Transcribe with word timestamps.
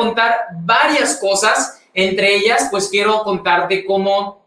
Contar 0.00 0.46
varias 0.62 1.16
cosas, 1.16 1.82
entre 1.92 2.36
ellas 2.36 2.68
pues 2.70 2.88
quiero 2.88 3.22
contarte 3.22 3.84
cómo 3.84 4.42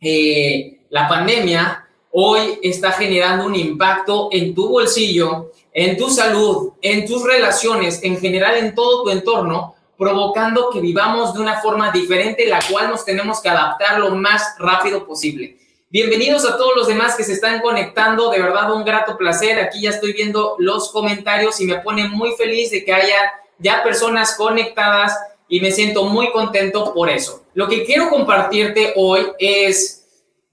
eh, 0.00 0.80
la 0.90 1.08
pandemia 1.08 1.88
hoy 2.12 2.60
está 2.62 2.92
generando 2.92 3.46
un 3.46 3.56
impacto 3.56 4.28
en 4.30 4.54
tu 4.54 4.68
bolsillo, 4.68 5.50
en 5.72 5.96
tu 5.96 6.10
salud, 6.10 6.72
en 6.82 7.06
tus 7.06 7.24
relaciones, 7.24 8.00
en 8.04 8.18
general 8.18 8.56
en 8.58 8.74
todo 8.74 9.02
tu 9.02 9.10
entorno, 9.10 9.74
provocando 9.96 10.70
que 10.70 10.80
vivamos 10.80 11.34
de 11.34 11.40
una 11.40 11.60
forma 11.60 11.90
diferente, 11.90 12.46
la 12.46 12.60
cual 12.70 12.88
nos 12.88 13.04
tenemos 13.04 13.40
que 13.40 13.48
adaptar 13.48 13.98
lo 13.98 14.10
más 14.14 14.54
rápido 14.58 15.06
posible. 15.06 15.56
Bienvenidos 15.88 16.44
a 16.44 16.56
todos 16.56 16.72
los 16.76 16.86
demás 16.86 17.16
que 17.16 17.24
se 17.24 17.32
están 17.32 17.60
conectando, 17.60 18.30
de 18.30 18.40
verdad 18.40 18.72
un 18.72 18.84
grato 18.84 19.16
placer. 19.16 19.58
Aquí 19.58 19.82
ya 19.82 19.90
estoy 19.90 20.12
viendo 20.12 20.56
los 20.58 20.90
comentarios 20.90 21.60
y 21.60 21.66
me 21.66 21.80
pone 21.80 22.08
muy 22.08 22.32
feliz 22.32 22.70
de 22.70 22.84
que 22.84 22.92
haya 22.92 23.32
ya 23.62 23.82
personas 23.82 24.34
conectadas 24.36 25.16
y 25.48 25.60
me 25.60 25.70
siento 25.70 26.04
muy 26.04 26.32
contento 26.32 26.92
por 26.94 27.10
eso. 27.10 27.44
Lo 27.54 27.68
que 27.68 27.84
quiero 27.84 28.08
compartirte 28.08 28.94
hoy 28.96 29.26
es 29.38 30.06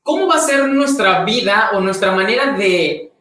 cómo 0.03 0.27
va 0.27 0.35
a 0.35 0.39
ser 0.41 0.65
nuestra 0.67 1.23
vida 1.23 1.71
o 1.73 1.79
nuestra 1.79 2.11
manera 2.11 2.53
de 2.53 3.11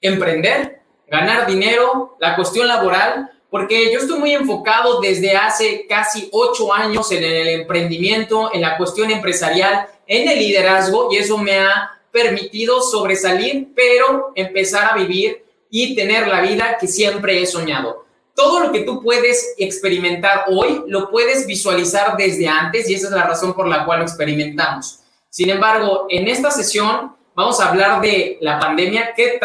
emprender, 0.00 0.80
ganar 1.08 1.46
dinero, 1.46 2.16
la 2.20 2.36
cuestión 2.36 2.68
laboral, 2.68 3.30
porque 3.50 3.92
yo 3.92 3.98
estoy 4.00 4.18
muy 4.18 4.32
enfocado 4.32 5.00
desde 5.00 5.36
hace 5.36 5.86
casi 5.86 6.28
ocho 6.32 6.72
años 6.72 7.10
en 7.12 7.24
el 7.24 7.48
emprendimiento, 7.48 8.50
en 8.52 8.62
la 8.62 8.76
cuestión 8.76 9.10
empresarial, 9.10 9.88
en 10.06 10.28
el 10.28 10.38
liderazgo 10.38 11.08
y 11.12 11.16
eso 11.16 11.38
me 11.38 11.58
ha 11.58 11.98
permitido 12.10 12.82
sobresalir, 12.82 13.68
pero 13.74 14.32
empezar 14.34 14.92
a 14.92 14.96
vivir 14.96 15.44
y 15.70 15.94
tener 15.94 16.28
la 16.28 16.42
vida 16.42 16.76
que 16.78 16.86
siempre 16.86 17.40
he 17.40 17.46
soñado 17.46 18.04
todo 18.42 18.58
lo 18.58 18.72
que 18.72 18.80
tú 18.80 19.00
puedes 19.00 19.54
experimentar 19.56 20.46
hoy 20.48 20.82
lo 20.88 21.10
puedes 21.10 21.46
visualizar 21.46 22.16
desde 22.16 22.48
antes 22.48 22.90
y 22.90 22.94
esa 22.94 23.06
es 23.06 23.12
la 23.12 23.22
razón 23.22 23.54
por 23.54 23.68
la 23.68 23.84
cual 23.84 24.00
lo 24.00 24.04
experimentamos. 24.04 24.98
Sin 25.30 25.48
embargo, 25.48 26.06
en 26.10 26.26
esta 26.26 26.50
sesión 26.50 27.14
vamos 27.36 27.60
a 27.60 27.68
hablar 27.68 28.00
de 28.00 28.38
la 28.40 28.58
pandemia, 28.58 29.14
qué, 29.14 29.38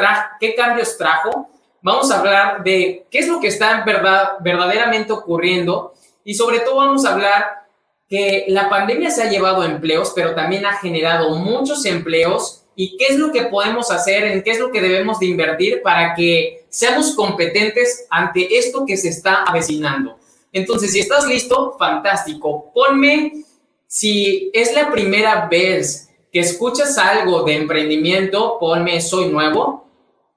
cambios 0.56 0.98
trajo, 0.98 1.48
vamos 1.80 2.10
a 2.10 2.18
hablar 2.18 2.64
de 2.64 3.06
qué 3.12 3.20
es 3.20 3.28
lo 3.28 3.40
que 3.40 3.50
está 3.50 3.78
en 3.78 3.86
verdad, 3.86 4.32
verdaderamente 4.40 5.14
ocurriendo 5.14 5.94
y 6.26 6.34
sobre 6.34 6.62
todo 6.62 6.78
vamos 6.78 7.06
a 7.06 7.14
hablar 7.14 7.68
que 8.10 8.46
la 8.48 8.68
pandemia 8.68 9.12
se 9.12 9.22
ha 9.22 9.30
llevado 9.30 9.64
empleos, 9.64 10.12
pero 10.16 10.34
también 10.34 10.66
ha 10.66 10.74
generado 10.78 11.36
muchos 11.36 11.86
empleos 11.86 12.64
y 12.76 12.98
qué 12.98 13.06
es 13.10 13.20
lo 13.20 13.32
que 13.32 13.44
podemos 13.44 13.92
hacer, 13.92 14.24
en 14.24 14.42
qué 14.42 14.52
es 14.52 14.60
lo 14.60 14.72
que 14.72 14.82
debemos 14.82 15.20
de 15.20 15.28
invertir 15.28 15.84
para 15.84 16.16
que 16.16 16.66
seamos 16.78 17.16
competentes 17.16 18.06
ante 18.08 18.56
esto 18.56 18.86
que 18.86 18.98
se 18.98 19.10
está 19.10 19.42
avecinando. 19.42 20.20
Entonces, 20.54 20.92
si 20.92 21.00
estás 21.00 21.26
listo, 21.26 21.76
fantástico. 21.80 22.72
Ponme, 22.72 23.46
si 23.88 24.52
es 24.54 24.76
la 24.76 24.92
primera 24.92 25.48
vez 25.48 26.08
que 26.32 26.40
escuchas 26.40 27.00
algo 27.00 27.42
de 27.42 27.56
emprendimiento, 27.56 28.60
ponme 28.60 29.02
soy 29.02 29.30
nuevo. 29.30 29.88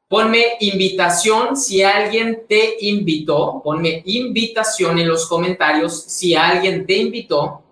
Ponme 0.09 0.57
invitación 0.61 1.59
si 1.59 1.83
alguien 1.83 2.45
te 2.49 2.87
invitó. 2.87 3.61
Ponme 3.63 4.03
invitación 4.07 4.99
en 4.99 5.09
los 5.09 5.27
comentarios 5.27 6.05
si 6.05 6.35
alguien 6.35 6.87
te 6.87 6.97
invitó. 6.97 7.63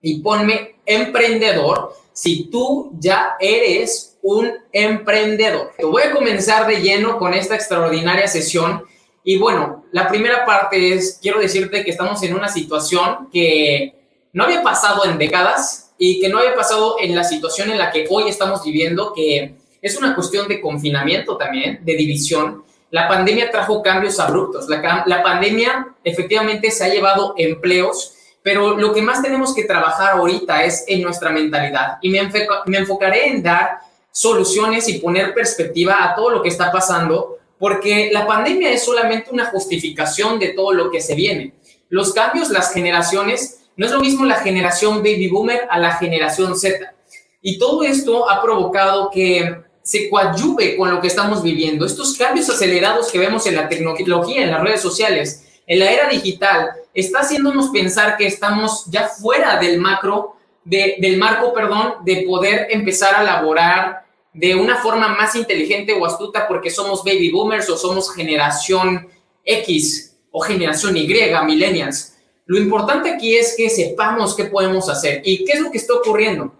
Y 0.00 0.20
ponme 0.20 0.76
emprendedor 0.86 1.94
si 2.14 2.44
tú 2.44 2.92
ya 2.98 3.36
eres 3.38 4.15
un 4.26 4.52
emprendedor. 4.72 5.70
Voy 5.80 6.02
a 6.02 6.10
comenzar 6.10 6.66
de 6.66 6.80
lleno 6.80 7.16
con 7.16 7.32
esta 7.32 7.54
extraordinaria 7.54 8.26
sesión. 8.26 8.82
Y 9.22 9.38
bueno, 9.38 9.84
la 9.92 10.08
primera 10.08 10.44
parte 10.44 10.94
es, 10.94 11.20
quiero 11.22 11.38
decirte 11.38 11.84
que 11.84 11.92
estamos 11.92 12.20
en 12.24 12.34
una 12.34 12.48
situación 12.48 13.28
que 13.32 13.94
no 14.32 14.42
había 14.42 14.64
pasado 14.64 15.04
en 15.04 15.16
décadas 15.16 15.92
y 15.96 16.18
que 16.20 16.28
no 16.28 16.38
había 16.38 16.56
pasado 16.56 16.96
en 17.00 17.14
la 17.14 17.22
situación 17.22 17.70
en 17.70 17.78
la 17.78 17.92
que 17.92 18.08
hoy 18.10 18.28
estamos 18.28 18.64
viviendo, 18.64 19.12
que 19.14 19.54
es 19.80 19.96
una 19.96 20.16
cuestión 20.16 20.48
de 20.48 20.60
confinamiento 20.60 21.36
también, 21.36 21.84
de 21.84 21.94
división. 21.94 22.64
La 22.90 23.06
pandemia 23.06 23.52
trajo 23.52 23.80
cambios 23.80 24.18
abruptos. 24.18 24.68
La, 24.68 25.04
la 25.06 25.22
pandemia 25.22 25.94
efectivamente 26.02 26.72
se 26.72 26.84
ha 26.84 26.88
llevado 26.88 27.34
empleos 27.36 28.12
pero 28.42 28.76
lo 28.76 28.94
que 28.94 29.02
más 29.02 29.22
tenemos 29.22 29.52
que 29.52 29.64
trabajar 29.64 30.12
ahorita 30.12 30.62
es 30.62 30.84
en 30.86 31.02
nuestra 31.02 31.30
mentalidad 31.30 31.98
y 32.00 32.10
me, 32.10 32.30
me 32.66 32.78
enfocaré 32.78 33.26
en 33.26 33.42
dar 33.42 33.80
soluciones 34.16 34.88
y 34.88 34.98
poner 34.98 35.34
perspectiva 35.34 36.02
a 36.02 36.14
todo 36.14 36.30
lo 36.30 36.42
que 36.42 36.48
está 36.48 36.72
pasando, 36.72 37.36
porque 37.58 38.08
la 38.10 38.26
pandemia 38.26 38.72
es 38.72 38.82
solamente 38.82 39.30
una 39.30 39.44
justificación 39.44 40.38
de 40.38 40.54
todo 40.54 40.72
lo 40.72 40.90
que 40.90 41.02
se 41.02 41.14
viene. 41.14 41.52
Los 41.90 42.14
cambios, 42.14 42.48
las 42.48 42.72
generaciones, 42.72 43.66
no 43.76 43.84
es 43.84 43.92
lo 43.92 44.00
mismo 44.00 44.24
la 44.24 44.36
generación 44.36 44.98
baby 44.98 45.28
boomer 45.28 45.68
a 45.68 45.78
la 45.78 45.96
generación 45.96 46.58
Z. 46.58 46.94
Y 47.42 47.58
todo 47.58 47.82
esto 47.82 48.30
ha 48.30 48.40
provocado 48.40 49.10
que 49.10 49.54
se 49.82 50.08
coadyuve 50.08 50.78
con 50.78 50.90
lo 50.90 51.02
que 51.02 51.08
estamos 51.08 51.42
viviendo. 51.42 51.84
Estos 51.84 52.16
cambios 52.16 52.48
acelerados 52.48 53.12
que 53.12 53.18
vemos 53.18 53.46
en 53.46 53.56
la 53.56 53.68
tecnología, 53.68 54.44
en 54.44 54.50
las 54.50 54.62
redes 54.62 54.80
sociales, 54.80 55.44
en 55.66 55.78
la 55.78 55.90
era 55.90 56.08
digital, 56.08 56.70
está 56.94 57.20
haciéndonos 57.20 57.68
pensar 57.68 58.16
que 58.16 58.26
estamos 58.26 58.86
ya 58.86 59.08
fuera 59.08 59.58
del 59.58 59.78
macro, 59.78 60.36
del 60.64 61.18
marco, 61.18 61.52
perdón, 61.52 61.96
de 62.02 62.24
poder 62.26 62.68
empezar 62.70 63.14
a 63.14 63.22
laborar 63.22 64.05
de 64.36 64.54
una 64.54 64.76
forma 64.76 65.08
más 65.08 65.34
inteligente 65.34 65.94
o 65.94 66.04
astuta 66.04 66.46
porque 66.46 66.70
somos 66.70 67.02
baby 67.02 67.30
boomers 67.30 67.68
o 67.70 67.76
somos 67.76 68.14
generación 68.14 69.08
X 69.44 70.16
o 70.30 70.40
generación 70.40 70.96
Y, 70.96 71.06
millennials. 71.46 72.14
Lo 72.44 72.58
importante 72.58 73.10
aquí 73.10 73.34
es 73.34 73.54
que 73.56 73.70
sepamos 73.70 74.36
qué 74.36 74.44
podemos 74.44 74.88
hacer 74.88 75.22
y 75.24 75.44
qué 75.44 75.52
es 75.52 75.60
lo 75.60 75.70
que 75.70 75.78
está 75.78 75.94
ocurriendo. 75.94 76.52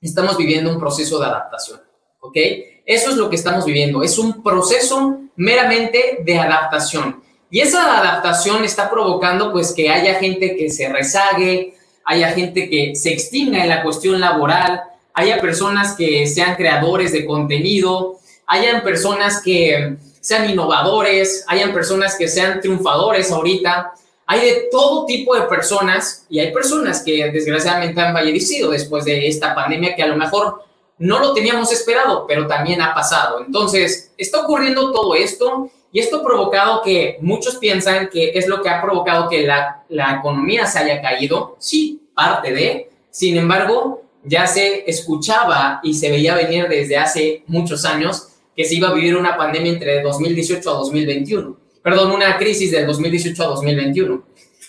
Estamos 0.00 0.36
viviendo 0.36 0.70
un 0.70 0.78
proceso 0.78 1.18
de 1.20 1.26
adaptación, 1.26 1.80
¿ok? 2.20 2.36
Eso 2.84 3.10
es 3.10 3.16
lo 3.16 3.30
que 3.30 3.36
estamos 3.36 3.64
viviendo, 3.64 4.02
es 4.02 4.18
un 4.18 4.42
proceso 4.42 5.20
meramente 5.36 6.18
de 6.24 6.38
adaptación. 6.38 7.22
Y 7.48 7.60
esa 7.60 7.98
adaptación 8.00 8.64
está 8.64 8.90
provocando 8.90 9.52
pues 9.52 9.72
que 9.72 9.88
haya 9.88 10.16
gente 10.16 10.56
que 10.56 10.68
se 10.68 10.88
rezague, 10.88 11.74
haya 12.04 12.32
gente 12.32 12.68
que 12.68 12.96
se 12.96 13.12
extinga 13.12 13.62
en 13.62 13.68
la 13.68 13.82
cuestión 13.82 14.20
laboral, 14.20 14.82
haya 15.14 15.40
personas 15.40 15.94
que 15.96 16.26
sean 16.26 16.56
creadores 16.56 17.12
de 17.12 17.24
contenido, 17.24 18.18
hayan 18.46 18.82
personas 18.82 19.40
que 19.40 19.96
sean 20.20 20.50
innovadores, 20.50 21.44
hayan 21.48 21.72
personas 21.72 22.16
que 22.16 22.28
sean 22.28 22.60
triunfadores 22.60 23.30
ahorita. 23.30 23.92
Hay 24.26 24.40
de 24.40 24.68
todo 24.70 25.06
tipo 25.06 25.34
de 25.34 25.42
personas 25.42 26.26
y 26.28 26.40
hay 26.40 26.52
personas 26.52 27.02
que 27.02 27.30
desgraciadamente 27.30 28.00
han 28.00 28.12
fallecido 28.12 28.70
después 28.70 29.04
de 29.04 29.28
esta 29.28 29.54
pandemia 29.54 29.94
que 29.94 30.02
a 30.02 30.08
lo 30.08 30.16
mejor 30.16 30.62
no 30.98 31.18
lo 31.18 31.32
teníamos 31.34 31.72
esperado, 31.72 32.26
pero 32.26 32.46
también 32.46 32.80
ha 32.80 32.94
pasado. 32.94 33.44
Entonces, 33.44 34.12
está 34.16 34.40
ocurriendo 34.42 34.92
todo 34.92 35.14
esto 35.14 35.70
y 35.92 36.00
esto 36.00 36.16
ha 36.16 36.24
provocado 36.24 36.82
que 36.82 37.18
muchos 37.20 37.56
piensan 37.56 38.08
que 38.08 38.30
es 38.34 38.48
lo 38.48 38.62
que 38.62 38.68
ha 38.68 38.80
provocado 38.80 39.28
que 39.28 39.46
la, 39.46 39.84
la 39.90 40.16
economía 40.16 40.66
se 40.66 40.78
haya 40.78 41.02
caído. 41.02 41.56
Sí, 41.58 42.00
parte 42.14 42.52
de. 42.52 42.90
Sin 43.10 43.36
embargo, 43.36 44.03
ya 44.24 44.46
se 44.46 44.88
escuchaba 44.88 45.80
y 45.82 45.94
se 45.94 46.10
veía 46.10 46.34
venir 46.34 46.68
desde 46.68 46.96
hace 46.96 47.44
muchos 47.46 47.84
años 47.84 48.28
que 48.56 48.64
se 48.64 48.74
iba 48.74 48.88
a 48.88 48.94
vivir 48.94 49.16
una 49.16 49.36
pandemia 49.36 49.72
entre 49.72 50.02
2018 50.02 50.70
a 50.70 50.74
2021. 50.74 51.56
Perdón, 51.82 52.12
una 52.12 52.38
crisis 52.38 52.70
del 52.70 52.86
2018 52.86 53.42
a 53.42 53.46
2021. 53.46 54.24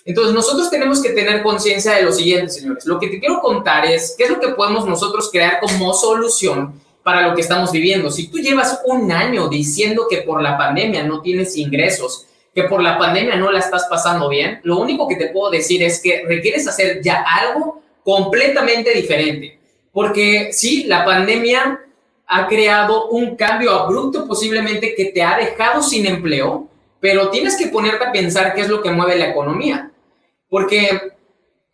Entonces, 0.05 0.33
nosotros 0.33 0.69
tenemos 0.69 1.01
que 1.01 1.09
tener 1.09 1.41
conciencia 1.41 1.93
de 1.93 2.03
lo 2.03 2.11
siguiente, 2.11 2.49
señores. 2.49 2.85
Lo 2.85 2.99
que 2.99 3.07
te 3.07 3.19
quiero 3.19 3.41
contar 3.41 3.85
es 3.85 4.15
qué 4.17 4.25
es 4.25 4.29
lo 4.29 4.39
que 4.39 4.49
podemos 4.49 4.85
nosotros 4.85 5.29
crear 5.31 5.59
como 5.59 5.93
solución 5.93 6.79
para 7.01 7.27
lo 7.27 7.35
que 7.35 7.41
estamos 7.41 7.71
viviendo. 7.71 8.11
Si 8.11 8.27
tú 8.27 8.37
llevas 8.37 8.81
un 8.85 9.11
año 9.11 9.47
diciendo 9.47 10.07
que 10.09 10.23
por 10.23 10.41
la 10.41 10.57
pandemia 10.57 11.03
no 11.03 11.21
tienes 11.21 11.55
ingresos, 11.55 12.25
que 12.53 12.63
por 12.63 12.81
la 12.81 12.97
pandemia 12.97 13.35
no 13.35 13.51
la 13.51 13.59
estás 13.59 13.85
pasando 13.89 14.29
bien, 14.29 14.59
lo 14.63 14.77
único 14.77 15.07
que 15.07 15.15
te 15.15 15.27
puedo 15.27 15.51
decir 15.51 15.83
es 15.83 16.01
que 16.01 16.23
requieres 16.27 16.67
hacer 16.67 17.01
ya 17.01 17.23
algo 17.23 17.81
completamente 18.05 18.91
diferente. 18.91 19.59
Porque 19.91 20.53
sí, 20.53 20.83
la 20.83 21.03
pandemia 21.03 21.81
ha 22.27 22.47
creado 22.47 23.09
un 23.09 23.35
cambio 23.35 23.71
abrupto 23.71 24.27
posiblemente 24.27 24.93
que 24.95 25.05
te 25.05 25.23
ha 25.23 25.37
dejado 25.37 25.81
sin 25.81 26.05
empleo, 26.05 26.69
pero 26.99 27.29
tienes 27.29 27.57
que 27.57 27.67
ponerte 27.67 28.05
a 28.05 28.11
pensar 28.11 28.53
qué 28.53 28.61
es 28.61 28.69
lo 28.69 28.83
que 28.83 28.91
mueve 28.91 29.17
la 29.17 29.29
economía. 29.29 29.91
Porque 30.47 31.13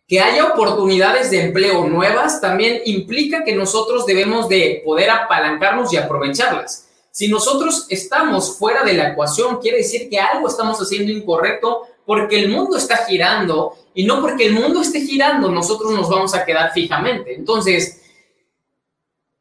que 0.08 0.20
haya 0.20 0.52
oportunidades 0.52 1.30
de 1.30 1.42
empleo 1.42 1.86
nuevas 1.86 2.40
también 2.40 2.80
implica 2.86 3.44
que 3.44 3.54
nosotros 3.54 4.06
debemos 4.06 4.48
de 4.48 4.82
poder 4.84 5.10
apalancarnos 5.10 5.92
y 5.92 5.98
aprovecharlas. 5.98 6.88
Si 7.10 7.28
nosotros 7.28 7.86
estamos 7.90 8.58
fuera 8.58 8.84
de 8.84 8.94
la 8.94 9.08
ecuación, 9.10 9.58
quiere 9.58 9.78
decir 9.78 10.08
que 10.08 10.18
algo 10.18 10.48
estamos 10.48 10.78
haciendo 10.78 11.12
incorrecto 11.12 11.82
porque 12.06 12.40
el 12.40 12.50
mundo 12.50 12.76
está 12.76 13.04
girando 13.06 13.74
y 13.94 14.04
no 14.04 14.20
porque 14.20 14.46
el 14.46 14.54
mundo 14.54 14.80
esté 14.80 15.00
girando, 15.00 15.50
nosotros 15.50 15.92
nos 15.92 16.08
vamos 16.08 16.34
a 16.34 16.44
quedar 16.44 16.72
fijamente. 16.72 17.34
Entonces, 17.34 18.02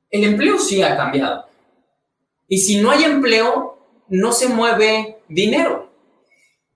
el 0.10 0.24
empleo 0.24 0.60
sí 0.60 0.82
ha 0.82 0.96
cambiado. 0.96 1.46
Y 2.48 2.58
si 2.58 2.82
no 2.82 2.92
hay 2.92 3.06
empleo, 3.06 3.78
no 4.10 4.32
se 4.34 4.50
mueve 4.50 5.20
dinero. 5.30 5.90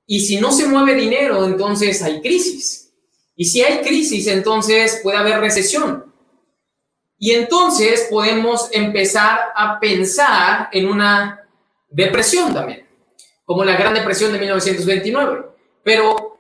Y 0.08 0.22
si 0.22 0.40
no 0.40 0.52
se 0.52 0.68
mueve 0.68 0.96
dinero, 0.96 1.46
entonces 1.46 2.02
hay 2.02 2.22
crisis. 2.22 2.94
Y 3.36 3.46
si 3.46 3.62
hay 3.62 3.82
crisis, 3.82 4.28
entonces 4.28 5.02
puede 5.04 5.18
haber 5.18 5.40
recesión. 5.40 6.14
Y 7.18 7.32
entonces 7.32 8.08
podemos 8.10 8.70
empezar 8.72 9.40
a 9.56 9.80
pensar 9.80 10.70
en 10.72 10.88
una 10.88 11.46
depresión 11.90 12.54
también, 12.54 12.86
como 13.44 13.64
la 13.64 13.78
Gran 13.78 13.94
Depresión 13.94 14.32
de 14.32 14.40
1929. 14.40 15.55
Pero, 15.86 16.40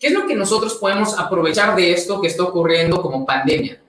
¿qué 0.00 0.08
es 0.08 0.12
lo 0.12 0.26
que 0.26 0.34
nosotros 0.34 0.74
podemos 0.74 1.16
aprovechar 1.16 1.76
de 1.76 1.92
esto 1.92 2.20
que 2.20 2.26
está 2.26 2.42
ocurriendo 2.42 3.00
como 3.00 3.24
pandemia? 3.24 3.80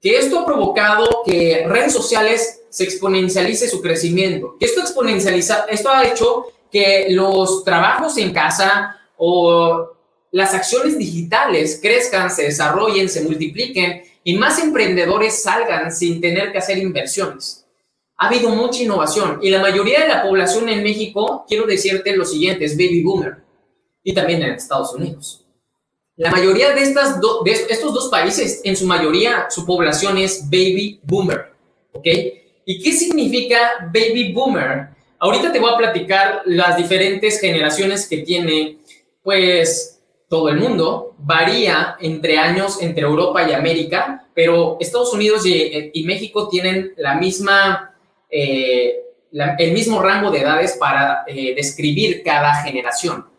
Que 0.00 0.16
esto 0.16 0.40
ha 0.40 0.46
provocado 0.46 1.22
que 1.26 1.66
redes 1.68 1.92
sociales 1.92 2.62
se 2.70 2.84
exponencialice 2.84 3.68
su 3.68 3.82
crecimiento. 3.82 4.56
Que 4.58 4.64
esto 4.64 4.80
exponencializa, 4.80 5.66
esto 5.68 5.90
ha 5.90 6.06
hecho 6.06 6.46
que 6.72 7.08
los 7.10 7.62
trabajos 7.62 8.16
en 8.16 8.32
casa 8.32 8.96
o 9.18 9.90
las 10.30 10.54
acciones 10.54 10.96
digitales 10.96 11.78
crezcan, 11.82 12.30
se 12.30 12.44
desarrollen, 12.44 13.10
se 13.10 13.24
multipliquen 13.24 14.02
y 14.24 14.38
más 14.38 14.58
emprendedores 14.60 15.42
salgan 15.42 15.92
sin 15.92 16.22
tener 16.22 16.52
que 16.52 16.58
hacer 16.58 16.78
inversiones. 16.78 17.66
Ha 18.16 18.28
habido 18.28 18.48
mucha 18.48 18.82
innovación 18.82 19.40
y 19.42 19.50
la 19.50 19.60
mayoría 19.60 20.00
de 20.00 20.08
la 20.08 20.22
población 20.22 20.70
en 20.70 20.82
México, 20.82 21.44
quiero 21.46 21.66
decirte 21.66 22.16
lo 22.16 22.24
siguiente, 22.24 22.64
es 22.64 22.78
baby 22.78 23.02
boomer 23.02 23.41
y 24.02 24.14
también 24.14 24.42
en 24.42 24.52
Estados 24.52 24.94
Unidos. 24.94 25.44
La 26.16 26.30
mayoría 26.30 26.74
de, 26.74 26.82
estas 26.82 27.20
de 27.20 27.50
estos 27.50 27.94
dos 27.94 28.08
países, 28.08 28.60
en 28.64 28.76
su 28.76 28.86
mayoría, 28.86 29.46
su 29.48 29.64
población 29.64 30.18
es 30.18 30.44
baby 30.44 31.00
boomer. 31.02 31.52
¿Ok? 31.92 32.06
¿Y 32.64 32.82
qué 32.82 32.92
significa 32.92 33.90
baby 33.92 34.32
boomer? 34.32 34.88
Ahorita 35.18 35.52
te 35.52 35.58
voy 35.58 35.72
a 35.72 35.76
platicar 35.76 36.42
las 36.44 36.76
diferentes 36.76 37.40
generaciones 37.40 38.06
que 38.08 38.18
tiene, 38.18 38.78
pues, 39.22 40.00
todo 40.28 40.48
el 40.48 40.56
mundo, 40.56 41.14
varía 41.18 41.96
entre 42.00 42.38
años 42.38 42.80
entre 42.80 43.02
Europa 43.02 43.48
y 43.48 43.52
América, 43.52 44.26
pero 44.34 44.76
Estados 44.80 45.12
Unidos 45.12 45.44
y, 45.44 46.02
México 46.04 46.48
tienen 46.48 46.92
la 46.96 47.14
misma, 47.14 47.94
eh, 48.30 49.00
el 49.58 49.72
mismo 49.72 50.00
rango 50.00 50.30
de 50.30 50.40
edades 50.40 50.76
para 50.78 51.24
eh, 51.26 51.54
describir 51.54 52.22
cada 52.22 52.54
generación. 52.62 53.31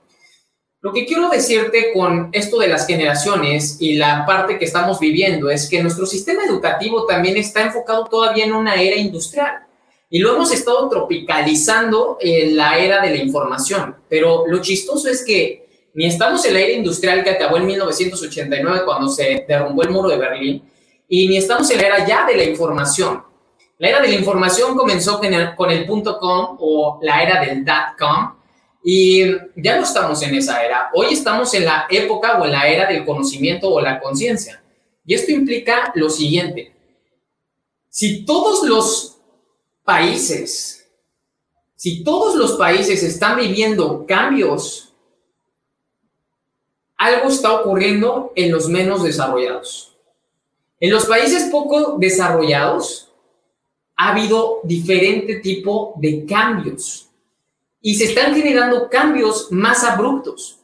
Lo 0.83 0.91
que 0.91 1.06
quiero 1.06 1.30
decirte 1.30 1.94
con 1.94 2.27
esto 2.33 2.59
de 2.59 2.68
las 2.68 2.85
generaciones 2.85 3.77
y 3.80 3.94
la 3.94 4.25
parte 4.25 4.59
que 4.59 4.65
estamos 4.65 5.00
viviendo 5.00 5.50
es 5.50 5.69
que 5.69 5.81
nuestro 5.81 6.06
sistema 6.06 6.44
educativo 6.44 7.06
también 7.06 7.38
está 7.38 7.62
enfocado 7.62 8.03
todavía 8.03 8.44
en 8.44 8.51
una 8.51 8.75
era 8.75 8.97
industrial 8.97 9.65
y 10.09 10.19
lo 10.19 10.35
hemos 10.35 10.51
estado 10.51 10.89
tropicalizando 10.89 12.18
en 12.19 12.57
la 12.57 12.77
era 12.80 13.01
de 13.01 13.12
la 13.12 13.15
información. 13.15 13.95
Pero 14.09 14.44
lo 14.45 14.62
chistoso 14.62 15.07
es 15.07 15.24
que 15.24 15.88
ni 15.94 16.06
estamos 16.06 16.44
en 16.44 16.53
la 16.53 16.59
era 16.59 16.74
industrial 16.74 17.24
que 17.24 17.29
acabó 17.29 17.56
en 17.56 17.65
1989 17.65 18.81
cuando 18.83 19.07
se 19.07 19.45
derrumbó 19.47 19.83
el 19.83 19.89
muro 19.89 20.09
de 20.09 20.18
Berlín, 20.18 20.69
y 21.07 21.29
ni 21.29 21.38
estamos 21.38 21.71
en 21.71 21.77
la 21.77 21.88
era 21.88 22.06
ya 22.06 22.25
de 22.25 22.36
la 22.36 22.44
información. 22.44 23.24
La 23.77 23.88
era 23.88 24.01
de 24.01 24.09
la 24.09 24.15
información 24.15 24.75
comenzó 24.75 25.18
con 25.18 25.33
el, 25.33 25.56
con 25.56 25.71
el 25.71 25.86
punto 25.86 26.19
com 26.19 26.57
o 26.59 27.00
la 27.01 27.24
era 27.24 27.39
del 27.39 27.63
dot 27.63 27.97
com, 27.97 28.33
y 28.83 29.24
ya 29.56 29.77
no 29.77 29.83
estamos 29.83 30.21
en 30.21 30.35
esa 30.35 30.63
era. 30.63 30.89
Hoy 30.94 31.13
estamos 31.13 31.53
en 31.53 31.65
la 31.65 31.88
época 31.89 32.39
o 32.39 32.45
en 32.45 32.51
la 32.51 32.68
era 32.68 32.88
del 32.88 33.06
conocimiento 33.06 33.69
o 33.69 33.80
la 33.80 34.00
conciencia. 34.00 34.62
Y 35.06 35.13
esto 35.13 35.31
implica 35.31 35.91
lo 35.95 36.09
siguiente. 36.09 36.74
Si 37.89 38.25
todos 38.25 38.68
los 38.68 39.18
países, 39.83 40.88
si 41.75 42.03
todos 42.03 42.35
los 42.35 42.53
países 42.53 43.03
están 43.03 43.38
viviendo 43.38 44.06
cambios 44.06 44.94
algo 47.03 47.27
está 47.27 47.51
ocurriendo 47.59 48.31
en 48.33 48.50
los 48.50 48.69
menos 48.69 49.03
desarrollados. 49.03 49.94
En 50.79 50.89
los 50.89 51.06
países 51.06 51.50
poco 51.51 51.97
desarrollados 51.97 53.12
ha 53.97 54.12
habido 54.12 54.62
diferente 54.63 55.41
tipo 55.41 55.95
de 55.97 56.25
cambios 56.25 57.09
y 57.83 57.94
se 57.94 58.06
están 58.06 58.33
generando 58.33 58.89
cambios 58.89 59.51
más 59.51 59.83
abruptos. 59.83 60.57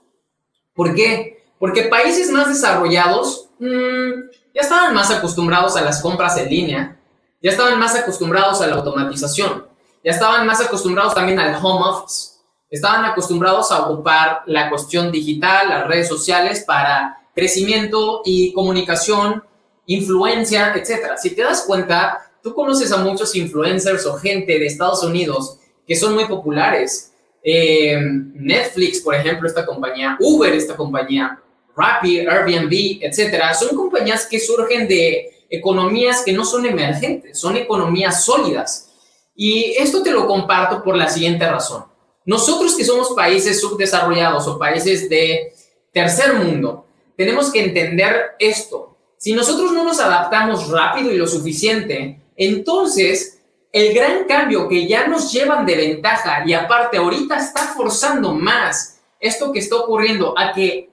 ¿Por 0.73 0.95
qué? 0.95 1.43
Porque 1.59 1.83
países 1.83 2.31
más 2.31 2.47
desarrollados 2.47 3.49
mm, 3.59 4.31
ya 4.55 4.61
estaban 4.61 4.95
más 4.95 5.11
acostumbrados 5.11 5.75
a 5.75 5.81
las 5.81 6.01
compras 6.01 6.35
en 6.37 6.49
línea, 6.49 6.99
ya 7.43 7.51
estaban 7.51 7.77
más 7.77 7.93
acostumbrados 7.95 8.59
a 8.61 8.67
la 8.67 8.77
automatización, 8.77 9.67
ya 10.03 10.11
estaban 10.11 10.47
más 10.47 10.59
acostumbrados 10.61 11.13
también 11.13 11.39
al 11.39 11.63
home 11.63 11.85
office 11.85 12.39
estaban 12.69 13.05
acostumbrados 13.05 13.71
a 13.71 13.87
ocupar 13.87 14.43
la 14.45 14.69
cuestión 14.69 15.11
digital, 15.11 15.69
las 15.69 15.87
redes 15.87 16.07
sociales 16.07 16.63
para 16.65 17.17
crecimiento 17.33 18.21
y 18.25 18.53
comunicación, 18.53 19.43
influencia, 19.87 20.73
etc. 20.75 21.17
Si 21.17 21.31
te 21.31 21.43
das 21.43 21.63
cuenta, 21.65 22.31
tú 22.43 22.53
conoces 22.53 22.91
a 22.91 22.97
muchos 22.97 23.35
influencers 23.35 24.05
o 24.05 24.17
gente 24.17 24.59
de 24.59 24.65
Estados 24.65 25.03
Unidos 25.03 25.57
que 25.87 25.95
son 25.95 26.13
muy 26.13 26.25
populares. 26.25 27.13
Eh, 27.43 27.97
Netflix, 28.01 29.01
por 29.01 29.15
ejemplo, 29.15 29.47
esta 29.47 29.65
compañía, 29.65 30.17
Uber, 30.19 30.53
esta 30.53 30.75
compañía, 30.75 31.39
Rappi, 31.75 32.19
Airbnb, 32.19 32.99
etcétera, 33.01 33.53
son 33.53 33.75
compañías 33.75 34.25
que 34.25 34.39
surgen 34.39 34.87
de 34.87 35.45
economías 35.49 36.23
que 36.23 36.33
no 36.33 36.45
son 36.45 36.65
emergentes, 36.65 37.39
son 37.39 37.55
economías 37.57 38.23
sólidas. 38.23 38.89
Y 39.35 39.75
esto 39.77 40.03
te 40.03 40.11
lo 40.11 40.27
comparto 40.27 40.83
por 40.83 40.97
la 40.97 41.07
siguiente 41.07 41.49
razón. 41.49 41.85
Nosotros 42.25 42.75
que 42.75 42.83
somos 42.83 43.11
países 43.15 43.61
subdesarrollados 43.61 44.47
o 44.47 44.59
países 44.59 45.09
de 45.09 45.53
tercer 45.93 46.33
mundo, 46.33 46.85
tenemos 47.15 47.51
que 47.51 47.63
entender 47.63 48.31
esto. 48.37 48.97
Si 49.17 49.33
nosotros 49.33 49.71
no 49.71 49.83
nos 49.83 49.99
adaptamos 49.99 50.69
rápido 50.69 51.11
y 51.11 51.17
lo 51.17 51.27
suficiente, 51.27 52.19
entonces 52.35 53.38
el 53.71 53.93
gran 53.93 54.25
cambio 54.25 54.67
que 54.67 54.87
ya 54.87 55.07
nos 55.07 55.31
llevan 55.31 55.65
de 55.65 55.75
ventaja 55.75 56.43
y 56.45 56.53
aparte 56.53 56.97
ahorita 56.97 57.37
está 57.37 57.61
forzando 57.61 58.33
más 58.33 58.99
esto 59.19 59.51
que 59.51 59.59
está 59.59 59.75
ocurriendo 59.75 60.33
a 60.37 60.53
que 60.53 60.89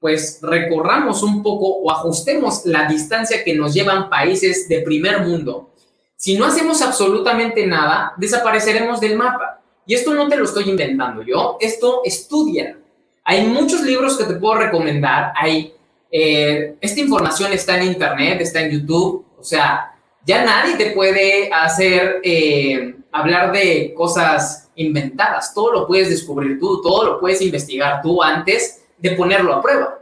pues 0.00 0.38
recorramos 0.42 1.22
un 1.22 1.42
poco 1.42 1.66
o 1.66 1.90
ajustemos 1.90 2.64
la 2.64 2.88
distancia 2.88 3.44
que 3.44 3.54
nos 3.54 3.74
llevan 3.74 4.08
países 4.08 4.68
de 4.68 4.80
primer 4.80 5.20
mundo. 5.20 5.70
Si 6.16 6.36
no 6.36 6.46
hacemos 6.46 6.80
absolutamente 6.82 7.66
nada, 7.66 8.14
desapareceremos 8.16 9.00
del 9.00 9.16
mapa. 9.16 9.60
Y 9.86 9.94
esto 9.94 10.14
no 10.14 10.28
te 10.28 10.36
lo 10.36 10.44
estoy 10.44 10.70
inventando 10.70 11.22
yo, 11.22 11.58
esto 11.60 12.02
estudia. 12.04 12.78
Hay 13.24 13.46
muchos 13.46 13.82
libros 13.82 14.16
que 14.16 14.24
te 14.24 14.34
puedo 14.34 14.54
recomendar, 14.54 15.32
hay, 15.36 15.74
eh, 16.10 16.76
esta 16.80 17.00
información 17.00 17.52
está 17.52 17.78
en 17.78 17.88
internet, 17.88 18.40
está 18.40 18.62
en 18.62 18.70
YouTube, 18.70 19.26
o 19.38 19.44
sea, 19.44 19.94
ya 20.30 20.44
nadie 20.44 20.76
te 20.76 20.92
puede 20.92 21.52
hacer 21.52 22.20
eh, 22.22 22.94
hablar 23.10 23.50
de 23.50 23.92
cosas 23.94 24.70
inventadas, 24.76 25.52
todo 25.52 25.72
lo 25.72 25.86
puedes 25.88 26.08
descubrir 26.08 26.60
tú, 26.60 26.80
todo 26.80 27.04
lo 27.04 27.20
puedes 27.20 27.42
investigar 27.42 28.00
tú 28.00 28.22
antes 28.22 28.84
de 28.96 29.10
ponerlo 29.10 29.52
a 29.52 29.60
prueba. 29.60 30.00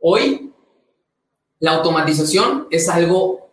Hoy, 0.00 0.54
la 1.58 1.72
automatización 1.72 2.66
es 2.70 2.88
algo 2.88 3.50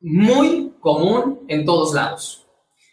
muy 0.00 0.72
común 0.80 1.44
en 1.46 1.64
todos 1.64 1.94
lados. 1.94 2.44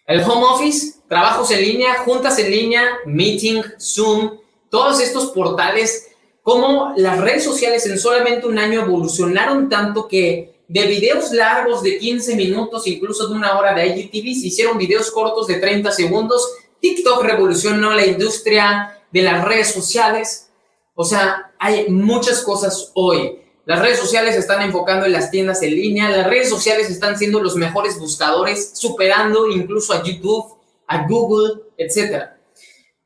El 0.05 0.21
home 0.21 0.45
office, 0.45 0.99
trabajos 1.09 1.49
en 1.49 1.61
línea, 1.61 2.03
juntas 2.05 2.37
en 2.37 2.51
línea, 2.51 2.83
meeting, 3.07 3.63
Zoom, 3.79 4.37
todos 4.69 4.99
estos 4.99 5.31
portales, 5.31 6.11
como 6.43 6.93
las 6.97 7.19
redes 7.19 7.43
sociales 7.43 7.83
en 7.87 7.97
solamente 7.97 8.45
un 8.45 8.59
año 8.59 8.81
evolucionaron 8.81 9.69
tanto 9.69 10.07
que 10.07 10.60
de 10.71 10.87
videos 10.87 11.33
largos 11.33 11.83
de 11.83 11.97
15 11.97 12.37
minutos, 12.37 12.87
incluso 12.87 13.27
de 13.27 13.35
una 13.35 13.59
hora 13.59 13.73
de 13.73 13.87
IGTV, 13.87 14.39
se 14.39 14.47
hicieron 14.47 14.77
videos 14.77 15.11
cortos 15.11 15.47
de 15.47 15.55
30 15.55 15.91
segundos. 15.91 16.49
TikTok 16.79 17.21
revolucionó 17.23 17.93
la 17.93 18.05
industria 18.05 18.97
de 19.11 19.21
las 19.21 19.43
redes 19.43 19.73
sociales. 19.73 20.49
O 20.95 21.03
sea, 21.03 21.51
hay 21.59 21.89
muchas 21.89 22.41
cosas 22.41 22.91
hoy. 22.93 23.37
Las 23.65 23.81
redes 23.81 23.99
sociales 23.99 24.37
están 24.37 24.61
enfocando 24.61 25.05
en 25.05 25.11
las 25.11 25.29
tiendas 25.29 25.61
en 25.61 25.75
línea, 25.75 26.09
las 26.09 26.27
redes 26.27 26.47
sociales 26.47 26.89
están 26.89 27.17
siendo 27.17 27.43
los 27.43 27.57
mejores 27.57 27.99
buscadores, 27.99 28.71
superando 28.73 29.49
incluso 29.49 29.91
a 29.91 30.01
YouTube, 30.03 30.55
a 30.87 31.05
Google, 31.05 31.63
etc. 31.77 32.29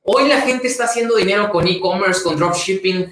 Hoy 0.04 0.28
la 0.28 0.42
gente 0.42 0.68
está 0.68 0.84
haciendo 0.84 1.16
dinero 1.16 1.50
con 1.50 1.68
e-commerce, 1.68 2.22
con 2.22 2.38
dropshipping. 2.38 3.10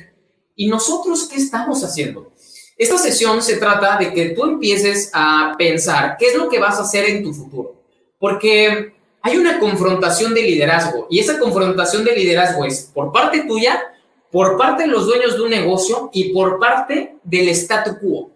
¿Y 0.55 0.67
nosotros 0.67 1.27
qué 1.27 1.38
estamos 1.38 1.83
haciendo? 1.83 2.33
Esta 2.77 2.98
sesión 2.98 3.42
se 3.42 3.58
trata 3.58 3.98
de 3.98 4.13
que 4.13 4.30
tú 4.30 4.44
empieces 4.44 5.12
a 5.13 5.53
pensar 5.58 6.15
qué 6.18 6.27
es 6.27 6.36
lo 6.36 6.50
que 6.50 6.60
vas 6.60 6.80
a 6.80 6.84
hacer 6.84 7.06
en 7.06 7.24
tu 7.24 7.34
futuro. 7.34 7.75
Porque 8.20 8.94
hay 9.22 9.38
una 9.38 9.60
confrontación 9.60 10.34
de 10.34 10.42
liderazgo 10.42 11.08
y 11.10 11.20
esa 11.20 11.39
confrontación 11.39 12.03
de 12.03 12.15
liderazgo 12.15 12.65
es 12.65 12.92
por 12.94 13.12
parte 13.12 13.46
tuya 13.48 13.94
por 14.34 14.58
parte 14.58 14.84
de 14.84 14.89
los 14.89 15.06
dueños 15.06 15.36
de 15.36 15.44
un 15.44 15.51
negocio 15.51 16.10
y 16.12 16.34
por 16.34 16.58
parte 16.58 17.18
del 17.24 17.50
statu 17.50 18.00
quo. 18.00 18.32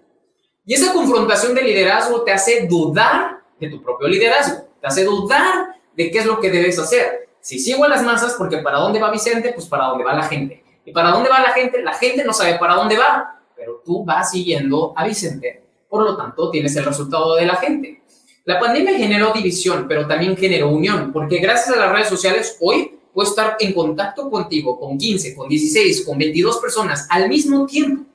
Y 0.63 0.75
esa 0.75 0.93
confrontación 0.93 1.55
de 1.55 1.63
liderazgo 1.63 2.21
te 2.21 2.31
hace 2.31 2.67
dudar 2.67 3.39
de 3.59 3.67
tu 3.67 3.81
propio 3.81 4.07
liderazgo, 4.07 4.67
te 4.79 4.85
hace 4.85 5.03
dudar 5.03 5.75
de 5.95 6.11
qué 6.11 6.19
es 6.19 6.25
lo 6.27 6.39
que 6.39 6.51
debes 6.51 6.77
hacer. 6.77 7.29
Si 7.41 7.57
sigo 7.57 7.83
a 7.83 7.87
las 7.87 8.03
masas, 8.03 8.35
porque 8.37 8.59
para 8.59 8.77
dónde 8.77 8.99
va 8.99 9.09
Vicente, 9.09 9.53
pues 9.53 9.65
para 9.65 9.85
dónde 9.85 10.03
va 10.03 10.13
la 10.13 10.23
gente. 10.23 10.63
Y 10.85 10.91
para 10.91 11.09
dónde 11.09 11.29
va 11.29 11.39
la 11.39 11.49
gente, 11.53 11.81
la 11.81 11.95
gente 11.95 12.23
no 12.23 12.31
sabe 12.31 12.59
para 12.59 12.75
dónde 12.75 12.95
va, 12.95 13.36
pero 13.57 13.81
tú 13.83 14.05
vas 14.05 14.31
siguiendo 14.31 14.93
a 14.95 15.05
Vicente. 15.07 15.63
Por 15.89 16.03
lo 16.03 16.15
tanto, 16.15 16.51
tienes 16.51 16.75
el 16.75 16.85
resultado 16.85 17.35
de 17.35 17.45
la 17.45 17.55
gente. 17.55 18.01
La 18.45 18.59
pandemia 18.59 18.97
generó 18.97 19.33
división, 19.33 19.87
pero 19.89 20.07
también 20.07 20.37
generó 20.37 20.69
unión, 20.69 21.11
porque 21.11 21.39
gracias 21.39 21.75
a 21.75 21.79
las 21.79 21.91
redes 21.91 22.07
sociales 22.07 22.57
hoy 22.61 22.91
puedo 23.13 23.29
estar 23.29 23.57
en 23.59 23.73
contacto 23.73 24.29
contigo 24.29 24.79
con 24.79 24.97
15, 24.97 25.35
con 25.35 25.49
16, 25.49 26.05
con 26.05 26.17
22 26.17 26.57
personas 26.57 27.07
al 27.09 27.27
mismo 27.27 27.65
tiempo, 27.65 28.05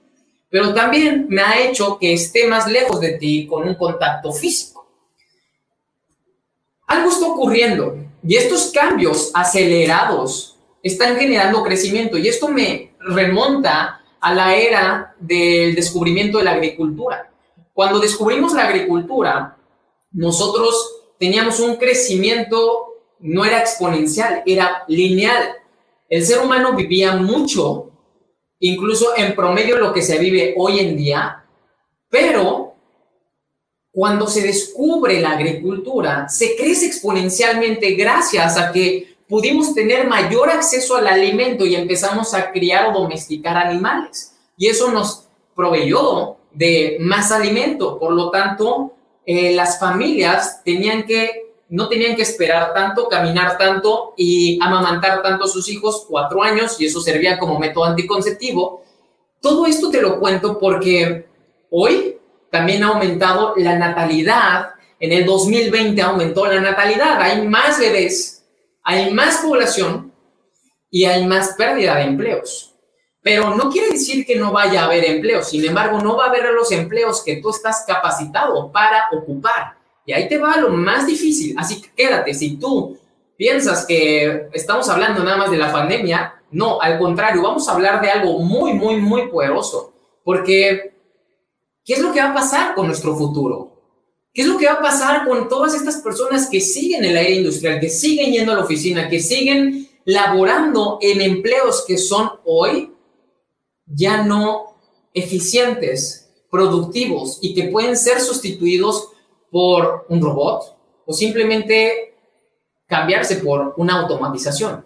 pero 0.49 0.72
también 0.72 1.26
me 1.28 1.42
ha 1.42 1.61
hecho 1.61 1.99
que 1.99 2.12
esté 2.12 2.46
más 2.46 2.70
lejos 2.70 3.00
de 3.00 3.18
ti 3.18 3.46
con 3.46 3.66
un 3.66 3.75
contacto 3.75 4.32
físico. 4.32 4.87
Algo 6.87 7.11
está 7.11 7.26
ocurriendo 7.26 7.96
y 8.22 8.37
estos 8.37 8.70
cambios 8.70 9.30
acelerados 9.34 10.56
están 10.82 11.16
generando 11.16 11.62
crecimiento 11.62 12.16
y 12.16 12.28
esto 12.28 12.49
me 12.49 12.92
remonta 13.00 14.01
a 14.23 14.33
la 14.33 14.57
era 14.57 15.14
del 15.19 15.75
descubrimiento 15.75 16.38
de 16.38 16.45
la 16.45 16.52
agricultura. 16.52 17.31
Cuando 17.75 17.99
descubrimos 17.99 18.55
la 18.55 18.69
agricultura, 18.69 19.57
nosotros 20.12 21.02
teníamos 21.19 21.61
un 21.61 21.76
crecimiento 21.76 22.88
no 23.19 23.45
era 23.45 23.61
exponencial, 23.61 24.43
era 24.47 24.85
lineal. 24.88 25.57
El 26.09 26.25
ser 26.25 26.41
humano 26.41 26.75
vivía 26.75 27.17
mucho, 27.17 27.91
incluso 28.61 29.17
en 29.17 29.35
promedio 29.35 29.79
lo 29.79 29.93
que 29.93 30.02
se 30.02 30.19
vive 30.19 30.55
hoy 30.57 30.81
en 30.81 30.97
día, 30.97 31.45
pero 32.09 32.75
cuando 33.91 34.26
se 34.26 34.43
descubre 34.43 35.21
la 35.21 35.33
agricultura, 35.33 36.29
se 36.29 36.57
crece 36.57 36.87
exponencialmente 36.87 37.93
gracias 37.93 38.57
a 38.57 38.73
que 38.73 39.12
pudimos 39.33 39.75
tener 39.75 40.07
mayor 40.07 40.51
acceso 40.51 40.95
al 40.95 41.07
alimento 41.07 41.65
y 41.65 41.75
empezamos 41.75 42.35
a 42.35 42.53
criar 42.53 42.91
o 42.91 42.93
domesticar 42.93 43.57
animales. 43.57 44.37
Y 44.59 44.67
eso 44.67 44.93
nos 44.93 45.27
proveyó 45.57 46.37
de 46.53 46.99
más 47.01 47.33
alimento. 47.33 47.99
Por 47.99 48.12
lo 48.12 48.31
tanto, 48.31 48.93
eh, 49.25 49.55
las 49.55 49.81
familias 49.81 50.62
tenían 50.62 51.05
que 51.05 51.55
no 51.71 51.89
tenían 51.89 52.15
que 52.15 52.21
esperar 52.21 52.75
tanto, 52.75 53.09
caminar 53.09 53.57
tanto 53.57 54.12
y 54.19 54.59
amamantar 54.61 55.23
tanto 55.23 55.47
a 55.47 55.49
sus 55.49 55.67
hijos, 55.71 56.05
cuatro 56.07 56.43
años, 56.43 56.79
y 56.79 56.85
eso 56.85 57.01
servía 57.01 57.39
como 57.39 57.59
método 57.59 57.85
anticonceptivo. 57.85 58.83
Todo 59.41 59.65
esto 59.65 59.89
te 59.89 60.03
lo 60.03 60.21
cuento 60.21 60.59
porque 60.59 61.25
hoy 61.71 62.19
también 62.51 62.85
ha 62.85 62.89
aumentado 62.89 63.55
la 63.57 63.79
natalidad. 63.79 64.73
En 65.01 65.11
el 65.11 65.25
2020 65.25 66.03
aumentó 66.03 66.45
la 66.45 66.61
natalidad. 66.61 67.19
Hay 67.23 67.49
más 67.49 67.79
bebés, 67.79 68.41
hay 68.83 69.12
más 69.12 69.39
población 69.39 70.12
y 70.91 71.05
hay 71.05 71.27
más 71.27 71.55
pérdida 71.57 71.97
de 71.97 72.03
empleos. 72.03 72.75
Pero 73.23 73.55
no 73.55 73.71
quiere 73.71 73.91
decir 73.91 74.27
que 74.27 74.37
no 74.37 74.53
vaya 74.53 74.83
a 74.83 74.85
haber 74.87 75.05
empleos. 75.05 75.49
Sin 75.49 75.65
embargo, 75.65 76.01
no 76.01 76.17
va 76.17 76.27
a 76.27 76.29
haber 76.29 76.53
los 76.53 76.73
empleos 76.73 77.23
que 77.25 77.37
tú 77.37 77.51
estás 77.51 77.85
capacitado 77.87 78.71
para 78.73 79.07
ocupar. 79.12 79.77
Y 80.05 80.12
ahí 80.12 80.29
te 80.29 80.39
va 80.39 80.57
lo 80.57 80.71
más 80.71 81.07
difícil. 81.07 81.55
Así 81.57 81.81
que 81.81 81.91
quédate, 81.93 82.35
si 82.35 82.57
tú 82.57 82.99
piensas 83.37 83.87
que 83.87 84.49
estamos 84.53 84.89
hablando 84.89 85.23
nada 85.23 85.37
más 85.37 85.51
de 85.51 85.57
la 85.59 85.71
pandemia, 85.71 86.35
no, 86.51 86.81
al 86.81 86.99
contrario, 86.99 87.43
vamos 87.43 87.69
a 87.69 87.73
hablar 87.73 88.01
de 88.01 88.11
algo 88.11 88.41
muy, 88.41 88.75
muy, 88.75 88.97
muy 88.97 89.29
poderoso. 89.29 89.93
Porque, 90.25 90.95
¿qué 91.85 91.95
es 91.95 92.01
lo 92.01 92.12
que 92.12 92.21
va 92.21 92.31
a 92.31 92.35
pasar 92.35 92.75
con 92.75 92.89
nuestro 92.89 93.17
futuro? 93.17 93.72
¿Qué 94.33 94.43
es 94.43 94.49
lo 94.49 94.57
que 94.57 94.67
va 94.67 94.75
a 94.75 94.83
pasar 94.83 95.27
con 95.27 95.49
todas 95.49 95.75
estas 95.75 95.97
personas 95.97 96.49
que 96.49 96.61
siguen 96.61 97.05
el 97.05 97.17
aire 97.17 97.37
industrial, 97.37 97.81
que 97.81 97.91
siguen 97.91 98.33
yendo 98.33 98.53
a 98.53 98.57
la 98.57 98.65
oficina, 98.65 99.09
que 99.09 99.21
siguen 99.21 99.89
laborando 100.05 100.99
en 101.03 101.21
empleos 101.21 101.85
que 101.87 101.99
son 101.99 102.31
hoy 102.45 102.93
ya 103.87 104.25
no 104.25 104.75
eficientes, 105.12 106.31
productivos 106.51 107.39
y 107.41 107.55
que 107.55 107.65
pueden 107.65 107.97
ser 107.97 108.21
sustituidos 108.21 109.09
por 109.51 110.07
un 110.09 110.21
robot 110.21 110.77
o 111.07 111.12
simplemente 111.12 112.15
cambiarse 112.87 113.37
por 113.37 113.75
una 113.77 114.01
automatización. 114.01 114.85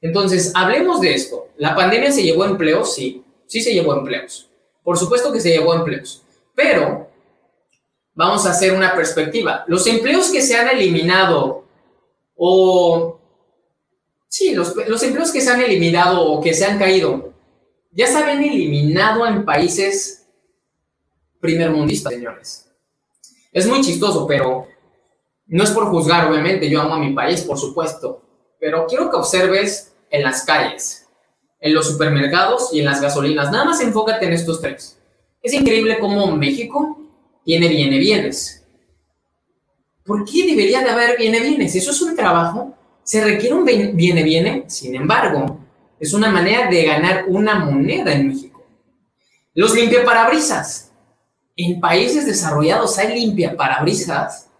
Entonces, 0.00 0.52
hablemos 0.54 1.00
de 1.00 1.14
esto. 1.14 1.48
¿La 1.56 1.74
pandemia 1.74 2.12
se 2.12 2.22
llevó 2.22 2.44
empleos? 2.44 2.94
Sí, 2.94 3.24
sí 3.46 3.60
se 3.60 3.74
llevó 3.74 3.94
empleos. 3.94 4.48
Por 4.84 4.96
supuesto 4.96 5.32
que 5.32 5.40
se 5.40 5.50
llevó 5.50 5.74
empleos. 5.74 6.22
Pero 6.54 7.07
vamos 8.18 8.46
a 8.46 8.50
hacer 8.50 8.72
una 8.72 8.96
perspectiva. 8.96 9.64
Los 9.68 9.86
empleos 9.86 10.30
que 10.30 10.42
se 10.42 10.56
han 10.56 10.68
eliminado 10.68 11.64
o... 12.34 13.20
Sí, 14.26 14.54
los, 14.54 14.74
los 14.74 15.02
empleos 15.04 15.30
que 15.30 15.40
se 15.40 15.50
han 15.50 15.60
eliminado 15.60 16.28
o 16.28 16.40
que 16.40 16.52
se 16.52 16.64
han 16.64 16.80
caído, 16.80 17.32
ya 17.92 18.08
se 18.08 18.18
habían 18.18 18.42
eliminado 18.42 19.24
en 19.24 19.44
países 19.44 20.26
primermundistas, 21.40 22.12
señores. 22.12 22.68
Es 23.52 23.68
muy 23.68 23.82
chistoso, 23.82 24.26
pero 24.26 24.66
no 25.46 25.62
es 25.62 25.70
por 25.70 25.86
juzgar, 25.86 26.28
obviamente, 26.28 26.68
yo 26.68 26.80
amo 26.82 26.94
a 26.94 26.98
mi 26.98 27.14
país, 27.14 27.42
por 27.42 27.56
supuesto, 27.56 28.20
pero 28.58 28.86
quiero 28.86 29.10
que 29.10 29.16
observes 29.16 29.94
en 30.10 30.24
las 30.24 30.44
calles, 30.44 31.06
en 31.60 31.72
los 31.72 31.86
supermercados 31.86 32.70
y 32.72 32.80
en 32.80 32.86
las 32.86 33.00
gasolinas. 33.00 33.52
Nada 33.52 33.64
más 33.64 33.80
enfócate 33.80 34.26
en 34.26 34.32
estos 34.32 34.60
tres. 34.60 34.98
Es 35.40 35.52
increíble 35.52 36.00
cómo 36.00 36.36
México 36.36 36.97
tiene 37.48 37.68
viene 37.68 37.96
bienes. 37.96 38.62
¿Por 40.04 40.22
qué 40.26 40.44
debería 40.44 40.82
de 40.82 40.90
haber 40.90 41.16
viene 41.16 41.40
bienes? 41.40 41.74
Eso 41.74 41.92
es 41.92 42.02
un 42.02 42.14
trabajo, 42.14 42.74
se 43.02 43.24
requiere 43.24 43.54
un 43.54 43.64
viene 43.64 44.22
viene, 44.22 44.64
sin 44.66 44.94
embargo, 44.94 45.58
es 45.98 46.12
una 46.12 46.30
manera 46.30 46.68
de 46.68 46.84
ganar 46.84 47.24
una 47.26 47.58
moneda 47.58 48.12
en 48.12 48.28
México. 48.28 48.62
Los 49.54 49.74
limpiaparabrisas 49.74 50.92
en 51.56 51.80
países 51.80 52.26
desarrollados 52.26 52.98
hay 52.98 53.18
limpia 53.18 53.56
parabrisas, 53.56 54.50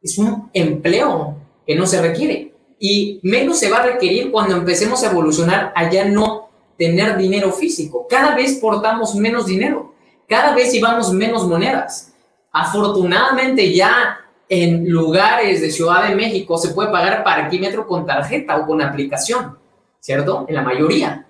es 0.00 0.16
un 0.16 0.48
empleo 0.54 1.36
que 1.66 1.74
no 1.76 1.86
se 1.86 2.00
requiere. 2.00 2.54
Y 2.78 3.20
menos 3.22 3.58
se 3.58 3.68
va 3.68 3.80
a 3.80 3.86
requerir 3.88 4.30
cuando 4.30 4.56
empecemos 4.56 5.04
a 5.04 5.10
evolucionar 5.10 5.70
a 5.76 5.90
ya 5.90 6.06
no 6.06 6.48
tener 6.78 7.18
dinero 7.18 7.52
físico. 7.52 8.06
Cada 8.08 8.34
vez 8.34 8.54
portamos 8.54 9.14
menos 9.16 9.44
dinero, 9.44 9.94
cada 10.26 10.54
vez 10.54 10.72
llevamos 10.72 11.12
menos 11.12 11.46
monedas. 11.46 12.11
Afortunadamente 12.52 13.72
ya 13.72 14.18
en 14.48 14.88
lugares 14.88 15.62
de 15.62 15.70
Ciudad 15.70 16.08
de 16.08 16.14
México 16.14 16.58
se 16.58 16.74
puede 16.74 16.90
pagar 16.90 17.24
parquímetro 17.24 17.86
con 17.86 18.04
tarjeta 18.04 18.56
o 18.58 18.66
con 18.66 18.82
aplicación, 18.82 19.56
¿cierto? 19.98 20.44
En 20.48 20.54
la 20.54 20.62
mayoría. 20.62 21.26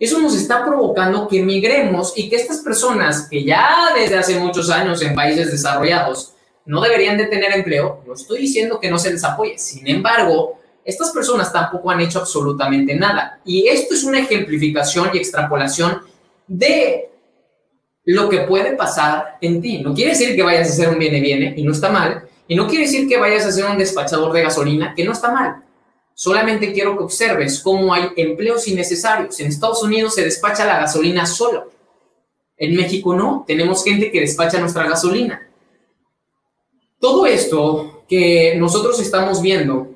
Eso 0.00 0.18
nos 0.18 0.34
está 0.34 0.64
provocando 0.64 1.28
que 1.28 1.42
migremos 1.42 2.14
y 2.16 2.28
que 2.28 2.36
estas 2.36 2.58
personas 2.58 3.28
que 3.28 3.44
ya 3.44 3.90
desde 3.94 4.18
hace 4.18 4.40
muchos 4.40 4.70
años 4.70 5.02
en 5.02 5.14
países 5.14 5.52
desarrollados 5.52 6.32
no 6.64 6.80
deberían 6.80 7.18
de 7.18 7.26
tener 7.26 7.52
empleo, 7.52 8.02
no 8.06 8.14
estoy 8.14 8.40
diciendo 8.40 8.80
que 8.80 8.90
no 8.90 8.98
se 8.98 9.12
les 9.12 9.22
apoye, 9.22 9.58
sin 9.58 9.86
embargo, 9.86 10.58
estas 10.84 11.10
personas 11.10 11.52
tampoco 11.52 11.90
han 11.90 12.00
hecho 12.00 12.18
absolutamente 12.18 12.94
nada. 12.94 13.40
Y 13.44 13.68
esto 13.68 13.94
es 13.94 14.02
una 14.02 14.20
ejemplificación 14.20 15.10
y 15.12 15.18
extrapolación 15.18 16.02
de 16.48 17.11
lo 18.04 18.28
que 18.28 18.40
puede 18.40 18.74
pasar 18.74 19.36
en 19.40 19.60
ti. 19.60 19.78
No 19.78 19.94
quiere 19.94 20.10
decir 20.10 20.34
que 20.34 20.42
vayas 20.42 20.70
a 20.70 20.72
ser 20.72 20.88
un 20.88 20.98
viene-viene 20.98 21.54
y 21.56 21.62
no 21.62 21.72
está 21.72 21.90
mal. 21.90 22.28
Y 22.48 22.54
no 22.54 22.66
quiere 22.66 22.84
decir 22.84 23.08
que 23.08 23.16
vayas 23.16 23.46
a 23.46 23.52
ser 23.52 23.64
un 23.64 23.78
despachador 23.78 24.32
de 24.32 24.42
gasolina, 24.42 24.94
que 24.94 25.04
no 25.04 25.12
está 25.12 25.30
mal. 25.30 25.62
Solamente 26.14 26.72
quiero 26.72 26.96
que 26.96 27.04
observes 27.04 27.60
cómo 27.60 27.94
hay 27.94 28.10
empleos 28.16 28.66
innecesarios. 28.68 29.38
En 29.40 29.46
Estados 29.46 29.82
Unidos 29.82 30.14
se 30.14 30.24
despacha 30.24 30.64
la 30.66 30.80
gasolina 30.80 31.26
solo. 31.26 31.70
En 32.56 32.74
México 32.74 33.14
no. 33.14 33.44
Tenemos 33.46 33.84
gente 33.84 34.10
que 34.10 34.20
despacha 34.20 34.60
nuestra 34.60 34.86
gasolina. 34.86 35.48
Todo 36.98 37.26
esto 37.26 38.04
que 38.08 38.54
nosotros 38.56 39.00
estamos 39.00 39.40
viendo 39.40 39.88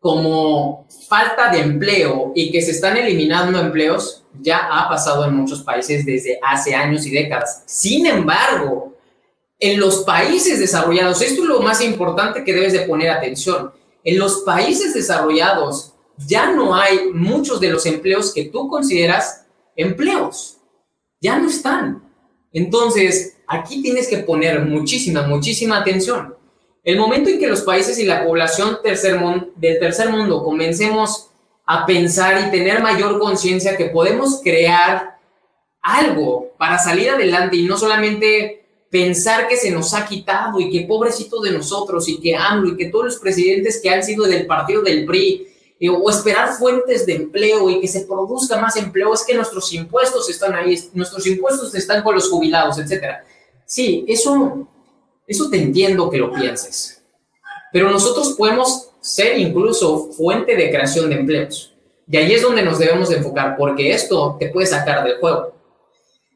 como 0.00 0.86
falta 1.08 1.52
de 1.52 1.60
empleo 1.60 2.32
y 2.34 2.50
que 2.50 2.62
se 2.62 2.72
están 2.72 2.96
eliminando 2.96 3.60
empleos 3.60 4.21
ya 4.40 4.68
ha 4.70 4.88
pasado 4.88 5.24
en 5.24 5.34
muchos 5.34 5.62
países 5.62 6.04
desde 6.04 6.38
hace 6.42 6.74
años 6.74 7.06
y 7.06 7.10
décadas. 7.10 7.62
Sin 7.66 8.06
embargo, 8.06 8.94
en 9.58 9.78
los 9.78 9.98
países 10.04 10.58
desarrollados, 10.58 11.22
esto 11.22 11.42
es 11.42 11.48
lo 11.48 11.60
más 11.60 11.80
importante 11.80 12.44
que 12.44 12.52
debes 12.52 12.72
de 12.72 12.80
poner 12.80 13.10
atención, 13.10 13.72
en 14.04 14.18
los 14.18 14.42
países 14.42 14.94
desarrollados 14.94 15.92
ya 16.26 16.50
no 16.50 16.74
hay 16.74 17.10
muchos 17.12 17.60
de 17.60 17.70
los 17.70 17.86
empleos 17.86 18.32
que 18.32 18.46
tú 18.46 18.68
consideras 18.68 19.46
empleos, 19.76 20.58
ya 21.20 21.38
no 21.38 21.48
están. 21.48 22.02
Entonces, 22.52 23.38
aquí 23.46 23.82
tienes 23.82 24.08
que 24.08 24.18
poner 24.18 24.60
muchísima, 24.64 25.26
muchísima 25.26 25.78
atención. 25.78 26.34
El 26.84 26.98
momento 26.98 27.30
en 27.30 27.38
que 27.38 27.46
los 27.46 27.62
países 27.62 27.98
y 27.98 28.04
la 28.04 28.24
población 28.24 28.78
tercer 28.82 29.20
del 29.56 29.78
tercer 29.78 30.10
mundo 30.10 30.42
comencemos 30.42 31.30
a 31.64 31.86
pensar 31.86 32.46
y 32.46 32.50
tener 32.50 32.82
mayor 32.82 33.18
conciencia 33.18 33.76
que 33.76 33.86
podemos 33.86 34.40
crear 34.42 35.18
algo 35.80 36.52
para 36.58 36.78
salir 36.78 37.10
adelante 37.10 37.56
y 37.56 37.64
no 37.64 37.76
solamente 37.76 38.64
pensar 38.90 39.48
que 39.48 39.56
se 39.56 39.70
nos 39.70 39.94
ha 39.94 40.06
quitado 40.06 40.60
y 40.60 40.70
que 40.70 40.86
pobrecito 40.86 41.40
de 41.40 41.52
nosotros 41.52 42.08
y 42.08 42.20
que 42.20 42.36
AMLO 42.36 42.70
y 42.70 42.76
que 42.76 42.86
todos 42.86 43.06
los 43.06 43.16
presidentes 43.16 43.80
que 43.82 43.90
han 43.90 44.02
sido 44.02 44.24
del 44.24 44.46
partido 44.46 44.82
del 44.82 45.06
PRI 45.06 45.48
eh, 45.80 45.88
o 45.88 46.10
esperar 46.10 46.52
fuentes 46.52 47.06
de 47.06 47.14
empleo 47.14 47.70
y 47.70 47.80
que 47.80 47.88
se 47.88 48.02
produzca 48.02 48.58
más 48.58 48.76
empleo, 48.76 49.14
es 49.14 49.24
que 49.24 49.34
nuestros 49.34 49.72
impuestos 49.72 50.28
están 50.28 50.54
ahí, 50.54 50.78
nuestros 50.92 51.26
impuestos 51.26 51.74
están 51.74 52.02
con 52.02 52.14
los 52.14 52.28
jubilados, 52.28 52.78
etcétera. 52.78 53.24
Sí, 53.64 54.04
eso 54.06 54.68
eso 55.26 55.48
te 55.48 55.62
entiendo 55.62 56.10
que 56.10 56.18
lo 56.18 56.32
pienses. 56.32 57.02
Pero 57.72 57.90
nosotros 57.90 58.34
podemos 58.36 58.90
ser 59.02 59.36
incluso 59.38 60.12
fuente 60.12 60.56
de 60.56 60.70
creación 60.70 61.10
de 61.10 61.16
empleos. 61.16 61.74
Y 62.08 62.16
ahí 62.16 62.32
es 62.32 62.42
donde 62.42 62.62
nos 62.62 62.78
debemos 62.78 63.08
de 63.08 63.16
enfocar, 63.16 63.56
porque 63.56 63.90
esto 63.90 64.36
te 64.38 64.48
puede 64.48 64.66
sacar 64.66 65.04
del 65.04 65.18
juego. 65.18 65.54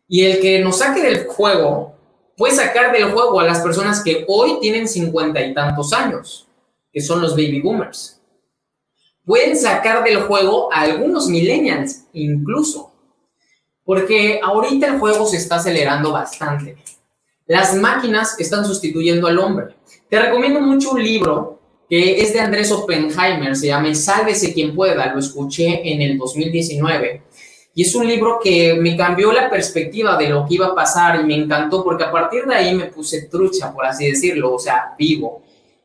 Y 0.08 0.24
el 0.24 0.40
que 0.40 0.58
nos 0.58 0.78
saque 0.78 1.00
del 1.00 1.26
juego 1.26 1.94
puede 2.36 2.54
sacar 2.54 2.92
del 2.92 3.10
juego 3.12 3.40
a 3.40 3.44
las 3.44 3.60
personas 3.60 4.02
que 4.02 4.24
hoy 4.28 4.58
tienen 4.60 4.88
cincuenta 4.88 5.40
y 5.40 5.54
tantos 5.54 5.92
años, 5.92 6.48
que 6.92 7.00
son 7.00 7.22
los 7.22 7.32
baby 7.32 7.60
boomers. 7.62 8.20
Pueden 9.24 9.56
sacar 9.56 10.04
del 10.04 10.22
juego 10.22 10.72
a 10.72 10.82
algunos 10.82 11.28
millennials 11.28 12.04
incluso, 12.12 12.92
porque 13.84 14.40
ahorita 14.42 14.88
el 14.88 14.98
juego 14.98 15.26
se 15.26 15.36
está 15.36 15.56
acelerando 15.56 16.12
bastante. 16.12 16.76
Las 17.46 17.74
máquinas 17.74 18.38
están 18.40 18.64
sustituyendo 18.64 19.26
al 19.28 19.38
hombre. 19.38 19.76
Te 20.08 20.20
recomiendo 20.20 20.60
mucho 20.60 20.92
un 20.92 21.02
libro 21.02 21.60
que 21.88 22.20
es 22.20 22.32
de 22.32 22.40
Andrés 22.40 22.72
Oppenheimer, 22.72 23.54
se 23.56 23.68
llama 23.68 23.94
Sálvese 23.94 24.52
quien 24.52 24.74
pueda, 24.74 25.12
lo 25.12 25.20
escuché 25.20 25.92
en 25.92 26.02
el 26.02 26.18
2019. 26.18 27.22
Y 27.74 27.82
es 27.82 27.94
un 27.94 28.06
libro 28.06 28.40
que 28.42 28.74
me 28.74 28.96
cambió 28.96 29.30
la 29.32 29.50
perspectiva 29.50 30.16
de 30.16 30.30
lo 30.30 30.46
que 30.46 30.54
iba 30.54 30.68
a 30.68 30.74
pasar 30.74 31.20
y 31.20 31.24
me 31.24 31.34
encantó 31.34 31.84
porque 31.84 32.04
a 32.04 32.10
partir 32.10 32.44
de 32.46 32.54
ahí 32.54 32.74
me 32.74 32.86
puse 32.86 33.26
trucha, 33.26 33.72
por 33.72 33.84
así 33.84 34.10
decirlo, 34.10 34.54
o 34.54 34.58
sea, 34.58 34.94
vivo. 34.98 35.42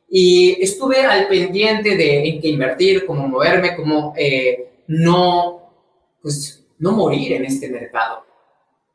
Y 0.10 0.62
estuve 0.62 1.02
al 1.02 1.28
pendiente 1.28 1.98
de 1.98 2.30
en 2.30 2.42
qué 2.42 2.48
invertir, 2.48 3.06
cómo 3.06 3.28
moverme, 3.28 3.76
cómo 3.76 4.14
eh, 4.18 4.70
no, 4.88 5.70
pues, 6.22 6.64
no 6.80 6.94
morir 6.94 7.34
en 7.34 7.46
este 7.46 7.70
mercado. 7.70 8.24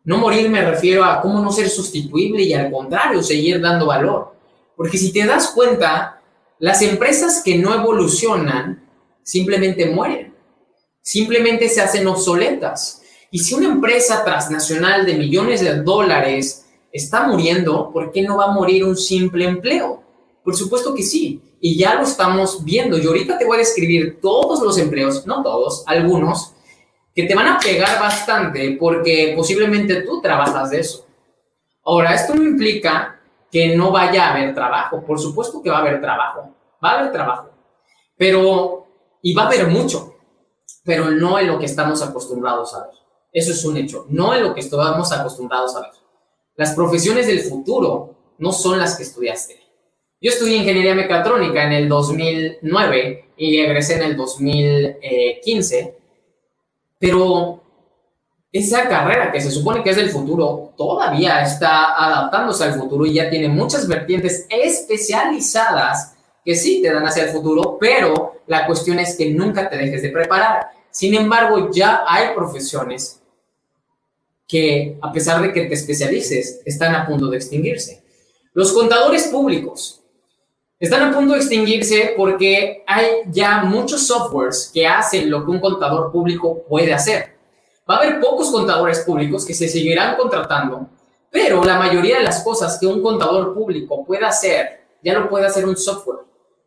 No 0.05 0.19
morir 0.19 0.49
me 0.49 0.65
refiero 0.65 1.05
a 1.05 1.21
cómo 1.21 1.41
no 1.41 1.53
ser 1.53 1.69
sustituible 1.69 2.43
y 2.43 2.55
al 2.55 2.71
contrario, 2.71 3.23
seguir 3.23 3.61
dando 3.61 3.87
valor. 3.87 4.35
Porque 4.75 4.97
si 4.97 5.13
te 5.13 5.27
das 5.27 5.49
cuenta, 5.49 6.16
las 6.59 6.83
empresas 6.83 7.43
que 7.45 7.59
no 7.59 7.75
evolucionan 7.75 8.89
simplemente 9.23 9.87
mueren, 9.87 10.35
simplemente 11.03 11.69
se 11.69 11.81
hacen 11.81 12.07
obsoletas. 12.07 13.03
Y 13.31 13.41
si 13.41 13.55
una 13.55 13.69
empresa 13.69 14.25
transnacional 14.25 15.05
de 15.05 15.15
millones 15.15 15.61
de 15.61 15.83
dólares 15.83 16.67
está 16.93 17.27
muriendo, 17.27 17.91
¿por 17.93 18.11
qué 18.13 18.23
no 18.23 18.37
va 18.37 18.47
a 18.47 18.53
morir 18.53 18.85
un 18.85 18.97
simple 18.97 19.45
empleo? 19.45 20.03
Por 20.43 20.57
supuesto 20.57 20.95
que 20.95 21.03
sí, 21.03 21.43
y 21.61 21.77
ya 21.77 21.95
lo 21.95 22.05
estamos 22.05 22.65
viendo. 22.65 22.97
Y 22.99 23.07
ahorita 23.07 23.37
te 23.37 23.45
voy 23.45 23.57
a 23.57 23.61
describir 23.61 24.21
todos 24.21 24.63
los 24.63 24.79
empleos, 24.79 25.27
no 25.27 25.43
todos, 25.43 25.83
algunos, 25.87 26.53
que 27.15 27.25
te 27.25 27.35
van 27.35 27.49
a 27.49 27.59
pegar 27.59 27.99
bastante 28.01 28.77
porque 28.79 29.33
posiblemente 29.37 30.03
tú 30.03 30.21
trabajas 30.21 30.71
de 30.71 30.81
eso. 30.81 31.07
Ahora, 31.85 32.15
esto 32.15 32.35
no 32.35 32.43
implica 32.43 33.16
que 33.57 33.75
no 33.75 33.91
vaya 33.91 34.27
a 34.27 34.35
haber 34.35 34.55
trabajo. 34.55 35.03
Por 35.03 35.19
supuesto 35.19 35.63
que 35.63 35.71
va 35.71 35.79
a 35.79 35.81
haber 35.81 35.99
trabajo. 35.99 36.55
Va 36.85 36.91
a 36.91 36.99
haber 36.99 37.11
trabajo. 37.11 37.49
Pero, 38.19 38.87
y 39.23 39.33
va 39.33 39.45
a 39.45 39.47
haber 39.47 39.69
mucho, 39.69 40.15
pero 40.85 41.11
no 41.11 41.39
en 41.39 41.47
lo 41.47 41.59
que 41.59 41.65
estamos 41.65 42.03
acostumbrados 42.03 42.75
a 42.75 42.81
ver. 42.87 42.95
Eso 43.33 43.53
es 43.53 43.65
un 43.65 43.79
hecho. 43.79 44.05
No 44.11 44.35
en 44.35 44.43
lo 44.43 44.53
que 44.53 44.61
estamos 44.61 45.11
acostumbrados 45.11 45.75
a 45.75 45.81
ver. 45.81 45.93
Las 46.57 46.75
profesiones 46.75 47.27
del 47.29 47.41
futuro 47.41 48.35
no 48.37 48.53
son 48.53 48.79
las 48.79 48.99
que 48.99 49.05
estudiaste. 49.05 49.59
Yo 50.21 50.31
estudié 50.33 50.59
ingeniería 50.59 50.95
mecatrónica 50.95 51.65
en 51.65 51.73
el 51.73 51.89
2009 51.89 53.31
y 53.39 53.59
egresé 53.59 53.95
en 53.97 54.03
el 54.03 54.17
2015 54.19 55.97
pero 56.99 57.63
esa 58.59 58.89
carrera 58.89 59.33
que 59.33 59.41
se 59.41 59.51
supone 59.51 59.83
que 59.83 59.91
es 59.91 59.97
del 59.97 60.11
futuro 60.11 60.73
todavía 60.77 61.43
está 61.43 61.97
adaptándose 61.97 62.65
al 62.65 62.75
futuro 62.75 63.07
y 63.07 63.15
ya 63.15 63.31
tiene 63.31 63.49
muchas 63.49 63.89
vertientes 63.89 64.47
especializadas 64.49 66.15
que 66.45 66.55
sí 66.55 66.81
te 66.81 66.93
dan 66.93 67.05
hacia 67.05 67.25
el 67.25 67.31
futuro, 67.31 67.77
pero 67.81 68.43
la 68.47 68.67
cuestión 68.67 68.99
es 69.01 69.17
que 69.17 69.31
nunca 69.31 69.69
te 69.69 69.77
dejes 69.77 70.03
de 70.03 70.11
preparar. 70.11 70.69
Sin 70.91 71.15
embargo, 71.15 71.71
ya 71.73 72.05
hay 72.07 72.35
profesiones 72.35 73.21
que, 74.47 74.97
a 75.03 75.13
pesar 75.13 75.43
de 75.43 75.53
que 75.53 75.67
te 75.67 75.75
especialices, 75.75 76.61
están 76.65 76.95
a 76.95 77.05
punto 77.05 77.29
de 77.29 77.37
extinguirse. 77.37 78.03
Los 78.55 78.73
contadores 78.73 79.25
públicos 79.25 80.01
están 80.79 81.03
a 81.03 81.15
punto 81.15 81.33
de 81.33 81.41
extinguirse 81.41 82.15
porque 82.17 82.85
hay 82.87 83.07
ya 83.31 83.65
muchos 83.65 84.07
softwares 84.07 84.71
que 84.73 84.87
hacen 84.87 85.31
lo 85.31 85.45
que 85.45 85.51
un 85.51 85.61
contador 85.61 86.13
público 86.13 86.63
puede 86.69 86.95
hacer. 86.95 87.36
Va 87.89 87.97
a 87.97 87.99
haber 87.99 88.21
pocos 88.21 88.51
contadores 88.51 89.01
públicos 89.01 89.45
que 89.45 89.55
se 89.55 89.69
seguirán 89.69 90.17
contratando, 90.17 90.89
pero 91.31 91.65
la 91.65 91.79
mayoría 91.79 92.19
de 92.19 92.25
las 92.25 92.43
cosas 92.43 92.79
que 92.79 92.87
un 92.87 93.03
contador 93.03 93.55
público 93.55 94.05
puede 94.05 94.25
hacer, 94.25 94.81
ya 95.03 95.15
lo 95.15 95.29
puede 95.29 95.47
hacer 95.47 95.67
un 95.67 95.77
software, 95.77 96.21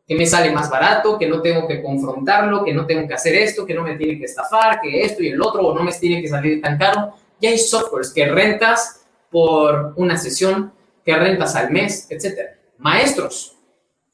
que 0.07 0.15
me 0.15 0.25
sale 0.25 0.51
más 0.51 0.69
barato, 0.69 1.17
que 1.17 1.27
no 1.27 1.41
tengo 1.41 1.67
que 1.67 1.83
confrontarlo, 1.83 2.63
que 2.63 2.73
no 2.73 2.85
tengo 2.85 3.07
que 3.07 3.13
hacer 3.13 3.35
esto, 3.35 3.65
que 3.65 3.73
no 3.73 3.83
me 3.83 3.95
tiene 3.95 4.17
que 4.17 4.25
estafar, 4.25 4.79
que 4.81 5.03
esto 5.03 5.21
y 5.21 5.27
el 5.27 5.41
otro, 5.41 5.67
o 5.67 5.75
no 5.75 5.83
me 5.83 5.91
tiene 5.91 6.21
que 6.21 6.27
salir 6.27 6.61
tan 6.61 6.77
caro. 6.77 7.13
Ya 7.39 7.49
hay 7.49 7.59
softwares 7.59 8.11
que 8.11 8.25
rentas 8.25 9.05
por 9.29 9.93
una 9.97 10.17
sesión, 10.17 10.71
que 11.05 11.15
rentas 11.15 11.55
al 11.55 11.69
mes, 11.69 12.07
etc. 12.09 12.57
Maestros, 12.77 13.59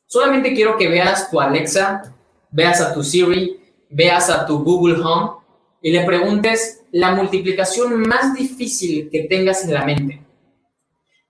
Solamente 0.08 0.54
quiero 0.54 0.78
que 0.78 0.88
veas 0.88 1.30
tu 1.30 1.42
Alexa, 1.42 2.14
veas 2.52 2.80
a 2.80 2.94
tu 2.94 3.04
Siri, 3.04 3.60
veas 3.90 4.30
a 4.30 4.46
tu 4.46 4.64
Google 4.64 5.02
Home 5.04 5.32
y 5.86 5.92
le 5.92 6.04
preguntes 6.04 6.82
la 6.92 7.12
multiplicación 7.12 8.00
más 8.08 8.34
difícil 8.34 9.08
que 9.12 9.26
tengas 9.26 9.66
en 9.66 9.74
la 9.76 9.86
mente. 9.86 10.20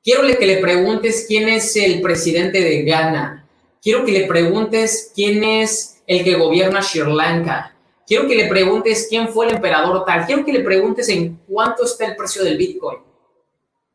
Quiero 0.02 0.22
que 0.22 0.46
le 0.46 0.60
preguntes 0.60 1.26
quién 1.28 1.50
es 1.50 1.76
el 1.76 2.00
presidente 2.00 2.62
de 2.62 2.84
Ghana. 2.84 3.50
Quiero 3.82 4.06
que 4.06 4.14
le 4.14 4.28
preguntes 4.28 5.12
quién 5.14 5.44
es 5.44 6.02
el 6.08 6.24
que 6.24 6.36
gobierna 6.36 6.82
Sri 6.82 7.02
Lanka. 7.02 7.76
Quiero 8.08 8.30
que 8.30 8.36
le 8.36 8.48
preguntes 8.48 9.08
quién 9.10 9.28
fue 9.28 9.48
el 9.48 9.56
emperador 9.56 10.06
tal. 10.06 10.26
Quiero 10.26 10.46
que 10.46 10.54
le 10.54 10.62
preguntes 10.62 11.10
en 11.10 11.36
cuánto 11.46 11.84
está 11.84 12.06
el 12.06 12.16
precio 12.16 12.42
del 12.42 12.56
Bitcoin. 12.56 13.00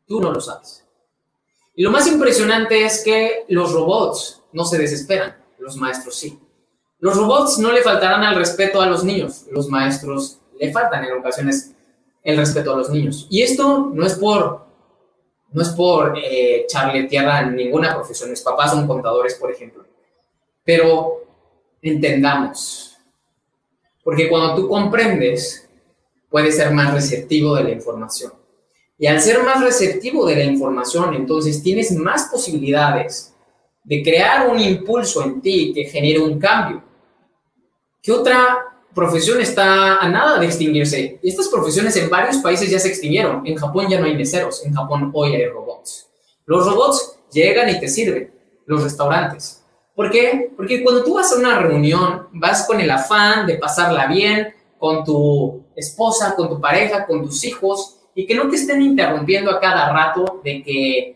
Tú 0.05 0.21
no 0.21 0.31
lo 0.31 0.39
sabes. 0.39 0.85
Y 1.73 1.81
lo 1.81 1.89
más 1.89 2.05
impresionante 2.05 2.85
es 2.85 3.03
que 3.03 3.45
los 3.47 3.71
robots 3.73 4.43
no 4.53 4.63
se 4.63 4.77
desesperan, 4.77 5.43
los 5.57 5.75
maestros 5.75 6.17
sí. 6.17 6.37
Los 6.99 7.17
robots 7.17 7.57
no 7.57 7.71
le 7.71 7.81
faltarán 7.81 8.21
al 8.21 8.35
respeto 8.35 8.79
a 8.79 8.85
los 8.85 9.03
niños, 9.03 9.47
los 9.49 9.67
maestros 9.67 10.40
le 10.61 10.71
faltan 10.71 11.03
en 11.03 11.13
ocasiones 11.13 11.71
el 12.23 12.37
respeto 12.37 12.71
a 12.71 12.77
los 12.77 12.91
niños. 12.91 13.25
Y 13.31 13.41
esto 13.41 13.89
no 13.91 14.05
es 14.05 14.13
por, 14.13 14.63
no 15.51 15.61
es 15.61 15.69
por 15.69 16.13
eh, 16.15 16.67
tierra 17.09 17.39
a 17.39 17.45
ninguna 17.45 17.95
profesión. 17.95 18.29
Mis 18.29 18.41
papás 18.41 18.71
son 18.71 18.85
contadores, 18.85 19.33
por 19.35 19.51
ejemplo. 19.51 19.83
Pero 20.63 21.23
entendamos, 21.81 22.95
porque 24.03 24.29
cuando 24.29 24.55
tú 24.55 24.69
comprendes, 24.69 25.67
puedes 26.29 26.55
ser 26.55 26.71
más 26.71 26.93
receptivo 26.93 27.55
de 27.55 27.63
la 27.63 27.71
información. 27.71 28.31
Y 28.99 29.07
al 29.07 29.19
ser 29.19 29.41
más 29.41 29.63
receptivo 29.63 30.27
de 30.27 30.35
la 30.35 30.43
información, 30.43 31.15
entonces 31.15 31.63
tienes 31.63 31.91
más 31.93 32.25
posibilidades 32.25 33.33
de 33.83 34.03
crear 34.03 34.47
un 34.47 34.59
impulso 34.59 35.23
en 35.23 35.41
ti 35.41 35.71
que 35.73 35.85
genere 35.85 36.19
un 36.19 36.37
cambio. 36.37 36.83
¿Qué 37.99 38.11
otra 38.11 38.70
profesión 38.93 39.41
está 39.41 39.97
a 39.97 40.09
nada 40.09 40.39
de 40.39 40.45
extinguirse? 40.45 41.19
Estas 41.23 41.47
profesiones 41.47 41.95
en 41.97 42.09
varios 42.09 42.37
países 42.37 42.69
ya 42.69 42.79
se 42.79 42.89
extinguieron. 42.89 43.45
En 43.45 43.55
Japón 43.55 43.87
ya 43.89 43.99
no 43.99 44.05
hay 44.05 44.15
meseros, 44.15 44.65
en 44.65 44.73
Japón 44.73 45.11
hoy 45.13 45.35
hay 45.35 45.47
robots. 45.47 46.09
Los 46.45 46.65
robots 46.65 47.19
llegan 47.31 47.69
y 47.69 47.79
te 47.79 47.87
sirven, 47.87 48.33
los 48.65 48.83
restaurantes. 48.83 49.63
¿Por 49.95 50.09
qué? 50.09 50.51
Porque 50.55 50.83
cuando 50.83 51.03
tú 51.03 51.15
vas 51.15 51.31
a 51.31 51.37
una 51.37 51.59
reunión, 51.59 52.27
vas 52.33 52.65
con 52.65 52.79
el 52.79 52.89
afán 52.89 53.45
de 53.45 53.55
pasarla 53.57 54.07
bien 54.07 54.53
con 54.81 55.03
tu 55.03 55.63
esposa, 55.75 56.33
con 56.35 56.49
tu 56.49 56.59
pareja, 56.59 57.05
con 57.05 57.23
tus 57.23 57.43
hijos, 57.43 57.99
y 58.15 58.25
que 58.25 58.33
no 58.33 58.49
te 58.49 58.55
estén 58.55 58.81
interrumpiendo 58.81 59.51
a 59.51 59.59
cada 59.59 59.93
rato 59.93 60.41
de 60.43 60.63
que, 60.63 61.15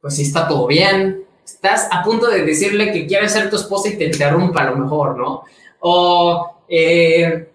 pues 0.00 0.16
si 0.16 0.22
está 0.22 0.48
todo 0.48 0.66
bien, 0.66 1.24
estás 1.44 1.88
a 1.92 2.02
punto 2.02 2.26
de 2.26 2.44
decirle 2.44 2.92
que 2.92 3.06
quieres 3.06 3.32
ser 3.32 3.48
tu 3.48 3.56
esposa 3.56 3.88
y 3.88 3.96
te 3.96 4.06
interrumpa 4.06 4.62
a 4.62 4.70
lo 4.70 4.76
mejor, 4.78 5.16
¿no? 5.16 5.44
O, 5.78 6.55
eh, 6.68 7.48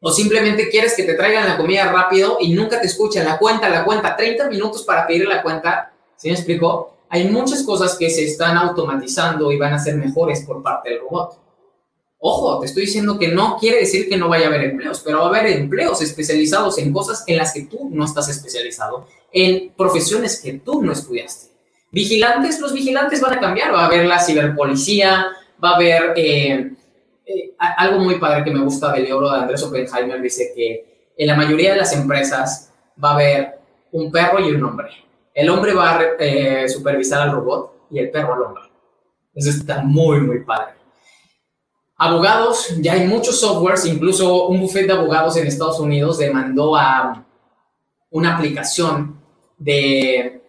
o 0.00 0.12
simplemente 0.12 0.68
quieres 0.68 0.94
que 0.94 1.02
te 1.02 1.14
traigan 1.14 1.48
la 1.48 1.56
comida 1.56 1.90
rápido 1.90 2.38
y 2.40 2.52
nunca 2.52 2.80
te 2.80 2.86
escuchan 2.86 3.24
la 3.24 3.38
cuenta, 3.38 3.68
la 3.68 3.84
cuenta, 3.84 4.16
30 4.16 4.48
minutos 4.48 4.84
para 4.84 5.06
pedir 5.06 5.26
la 5.26 5.42
cuenta, 5.42 5.92
¿sí 6.16 6.28
me 6.28 6.34
explico? 6.34 6.98
Hay 7.10 7.28
muchas 7.28 7.62
cosas 7.62 7.96
que 7.96 8.10
se 8.10 8.24
están 8.24 8.56
automatizando 8.56 9.50
y 9.50 9.58
van 9.58 9.72
a 9.72 9.78
ser 9.78 9.96
mejores 9.96 10.42
por 10.42 10.62
parte 10.62 10.90
del 10.90 11.00
robot. 11.00 11.38
Ojo, 12.20 12.60
te 12.60 12.66
estoy 12.66 12.86
diciendo 12.86 13.18
que 13.18 13.28
no 13.28 13.56
quiere 13.58 13.78
decir 13.78 14.08
que 14.08 14.16
no 14.16 14.28
vaya 14.28 14.46
a 14.46 14.48
haber 14.48 14.64
empleos, 14.64 15.00
pero 15.04 15.18
va 15.18 15.26
a 15.26 15.28
haber 15.28 15.46
empleos 15.52 16.02
especializados 16.02 16.78
en 16.78 16.92
cosas 16.92 17.24
en 17.26 17.36
las 17.36 17.52
que 17.54 17.62
tú 17.62 17.88
no 17.90 18.04
estás 18.04 18.28
especializado, 18.28 19.06
en 19.32 19.72
profesiones 19.76 20.40
que 20.40 20.54
tú 20.54 20.82
no 20.82 20.92
estudiaste. 20.92 21.48
Vigilantes, 21.90 22.60
los 22.60 22.72
vigilantes 22.72 23.20
van 23.20 23.34
a 23.34 23.40
cambiar, 23.40 23.72
va 23.72 23.82
a 23.82 23.86
haber 23.86 24.04
la 24.06 24.20
ciberpolicía, 24.20 25.28
va 25.62 25.70
a 25.70 25.74
haber 25.76 26.12
eh, 26.16 26.72
eh, 27.28 27.54
algo 27.58 28.00
muy 28.00 28.18
padre 28.18 28.42
que 28.42 28.50
me 28.50 28.60
gusta 28.60 28.92
del 28.92 29.04
libro 29.04 29.30
de 29.30 29.38
Andrés 29.38 29.62
Oppenheimer, 29.62 30.20
dice 30.22 30.50
que 30.56 31.12
en 31.16 31.26
la 31.26 31.36
mayoría 31.36 31.72
de 31.72 31.78
las 31.78 31.92
empresas 31.92 32.72
va 33.02 33.10
a 33.10 33.14
haber 33.14 33.58
un 33.92 34.10
perro 34.10 34.40
y 34.40 34.50
un 34.50 34.64
hombre. 34.64 34.88
El 35.34 35.50
hombre 35.50 35.74
va 35.74 35.98
a 35.98 36.02
eh, 36.18 36.68
supervisar 36.68 37.20
al 37.22 37.32
robot 37.32 37.88
y 37.90 37.98
el 37.98 38.10
perro 38.10 38.34
al 38.34 38.42
hombre. 38.42 38.62
Eso 39.34 39.50
está 39.50 39.82
muy, 39.82 40.20
muy 40.20 40.42
padre. 40.42 40.74
Abogados, 41.96 42.74
ya 42.80 42.94
hay 42.94 43.06
muchos 43.06 43.40
softwares, 43.40 43.84
incluso 43.84 44.46
un 44.46 44.60
buffet 44.60 44.86
de 44.86 44.92
abogados 44.92 45.36
en 45.36 45.46
Estados 45.46 45.80
Unidos 45.80 46.18
demandó 46.18 46.76
a 46.76 47.26
una 48.10 48.36
aplicación 48.36 49.20
de, 49.58 50.40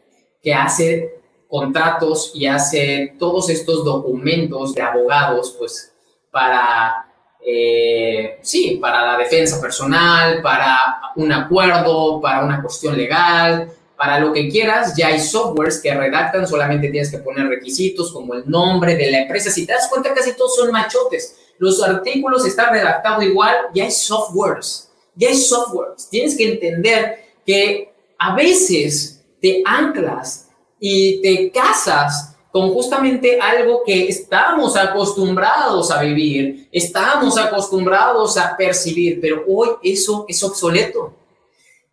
que 0.42 0.54
hace 0.54 1.20
contratos 1.48 2.32
y 2.36 2.46
hace 2.46 3.16
todos 3.18 3.50
estos 3.50 3.84
documentos 3.84 4.76
de 4.76 4.82
abogados, 4.82 5.56
pues 5.58 5.89
para, 6.32 7.06
eh, 7.46 8.40
sí, 8.42 8.78
para 8.82 9.06
la 9.06 9.18
defensa 9.18 9.60
personal, 9.62 10.42
para 10.42 11.02
un 11.16 11.32
acuerdo, 11.32 12.22
para 12.22 12.44
una 12.44 12.62
cuestión 12.62 12.98
legal, 12.98 13.72
para 13.96 14.20
lo 14.20 14.32
que 14.32 14.48
quieras, 14.50 14.96
ya 14.96 15.08
hay 15.08 15.20
softwares 15.20 15.82
que 15.82 15.94
redactan, 15.94 16.48
solamente 16.48 16.90
tienes 16.90 17.12
que 17.12 17.18
poner 17.18 17.48
requisitos 17.48 18.14
como 18.14 18.34
el 18.34 18.50
nombre 18.50 18.96
de 18.96 19.12
la 19.12 19.22
empresa. 19.22 19.52
Si 19.52 19.66
te 19.66 19.74
das 19.74 19.90
cuenta, 19.90 20.14
casi 20.14 20.34
todos 20.34 20.56
son 20.56 20.72
machotes 20.72 21.36
los 21.60 21.84
artículos 21.84 22.46
están 22.46 22.72
redactados 22.72 23.24
igual, 23.24 23.54
ya 23.74 23.84
hay 23.84 23.92
softwares, 23.92 24.90
ya 25.14 25.28
hay 25.28 25.36
softwares. 25.36 26.08
Tienes 26.10 26.36
que 26.36 26.54
entender 26.54 27.20
que 27.46 27.94
a 28.18 28.34
veces 28.34 29.22
te 29.42 29.62
anclas 29.66 30.48
y 30.80 31.22
te 31.22 31.52
casas 31.52 32.29
con 32.52 32.72
justamente 32.74 33.40
algo 33.40 33.84
que 33.86 34.08
estamos 34.08 34.76
acostumbrados 34.76 35.92
a 35.92 36.02
vivir, 36.02 36.68
estamos 36.72 37.38
acostumbrados 37.38 38.38
a 38.38 38.58
percibir, 38.58 39.20
pero 39.22 39.44
hoy 39.48 39.70
eso 39.84 40.26
es 40.28 40.42
obsoleto. 40.44 41.14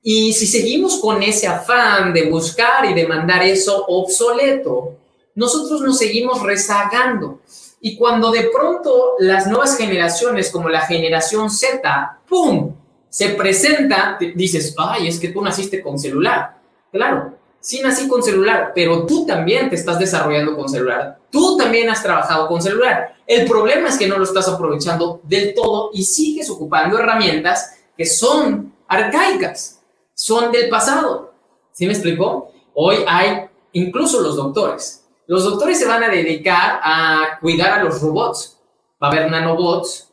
Y 0.02 0.32
si 0.32 0.46
seguimos 0.46 0.98
con 0.98 1.22
ese 1.22 1.46
afán 1.46 2.12
de 2.12 2.30
buscar 2.30 2.84
y 2.86 2.94
de 2.94 3.06
mandar 3.06 3.42
eso 3.42 3.84
obsoleto, 3.86 4.94
nosotros 5.34 5.80
nos 5.82 5.98
seguimos 5.98 6.42
rezagando. 6.42 7.40
Y 7.80 7.96
cuando 7.96 8.30
de 8.30 8.44
pronto 8.44 9.14
las 9.18 9.46
nuevas 9.46 9.76
generaciones, 9.76 10.50
como 10.50 10.68
la 10.68 10.80
generación 10.82 11.50
Z, 11.50 12.20
¡pum!, 12.28 12.74
se 13.08 13.30
presenta, 13.30 14.18
dices, 14.34 14.74
ay, 14.78 15.08
es 15.08 15.18
que 15.18 15.28
tú 15.28 15.42
naciste 15.42 15.82
con 15.82 15.98
celular. 15.98 16.58
Claro, 16.92 17.35
sí 17.60 17.80
nací 17.82 18.08
con 18.08 18.22
celular, 18.22 18.72
pero 18.74 19.06
tú 19.06 19.26
también 19.26 19.68
te 19.68 19.76
estás 19.76 19.98
desarrollando 19.98 20.56
con 20.56 20.68
celular. 20.68 21.18
Tú 21.30 21.56
también 21.56 21.88
has 21.88 22.02
trabajado 22.02 22.48
con 22.48 22.62
celular. 22.62 23.16
El 23.26 23.48
problema 23.48 23.88
es 23.88 23.98
que 23.98 24.06
no 24.06 24.18
lo 24.18 24.24
estás 24.24 24.48
aprovechando 24.48 25.20
del 25.24 25.54
todo 25.54 25.90
y 25.92 26.04
sigues 26.04 26.48
ocupando 26.50 26.98
herramientas 26.98 27.78
que 27.96 28.06
son 28.06 28.74
arcaicas, 28.88 29.82
son 30.14 30.52
del 30.52 30.68
pasado. 30.68 31.32
¿Sí 31.72 31.86
me 31.86 31.92
explicó? 31.92 32.52
Hoy 32.74 32.96
hay 33.06 33.48
incluso 33.72 34.20
los 34.20 34.36
doctores 34.36 35.06
los 35.26 35.42
doctores 35.42 35.78
se 35.78 35.86
van 35.86 36.04
a 36.04 36.08
dedicar 36.08 36.80
a 36.82 37.38
cuidar 37.40 37.78
a 37.78 37.82
los 37.82 38.00
robots. 38.00 38.58
Va 39.02 39.08
a 39.08 39.10
haber 39.10 39.30
nanobots, 39.30 40.12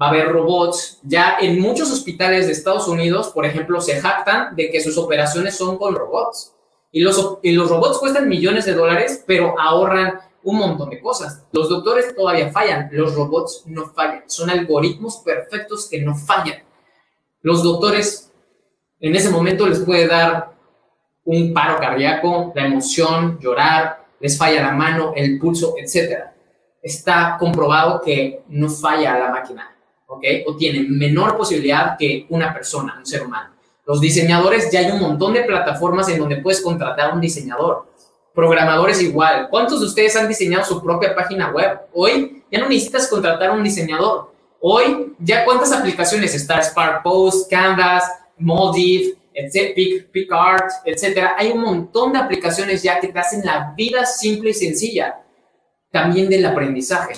va 0.00 0.06
a 0.06 0.08
haber 0.10 0.30
robots. 0.30 1.00
Ya 1.02 1.36
en 1.40 1.60
muchos 1.60 1.90
hospitales 1.90 2.46
de 2.46 2.52
Estados 2.52 2.86
Unidos, 2.86 3.30
por 3.30 3.44
ejemplo, 3.44 3.80
se 3.80 4.00
jactan 4.00 4.54
de 4.54 4.70
que 4.70 4.80
sus 4.80 4.96
operaciones 4.98 5.56
son 5.56 5.78
con 5.78 5.94
robots. 5.94 6.51
Y 6.92 7.00
los, 7.00 7.38
y 7.42 7.52
los 7.52 7.70
robots 7.70 7.98
cuestan 7.98 8.28
millones 8.28 8.66
de 8.66 8.74
dólares, 8.74 9.24
pero 9.26 9.58
ahorran 9.58 10.20
un 10.44 10.58
montón 10.58 10.90
de 10.90 11.00
cosas. 11.00 11.44
Los 11.52 11.68
doctores 11.68 12.14
todavía 12.14 12.50
fallan, 12.50 12.90
los 12.92 13.14
robots 13.14 13.64
no 13.66 13.86
fallan. 13.86 14.24
Son 14.26 14.50
algoritmos 14.50 15.18
perfectos 15.18 15.88
que 15.88 16.02
no 16.02 16.14
fallan. 16.14 16.62
Los 17.40 17.62
doctores 17.62 18.30
en 19.00 19.16
ese 19.16 19.30
momento 19.30 19.66
les 19.66 19.80
puede 19.80 20.06
dar 20.06 20.52
un 21.24 21.52
paro 21.52 21.78
cardíaco, 21.78 22.52
la 22.54 22.66
emoción, 22.66 23.38
llorar, 23.40 24.04
les 24.20 24.38
falla 24.38 24.62
la 24.62 24.72
mano, 24.72 25.12
el 25.16 25.38
pulso, 25.38 25.74
etc. 25.76 26.18
Está 26.80 27.36
comprobado 27.38 28.00
que 28.00 28.42
no 28.48 28.68
falla 28.68 29.18
la 29.18 29.30
máquina, 29.30 29.76
¿ok? 30.06 30.24
O 30.46 30.56
tiene 30.56 30.86
menor 30.88 31.36
posibilidad 31.36 31.96
que 31.98 32.26
una 32.28 32.52
persona, 32.52 32.96
un 32.98 33.06
ser 33.06 33.22
humano. 33.22 33.51
Los 33.86 34.00
diseñadores, 34.00 34.70
ya 34.70 34.80
hay 34.80 34.90
un 34.90 35.00
montón 35.00 35.34
de 35.34 35.44
plataformas 35.44 36.08
en 36.08 36.18
donde 36.18 36.36
puedes 36.36 36.60
contratar 36.60 37.10
a 37.10 37.14
un 37.14 37.20
diseñador. 37.20 37.86
Programadores 38.34 39.02
igual. 39.02 39.48
¿Cuántos 39.50 39.80
de 39.80 39.86
ustedes 39.86 40.16
han 40.16 40.28
diseñado 40.28 40.64
su 40.64 40.82
propia 40.82 41.14
página 41.14 41.50
web? 41.50 41.80
Hoy 41.92 42.44
ya 42.50 42.60
no 42.60 42.68
necesitas 42.68 43.08
contratar 43.08 43.50
a 43.50 43.52
un 43.52 43.62
diseñador. 43.62 44.32
Hoy 44.60 45.14
ya 45.18 45.44
cuántas 45.44 45.72
aplicaciones 45.72 46.34
está 46.34 46.62
Spark 46.62 47.02
Post, 47.02 47.50
Canvas, 47.50 48.04
Moldiv, 48.38 49.16
PicArt, 50.12 50.70
etcétera. 50.84 51.34
Hay 51.36 51.50
un 51.50 51.60
montón 51.60 52.12
de 52.12 52.18
aplicaciones 52.18 52.82
ya 52.82 53.00
que 53.00 53.08
te 53.08 53.18
hacen 53.18 53.44
la 53.44 53.74
vida 53.76 54.04
simple 54.06 54.50
y 54.50 54.54
sencilla, 54.54 55.20
también 55.90 56.28
del 56.28 56.44
aprendizaje. 56.46 57.14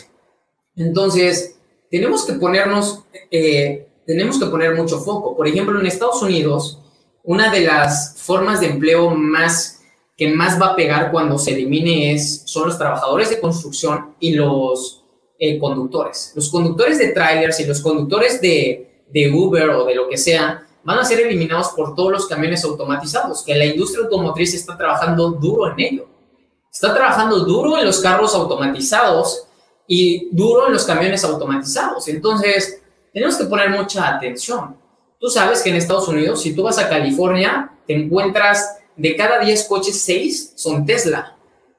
Entonces, 0.76 1.58
tenemos 1.90 2.24
que 2.24 2.34
ponernos, 2.34 3.04
eh, 3.30 3.88
tenemos 4.06 4.38
que 4.38 4.46
poner 4.46 4.74
mucho 4.74 5.00
foco. 5.00 5.36
Por 5.36 5.46
ejemplo, 5.46 5.78
en 5.78 5.86
Estados 5.86 6.22
Unidos, 6.22 6.80
una 7.22 7.50
de 7.50 7.60
las 7.60 8.16
formas 8.18 8.60
de 8.60 8.66
empleo 8.66 9.10
más 9.10 9.80
que 10.16 10.28
más 10.28 10.60
va 10.60 10.66
a 10.66 10.76
pegar 10.76 11.10
cuando 11.10 11.38
se 11.38 11.52
elimine 11.52 12.12
es, 12.12 12.42
son 12.44 12.68
los 12.68 12.78
trabajadores 12.78 13.30
de 13.30 13.40
construcción 13.40 14.14
y 14.20 14.34
los 14.34 15.04
eh, 15.38 15.58
conductores. 15.58 16.32
Los 16.36 16.50
conductores 16.50 16.98
de 16.98 17.08
trailers 17.08 17.58
y 17.58 17.66
los 17.66 17.80
conductores 17.80 18.40
de, 18.40 19.04
de 19.10 19.32
Uber 19.32 19.70
o 19.70 19.84
de 19.84 19.94
lo 19.94 20.08
que 20.08 20.16
sea, 20.16 20.66
van 20.84 20.98
a 20.98 21.04
ser 21.04 21.20
eliminados 21.20 21.68
por 21.68 21.94
todos 21.94 22.12
los 22.12 22.26
camiones 22.26 22.64
automatizados, 22.64 23.42
que 23.42 23.54
la 23.54 23.64
industria 23.64 24.04
automotriz 24.04 24.54
está 24.54 24.76
trabajando 24.76 25.30
duro 25.30 25.72
en 25.72 25.80
ello. 25.80 26.06
Está 26.70 26.94
trabajando 26.94 27.40
duro 27.40 27.78
en 27.78 27.86
los 27.86 28.00
carros 28.00 28.34
automatizados 28.34 29.46
y 29.86 30.28
duro 30.30 30.66
en 30.66 30.74
los 30.74 30.84
camiones 30.84 31.24
automatizados. 31.24 32.08
Entonces, 32.08 32.82
tenemos 33.14 33.36
que 33.36 33.44
poner 33.44 33.70
mucha 33.70 34.08
atención. 34.08 34.76
Tú 35.20 35.28
sabes 35.28 35.62
que 35.62 35.70
en 35.70 35.76
Estados 35.76 36.08
Unidos, 36.08 36.42
si 36.42 36.54
tú 36.54 36.64
vas 36.64 36.78
a 36.78 36.88
California, 36.88 37.70
te 37.86 37.94
encuentras 37.94 38.78
de 38.96 39.14
cada 39.14 39.38
10 39.38 39.64
coches, 39.64 40.00
6 40.02 40.54
son 40.56 40.84
Tesla. 40.84 41.36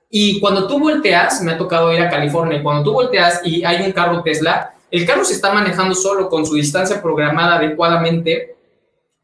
Y 0.09 0.39
cuando 0.39 0.65
tú 0.65 0.79
volteas, 0.79 1.41
me 1.41 1.51
ha 1.51 1.57
tocado 1.57 1.93
ir 1.93 1.99
a 2.01 2.09
California, 2.09 2.63
cuando 2.63 2.83
tú 2.83 2.93
volteas 2.93 3.41
y 3.43 3.65
hay 3.65 3.85
un 3.85 3.91
carro 3.91 4.23
Tesla, 4.23 4.73
el 4.89 5.05
carro 5.05 5.25
se 5.25 5.33
está 5.33 5.53
manejando 5.53 5.93
solo 5.93 6.29
con 6.29 6.45
su 6.45 6.55
distancia 6.55 7.01
programada 7.01 7.57
adecuadamente 7.57 8.55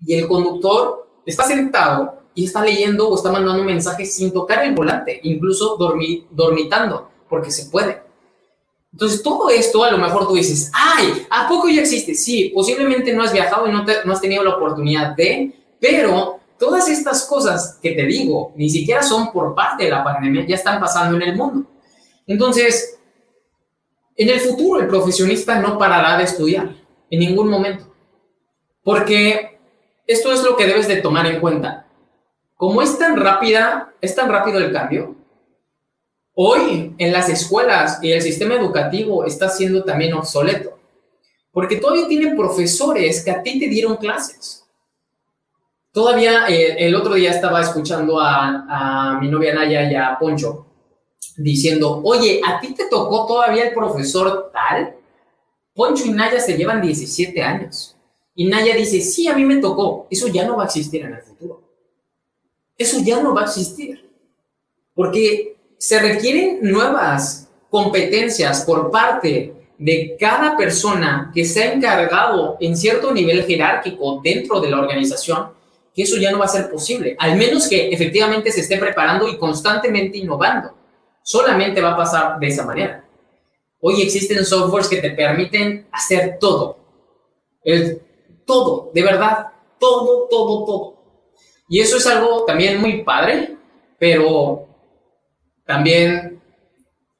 y 0.06 0.16
el 0.16 0.28
conductor 0.28 1.08
está 1.26 1.46
sentado 1.46 2.20
y 2.36 2.46
está 2.46 2.62
leyendo 2.62 3.08
o 3.08 3.16
está 3.16 3.32
mandando 3.32 3.62
un 3.62 3.68
mensaje 3.68 4.06
sin 4.06 4.34
tocar 4.34 4.66
el 4.66 4.76
volante, 4.76 5.22
incluso 5.24 5.78
dormitando, 5.78 7.10
porque 7.30 7.52
se 7.52 7.70
puede. 7.70 8.11
Entonces, 8.92 9.24
todo 9.24 9.50
esto 9.50 9.84
a 9.84 9.92
lo 9.92 9.98
mejor 9.98 10.28
tú 10.28 10.36
dices, 10.36 10.72
ay, 10.74 11.26
¿a 11.30 11.48
poco 11.48 11.70
ya 11.70 11.82
existe? 11.82 12.14
Sí, 12.14 12.52
posiblemente 12.54 13.14
no 13.14 13.24
has 13.24 13.32
viajado 13.32 13.68
y 13.68 13.72
no, 13.72 13.86
no 14.06 14.14
has 14.14 14.22
tenido 14.22 14.44
la 14.44 14.56
oportunidad 14.56 15.16
de, 15.16 15.54
pero 15.80 16.40
todas 16.60 16.90
estas 16.90 17.26
cosas 17.26 17.80
que 17.82 17.94
te 17.94 18.06
digo, 18.06 18.52
ni 18.56 18.70
siquiera 18.70 19.02
son 19.02 19.32
por 19.32 19.56
parte 19.56 19.86
de 19.86 19.92
la 19.92 20.04
pandemia, 20.04 20.46
ya 20.46 20.56
están 20.56 20.80
pasando 20.80 21.16
en 21.16 21.24
el 21.24 21.36
mundo. 21.36 21.66
Entonces, 22.28 23.00
en 24.16 24.30
el 24.30 24.40
futuro 24.40 24.80
el 24.80 24.88
profesionista 24.88 25.60
no 25.60 25.78
parará 25.78 26.18
de 26.18 26.26
estudiar 26.26 26.76
en 27.10 27.20
ningún 27.20 27.50
momento, 27.50 27.86
porque 28.84 29.58
esto 30.06 30.32
es 30.32 30.44
lo 30.44 30.56
que 30.56 30.68
debes 30.68 30.88
de 30.88 30.98
tomar 30.98 31.26
en 31.26 31.40
cuenta. 31.40 31.88
Como 32.58 32.82
es 32.82 33.00
tan 33.00 33.18
rápida, 33.18 33.94
es 34.02 34.14
tan 34.14 34.30
rápido 34.30 34.60
el 34.60 34.72
cambio, 34.72 35.16
hoy 36.34 36.96
en 36.98 37.12
las 37.12 37.30
escuelas 37.30 38.00
y 38.02 38.12
el 38.12 38.22
sistema 38.22 38.56
educativo 38.56 39.26
está 39.26 39.50
siendo 39.50 39.84
también 39.84 40.14
obsoleto, 40.14 40.78
porque 41.52 41.78
todavía 41.78 42.08
tienen 42.08 42.36
profesores 42.36 43.24
que 43.24 43.32
a 43.32 43.44
ti 43.44 43.60
te 43.60 43.68
dieron 43.68 43.98
clases 43.98 44.62
Todavía 45.92 46.48
eh, 46.48 46.88
el 46.88 46.96
otro 46.96 47.16
día 47.16 47.32
estaba 47.32 47.62
escuchando 47.62 48.18
a, 48.20 49.18
mi 49.20 49.28
novia 49.28 49.54
Naya 49.54 49.92
y 49.92 49.96
a 49.96 50.18
Poncho 50.18 50.66
diciendo, 51.36 52.02
oye, 52.04 52.40
¿a 52.46 52.60
ti 52.62 52.74
te 52.74 52.86
tocó 52.86 53.26
todavía 53.26 53.68
el 53.68 53.74
profesor 53.74 54.52
tal? 54.54 54.96
Poncho 55.74 56.06
y 56.06 56.12
Naya 56.12 56.40
se 56.40 56.58
llevan 56.58 56.82
17 56.82 57.42
años. 57.42 57.98
Y 58.36 58.46
Naya 58.46 58.74
dice, 58.76 59.02
sí, 59.02 59.28
a 59.28 59.36
mí 59.36 59.44
me 59.44 59.58
tocó. 59.58 60.08
Eso 60.10 60.28
ya 60.28 60.46
no 60.46 60.56
va 60.56 60.64
a 60.64 60.66
existir 60.68 61.04
en 61.04 61.14
el 61.14 61.22
futuro. 61.22 61.62
Eso 62.78 63.00
ya 63.04 63.22
no 63.22 63.34
va 63.34 63.42
a 63.42 63.46
existir. 63.46 64.10
Porque 64.94 65.58
se 65.82 66.00
requieren 66.00 66.60
nuevas 66.62 67.50
competencias 67.72 68.62
por 68.66 68.92
parte 68.92 69.52
de 69.80 70.16
cada 70.20 70.56
persona 70.56 71.32
que 71.34 71.44
se 71.44 71.64
ha 71.64 71.74
encargado 71.74 72.56
en 72.60 72.78
cierto 72.78 73.12
nivel 73.12 73.44
jerárquico 73.46 74.22
dentro 74.24 74.62
de 74.62 74.70
la 74.70 74.80
organización 74.80 75.50
que 75.96 76.04
eso 76.04 76.18
ya 76.18 76.32
no 76.32 76.38
va 76.38 76.46
a 76.46 76.50
ser 76.50 76.70
posible, 76.70 77.16
al 77.18 77.36
menos 77.36 77.68
que 77.68 77.90
efectivamente 77.90 78.52
se 78.52 78.62
esté 78.62 78.78
preparando 78.78 79.28
y 79.28 79.40
constantemente 79.40 80.20
innovando. 80.20 80.72
Solamente 81.24 81.82
va 81.82 81.94
a 81.94 81.98
pasar 81.98 82.40
de 82.40 82.48
esa 82.48 82.64
manera. 82.64 83.04
Hoy 83.80 84.04
existen 84.04 84.46
softwares 84.46 84.88
que 84.88 85.02
te 85.02 85.10
permiten 85.10 85.88
hacer 85.92 86.38
todo. 86.40 86.78
Todo, 88.46 88.92
de 88.94 89.02
verdad, 89.02 89.48
todo, 89.80 90.28
todo, 90.30 90.64
todo. 90.64 90.96
Y 91.68 91.80
eso 91.80 91.98
es 91.98 92.06
algo 92.06 92.46
también 92.46 92.80
muy 92.80 93.04
padre, 93.04 93.58
pero 93.98 94.68
también 95.72 96.42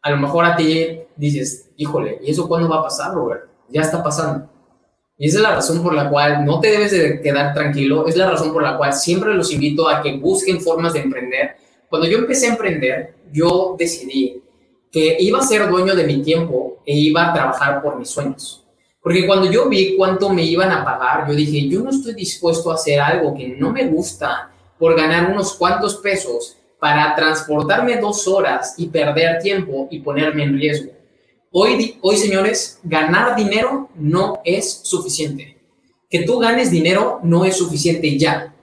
a 0.02 0.12
lo 0.12 0.18
mejor 0.18 0.44
a 0.44 0.58
ti 0.58 1.00
dices, 1.16 1.70
híjole, 1.78 2.20
¿y 2.22 2.32
eso 2.32 2.48
cuándo 2.50 2.68
va 2.68 2.80
a 2.80 2.84
pasar, 2.84 3.14
Robert? 3.14 3.46
Ya 3.70 3.82
está 3.82 4.04
pasando. 4.04 4.50
Y 5.18 5.28
esa 5.28 5.38
es 5.38 5.44
la 5.44 5.56
razón 5.56 5.82
por 5.82 5.94
la 5.94 6.10
cual 6.10 6.46
no 6.46 6.60
te 6.60 6.70
debes 6.70 6.92
de 6.92 7.22
quedar 7.22 7.54
tranquilo, 7.54 8.08
es 8.08 8.18
la 8.18 8.30
razón 8.30 8.52
por 8.52 8.64
la 8.64 8.78
cual 8.78 8.94
siempre 8.94 9.34
los 9.36 9.54
invito 9.54 9.88
a 9.88 10.02
que 10.02 10.18
busquen 10.18 10.60
formas 10.60 10.94
de 10.94 11.00
emprender. 11.00 11.52
Cuando 11.90 12.08
yo 12.10 12.18
empecé 12.18 12.48
a 12.48 12.52
emprender, 12.52 13.16
yo 13.32 13.76
decidí 13.78 14.44
que 14.92 15.16
iba 15.20 15.40
a 15.40 15.44
ser 15.44 15.70
dueño 15.70 15.96
de 15.96 16.04
mi 16.04 16.22
tiempo 16.22 16.82
e 16.86 16.98
iba 16.98 17.30
a 17.30 17.34
trabajar 17.34 17.82
por 17.82 17.98
mis 17.98 18.10
sueños. 18.10 18.66
Porque 19.02 19.26
cuando 19.26 19.50
yo 19.50 19.70
vi 19.70 19.96
cuánto 19.96 20.30
me 20.30 20.44
iban 20.44 20.72
a 20.72 20.84
pagar, 20.84 21.28
yo 21.30 21.36
dije, 21.36 21.70
yo 21.70 21.82
no 21.82 21.92
estoy 21.92 22.16
dispuesto 22.16 22.70
a 22.70 22.76
hacer 22.76 23.00
algo 23.00 23.34
que 23.34 23.48
no 23.48 23.72
me 23.72 23.88
gusta 23.88 24.52
por 24.78 24.96
ganar 24.96 25.32
unos 25.32 25.54
cuantos 25.54 25.96
pesos 25.98 26.58
para 26.82 27.14
transportarme 27.14 27.98
dos 27.98 28.28
horas 28.28 28.74
y 28.76 28.88
perder 28.88 29.40
tiempo 29.40 29.88
y 29.92 30.00
ponerme 30.00 30.46
en 30.46 30.58
riesgo. 30.58 30.92
Hoy, 31.52 32.00
hoy, 32.02 32.18
señores, 32.18 32.80
ganar 32.82 33.36
dinero 33.36 33.90
no 33.94 34.42
es 34.44 34.82
suficiente. 34.82 35.62
Que 36.10 36.24
tú 36.24 36.40
ganes 36.40 36.72
dinero 36.72 37.20
no 37.22 37.46
es 37.46 37.56
suficiente 37.56 38.18
ya. 38.18 38.56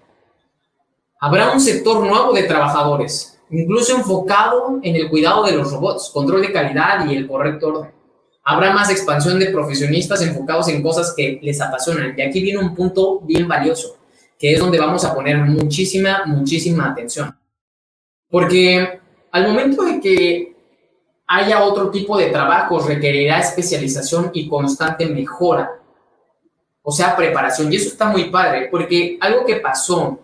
Habrá 1.20 1.52
un 1.52 1.61
sector 1.61 2.04
nuevo 2.04 2.33
de 2.33 2.42
trabajadores, 2.42 3.38
incluso 3.50 3.94
enfocado 3.94 4.81
en 4.83 4.96
el 4.96 5.09
cuidado 5.09 5.44
de 5.44 5.52
los 5.52 5.70
robots, 5.70 6.11
control 6.12 6.42
de 6.42 6.52
calidad 6.52 7.09
y 7.09 7.14
el 7.14 7.28
correcto 7.28 7.68
orden. 7.68 7.92
Habrá 8.42 8.72
más 8.72 8.90
expansión 8.90 9.38
de 9.38 9.50
profesionistas 9.50 10.22
enfocados 10.22 10.66
en 10.66 10.83
cosas 10.83 11.14
que 11.16 11.38
les 11.40 11.61
apasionan. 11.61 12.18
Y 12.18 12.22
aquí 12.22 12.42
viene 12.42 12.59
un 12.59 12.74
punto 12.74 13.20
bien 13.20 13.46
valioso, 13.46 13.96
que 14.37 14.54
es 14.54 14.59
donde 14.59 14.81
vamos 14.81 15.04
a 15.04 15.14
poner 15.14 15.37
muchísima, 15.37 16.24
muchísima 16.26 16.90
atención. 16.90 17.38
Porque 18.30 19.00
al 19.30 19.48
momento 19.48 19.84
de 19.84 20.00
que 20.00 20.56
haya 21.26 21.62
otro 21.62 21.90
tipo 21.90 22.16
de 22.16 22.30
trabajos, 22.30 22.86
requerirá 22.86 23.40
especialización 23.40 24.30
y 24.32 24.48
constante 24.48 25.06
mejora. 25.06 25.70
O 26.82 26.90
sea, 26.90 27.14
preparación. 27.14 27.70
Y 27.72 27.76
eso 27.76 27.88
está 27.88 28.06
muy 28.06 28.30
padre, 28.30 28.68
porque 28.70 29.18
algo 29.20 29.44
que 29.44 29.56
pasó 29.56 30.18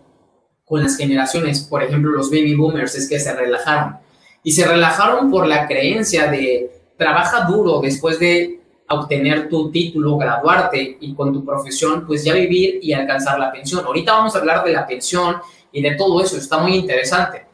con 0.65 0.81
las 0.81 0.97
generaciones, 0.97 1.61
por 1.61 1.83
ejemplo, 1.83 2.09
los 2.11 2.31
baby 2.31 2.55
boomers, 2.55 2.95
es 2.95 3.07
que 3.07 3.19
se 3.19 3.33
relajaron. 3.35 3.99
Y 4.43 4.51
se 4.51 4.65
relajaron 4.65 5.29
por 5.29 5.45
la 5.45 5.67
creencia 5.67 6.29
de 6.29 6.71
trabaja 6.97 7.45
duro 7.45 7.81
después 7.81 8.19
de 8.19 8.61
obtener 8.89 9.49
tu 9.49 9.71
título, 9.71 10.17
graduarte 10.17 10.97
y 10.99 11.13
con 11.13 11.33
tu 11.33 11.45
profesión, 11.45 12.05
pues 12.05 12.23
ya 12.23 12.33
vivir 12.33 12.79
y 12.81 12.93
alcanzar 12.93 13.39
la 13.39 13.51
pensión. 13.51 13.85
Ahorita 13.85 14.13
vamos 14.13 14.35
a 14.35 14.39
hablar 14.39 14.63
de 14.63 14.73
la 14.73 14.87
pensión 14.87 15.37
y 15.71 15.81
de 15.81 15.95
todo 15.95 16.21
eso, 16.21 16.37
está 16.37 16.57
muy 16.57 16.75
interesante. 16.75 17.44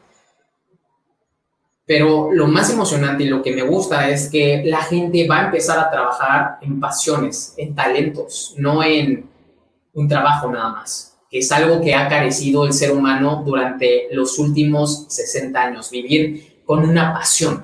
Pero 1.94 2.32
lo 2.32 2.46
más 2.46 2.70
emocionante 2.70 3.24
y 3.24 3.28
lo 3.28 3.42
que 3.42 3.52
me 3.52 3.60
gusta 3.60 4.08
es 4.08 4.30
que 4.30 4.62
la 4.64 4.78
gente 4.78 5.28
va 5.28 5.40
a 5.40 5.44
empezar 5.44 5.78
a 5.78 5.90
trabajar 5.90 6.56
en 6.62 6.80
pasiones, 6.80 7.52
en 7.58 7.74
talentos, 7.74 8.54
no 8.56 8.82
en 8.82 9.28
un 9.92 10.08
trabajo 10.08 10.50
nada 10.50 10.70
más, 10.70 11.18
que 11.30 11.40
es 11.40 11.52
algo 11.52 11.82
que 11.82 11.94
ha 11.94 12.08
carecido 12.08 12.64
el 12.64 12.72
ser 12.72 12.92
humano 12.92 13.42
durante 13.44 14.08
los 14.10 14.38
últimos 14.38 15.04
60 15.10 15.62
años, 15.62 15.90
vivir 15.90 16.62
con 16.64 16.82
una 16.88 17.12
pasión. 17.12 17.62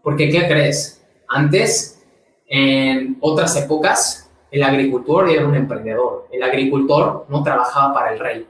Porque, 0.00 0.30
¿qué 0.30 0.46
crees? 0.46 1.04
Antes, 1.28 2.04
en 2.46 3.16
otras 3.20 3.56
épocas, 3.56 4.30
el 4.52 4.62
agricultor 4.62 5.28
era 5.28 5.44
un 5.44 5.56
emprendedor, 5.56 6.28
el 6.30 6.40
agricultor 6.44 7.26
no 7.28 7.42
trabajaba 7.42 7.92
para 7.92 8.12
el 8.12 8.20
rey, 8.20 8.46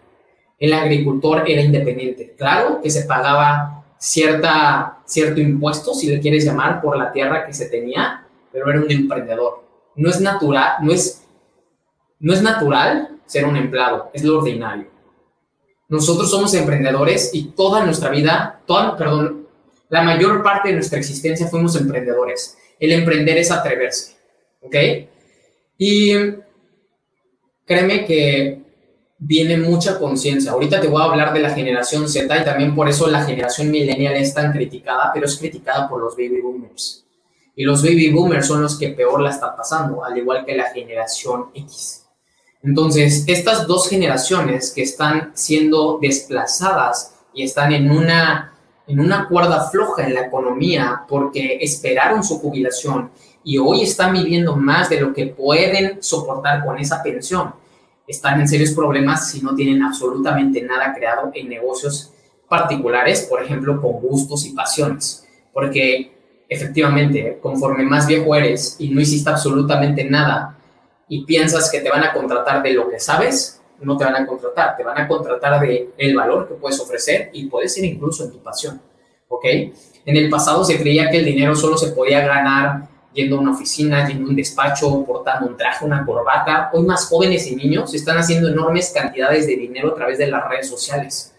el 0.59 0.75
agricultor 0.75 1.45
era 1.47 1.63
independiente. 1.63 2.35
Claro 2.37 2.83
que 2.83 2.91
se 2.91 3.07
pagaba 3.07 3.77
cierta, 3.99 4.99
cierto 5.05 5.41
impuesto, 5.41 5.95
si 5.95 6.09
le 6.09 6.21
quieres 6.21 6.45
llamar, 6.45 6.81
por 6.81 6.97
la 6.97 7.13
tierra 7.13 7.47
que 7.47 7.53
se 7.53 7.69
tenía, 7.69 8.27
pero 8.53 8.71
era 8.71 8.81
un 8.81 8.91
emprendedor. 8.91 9.65
No 9.97 10.11
es 10.11 10.21
natural, 10.21 10.77
no 10.83 10.93
es, 10.93 11.25
no 12.21 12.33
es 12.33 12.43
natural 12.43 13.19
ser 13.27 13.45
un 13.45 13.57
empleado, 13.57 14.11
es 14.13 14.25
lo 14.25 14.39
ordinario. 14.39 14.89
Nosotros 15.89 16.31
somos 16.31 16.53
emprendedores 16.55 17.31
y 17.33 17.53
toda 17.53 17.85
nuestra 17.85 18.11
vida, 18.11 18.61
toda, 18.67 18.97
perdón, 18.97 19.47
la 19.89 20.03
mayor 20.03 20.43
parte 20.43 20.69
de 20.69 20.75
nuestra 20.75 20.99
existencia 20.99 21.47
fuimos 21.47 21.77
emprendedores. 21.77 22.59
El 22.79 22.93
emprender 22.93 23.39
es 23.39 23.51
atreverse, 23.51 24.17
¿ok? 24.61 24.77
Y 25.79 26.13
créeme 27.65 28.05
que 28.05 28.66
viene 29.19 29.57
mucha 29.57 29.99
conciencia. 29.99 30.53
Ahorita 30.53 30.81
te 30.81 30.89
voy 30.89 31.01
a 31.01 31.07
hablar 31.07 31.33
de 31.33 31.41
la 31.41 31.51
generación 31.51 32.09
Z 32.09 32.37
y 32.37 32.45
también 32.45 32.75
por 32.75 32.89
eso 32.89 33.07
la 33.07 33.25
generación 33.25 33.71
millennial 33.71 34.15
es 34.15 34.35
tan 34.35 34.53
criticada, 34.53 35.11
pero 35.13 35.27
es 35.27 35.37
criticada 35.37 35.89
por 35.89 36.01
los 36.01 36.17
baby 36.17 36.41
boomers. 36.41 37.05
Y 37.55 37.65
los 37.65 37.83
baby 37.83 38.13
boomers 38.13 38.47
son 38.47 38.63
los 38.63 38.79
que 38.79 38.91
peor 38.91 39.21
la 39.21 39.31
están 39.31 39.57
pasando, 39.57 40.05
al 40.05 40.17
igual 40.19 40.45
que 40.45 40.55
la 40.55 40.71
generación 40.71 41.47
X. 41.55 42.05
Entonces, 42.63 43.25
estas 43.27 43.67
dos 43.67 43.89
generaciones 43.89 44.73
que 44.73 44.83
están 44.83 45.33
siendo 45.35 45.99
desplazadas 46.01 47.15
y 47.33 47.45
están 47.45 47.73
en 47.73 47.91
una, 47.91 48.53
en 48.87 49.01
una 49.01 49.29
cuerda 49.29 49.71
floja 49.71 50.05
en 50.05 50.15
la 50.15 50.27
economía 50.27 51.03
porque 51.09 51.59
esperaron 51.61 52.23
su 52.23 52.39
jubilación 52.39 53.11
y 53.45 53.59
hoy 53.59 53.83
están 53.83 54.13
viviendo 54.13 54.57
más 54.57 54.91
de 54.91 55.01
lo 55.01 55.15
que 55.15 55.27
pueden 55.27 56.03
soportar 56.03 56.65
con 56.65 56.79
esa 56.79 57.03
pensión 57.03 57.55
están 58.07 58.41
en 58.41 58.49
serios 58.49 58.73
problemas 58.73 59.31
si 59.31 59.43
no 59.43 59.55
tienen 59.55 59.83
absolutamente 59.83 60.63
nada 60.63 60.95
creado 60.95 61.31
en 61.35 61.49
negocios 61.49 62.13
particulares, 62.49 63.27
por 63.29 63.43
ejemplo, 63.43 63.81
con 63.81 63.93
gustos 64.01 64.47
y 64.47 64.53
pasiones. 64.53 65.27
Porque 65.53 66.13
efectivamente, 66.49 67.39
conforme 67.43 67.85
más 67.85 68.07
viejo 68.07 68.35
eres 68.35 68.77
y 68.79 68.91
no 68.91 69.01
hiciste 69.01 69.31
absolutamente 69.31 70.05
nada 70.05 70.57
y 71.09 71.25
piensas 71.25 71.71
que 71.71 71.81
te 71.81 71.91
van 71.91 72.05
a 72.05 72.13
contratar 72.13 72.63
de 72.63 72.73
lo 72.73 72.89
que 72.89 73.01
sabes, 73.01 73.61
no 73.81 73.97
te 73.97 74.05
van 74.05 74.17
a 74.17 74.27
contratar, 74.27 74.77
te 74.77 74.85
van 74.85 74.99
a 74.99 75.09
contratar 75.09 75.61
de 75.61 75.91
el 75.99 76.17
valor 76.17 76.49
que 76.49 76.55
puedes 76.55 76.81
ofrecer 76.81 77.31
y 77.33 77.47
puede 77.47 77.69
ser 77.69 77.85
incluso 77.85 78.25
en 78.25 78.33
tu 78.33 78.39
pasión. 78.39 78.81
¿Ok? 79.29 79.45
En 79.45 80.17
el 80.17 80.31
pasado 80.31 80.65
se 80.65 80.79
creía 80.79 81.11
que 81.11 81.19
el 81.19 81.25
dinero 81.25 81.55
solo 81.57 81.77
se 81.77 81.89
podía 81.89 82.21
ganar 82.21 82.89
yendo 83.17 83.39
a 83.39 83.41
una 83.41 83.53
oficina, 83.53 84.07
yendo 84.07 84.27
a 84.27 84.29
un 84.29 84.37
despacho, 84.37 85.03
portando 85.05 85.49
un 85.49 85.57
traje, 85.57 85.85
una 85.85 86.05
corbata. 86.05 86.71
Hoy 86.73 86.85
más 86.85 87.07
jóvenes 87.07 87.47
y 87.47 87.57
niños 87.57 87.93
están 87.95 88.19
haciendo 88.19 88.49
enormes 88.49 88.93
cantidades 88.95 89.47
de 89.47 89.57
dinero 89.57 89.93
a 89.93 89.95
través 89.95 90.19
de 90.19 90.27
las 90.29 90.47
redes 90.49 90.69
sociales. 90.69 91.35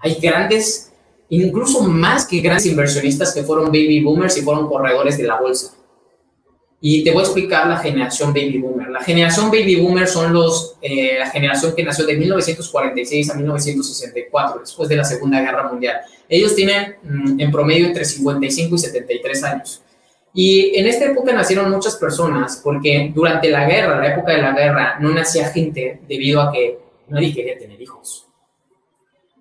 Hay 0.00 0.14
grandes, 0.14 0.90
incluso 1.28 1.82
más 1.82 2.26
que 2.26 2.40
grandes 2.40 2.66
inversionistas 2.66 3.34
que 3.34 3.42
fueron 3.42 3.66
baby 3.66 4.02
boomers 4.02 4.38
y 4.38 4.42
fueron 4.42 4.68
corredores 4.68 5.18
de 5.18 5.24
la 5.24 5.38
bolsa. 5.38 5.74
Y 6.80 7.02
te 7.02 7.10
voy 7.10 7.20
a 7.20 7.24
explicar 7.24 7.66
la 7.66 7.76
generación 7.76 8.32
baby 8.32 8.58
boomer. 8.58 8.88
La 8.88 9.00
generación 9.00 9.50
baby 9.50 9.76
boomer 9.76 10.06
son 10.06 10.32
los, 10.32 10.76
eh, 10.80 11.16
la 11.18 11.28
generación 11.28 11.74
que 11.74 11.82
nació 11.82 12.06
de 12.06 12.16
1946 12.16 13.30
a 13.30 13.34
1964, 13.34 14.60
después 14.60 14.88
de 14.88 14.96
la 14.96 15.04
Segunda 15.04 15.40
Guerra 15.40 15.68
Mundial. 15.68 15.96
Ellos 16.28 16.54
tienen 16.54 16.94
mm, 17.02 17.40
en 17.40 17.50
promedio 17.50 17.86
entre 17.86 18.04
55 18.04 18.76
y 18.76 18.78
73 18.78 19.44
años. 19.44 19.82
Y 20.34 20.78
en 20.78 20.86
esta 20.86 21.06
época 21.06 21.32
nacieron 21.32 21.70
muchas 21.70 21.96
personas 21.96 22.60
porque 22.62 23.10
durante 23.14 23.50
la 23.50 23.66
guerra, 23.66 24.00
la 24.00 24.12
época 24.12 24.32
de 24.32 24.42
la 24.42 24.52
guerra, 24.52 24.98
no 25.00 25.10
nacía 25.10 25.48
gente 25.50 26.00
debido 26.08 26.40
a 26.40 26.52
que 26.52 26.78
nadie 27.08 27.34
quería 27.34 27.58
tener 27.58 27.80
hijos. 27.80 28.26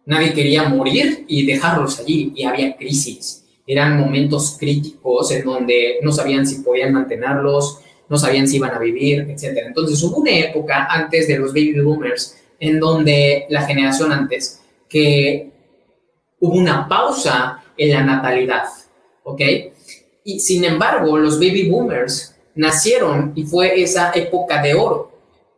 Nadie 0.06 0.34
quería 0.34 0.63
morir 0.63 1.26
y 1.28 1.45
dejarlos 1.45 2.00
allí 2.00 2.32
y 2.36 2.45
había 2.45 2.76
crisis 2.76 3.43
eran 3.67 4.00
momentos 4.00 4.56
críticos 4.58 5.30
en 5.32 5.43
donde 5.43 5.97
no 6.02 6.13
sabían 6.13 6.47
si 6.47 6.63
podían 6.63 6.93
mantenerlos, 6.93 7.82
no 8.08 8.17
sabían 8.17 8.47
si 8.47 8.56
iban 8.56 8.73
a 8.73 8.80
vivir, 8.80 9.28
etc. 9.30 9.63
Entonces 9.65 10.02
hubo 10.02 10.21
una 10.21 10.32
época 10.32 10.88
antes 10.89 11.28
de 11.28 11.38
los 11.38 11.50
baby 11.52 11.82
boomers 11.82 12.38
en 12.60 12.80
donde 12.80 13.45
la 13.50 13.63
generación 13.63 14.13
antes 14.13 14.62
que 14.88 15.52
hubo 16.39 16.56
una 16.56 16.88
pausa 16.88 17.62
en 17.78 17.91
la 17.91 18.04
natalidad, 18.04 18.63
¿ok? 19.23 19.41
Y 20.28 20.40
sin 20.42 20.66
embargo, 20.66 21.18
los 21.18 21.40
baby 21.40 21.70
boomers 21.70 22.36
nacieron 22.54 23.32
y 23.36 23.44
fue 23.46 23.82
esa 23.82 24.12
época 24.13 24.62
de 24.62 24.74
oro. 24.74 25.12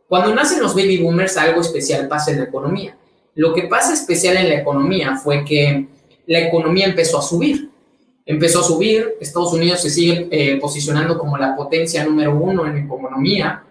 Cuando 0.08 0.32
nacen 0.34 0.62
los 0.62 0.74
baby 0.74 0.98
boomers, 0.98 1.36
algo 1.36 1.60
especial 1.60 2.06
pasa 2.06 2.30
en 2.30 2.38
la 2.38 2.44
economía. 2.44 2.96
Lo 3.34 3.52
que 3.52 3.64
pasa 3.64 3.92
especial 3.92 4.36
en 4.36 4.48
la 4.48 4.60
economía 4.60 5.16
fue 5.16 5.44
que 5.44 5.88
la 6.26 6.38
economía 6.38 6.86
empezó 6.86 7.18
a 7.18 7.22
subir 7.22 7.70
empezó 8.30 8.60
a 8.60 8.64
subir, 8.64 9.16
Estados 9.20 9.52
Unidos 9.52 9.80
se 9.80 9.90
sigue 9.90 10.28
eh, 10.30 10.56
posicionando 10.60 11.18
como 11.18 11.36
la 11.36 11.56
potencia 11.56 12.04
número 12.04 12.36
uno 12.36 12.64
en 12.64 12.78
economía 12.78 13.64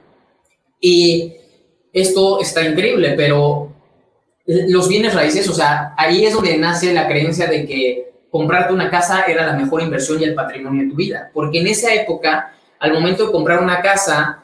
y 0.81 1.33
esto 1.93 2.41
está 2.41 2.67
increíble, 2.67 3.13
pero 3.15 3.71
los 4.45 4.89
bienes 4.89 5.13
raíces, 5.13 5.47
o 5.47 5.53
sea, 5.53 5.93
ahí 5.97 6.25
es 6.25 6.33
donde 6.33 6.57
nace 6.57 6.93
la 6.93 7.07
creencia 7.07 7.47
de 7.47 7.65
que 7.65 8.08
comprarte 8.31 8.73
una 8.73 8.89
casa 8.89 9.23
era 9.23 9.45
la 9.45 9.53
mejor 9.53 9.81
inversión 9.81 10.21
y 10.21 10.25
el 10.25 10.35
patrimonio 10.35 10.83
de 10.83 10.89
tu 10.89 10.95
vida, 10.95 11.29
porque 11.33 11.59
en 11.59 11.67
esa 11.67 11.93
época, 11.93 12.53
al 12.79 12.93
momento 12.93 13.25
de 13.25 13.31
comprar 13.31 13.61
una 13.61 13.81
casa, 13.81 14.43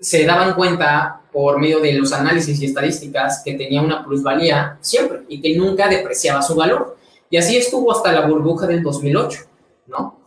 se 0.00 0.24
daban 0.24 0.54
cuenta 0.54 1.20
por 1.32 1.58
medio 1.58 1.80
de 1.80 1.94
los 1.94 2.12
análisis 2.12 2.60
y 2.60 2.66
estadísticas 2.66 3.42
que 3.44 3.54
tenía 3.54 3.80
una 3.80 4.04
plusvalía 4.04 4.76
siempre 4.80 5.22
y 5.28 5.40
que 5.40 5.56
nunca 5.56 5.88
depreciaba 5.88 6.42
su 6.42 6.54
valor. 6.54 6.98
Y 7.30 7.38
así 7.38 7.56
estuvo 7.56 7.90
hasta 7.90 8.12
la 8.12 8.26
burbuja 8.26 8.66
del 8.66 8.82
2008. 8.82 9.40
¿no? 9.86 10.18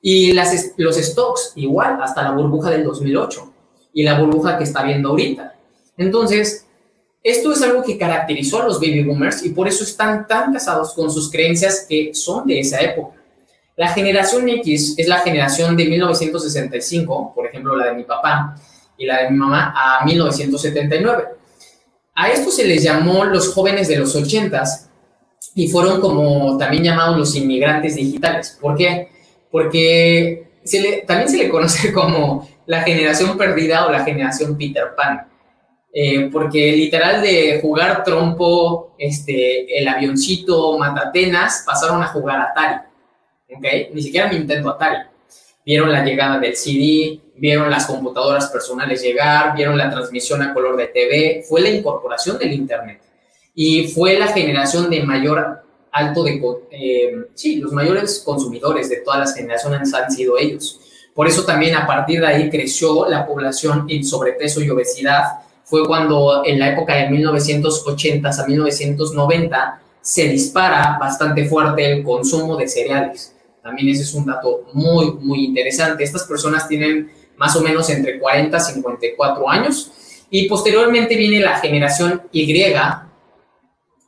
Y 0.00 0.32
las, 0.32 0.72
los 0.76 0.96
stocks 0.96 1.52
igual, 1.56 2.00
hasta 2.00 2.22
la 2.22 2.30
burbuja 2.30 2.70
del 2.70 2.84
2008 2.84 3.52
y 3.92 4.04
la 4.04 4.18
burbuja 4.18 4.56
que 4.56 4.64
está 4.64 4.82
viendo 4.84 5.10
ahorita. 5.10 5.54
Entonces, 5.96 6.66
esto 7.22 7.52
es 7.52 7.62
algo 7.62 7.82
que 7.82 7.96
caracterizó 7.96 8.62
a 8.62 8.66
los 8.66 8.80
baby 8.80 9.04
boomers 9.04 9.44
y 9.44 9.50
por 9.50 9.68
eso 9.68 9.84
están 9.84 10.26
tan 10.26 10.52
casados 10.52 10.92
con 10.94 11.10
sus 11.10 11.30
creencias 11.30 11.86
que 11.88 12.12
son 12.14 12.46
de 12.46 12.60
esa 12.60 12.80
época. 12.80 13.16
La 13.76 13.88
generación 13.88 14.48
X 14.48 14.94
es 14.96 15.08
la 15.08 15.20
generación 15.20 15.76
de 15.76 15.86
1965, 15.86 17.32
por 17.34 17.46
ejemplo, 17.46 17.76
la 17.76 17.86
de 17.86 17.94
mi 17.94 18.04
papá 18.04 18.56
y 18.98 19.06
la 19.06 19.22
de 19.22 19.30
mi 19.30 19.36
mamá, 19.36 19.72
a 19.74 20.04
1979. 20.04 21.24
A 22.14 22.30
esto 22.30 22.50
se 22.50 22.64
les 22.64 22.82
llamó 22.82 23.24
los 23.24 23.54
jóvenes 23.54 23.88
de 23.88 23.96
los 23.96 24.14
80s 24.14 24.88
y 25.54 25.68
fueron 25.68 26.00
como 26.00 26.58
también 26.58 26.84
llamados 26.84 27.16
los 27.16 27.34
inmigrantes 27.36 27.96
digitales. 27.96 28.58
¿Por 28.60 28.76
qué? 28.76 29.08
Porque 29.50 30.50
se 30.64 30.80
le, 30.80 30.96
también 31.02 31.28
se 31.28 31.38
le 31.38 31.48
conoce 31.48 31.92
como 31.94 32.48
la 32.66 32.82
generación 32.82 33.38
perdida 33.38 33.86
o 33.86 33.90
la 33.90 34.04
generación 34.04 34.56
Peter 34.58 34.94
Pan. 34.96 35.28
Eh, 35.94 36.30
porque 36.32 36.72
literal 36.72 37.20
de 37.20 37.60
jugar 37.60 38.02
trompo, 38.02 38.94
este, 38.98 39.78
el 39.78 39.86
avioncito, 39.86 40.78
matatenas, 40.78 41.64
pasaron 41.66 42.02
a 42.02 42.06
jugar 42.06 42.40
Atari. 42.40 42.80
¿okay? 43.56 43.90
Ni 43.92 44.02
siquiera 44.02 44.32
Nintendo 44.32 44.70
Atari. 44.70 45.06
Vieron 45.64 45.92
la 45.92 46.04
llegada 46.04 46.38
del 46.38 46.56
CD, 46.56 47.20
vieron 47.36 47.70
las 47.70 47.86
computadoras 47.86 48.48
personales 48.48 49.02
llegar, 49.02 49.54
vieron 49.54 49.76
la 49.76 49.90
transmisión 49.90 50.42
a 50.42 50.52
color 50.54 50.76
de 50.76 50.88
TV, 50.88 51.44
fue 51.48 51.60
la 51.60 51.70
incorporación 51.70 52.38
del 52.38 52.52
Internet 52.52 53.00
y 53.54 53.88
fue 53.88 54.18
la 54.18 54.28
generación 54.28 54.88
de 54.90 55.02
mayor 55.02 55.62
alto 55.90 56.24
de, 56.24 56.40
eh, 56.70 57.26
sí, 57.34 57.56
los 57.56 57.72
mayores 57.72 58.22
consumidores 58.24 58.88
de 58.88 58.96
todas 58.96 59.20
las 59.20 59.34
generaciones 59.34 59.92
han 59.92 60.10
sido 60.10 60.38
ellos. 60.38 60.80
Por 61.14 61.28
eso 61.28 61.44
también 61.44 61.74
a 61.74 61.86
partir 61.86 62.20
de 62.20 62.26
ahí 62.26 62.50
creció 62.50 63.06
la 63.06 63.26
población 63.26 63.84
en 63.88 64.02
sobrepeso 64.02 64.62
y 64.62 64.70
obesidad. 64.70 65.24
Fue 65.64 65.86
cuando 65.86 66.42
en 66.44 66.58
la 66.58 66.72
época 66.72 66.94
de 66.96 67.10
1980 67.10 68.28
a 68.28 68.46
1990 68.46 69.82
se 70.00 70.28
dispara 70.28 70.98
bastante 71.00 71.44
fuerte 71.44 71.92
el 71.92 72.02
consumo 72.02 72.56
de 72.56 72.68
cereales. 72.68 73.34
También 73.62 73.88
ese 73.88 74.02
es 74.02 74.12
un 74.14 74.26
dato 74.26 74.64
muy, 74.72 75.12
muy 75.20 75.44
interesante. 75.44 76.02
Estas 76.02 76.24
personas 76.24 76.66
tienen 76.66 77.10
más 77.36 77.54
o 77.56 77.62
menos 77.62 77.88
entre 77.90 78.18
40 78.18 78.56
y 78.56 78.60
54 78.60 79.48
años 79.48 79.92
y 80.30 80.48
posteriormente 80.48 81.16
viene 81.16 81.40
la 81.40 81.58
generación 81.58 82.22
Y, 82.32 82.44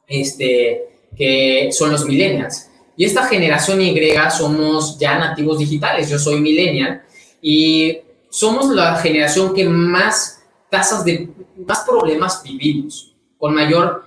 este, 0.09 0.83
que 1.17 1.69
son 1.71 1.93
los 1.93 2.05
millennials. 2.05 2.71
Y 2.97 3.05
esta 3.05 3.27
generación 3.27 3.81
Y 3.81 3.95
somos 4.31 4.99
ya 4.99 5.19
nativos 5.19 5.59
digitales. 5.59 6.09
Yo 6.09 6.19
soy 6.19 6.40
millennial 6.40 7.03
y 7.40 7.99
somos 8.31 8.71
la 8.71 8.97
generación 8.97 9.55
que 9.55 9.64
más 9.64 10.34
tasas 10.75 11.05
de, 11.05 11.29
más 11.65 11.85
problemas 11.89 12.43
vivimos, 12.43 13.15
con 13.39 13.55
mayor, 13.55 14.07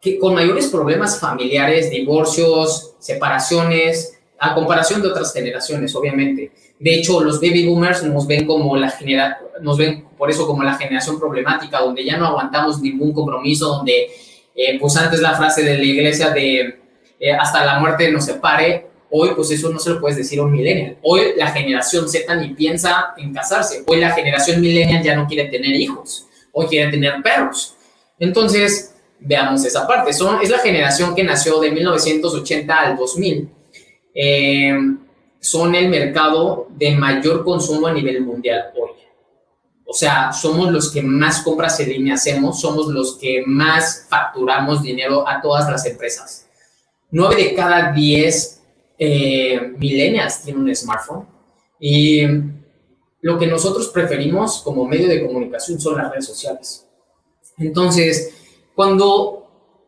que, 0.00 0.18
con 0.18 0.34
mayores 0.34 0.66
problemas 0.66 1.20
familiares, 1.20 1.90
divorcios, 1.90 2.96
separaciones, 2.98 4.18
a 4.40 4.52
comparación 4.52 5.00
de 5.00 5.08
otras 5.08 5.32
generaciones, 5.32 5.94
obviamente. 5.94 6.50
De 6.80 6.94
hecho, 6.94 7.20
los 7.20 7.40
baby 7.40 7.66
boomers 7.68 8.02
nos 8.02 8.26
ven 8.26 8.46
como 8.46 8.76
la 8.76 8.90
genera, 8.90 9.38
nos 9.60 9.78
ven 9.78 10.06
por 10.18 10.28
eso 10.28 10.44
como 10.44 10.64
la 10.64 10.74
generación 10.74 11.20
problemática, 11.20 11.78
donde 11.78 12.04
ya 12.04 12.16
no 12.16 12.26
aguantamos 12.26 12.80
ningún 12.80 13.12
compromiso, 13.12 13.68
donde 13.68 14.10
eh, 14.56 14.76
pues 14.80 14.96
antes 14.96 15.20
la 15.20 15.36
frase 15.36 15.62
de 15.62 15.78
la 15.78 15.84
iglesia 15.84 16.30
de 16.30 16.80
eh, 17.20 17.32
hasta 17.32 17.64
la 17.64 17.78
muerte 17.78 18.10
nos 18.10 18.24
separe, 18.24 18.88
hoy 19.10 19.30
pues 19.34 19.50
eso 19.50 19.70
no 19.70 19.78
se 19.78 19.90
lo 19.90 20.00
puedes 20.00 20.16
decir 20.16 20.38
a 20.38 20.42
un 20.42 20.52
millennial. 20.52 20.98
Hoy 21.02 21.32
la 21.36 21.48
generación 21.48 22.08
Z 22.08 22.34
ni 22.36 22.54
piensa 22.54 23.14
en 23.16 23.32
casarse, 23.32 23.82
hoy 23.86 23.98
la 23.98 24.12
generación 24.12 24.60
millennial 24.60 25.02
ya 25.02 25.16
no 25.16 25.26
quiere 25.26 25.48
tener 25.48 25.74
hijos, 25.74 26.26
hoy 26.52 26.66
quiere 26.66 26.90
tener 26.90 27.22
perros. 27.22 27.74
Entonces, 28.18 28.94
veamos 29.20 29.64
esa 29.64 29.86
parte. 29.86 30.12
Son, 30.12 30.40
es 30.42 30.50
la 30.50 30.58
generación 30.58 31.14
que 31.14 31.24
nació 31.24 31.60
de 31.60 31.70
1980 31.70 32.74
al 32.74 32.96
2000. 32.96 33.48
Eh, 34.14 34.76
son 35.40 35.74
el 35.74 35.88
mercado 35.88 36.66
de 36.70 36.92
mayor 36.96 37.44
consumo 37.44 37.86
a 37.86 37.92
nivel 37.92 38.22
mundial 38.22 38.72
hoy. 38.76 38.90
O 39.90 39.94
sea, 39.94 40.32
somos 40.32 40.70
los 40.70 40.92
que 40.92 41.00
más 41.00 41.40
compras 41.40 41.80
en 41.80 41.88
línea 41.88 42.14
hacemos, 42.14 42.60
somos 42.60 42.88
los 42.88 43.16
que 43.16 43.42
más 43.46 44.06
facturamos 44.08 44.82
dinero 44.82 45.26
a 45.26 45.40
todas 45.40 45.70
las 45.70 45.86
empresas. 45.86 46.46
Nueve 47.10 47.42
de 47.42 47.54
cada 47.54 47.92
diez 47.92 48.57
eh, 48.98 49.74
tienen 49.78 50.20
un 50.56 50.74
smartphone 50.74 51.26
y 51.78 52.22
lo 53.20 53.38
que 53.38 53.46
nosotros 53.46 53.88
preferimos 53.88 54.62
como 54.62 54.86
medio 54.86 55.08
de 55.08 55.26
comunicación 55.26 55.80
son 55.80 55.98
las 55.98 56.10
redes 56.10 56.26
sociales. 56.26 56.86
Entonces, 57.56 58.34
cuando 58.74 59.46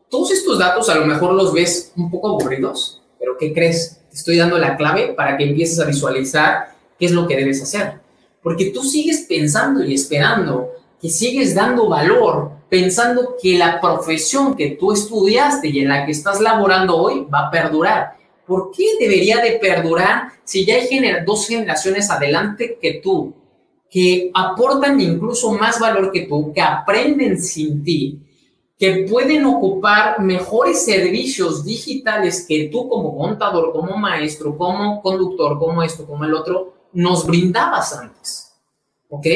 todos 0.09 0.31
estos 0.31 0.59
datos 0.59 0.89
a 0.89 0.95
lo 0.95 1.05
mejor 1.05 1.33
los 1.33 1.53
ves 1.53 1.93
un 1.95 2.09
poco 2.09 2.29
aburridos, 2.29 3.01
pero 3.19 3.37
¿qué 3.37 3.53
crees? 3.53 4.01
Te 4.09 4.17
estoy 4.17 4.37
dando 4.37 4.57
la 4.57 4.75
clave 4.77 5.13
para 5.13 5.37
que 5.37 5.45
empieces 5.45 5.79
a 5.79 5.85
visualizar 5.85 6.75
qué 6.99 7.05
es 7.05 7.11
lo 7.11 7.27
que 7.27 7.37
debes 7.37 7.61
hacer 7.61 8.01
porque 8.41 8.71
tú 8.71 8.83
sigues 8.83 9.25
pensando 9.27 9.83
y 9.83 9.93
esperando, 9.93 10.71
que 10.99 11.09
sigues 11.09 11.55
dando 11.55 11.87
valor, 11.89 12.51
pensando 12.69 13.35
que 13.41 13.57
la 13.57 13.79
profesión 13.79 14.55
que 14.55 14.71
tú 14.71 14.91
estudiaste 14.91 15.69
y 15.69 15.79
en 15.79 15.89
la 15.89 16.05
que 16.05 16.11
estás 16.11 16.39
laborando 16.41 16.97
hoy 16.97 17.27
va 17.31 17.47
a 17.47 17.51
perdurar. 17.51 18.13
¿Por 18.45 18.71
qué 18.71 18.85
debería 18.99 19.37
de 19.37 19.53
perdurar 19.53 20.33
si 20.43 20.65
ya 20.65 20.75
hay 20.75 20.87
dos 21.25 21.47
generaciones 21.47 22.09
adelante 22.09 22.77
que 22.81 22.95
tú, 23.03 23.33
que 23.89 24.31
aportan 24.33 24.99
incluso 24.99 25.51
más 25.53 25.79
valor 25.79 26.11
que 26.11 26.21
tú, 26.21 26.51
que 26.53 26.61
aprenden 26.61 27.41
sin 27.41 27.83
ti, 27.83 28.19
que 28.81 29.05
pueden 29.07 29.45
ocupar 29.45 30.19
mejores 30.21 30.83
servicios 30.83 31.63
digitales 31.63 32.45
que 32.47 32.69
tú 32.71 32.89
como 32.89 33.15
contador, 33.15 33.71
como 33.71 33.95
maestro, 33.95 34.57
como 34.57 35.01
conductor, 35.01 35.59
como 35.59 35.83
esto, 35.83 36.05
como 36.07 36.23
el 36.23 36.33
otro, 36.33 36.73
nos 36.93 37.27
brindabas 37.27 37.93
antes. 37.93 38.53
¿Ok? 39.09 39.27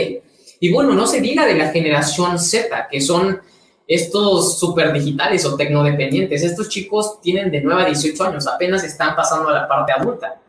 Y 0.60 0.74
bueno, 0.74 0.94
no 0.94 1.06
se 1.06 1.22
diga 1.22 1.46
de 1.46 1.56
la 1.56 1.70
generación 1.70 2.40
Z, 2.40 2.88
que 2.90 3.02
son 3.02 3.40
estos 3.88 4.60
super 4.60 4.92
digitales 4.92 5.46
o 5.46 5.56
tecnodependientes. 5.56 6.44
Estos 6.44 6.70
chicos 6.70 7.22
tienen 7.22 7.52
de 7.52 7.62
9 7.62 7.84
a 7.84 7.86
18 7.86 8.24
años, 8.24 8.48
apenas 8.48 8.84
están 8.84 9.16
pasando 9.16 9.50
a 9.50 9.54
la 9.54 9.68
parte 9.68 9.92
adulta. 9.92 10.42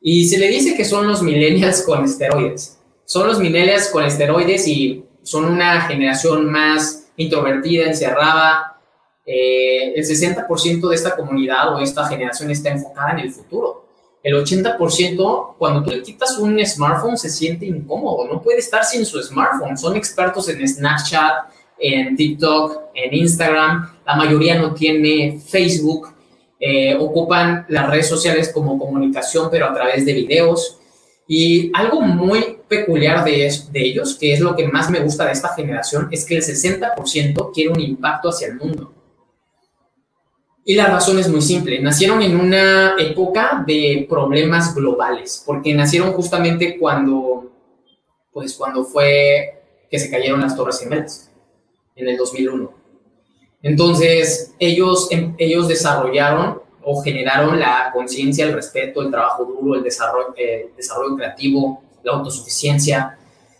Y 0.00 0.26
se 0.28 0.38
le 0.38 0.48
dice 0.48 0.74
que 0.74 0.84
son 0.84 1.06
los 1.06 1.22
millennials 1.22 1.82
con 1.82 2.04
esteroides. 2.04 2.78
son 3.04 3.26
los 3.26 3.40
millennials 3.40 3.88
con 3.88 4.04
esteroides 4.04 4.66
y 4.68 5.04
son 5.22 5.44
una 5.44 5.80
generación 5.82 6.50
más 6.50 7.08
introvertida, 7.16 7.84
encerrada. 7.84 8.80
Eh, 9.26 9.92
el 9.94 10.04
60% 10.04 10.88
de 10.88 10.94
esta 10.94 11.16
comunidad 11.16 11.74
o 11.74 11.80
esta 11.80 12.06
generación 12.06 12.50
está 12.50 12.70
enfocada 12.70 13.12
en 13.12 13.18
el 13.18 13.32
futuro. 13.32 13.90
El 14.22 14.34
80% 14.34 15.54
cuando 15.58 15.82
tú 15.82 15.90
le 15.90 16.02
quitas 16.02 16.36
un 16.38 16.64
smartphone 16.64 17.16
se 17.16 17.30
siente 17.30 17.66
incómodo, 17.66 18.26
no 18.26 18.42
puede 18.42 18.58
estar 18.58 18.84
sin 18.84 19.04
su 19.04 19.22
smartphone. 19.22 19.76
Son 19.76 19.96
expertos 19.96 20.48
en 20.48 20.66
Snapchat, 20.66 21.50
en 21.80 22.16
TikTok, 22.16 22.90
en 22.94 23.14
Instagram. 23.14 23.90
La 24.06 24.16
mayoría 24.16 24.58
no 24.58 24.74
tiene 24.74 25.40
Facebook. 25.44 26.08
Eh, 26.58 26.94
ocupan 26.98 27.64
las 27.68 27.88
redes 27.88 28.08
sociales 28.08 28.50
como 28.52 28.78
comunicación, 28.78 29.48
pero 29.50 29.66
a 29.66 29.74
través 29.74 30.04
de 30.04 30.12
videos. 30.12 30.78
Y 31.26 31.70
algo 31.74 32.00
muy 32.00 32.58
peculiar 32.68 33.24
de, 33.24 33.52
de 33.70 33.80
ellos, 33.80 34.16
que 34.18 34.32
es 34.32 34.40
lo 34.40 34.54
que 34.54 34.66
más 34.68 34.90
me 34.90 35.00
gusta 35.00 35.24
de 35.26 35.32
esta 35.32 35.54
generación, 35.54 36.08
es 36.10 36.24
que 36.24 36.36
el 36.36 36.42
60% 36.42 37.50
quiere 37.54 37.70
un 37.70 37.80
impacto 37.80 38.28
hacia 38.28 38.48
el 38.48 38.56
mundo. 38.56 38.92
Y 40.64 40.74
la 40.74 40.86
razón 40.86 41.18
es 41.18 41.28
muy 41.28 41.40
simple. 41.40 41.80
Nacieron 41.80 42.20
en 42.22 42.38
una 42.38 42.94
época 42.98 43.64
de 43.66 44.06
problemas 44.08 44.74
globales, 44.74 45.42
porque 45.46 45.74
nacieron 45.74 46.12
justamente 46.12 46.78
cuando, 46.78 47.50
pues 48.32 48.54
cuando 48.54 48.84
fue 48.84 49.62
que 49.90 49.98
se 49.98 50.10
cayeron 50.10 50.40
las 50.40 50.56
Torres 50.56 50.78
Gemelas, 50.80 51.29
en 51.96 52.08
el 52.08 52.16
2001. 52.16 52.72
Entonces, 53.62 54.54
ellos, 54.58 55.08
em, 55.10 55.34
ellos 55.38 55.68
desarrollaron 55.68 56.62
o 56.82 57.02
generaron 57.02 57.58
la 57.58 57.90
conciencia, 57.92 58.46
el 58.46 58.54
respeto, 58.54 59.02
el 59.02 59.10
trabajo 59.10 59.44
duro, 59.44 59.76
el 59.76 59.82
desarrollo, 59.82 60.34
el 60.36 60.74
desarrollo 60.76 61.16
creativo, 61.16 61.82
la 62.02 62.12
autosuficiencia, 62.12 63.18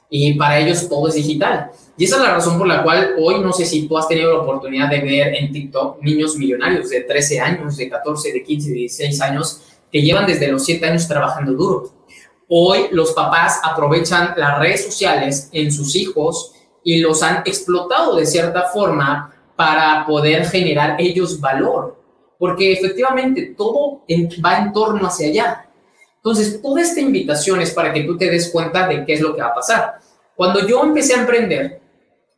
y 0.09 0.35
para 0.35 0.59
ellos 0.59 0.89
todo 0.89 1.07
es 1.09 1.15
digital. 1.15 1.71
Y 1.97 2.05
esa 2.05 2.17
es 2.17 2.23
la 2.23 2.35
razón 2.35 2.59
por 2.59 2.67
la 2.67 2.83
cual 2.83 3.15
hoy 3.19 3.41
no 3.41 3.53
sé 3.53 3.65
si 3.65 3.87
tú 3.87 3.97
has 3.97 4.09
tenido 4.09 4.33
la 4.33 4.41
oportunidad 4.41 4.89
de 4.89 5.01
ver 5.01 5.35
en 5.35 5.53
TikTok 5.53 6.03
niños 6.03 6.37
millonarios 6.37 6.89
de 6.89 7.03
13 7.03 7.41
años, 7.41 7.77
de 7.77 7.89
14, 7.89 8.33
de 8.33 8.43
15, 8.43 8.69
de 8.71 8.75
16 8.75 9.21
años, 9.21 9.63
que 9.93 10.03
llevan 10.03 10.27
desde 10.27 10.49
los 10.49 10.65
7 10.65 10.85
años 10.87 11.07
trabajando 11.07 11.53
duro. 11.53 11.93
Hoy 12.49 12.87
los 12.91 13.13
papás 13.13 13.61
aprovechan 13.63 14.35
las 14.37 14.59
redes 14.59 14.85
sociales 14.85 15.49
en 15.53 15.71
sus 15.71 15.95
hijos 15.95 16.55
y 16.83 17.01
los 17.01 17.23
han 17.23 17.43
explotado 17.45 18.17
de 18.17 18.27
cierta 18.27 18.63
forma 18.73 19.35
para 19.57 20.07
poder 20.07 20.47
generar 20.47 20.97
ellos 20.99 21.41
valor, 21.41 22.03
porque 22.39 22.73
efectivamente 22.73 23.55
todo 23.57 24.03
va 24.45 24.59
en 24.59 24.73
torno 24.73 25.07
hacia 25.07 25.29
allá. 25.29 25.67
Entonces, 26.17 26.61
toda 26.61 26.83
esta 26.83 27.01
invitación 27.01 27.61
es 27.61 27.71
para 27.71 27.93
que 27.93 28.05
tú 28.05 28.17
te 28.17 28.31
des 28.31 28.51
cuenta 28.51 28.87
de 28.87 29.05
qué 29.05 29.15
es 29.15 29.21
lo 29.21 29.35
que 29.35 29.43
va 29.43 29.49
a 29.49 29.55
pasar. 29.55 29.99
Cuando 30.35 30.67
yo 30.67 30.83
empecé 30.83 31.15
a 31.15 31.21
emprender, 31.21 31.81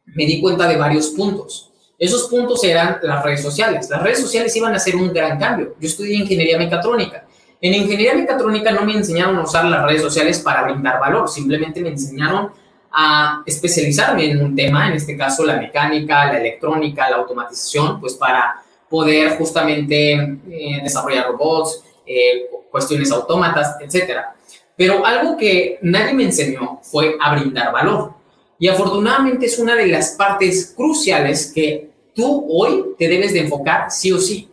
me 0.06 0.26
di 0.26 0.40
cuenta 0.40 0.66
de 0.68 0.76
varios 0.76 1.08
puntos. 1.08 1.72
Esos 1.98 2.28
puntos 2.28 2.64
eran 2.64 2.98
las 3.02 3.22
redes 3.22 3.42
sociales. 3.42 3.88
Las 3.88 4.02
redes 4.02 4.20
sociales 4.20 4.54
iban 4.56 4.74
a 4.74 4.78
ser 4.78 4.96
un 4.96 5.12
gran 5.12 5.38
cambio. 5.38 5.76
Yo 5.78 5.88
estudié 5.88 6.16
ingeniería 6.16 6.58
mecatrónica. 6.58 7.26
En 7.60 7.74
ingeniería 7.74 8.14
mecatrónica 8.14 8.72
no 8.72 8.84
me 8.84 8.94
enseñaron 8.94 9.36
a 9.36 9.42
usar 9.44 9.64
las 9.66 9.84
redes 9.86 10.02
sociales 10.02 10.40
para 10.40 10.64
brindar 10.64 10.98
valor, 10.98 11.28
simplemente 11.28 11.80
me 11.80 11.90
enseñaron 11.90 12.50
a 12.94 13.42
especializarme 13.46 14.30
en 14.30 14.44
un 14.44 14.54
tema, 14.54 14.88
en 14.88 14.94
este 14.94 15.16
caso 15.16 15.44
la 15.44 15.56
mecánica, 15.56 16.26
la 16.26 16.38
electrónica, 16.38 17.08
la 17.08 17.16
automatización, 17.16 18.00
pues 18.00 18.14
para 18.14 18.62
poder 18.88 19.38
justamente 19.38 20.12
eh, 20.12 20.80
desarrollar 20.82 21.28
robots, 21.28 21.82
eh, 22.06 22.46
cuestiones 22.70 23.10
autómatas, 23.10 23.76
etcétera. 23.80 24.34
Pero 24.76 25.04
algo 25.04 25.36
que 25.36 25.78
nadie 25.82 26.14
me 26.14 26.24
enseñó 26.24 26.80
fue 26.82 27.16
a 27.20 27.34
brindar 27.34 27.72
valor. 27.72 28.14
Y 28.58 28.68
afortunadamente 28.68 29.46
es 29.46 29.58
una 29.58 29.74
de 29.74 29.86
las 29.86 30.10
partes 30.12 30.72
cruciales 30.76 31.52
que 31.54 31.90
tú 32.14 32.46
hoy 32.48 32.94
te 32.98 33.08
debes 33.08 33.32
de 33.32 33.40
enfocar 33.40 33.90
sí 33.90 34.12
o 34.12 34.18
sí. 34.18 34.50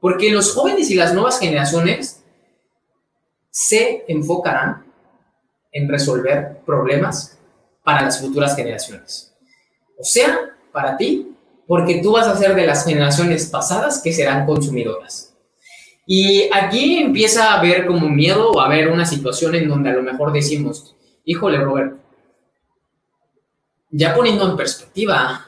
Porque 0.00 0.30
los 0.30 0.54
jóvenes 0.54 0.90
y 0.90 0.94
las 0.94 1.12
nuevas 1.12 1.38
generaciones 1.38 2.22
se 3.50 4.04
enfocarán 4.08 4.84
en 5.72 5.88
resolver 5.88 6.60
problemas 6.64 7.37
para 7.88 8.02
las 8.02 8.20
futuras 8.20 8.54
generaciones. 8.54 9.32
O 9.98 10.04
sea, 10.04 10.40
para 10.70 10.98
ti, 10.98 11.34
porque 11.66 12.02
tú 12.02 12.12
vas 12.12 12.26
a 12.26 12.36
ser 12.36 12.54
de 12.54 12.66
las 12.66 12.84
generaciones 12.84 13.46
pasadas 13.46 14.02
que 14.04 14.12
serán 14.12 14.44
consumidoras. 14.44 15.34
Y 16.06 16.50
aquí 16.52 16.98
empieza 16.98 17.50
a 17.50 17.58
haber 17.58 17.86
como 17.86 18.10
miedo 18.10 18.50
o 18.50 18.60
a 18.60 18.66
haber 18.66 18.88
una 18.88 19.06
situación 19.06 19.54
en 19.54 19.70
donde 19.70 19.88
a 19.88 19.94
lo 19.94 20.02
mejor 20.02 20.34
decimos, 20.34 20.96
híjole, 21.24 21.56
Robert, 21.56 21.96
ya 23.90 24.14
poniendo 24.14 24.50
en 24.50 24.54
perspectiva, 24.54 25.46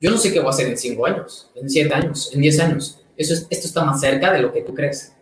yo 0.00 0.08
no 0.12 0.18
sé 0.18 0.32
qué 0.32 0.38
voy 0.38 0.46
a 0.46 0.50
hacer 0.50 0.68
en 0.68 0.78
cinco 0.78 1.04
años, 1.04 1.50
en 1.56 1.68
siete 1.68 1.92
años, 1.92 2.30
en 2.32 2.42
diez 2.42 2.60
años. 2.60 3.00
Eso 3.16 3.34
esto 3.34 3.66
está 3.66 3.84
más 3.84 4.00
cerca 4.00 4.32
de 4.32 4.40
lo 4.40 4.52
que 4.52 4.62
tú 4.62 4.72
crees. 4.72 5.16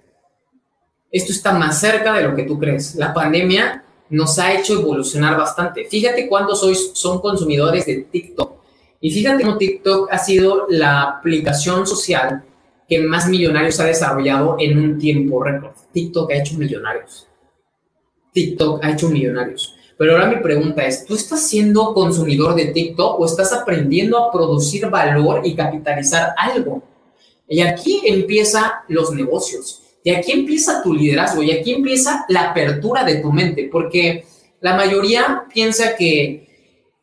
Esto 1.10 1.32
está 1.32 1.52
más 1.52 1.80
cerca 1.80 2.12
de 2.12 2.24
lo 2.24 2.36
que 2.36 2.42
tú 2.42 2.58
crees. 2.58 2.96
La 2.96 3.14
pandemia 3.14 3.82
nos 4.10 4.38
ha 4.38 4.52
hecho 4.54 4.74
evolucionar 4.74 5.36
bastante. 5.36 5.86
Fíjate 5.86 6.28
cuántos 6.28 6.60
sois, 6.60 6.90
son 6.94 7.20
consumidores 7.20 7.86
de 7.86 8.06
TikTok. 8.10 8.52
Y 9.00 9.10
fíjate 9.10 9.44
cómo 9.44 9.58
TikTok 9.58 10.08
ha 10.10 10.18
sido 10.18 10.66
la 10.68 11.02
aplicación 11.02 11.86
social 11.86 12.44
que 12.88 13.00
más 13.00 13.28
millonarios 13.28 13.78
ha 13.80 13.84
desarrollado 13.84 14.56
en 14.58 14.78
un 14.78 14.98
tiempo 14.98 15.42
récord. 15.42 15.72
TikTok 15.92 16.32
ha 16.32 16.36
hecho 16.36 16.56
millonarios. 16.56 17.28
TikTok 18.32 18.84
ha 18.84 18.92
hecho 18.92 19.08
millonarios. 19.08 19.74
Pero 19.98 20.12
ahora 20.12 20.28
mi 20.28 20.36
pregunta 20.36 20.86
es, 20.86 21.04
¿tú 21.04 21.14
estás 21.14 21.48
siendo 21.48 21.92
consumidor 21.92 22.54
de 22.54 22.66
TikTok 22.66 23.20
o 23.20 23.26
estás 23.26 23.52
aprendiendo 23.52 24.16
a 24.16 24.32
producir 24.32 24.88
valor 24.88 25.42
y 25.44 25.54
capitalizar 25.54 26.34
algo? 26.36 26.82
Y 27.48 27.60
aquí 27.60 28.02
empiezan 28.04 28.70
los 28.88 29.12
negocios, 29.12 29.82
y 30.04 30.10
aquí 30.10 30.32
empieza 30.32 30.82
tu 30.82 30.94
liderazgo, 30.94 31.42
y 31.42 31.50
aquí 31.50 31.72
empieza 31.72 32.24
la 32.28 32.50
apertura 32.50 33.04
de 33.04 33.16
tu 33.16 33.32
mente, 33.32 33.68
porque 33.70 34.24
la 34.60 34.76
mayoría 34.76 35.44
piensa 35.52 35.96
que 35.96 36.48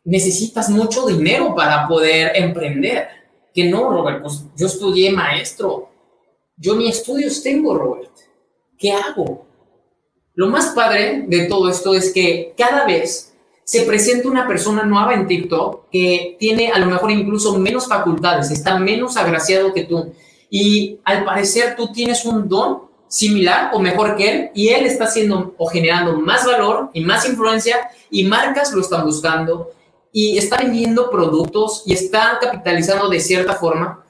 necesitas 0.03 0.69
mucho 0.69 1.05
dinero 1.07 1.53
para 1.55 1.87
poder 1.87 2.31
emprender. 2.35 3.07
Que 3.53 3.65
no, 3.65 3.89
Robert, 3.89 4.21
pues 4.21 4.43
yo 4.57 4.67
estudié 4.67 5.11
maestro. 5.11 5.89
Yo 6.57 6.75
ni 6.75 6.87
estudios 6.87 7.41
tengo, 7.41 7.77
Robert. 7.77 8.11
¿Qué 8.77 8.91
hago? 8.91 9.45
Lo 10.33 10.47
más 10.47 10.67
padre 10.67 11.23
de 11.27 11.45
todo 11.45 11.69
esto 11.69 11.95
es 11.95 12.13
que 12.13 12.53
cada 12.57 12.85
vez 12.85 13.33
se 13.63 13.83
presenta 13.83 14.27
una 14.27 14.47
persona 14.47 14.83
nueva 14.83 15.13
en 15.13 15.27
TikTok 15.27 15.89
que 15.89 16.35
tiene 16.39 16.71
a 16.71 16.77
lo 16.77 16.85
mejor 16.85 17.09
incluso 17.11 17.57
menos 17.57 17.87
facultades, 17.87 18.51
está 18.51 18.77
menos 18.77 19.17
agraciado 19.17 19.73
que 19.73 19.85
tú 19.85 20.13
y 20.57 21.01
al 21.03 21.25
parecer 21.25 21.75
tú 21.75 21.91
tienes 21.91 22.23
un 22.23 22.47
don 22.47 22.83
similar 23.09 23.71
o 23.73 23.79
mejor 23.79 24.15
que 24.15 24.29
él 24.29 24.51
y 24.55 24.69
él 24.69 24.85
está 24.85 25.03
haciendo 25.03 25.53
o 25.57 25.67
generando 25.67 26.17
más 26.17 26.45
valor 26.45 26.91
y 26.93 27.01
más 27.01 27.27
influencia 27.27 27.89
y 28.09 28.23
marcas 28.23 28.71
lo 28.71 28.79
están 28.79 29.03
buscando 29.03 29.71
y 30.13 30.37
está 30.37 30.59
vendiendo 30.59 31.09
productos 31.09 31.83
y 31.85 31.91
está 31.91 32.39
capitalizando 32.41 33.09
de 33.09 33.19
cierta 33.19 33.55
forma. 33.55 34.05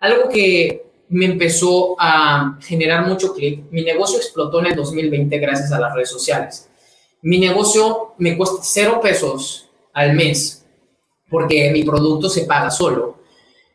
Algo 0.00 0.28
que 0.28 0.84
me 1.10 1.26
empezó 1.26 1.94
a 1.96 2.58
generar 2.60 3.06
mucho 3.06 3.32
clic. 3.32 3.62
Mi 3.70 3.84
negocio 3.84 4.18
explotó 4.18 4.58
en 4.58 4.66
el 4.66 4.74
2020 4.74 5.38
gracias 5.38 5.70
a 5.70 5.78
las 5.78 5.94
redes 5.94 6.10
sociales. 6.10 6.68
Mi 7.22 7.38
negocio 7.38 8.14
me 8.18 8.36
cuesta 8.36 8.62
cero 8.64 8.98
pesos 9.00 9.70
al 9.92 10.14
mes 10.14 10.66
porque 11.30 11.70
mi 11.70 11.84
producto 11.84 12.28
se 12.28 12.46
paga 12.46 12.68
solo. 12.72 13.22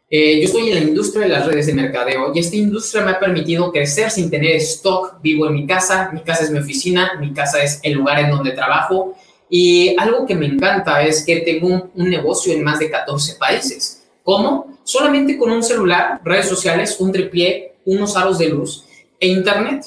Eh, 0.10 0.39
yo 0.39 0.45
estoy 0.45 0.70
en 0.70 0.76
la 0.76 0.82
industria 0.82 1.24
de 1.24 1.30
las 1.30 1.45
redes 1.45 1.68
de 1.68 1.74
mercadeo 1.74 2.32
y 2.34 2.39
esta 2.39 2.55
industria 2.55 3.03
me 3.03 3.12
ha 3.12 3.20
permitido 3.20 3.72
crecer 3.72 4.10
sin 4.10 4.30
tener 4.30 4.55
stock. 4.55 5.22
Vivo 5.22 5.47
en 5.47 5.53
mi 5.53 5.68
casa, 5.68 6.10
mi 6.12 6.22
casa 6.22 6.45
es 6.45 6.51
mi 6.51 6.60
oficina, 6.60 7.14
mi 7.20 7.34
casa 7.34 7.62
es 7.62 7.80
el 7.84 7.93
lugar 7.93 8.20
en 8.20 8.32
donde 8.32 8.51
trabajo 8.51 9.16
y 9.49 9.95
algo 9.99 10.26
que 10.26 10.36
me 10.36 10.47
encanta 10.47 11.03
es 11.03 11.24
que 11.24 11.41
tengo 11.41 11.68
un, 11.68 11.91
un 11.93 12.10
negocio 12.10 12.53
en 12.53 12.64
más 12.64 12.80
de 12.80 12.89
14 12.89 13.36
países. 13.36 14.03
¿Cómo? 14.24 14.80
solamente 14.89 15.38
con 15.38 15.51
un 15.51 15.62
celular, 15.62 16.20
redes 16.24 16.47
sociales, 16.47 16.99
un 16.99 17.12
tripié, 17.12 17.76
unos 17.86 18.18
aros 18.18 18.39
de 18.39 18.49
luz 18.49 18.86
e 19.20 19.28
internet. 19.28 19.86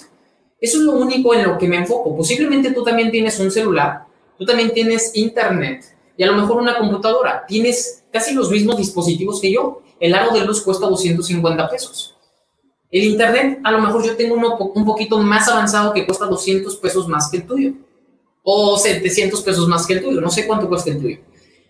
Eso 0.61 0.79
es 0.79 0.85
lo 0.85 0.93
único 0.93 1.35
en 1.35 1.43
lo 1.43 1.59
que 1.59 1.67
me 1.67 1.77
enfoco. 1.77 2.17
Posiblemente 2.17 2.71
tú 2.71 2.85
también 2.85 3.11
tienes 3.11 3.41
un 3.41 3.51
celular, 3.51 4.05
tú 4.39 4.45
también 4.45 4.73
tienes 4.73 5.11
internet 5.17 5.85
y 6.17 6.23
a 6.23 6.29
lo 6.29 6.35
mejor 6.35 6.59
una 6.59 6.79
computadora. 6.79 7.45
Tienes 7.49 8.05
casi 8.13 8.33
los 8.33 8.49
mismos 8.49 8.77
dispositivos 8.77 9.41
que 9.41 9.53
yo. 9.53 9.83
El 10.03 10.17
aro 10.17 10.33
de 10.33 10.45
luz 10.45 10.61
cuesta 10.63 10.89
250 10.89 11.71
pesos. 11.71 12.17
El 12.91 13.05
internet, 13.05 13.61
a 13.63 13.71
lo 13.71 13.79
mejor 13.79 14.05
yo 14.05 14.17
tengo 14.17 14.35
uno 14.35 14.57
un 14.57 14.85
poquito 14.85 15.17
más 15.19 15.49
avanzado 15.49 15.93
que 15.93 16.05
cuesta 16.05 16.27
200 16.27 16.77
pesos 16.79 17.07
más 17.07 17.31
que 17.31 17.37
el 17.37 17.47
tuyo. 17.47 17.75
O 18.43 18.77
700 18.77 19.41
pesos 19.43 19.69
más 19.69 19.87
que 19.87 19.93
el 19.93 20.03
tuyo. 20.03 20.21
No 20.21 20.29
sé 20.29 20.45
cuánto 20.45 20.69
cuesta 20.69 20.91
el 20.91 21.01
tuyo. 21.01 21.19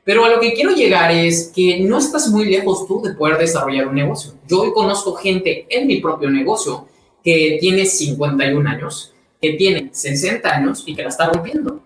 Pero 0.03 0.25
a 0.25 0.31
lo 0.31 0.41
que 0.41 0.55
quiero 0.55 0.71
llegar 0.71 1.11
es 1.11 1.53
que 1.55 1.81
no 1.81 1.99
estás 1.99 2.29
muy 2.29 2.47
lejos 2.47 2.87
tú 2.89 3.03
de 3.03 3.13
poder 3.13 3.37
desarrollar 3.37 3.89
un 3.89 3.97
negocio. 3.97 4.33
Yo 4.49 4.63
hoy 4.63 4.73
conozco 4.73 5.13
gente 5.13 5.67
en 5.69 5.87
mi 5.87 6.01
propio 6.01 6.31
negocio 6.31 6.89
que 7.23 7.59
tiene 7.61 7.85
51 7.85 8.71
años, 8.71 9.13
que 9.43 9.53
tiene 9.53 9.91
60 9.93 10.49
años 10.49 10.85
y 10.87 10.97
que 10.97 11.03
la 11.03 11.11
está 11.11 11.31
rompiendo. 11.31 11.83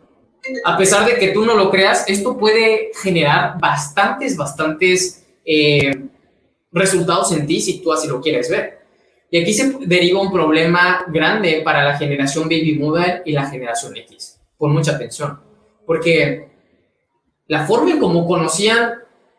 a 0.65 0.79
pesar 0.79 1.05
de 1.07 1.19
que 1.19 1.33
tú 1.33 1.45
no 1.45 1.57
lo 1.57 1.71
creas, 1.71 2.05
esto 2.07 2.39
puede 2.39 2.93
generar 3.03 3.59
bastantes, 3.61 4.37
bastantes 4.37 5.25
eh, 5.45 5.91
resultados 6.77 7.33
en 7.33 7.47
ti 7.47 7.61
si 7.61 7.81
tú 7.81 7.93
así 7.93 8.07
lo 8.07 8.21
quieres 8.21 8.51
ver. 8.51 8.79
Y 9.31 9.41
aquí 9.41 9.53
se 9.53 9.77
deriva 9.81 10.21
un 10.21 10.31
problema 10.31 11.05
grande 11.09 11.63
para 11.65 11.85
la 11.85 11.99
generación 11.99 12.45
baby 12.45 12.79
boomer 12.79 13.23
y 13.25 13.33
la 13.33 13.47
generación 13.47 13.97
X. 13.97 14.39
Pon 14.57 14.73
mucha 14.73 14.93
atención, 14.93 15.41
porque 15.85 16.49
la 17.49 17.67
forma 17.67 17.91
en 17.91 17.99
cómo 17.99 18.27
conocían, 18.27 18.95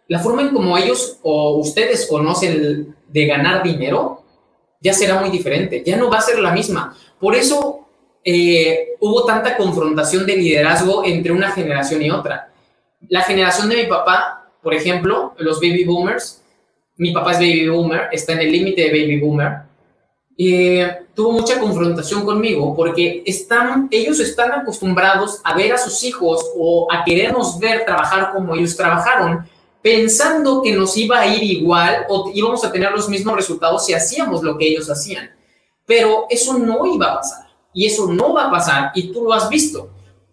la 0.08 0.20
forma 0.20 0.42
en 0.42 0.50
cómo 0.50 0.78
ellos 0.78 1.20
o 1.24 1.58
ustedes 1.58 2.08
conocen 2.08 2.96
de 3.08 3.26
ganar 3.26 3.64
dinero, 3.64 4.24
ya 4.82 4.94
será 4.94 5.20
muy 5.20 5.30
diferente, 5.30 5.84
ya 5.86 5.98
no 5.98 6.10
va 6.10 6.18
a 6.18 6.22
ser 6.22 6.40
la 6.40 6.52
misma. 6.52 6.96
Por 7.20 7.36
eso 7.36 7.88
eh, 8.24 8.90
hubo 9.00 9.26
tanta 9.26 9.58
confrontación 9.58 10.26
de 10.26 10.36
liderazgo 10.36 11.06
entre 11.06 11.32
una 11.32 11.52
generación 11.52 12.02
y 12.02 12.12
otra. 12.12 12.52
La 13.10 13.22
generación 13.22 13.70
de 13.70 13.78
mi 13.78 13.86
papá, 13.86 14.52
por 14.62 14.74
ejemplo, 14.74 15.34
los 15.38 15.60
baby 15.60 15.86
boomers, 15.86 16.44
mi 16.98 17.12
papá 17.12 17.32
es 17.32 17.38
baby 17.38 17.68
boomer, 17.68 18.10
está 18.12 18.34
en 18.34 18.40
el 18.40 18.52
límite 18.52 18.82
de 18.82 18.90
baby 18.90 19.20
boomer, 19.20 19.68
eh, 20.40 21.08
tuvo 21.16 21.32
mucha 21.32 21.60
confrontación 21.60 22.24
conmigo 22.24 22.76
porque 22.76 23.24
están, 23.26 23.88
ellos 23.90 24.20
están 24.20 24.52
acostumbrados 24.52 25.42
a 25.44 25.56
ver 25.56 25.74
a 25.74 25.78
sus 25.80 26.04
hijos 26.04 26.46
o 26.56 26.88
a 26.92 27.04
querernos 27.04 27.58
ver 27.60 27.86
trabajar 27.86 28.32
como 28.34 28.54
ellos 28.56 28.76
trabajaron, 28.76 29.48
pensando 29.82 30.62
que 30.62 30.74
nos 30.74 30.96
iba 30.96 31.20
a 31.20 31.28
ir 31.28 31.42
igual 31.42 32.06
o 32.10 32.32
íbamos 32.34 32.64
a 32.64 32.72
tener 32.72 32.92
los 32.92 33.10
mismos 33.10 33.36
resultados 33.36 33.86
si 33.86 33.94
hacíamos 33.94 34.44
lo 34.44 34.58
que 34.58 34.68
ellos 34.68 34.90
hacían. 34.90 35.32
Pero 35.88 36.28
eso 36.30 36.58
no 36.58 36.86
iba 36.86 37.14
a 37.14 37.16
pasar 37.16 37.48
y 37.74 37.86
eso 37.88 38.08
no 38.12 38.34
va 38.34 38.48
a 38.48 38.52
pasar 38.52 38.92
y 38.94 39.12
tú 39.12 39.24
lo 39.24 39.34
has 39.34 39.50
visto. 39.50 39.90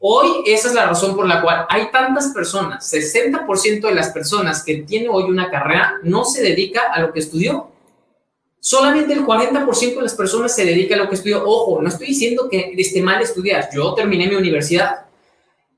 Hoy 0.06 0.42
esa 0.46 0.68
es 0.68 0.74
la 0.74 0.86
razón 0.86 1.16
por 1.16 1.26
la 1.26 1.40
cual 1.40 1.66
hay 1.68 1.90
tantas 1.90 2.28
personas, 2.28 2.92
60% 2.92 3.80
de 3.80 3.94
las 3.94 4.10
personas 4.10 4.62
que 4.62 4.82
tiene 4.82 5.08
hoy 5.08 5.24
una 5.24 5.50
carrera 5.50 5.94
no 6.02 6.24
se 6.24 6.42
dedica 6.42 6.92
a 6.92 7.00
lo 7.00 7.12
que 7.12 7.20
estudió 7.20 7.74
Solamente 8.66 9.12
el 9.12 9.26
40% 9.26 9.96
de 9.96 10.00
las 10.00 10.14
personas 10.14 10.54
se 10.54 10.64
dedica 10.64 10.94
a 10.94 10.98
lo 10.98 11.06
que 11.06 11.16
estudió. 11.16 11.44
Ojo, 11.44 11.82
no 11.82 11.88
estoy 11.90 12.06
diciendo 12.06 12.48
que 12.48 12.72
esté 12.78 13.02
mal 13.02 13.20
estudiar. 13.20 13.68
Yo 13.74 13.92
terminé 13.92 14.26
mi 14.26 14.36
universidad. 14.36 15.04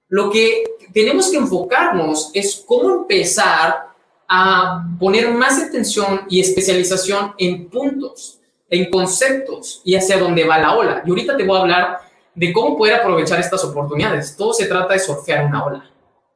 Lo 0.08 0.30
que 0.30 0.62
tenemos 0.94 1.28
que 1.28 1.36
enfocarnos 1.36 2.30
es 2.32 2.62
cómo 2.64 2.94
empezar 2.98 3.88
a 4.28 4.86
poner 5.00 5.32
más 5.32 5.60
atención 5.60 6.26
y 6.30 6.38
especialización 6.38 7.34
en 7.38 7.68
puntos, 7.68 8.38
en 8.70 8.88
conceptos 8.88 9.80
y 9.84 9.96
hacia 9.96 10.18
dónde 10.18 10.44
va 10.44 10.56
la 10.56 10.76
ola. 10.76 11.02
Y 11.04 11.10
ahorita 11.10 11.36
te 11.36 11.42
voy 11.42 11.58
a 11.58 11.62
hablar 11.62 11.98
de 12.36 12.52
cómo 12.52 12.76
poder 12.76 12.94
aprovechar 12.94 13.40
estas 13.40 13.64
oportunidades. 13.64 14.36
Todo 14.36 14.52
se 14.52 14.66
trata 14.66 14.92
de 14.92 15.00
surfear 15.00 15.46
una 15.46 15.64
ola. 15.64 15.90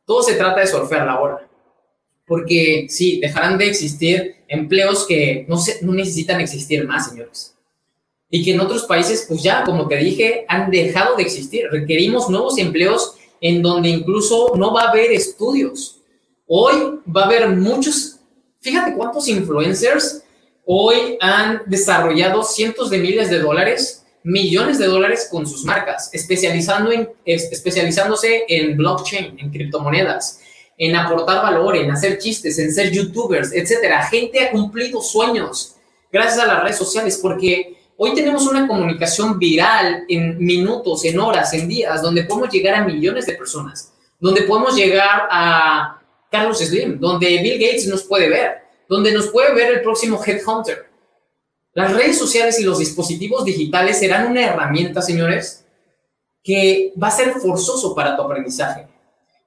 Todo 0.05 0.23
se 0.23 0.35
trata 0.35 0.61
de 0.61 0.67
surfear 0.67 1.07
la 1.07 1.21
ola 1.21 1.51
porque 2.31 2.87
sí, 2.89 3.19
dejarán 3.19 3.59
de 3.59 3.67
existir 3.67 4.37
empleos 4.47 5.05
que 5.05 5.45
no, 5.49 5.59
se, 5.59 5.85
no 5.85 5.93
necesitan 5.93 6.41
existir 6.41 6.87
más, 6.87 7.11
señores. 7.11 7.57
Y 8.31 8.45
que 8.45 8.53
en 8.53 8.61
otros 8.61 8.85
países, 8.85 9.25
pues 9.27 9.43
ya, 9.43 9.65
como 9.65 9.89
te 9.89 9.97
dije, 9.97 10.45
han 10.47 10.71
dejado 10.71 11.17
de 11.17 11.25
existir. 11.25 11.65
Requerimos 11.73 12.31
nuevos 12.31 12.57
empleos 12.59 13.17
en 13.41 13.61
donde 13.63 13.89
incluso 13.89 14.53
no 14.55 14.73
va 14.73 14.83
a 14.83 14.91
haber 14.91 15.11
estudios. 15.11 16.03
Hoy 16.47 17.01
va 17.05 17.23
a 17.23 17.25
haber 17.25 17.49
muchos, 17.49 18.21
fíjate 18.61 18.95
cuántos 18.95 19.27
influencers 19.27 20.23
hoy 20.65 21.19
han 21.21 21.63
desarrollado 21.67 22.45
cientos 22.45 22.91
de 22.91 22.99
miles 22.99 23.29
de 23.29 23.41
dólares, 23.41 24.00
millones 24.23 24.79
de 24.79 24.87
dólares 24.87 25.29
con 25.31 25.47
sus 25.47 25.65
marcas, 25.65 26.11
especializando 26.13 26.91
especializándose 27.25 28.45
en 28.49 28.77
blockchain, 28.77 29.39
en 29.39 29.51
criptomonedas, 29.51 30.41
en 30.77 30.97
aportar 30.97 31.43
valor, 31.43 31.77
en 31.77 31.91
hacer 31.91 32.19
chistes, 32.19 32.59
en 32.59 32.73
ser 32.73 32.91
youtubers, 32.91 33.53
etcétera. 33.53 34.07
Gente 34.07 34.41
ha 34.41 34.51
cumplido 34.51 35.01
sueños 35.03 35.77
gracias 36.11 36.39
a 36.39 36.47
las 36.47 36.63
redes 36.63 36.79
sociales 36.79 37.19
porque 37.23 37.77
hoy 37.97 38.15
tenemos 38.15 38.47
una 38.47 38.67
comunicación 38.67 39.39
viral 39.39 40.05
en 40.09 40.39
minutos, 40.39 41.05
en 41.05 41.19
horas, 41.19 41.53
en 41.53 41.69
días, 41.69 42.03
donde 42.03 42.25
podemos 42.25 42.51
llegar 42.51 42.75
a 42.75 42.85
millones 42.85 43.27
de 43.27 43.35
personas, 43.35 43.93
donde 44.19 44.43
podemos 44.43 44.75
llegar 44.75 45.29
a 45.31 46.01
Carlos 46.31 46.59
Slim, 46.59 46.99
donde 46.99 47.27
Bill 47.43 47.59
Gates 47.59 47.87
nos 47.87 48.05
puede 48.05 48.29
ver, 48.29 48.59
donde 48.89 49.13
nos 49.13 49.29
puede 49.29 49.55
ver 49.55 49.73
el 49.75 49.83
próximo 49.83 50.21
Headhunter. 50.25 50.90
Las 51.73 51.93
redes 51.93 52.19
sociales 52.19 52.59
y 52.59 52.65
los 52.65 52.79
dispositivos 52.79 53.45
digitales 53.45 53.99
serán 53.99 54.31
una 54.31 54.45
herramienta, 54.45 55.03
señores, 55.03 55.65
que 56.43 56.93
va 57.01 57.09
a 57.09 57.13
ser 57.13 57.33
forzoso 57.35 57.95
para 57.95 58.17
tu 58.17 58.23
aprendizaje 58.23 58.91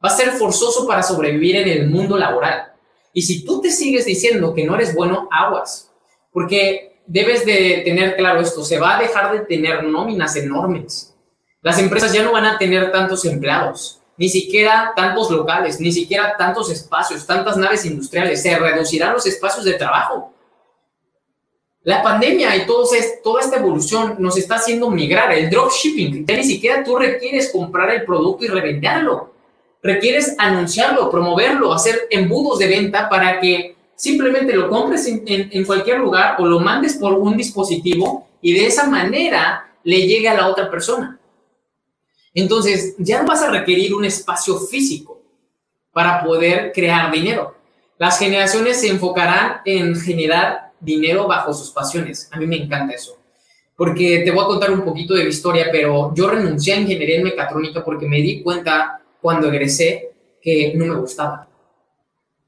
va 0.04 0.10
a 0.10 0.16
ser 0.18 0.32
forzoso 0.32 0.86
para 0.86 1.02
sobrevivir 1.02 1.56
en 1.56 1.68
el 1.70 1.90
mundo 1.90 2.18
laboral. 2.18 2.74
Y 3.14 3.22
si 3.22 3.46
tú 3.46 3.62
te 3.62 3.72
sigues 3.72 4.06
diciendo 4.06 4.54
que 4.54 4.66
no 4.66 4.76
eres 4.76 4.94
bueno, 4.94 5.30
aguas, 5.32 5.92
porque 6.32 7.02
debes 7.06 7.46
de 7.46 7.82
tener 7.86 8.16
claro 8.18 8.42
esto, 8.42 8.64
se 8.64 8.80
va 8.80 8.98
a 8.98 9.02
dejar 9.02 9.32
de 9.32 9.46
tener 9.46 9.84
nóminas 9.84 10.36
enormes. 10.36 11.16
Las 11.62 11.80
empresas 11.80 12.12
ya 12.12 12.24
no 12.24 12.34
van 12.34 12.46
a 12.46 12.58
tener 12.58 12.92
tantos 12.92 13.24
empleados, 13.24 14.02
ni 14.18 14.28
siquiera 14.28 14.92
tantos 14.96 15.32
locales, 15.32 15.80
ni 15.80 15.92
siquiera 15.92 16.36
tantos 16.38 16.70
espacios, 16.70 17.26
tantas 17.26 17.56
naves 17.56 17.86
industriales, 17.86 18.42
se 18.42 18.58
reducirán 18.58 19.14
los 19.14 19.26
espacios 19.26 19.64
de 19.64 19.74
trabajo. 19.74 20.33
La 21.84 22.02
pandemia 22.02 22.56
y 22.56 22.66
todo, 22.66 22.88
toda 23.24 23.42
esta 23.42 23.58
evolución 23.58 24.16
nos 24.20 24.38
está 24.38 24.56
haciendo 24.56 24.90
migrar. 24.90 25.32
El 25.34 25.50
dropshipping, 25.50 26.26
ya 26.26 26.38
ni 26.38 26.44
siquiera 26.44 26.84
tú 26.84 26.98
requieres 26.98 27.52
comprar 27.52 27.90
el 27.92 28.06
producto 28.06 28.46
y 28.46 28.48
revenderlo 28.48 29.34
requieres 29.84 30.36
anunciarlo, 30.40 31.12
promoverlo, 31.12 31.74
hacer 31.74 32.08
embudos 32.10 32.58
de 32.58 32.68
venta 32.68 33.10
para 33.10 33.40
que 33.40 33.76
simplemente 33.96 34.54
lo 34.54 34.70
compres 34.70 35.06
en, 35.08 35.66
cualquier 35.66 36.00
lugar 36.00 36.38
o 36.40 36.46
lo 36.46 36.60
mandes 36.62 36.96
por 36.96 37.14
un 37.14 37.38
dispositivo 37.38 38.28
y 38.42 38.54
de 38.54 38.66
esa 38.66 38.88
manera 38.88 39.70
le 39.84 40.08
llegue 40.08 40.30
a 40.30 40.34
la 40.34 40.48
otra 40.48 40.72
persona. 40.72 41.20
Entonces, 42.34 42.96
ya 42.98 43.22
no 43.22 43.28
vas 43.28 43.44
a 43.44 43.52
requerir 43.52 43.94
un 43.94 44.06
espacio 44.06 44.58
físico 44.58 45.22
para 45.92 46.24
poder 46.24 46.72
crear 46.74 47.12
dinero. 47.12 47.56
Las 48.00 48.18
generaciones 48.18 48.82
se 48.82 48.88
enfocarán 48.88 49.62
en 49.66 49.96
generar 49.96 50.72
dinero 50.84 51.28
bajo 51.28 51.54
sus 51.54 51.72
pasiones. 51.72 52.30
A 52.32 52.40
mí 52.40 52.46
me 52.46 52.58
encanta 52.58 52.94
eso. 52.94 53.18
Porque 53.76 54.22
te 54.24 54.32
voy 54.32 54.44
a 54.44 54.48
contar 54.48 54.72
un 54.72 54.84
poquito 54.84 55.14
de 55.14 55.24
mi 55.24 55.30
historia, 55.30 55.70
pero 55.72 56.14
yo 56.14 56.30
renuncié 56.30 56.74
a 56.74 56.80
ingeniería 56.80 57.18
en 57.18 57.24
mecatrónica 57.24 57.84
porque 57.84 58.08
me 58.08 58.22
di 58.22 58.44
cuenta 58.44 59.02
cuando 59.22 59.48
egresé 59.48 60.12
que 60.42 60.74
no 60.76 60.86
me 60.86 60.96
gustaba. 60.96 61.48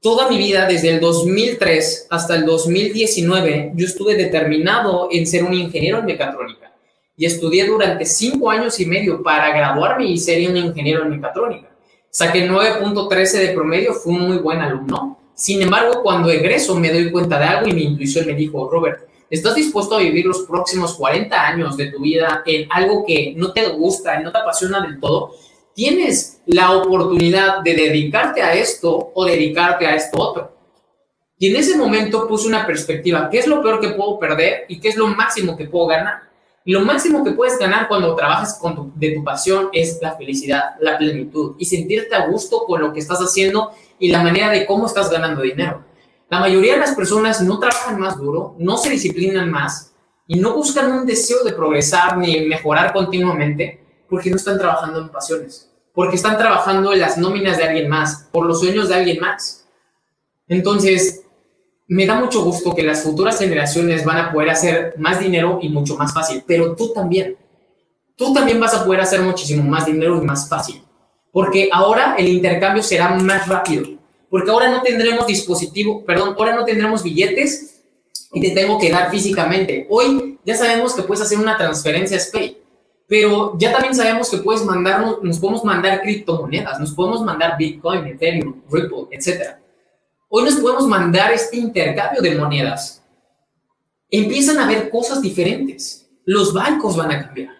Toda 0.00 0.28
mi 0.28 0.38
vida, 0.38 0.66
desde 0.66 0.90
el 0.90 1.00
2003 1.00 2.08
hasta 2.10 2.36
el 2.36 2.44
2019, 2.44 3.72
yo 3.74 3.86
estuve 3.86 4.14
determinado 4.14 5.08
en 5.10 5.26
ser 5.26 5.42
un 5.42 5.54
ingeniero 5.54 5.98
en 5.98 6.04
mecatrónica 6.04 6.72
y 7.16 7.24
estudié 7.24 7.66
durante 7.66 8.04
cinco 8.04 8.50
años 8.50 8.78
y 8.78 8.86
medio 8.86 9.22
para 9.22 9.50
graduarme 9.50 10.04
y 10.04 10.18
ser 10.18 10.48
un 10.48 10.56
ingeniero 10.56 11.02
en 11.02 11.10
mecatrónica. 11.10 11.70
Saqué 12.10 12.48
9.13 12.48 13.38
de 13.38 13.48
promedio, 13.48 13.94
fui 13.94 14.14
un 14.14 14.28
muy 14.28 14.38
buen 14.38 14.60
alumno. 14.60 15.18
Sin 15.36 15.62
embargo, 15.62 16.02
cuando 16.02 16.30
egreso 16.30 16.74
me 16.74 16.92
doy 16.92 17.12
cuenta 17.12 17.38
de 17.38 17.44
algo 17.44 17.68
y 17.68 17.72
mi 17.72 17.84
intuición 17.84 18.26
me 18.26 18.34
dijo, 18.34 18.68
Robert, 18.68 19.06
¿estás 19.30 19.54
dispuesto 19.54 19.94
a 19.94 20.00
vivir 20.00 20.26
los 20.26 20.40
próximos 20.40 20.94
40 20.94 21.40
años 21.40 21.76
de 21.76 21.92
tu 21.92 22.00
vida 22.00 22.42
en 22.44 22.66
algo 22.72 23.04
que 23.06 23.34
no 23.36 23.52
te 23.52 23.68
gusta, 23.68 24.18
no 24.18 24.32
te 24.32 24.38
apasiona 24.38 24.80
del 24.80 24.98
todo? 24.98 25.34
tienes 25.76 26.40
la 26.46 26.72
oportunidad 26.72 27.60
de 27.62 27.74
dedicarte 27.74 28.42
a 28.42 28.54
esto 28.54 29.12
o 29.14 29.24
dedicarte 29.26 29.86
a 29.86 29.94
esto 29.94 30.18
otro. 30.18 30.56
Y 31.38 31.50
en 31.50 31.56
ese 31.56 31.76
momento 31.76 32.26
puse 32.26 32.48
una 32.48 32.66
perspectiva, 32.66 33.28
¿qué 33.30 33.40
es 33.40 33.46
lo 33.46 33.62
peor 33.62 33.78
que 33.78 33.90
puedo 33.90 34.18
perder 34.18 34.64
y 34.68 34.80
qué 34.80 34.88
es 34.88 34.96
lo 34.96 35.06
máximo 35.06 35.54
que 35.54 35.66
puedo 35.66 35.86
ganar? 35.86 36.25
Lo 36.66 36.80
máximo 36.80 37.22
que 37.22 37.30
puedes 37.30 37.60
ganar 37.60 37.86
cuando 37.86 38.16
trabajas 38.16 38.60
de 38.96 39.12
tu 39.12 39.22
pasión 39.22 39.68
es 39.72 40.00
la 40.02 40.16
felicidad, 40.16 40.74
la 40.80 40.98
plenitud 40.98 41.54
y 41.58 41.64
sentirte 41.64 42.16
a 42.16 42.26
gusto 42.26 42.64
con 42.66 42.80
lo 42.80 42.92
que 42.92 42.98
estás 42.98 43.20
haciendo 43.20 43.70
y 44.00 44.10
la 44.10 44.20
manera 44.20 44.50
de 44.50 44.66
cómo 44.66 44.86
estás 44.86 45.08
ganando 45.08 45.42
dinero. 45.42 45.84
La 46.28 46.40
mayoría 46.40 46.72
de 46.72 46.80
las 46.80 46.96
personas 46.96 47.40
no 47.40 47.60
trabajan 47.60 48.00
más 48.00 48.18
duro, 48.18 48.56
no 48.58 48.78
se 48.78 48.90
disciplinan 48.90 49.48
más 49.48 49.94
y 50.26 50.40
no 50.40 50.54
buscan 50.54 50.90
un 50.90 51.06
deseo 51.06 51.44
de 51.44 51.52
progresar 51.52 52.18
ni 52.18 52.40
mejorar 52.40 52.92
continuamente 52.92 53.80
porque 54.10 54.30
no 54.30 54.34
están 54.34 54.58
trabajando 54.58 55.00
en 55.00 55.10
pasiones, 55.10 55.70
porque 55.94 56.16
están 56.16 56.36
trabajando 56.36 56.92
en 56.92 56.98
las 56.98 57.16
nóminas 57.16 57.58
de 57.58 57.64
alguien 57.64 57.88
más, 57.88 58.28
por 58.32 58.44
los 58.44 58.58
sueños 58.58 58.88
de 58.88 58.96
alguien 58.96 59.20
más. 59.20 59.68
Entonces, 60.48 61.25
me 61.88 62.06
da 62.06 62.16
mucho 62.16 62.42
gusto 62.42 62.74
que 62.74 62.82
las 62.82 63.02
futuras 63.02 63.38
generaciones 63.38 64.04
van 64.04 64.18
a 64.18 64.32
poder 64.32 64.50
hacer 64.50 64.94
más 64.98 65.20
dinero 65.20 65.58
y 65.62 65.68
mucho 65.68 65.96
más 65.96 66.12
fácil, 66.12 66.42
pero 66.46 66.74
tú 66.74 66.92
también. 66.92 67.36
Tú 68.16 68.32
también 68.32 68.58
vas 68.58 68.74
a 68.74 68.84
poder 68.84 69.02
hacer 69.02 69.20
muchísimo 69.20 69.62
más 69.62 69.84
dinero 69.86 70.20
y 70.20 70.24
más 70.24 70.48
fácil, 70.48 70.82
porque 71.32 71.68
ahora 71.70 72.14
el 72.18 72.28
intercambio 72.28 72.82
será 72.82 73.10
más 73.10 73.46
rápido, 73.46 73.86
porque 74.30 74.50
ahora 74.50 74.70
no 74.70 74.80
tendremos 74.80 75.26
dispositivo, 75.26 76.02
perdón, 76.04 76.34
ahora 76.38 76.56
no 76.56 76.64
tendremos 76.64 77.02
billetes 77.02 77.82
y 78.32 78.40
te 78.40 78.50
tengo 78.50 78.78
que 78.78 78.90
dar 78.90 79.10
físicamente. 79.10 79.86
Hoy 79.90 80.38
ya 80.44 80.56
sabemos 80.56 80.94
que 80.94 81.02
puedes 81.02 81.22
hacer 81.22 81.38
una 81.38 81.58
transferencia 81.58 82.18
SPAY 82.18 82.56
Pero 83.06 83.56
ya 83.58 83.72
también 83.72 83.94
sabemos 83.94 84.30
que 84.30 84.38
puedes 84.38 84.64
mandarnos, 84.64 85.22
nos 85.22 85.38
podemos 85.38 85.62
mandar 85.64 86.00
criptomonedas, 86.00 86.80
nos 86.80 86.92
podemos 86.92 87.22
mandar 87.22 87.56
Bitcoin, 87.56 88.06
Ethereum, 88.06 88.62
Ripple, 88.70 89.06
etc. 89.10 89.58
Hoy 90.28 90.44
nos 90.44 90.56
podemos 90.56 90.86
mandar 90.86 91.32
este 91.32 91.56
intercambio 91.56 92.20
de 92.20 92.34
monedas. 92.34 93.02
Empiezan 94.10 94.58
a 94.58 94.64
haber 94.64 94.90
cosas 94.90 95.22
diferentes. 95.22 96.08
Los 96.24 96.52
bancos 96.52 96.96
van 96.96 97.12
a 97.12 97.24
cambiar. 97.24 97.54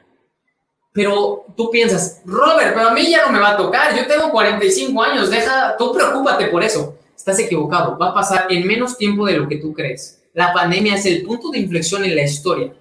Pero 0.93 1.45
tú 1.57 1.71
piensas, 1.71 2.23
Robert, 2.25 2.75
pero 2.75 2.89
a 2.89 2.93
mí 2.93 3.09
ya 3.11 3.27
no 3.27 3.33
me 3.33 3.39
va 3.39 3.51
a 3.51 3.57
tocar. 3.57 3.97
Yo 3.97 4.07
tengo 4.07 4.31
45 4.31 5.03
años, 5.03 5.31
deja, 5.31 5.77
tú 5.79 5.93
preocúpate 5.93 6.47
por 6.47 6.63
eso. 6.65 6.99
Estás 7.17 7.39
equivocado. 7.39 7.97
Va 7.99 8.11
a 8.11 8.15
pasar 8.15 8.47
en 8.51 8.67
menos 8.67 8.97
tiempo 8.97 9.27
de 9.27 9.37
lo 9.37 9.49
que 9.49 9.57
tú 9.57 9.73
crees. 9.73 10.23
La 10.33 10.53
pandemia 10.53 10.97
es 10.97 11.07
el 11.07 11.23
punto 11.23 11.51
de 11.51 11.61
inflexión 11.61 12.05
en 12.05 12.17
la 12.17 12.23
historia. 12.23 12.75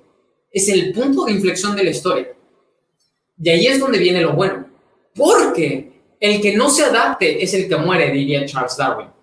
Es 0.51 0.67
el 0.69 0.93
punto 0.93 1.25
de 1.25 1.33
inflexión 1.33 1.75
de 1.75 1.83
la 1.83 1.89
historia. 1.91 2.33
Y 3.37 3.49
ahí 3.49 3.67
es 3.67 3.79
donde 3.79 3.99
viene 3.99 4.21
lo 4.21 4.33
bueno. 4.33 4.65
Porque 5.13 6.15
el 6.19 6.41
que 6.41 6.55
no 6.55 6.69
se 6.69 6.85
adapte 6.85 7.43
es 7.43 7.53
el 7.53 7.67
que 7.67 7.77
muere, 7.77 8.11
diría 8.11 8.45
Charles 8.45 8.77
Darwin. 8.77 9.14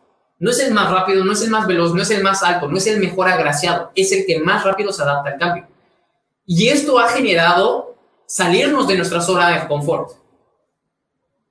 No 0.42 0.50
es 0.50 0.58
el 0.58 0.74
más 0.74 0.90
rápido, 0.90 1.24
no 1.24 1.34
es 1.34 1.42
el 1.42 1.50
más 1.50 1.68
veloz, 1.68 1.94
no 1.94 2.02
es 2.02 2.10
el 2.10 2.20
más 2.20 2.42
alto, 2.42 2.66
no 2.66 2.76
es 2.76 2.88
el 2.88 2.98
mejor 2.98 3.28
agraciado, 3.28 3.92
es 3.94 4.10
el 4.10 4.26
que 4.26 4.40
más 4.40 4.64
rápido 4.64 4.92
se 4.92 5.00
adapta 5.00 5.30
al 5.30 5.38
cambio. 5.38 5.68
Y 6.44 6.66
esto 6.66 6.98
ha 6.98 7.10
generado 7.10 7.94
salirnos 8.26 8.88
de 8.88 8.96
nuestra 8.96 9.20
zona 9.20 9.50
de 9.50 9.68
confort. 9.68 10.14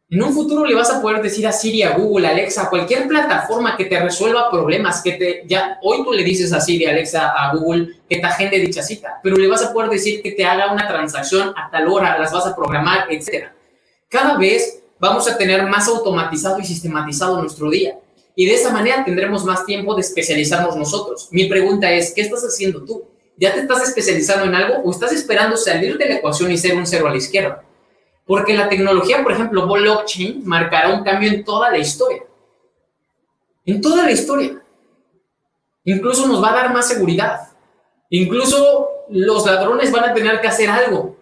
En 0.09 0.21
un 0.21 0.33
futuro 0.33 0.65
le 0.65 0.75
vas 0.75 0.91
a 0.91 1.01
poder 1.01 1.21
decir 1.21 1.47
a 1.47 1.53
Siri, 1.53 1.83
a 1.83 1.95
Google, 1.95 2.27
a 2.27 2.31
Alexa, 2.31 2.63
a 2.63 2.69
cualquier 2.69 3.07
plataforma 3.07 3.77
que 3.77 3.85
te 3.85 3.97
resuelva 3.97 4.51
problemas, 4.51 5.01
que 5.01 5.13
te, 5.13 5.43
ya, 5.47 5.79
hoy 5.83 6.03
tú 6.03 6.11
le 6.11 6.25
dices 6.25 6.51
a 6.51 6.59
Siri, 6.59 6.85
Alexa, 6.85 7.29
a 7.29 7.55
Google, 7.55 8.01
que 8.09 8.17
te 8.17 8.27
agende 8.27 8.59
dicha 8.59 8.83
cita, 8.83 9.21
pero 9.23 9.37
le 9.37 9.47
vas 9.47 9.63
a 9.63 9.71
poder 9.71 9.89
decir 9.89 10.21
que 10.21 10.33
te 10.33 10.43
haga 10.43 10.69
una 10.69 10.85
transacción 10.89 11.53
a 11.55 11.71
tal 11.71 11.87
hora, 11.87 12.19
las 12.19 12.33
vas 12.33 12.45
a 12.45 12.53
programar, 12.53 13.05
etc. 13.09 13.51
Cada 14.09 14.37
vez 14.37 14.83
vamos 14.99 15.29
a 15.29 15.37
tener 15.37 15.65
más 15.67 15.87
automatizado 15.87 16.59
y 16.59 16.65
sistematizado 16.65 17.41
nuestro 17.41 17.69
día. 17.69 17.97
Y 18.35 18.45
de 18.45 18.55
esa 18.55 18.71
manera 18.71 19.03
tendremos 19.03 19.43
más 19.45 19.65
tiempo 19.65 19.93
de 19.95 20.01
especializarnos 20.01 20.75
nosotros. 20.75 21.27
Mi 21.31 21.45
pregunta 21.45 21.91
es, 21.91 22.13
¿qué 22.13 22.21
estás 22.21 22.43
haciendo 22.43 22.83
tú? 22.83 23.03
¿Ya 23.37 23.53
te 23.53 23.61
estás 23.61 23.87
especializando 23.87 24.45
en 24.45 24.55
algo 24.55 24.83
o 24.83 24.91
estás 24.91 25.11
esperando 25.11 25.57
salir 25.57 25.97
de 25.97 26.07
la 26.07 26.15
ecuación 26.15 26.51
y 26.51 26.57
ser 26.57 26.75
un 26.75 26.85
cero 26.85 27.07
a 27.07 27.11
la 27.11 27.17
izquierda? 27.17 27.63
Porque 28.25 28.53
la 28.53 28.69
tecnología, 28.69 29.23
por 29.23 29.31
ejemplo, 29.31 29.67
blockchain, 29.67 30.43
marcará 30.45 30.93
un 30.93 31.03
cambio 31.03 31.29
en 31.29 31.43
toda 31.43 31.69
la 31.71 31.77
historia. 31.77 32.23
En 33.65 33.81
toda 33.81 34.05
la 34.05 34.11
historia. 34.11 34.61
Incluso 35.83 36.27
nos 36.27 36.41
va 36.41 36.51
a 36.51 36.55
dar 36.55 36.73
más 36.73 36.87
seguridad. 36.87 37.39
Incluso 38.09 38.89
los 39.09 39.45
ladrones 39.45 39.91
van 39.91 40.05
a 40.05 40.13
tener 40.13 40.39
que 40.39 40.47
hacer 40.47 40.69
algo. 40.69 41.17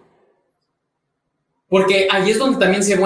Porque 1.69 2.07
ahí 2.09 2.31
es 2.31 2.39
donde 2.39 2.57
también 2.57 2.83
se 2.83 2.97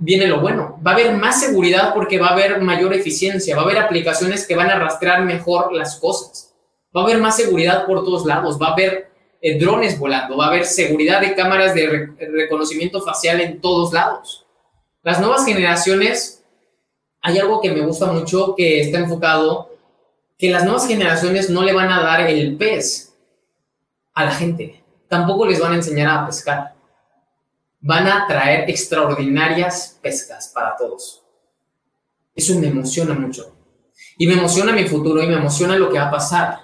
viene 0.00 0.26
lo, 0.28 0.40
bueno. 0.40 0.78
Va 0.86 0.92
a 0.92 0.94
haber 0.94 1.12
más 1.16 1.40
seguridad 1.40 1.92
porque 1.92 2.18
va 2.18 2.28
a 2.28 2.32
haber 2.32 2.60
mayor 2.60 2.94
eficiencia, 2.94 3.56
va 3.56 3.62
a 3.62 3.64
haber 3.64 3.78
aplicaciones 3.78 4.46
que 4.46 4.54
van 4.54 4.70
a 4.70 4.78
rastrear 4.78 5.24
mejor 5.24 5.72
las 5.72 5.96
cosas 5.96 6.46
va 6.96 7.02
a 7.02 7.04
haber 7.04 7.18
más 7.18 7.36
seguridad 7.36 7.84
por 7.84 8.04
todos 8.04 8.24
lados, 8.24 8.58
va 8.60 8.68
a 8.68 8.72
haber 8.72 9.10
eh, 9.42 9.58
drones 9.58 9.98
volando, 9.98 10.36
va 10.36 10.46
a 10.46 10.48
haber 10.48 10.64
seguridad 10.64 11.20
de 11.20 11.34
cámaras 11.34 11.74
de 11.74 12.14
reconocimiento 12.18 13.02
facial 13.02 13.40
en 13.42 13.60
todos 13.60 13.92
lados. 13.92 14.46
Las 15.02 15.20
nuevas 15.20 15.44
generaciones, 15.44 16.42
hay 17.20 17.38
algo 17.38 17.60
que 17.60 17.70
me 17.70 17.82
gusta 17.82 18.06
mucho 18.06 18.54
que 18.56 18.80
está 18.80 18.98
enfocado, 18.98 19.70
que 20.38 20.50
las 20.50 20.64
nuevas 20.64 20.88
generaciones 20.88 21.50
no 21.50 21.62
le 21.62 21.74
van 21.74 21.90
a 21.90 22.02
dar 22.02 22.22
el 22.22 22.56
pez 22.56 23.14
a 24.14 24.24
la 24.24 24.30
gente, 24.30 24.82
tampoco 25.06 25.44
les 25.46 25.60
van 25.60 25.72
a 25.72 25.76
enseñar 25.76 26.08
a 26.08 26.26
pescar. 26.26 26.75
Van 27.80 28.06
a 28.06 28.26
traer 28.26 28.68
extraordinarias 28.68 29.98
pescas 30.02 30.50
para 30.54 30.76
todos. 30.76 31.22
Eso 32.34 32.58
me 32.58 32.68
emociona 32.68 33.14
mucho. 33.14 33.54
Y 34.18 34.26
me 34.26 34.34
emociona 34.34 34.72
mi 34.72 34.84
futuro 34.84 35.22
y 35.22 35.26
me 35.26 35.34
emociona 35.34 35.76
lo 35.76 35.90
que 35.90 35.98
va 35.98 36.08
a 36.08 36.10
pasar. 36.10 36.58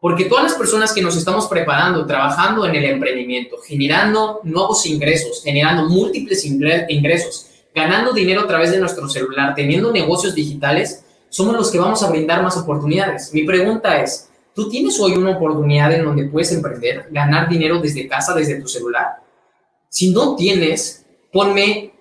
Porque 0.00 0.26
todas 0.26 0.44
las 0.44 0.54
personas 0.54 0.92
que 0.92 1.02
nos 1.02 1.16
estamos 1.16 1.46
preparando, 1.46 2.06
trabajando 2.06 2.66
en 2.66 2.74
el 2.74 2.84
emprendimiento, 2.84 3.56
generando 3.58 4.40
nuevos 4.44 4.86
ingresos, 4.86 5.42
generando 5.42 5.88
múltiples 5.88 6.44
ingresos, 6.44 7.50
ganando 7.74 8.12
dinero 8.12 8.42
a 8.42 8.46
través 8.46 8.70
de 8.70 8.78
nuestro 8.78 9.08
celular, 9.08 9.54
teniendo 9.54 9.92
negocios 9.92 10.34
digitales, 10.34 11.04
somos 11.28 11.54
los 11.54 11.70
que 11.70 11.78
vamos 11.78 12.02
a 12.02 12.10
brindar 12.10 12.42
más 12.42 12.56
oportunidades. 12.56 13.32
Mi 13.32 13.44
pregunta 13.44 14.00
es, 14.00 14.30
¿tú 14.54 14.68
tienes 14.68 14.98
hoy 15.00 15.12
una 15.12 15.36
oportunidad 15.36 15.92
en 15.92 16.04
donde 16.04 16.24
puedes 16.24 16.52
emprender, 16.52 17.08
ganar 17.10 17.48
dinero 17.48 17.80
desde 17.80 18.08
casa, 18.08 18.34
desde 18.34 18.60
tu 18.60 18.68
celular? 18.68 19.25
Si 19.88 20.10
no 20.10 20.36
tienes, 20.36 21.04
ponme, 21.32 21.92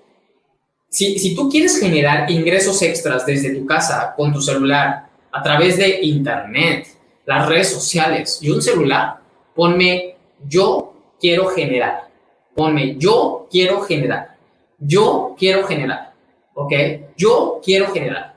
si, 0.90 1.18
si 1.20 1.36
tú 1.36 1.50
quieres 1.50 1.80
generar 1.80 2.30
ingresos 2.30 2.82
extras 2.82 3.26
desde 3.26 3.56
tu 3.56 3.66
casa, 3.66 4.14
con 4.16 4.34
tu 4.34 4.42
celular, 4.42 5.10
a 5.32 5.44
través 5.44 5.78
de 5.78 6.02
Internet, 6.02 6.88
las 7.26 7.48
redes 7.48 7.70
sociales 7.70 8.40
y 8.42 8.50
un 8.50 8.62
celular, 8.62 9.18
ponme 9.54 10.16
yo 10.48 10.94
quiero 11.20 11.48
generar. 11.48 12.10
Ponme 12.56 12.96
yo 12.98 13.48
quiero 13.52 13.82
generar. 13.82 14.38
Yo 14.80 15.36
quiero 15.38 15.66
generar. 15.68 16.14
¿Ok? 16.54 16.74
Yo 17.18 17.60
quiero 17.64 17.92
generar. 17.92 18.36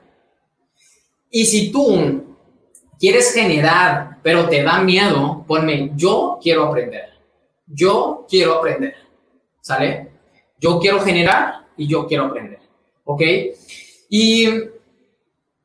Y 1.29 1.45
si 1.45 1.71
tú 1.71 2.35
quieres 2.99 3.33
generar, 3.33 4.17
pero 4.23 4.49
te 4.49 4.63
da 4.63 4.81
miedo, 4.81 5.45
ponme 5.47 5.91
yo 5.95 6.39
quiero 6.41 6.65
aprender. 6.65 7.09
Yo 7.67 8.25
quiero 8.27 8.55
aprender. 8.55 8.95
¿Sale? 9.69 10.09
Yo 10.57 10.79
quiero 10.79 10.99
generar 10.99 11.67
y 11.77 11.85
yo 11.85 12.07
quiero 12.07 12.25
aprender. 12.25 12.57
¿Ok? 13.03 13.21
Y 14.09 14.49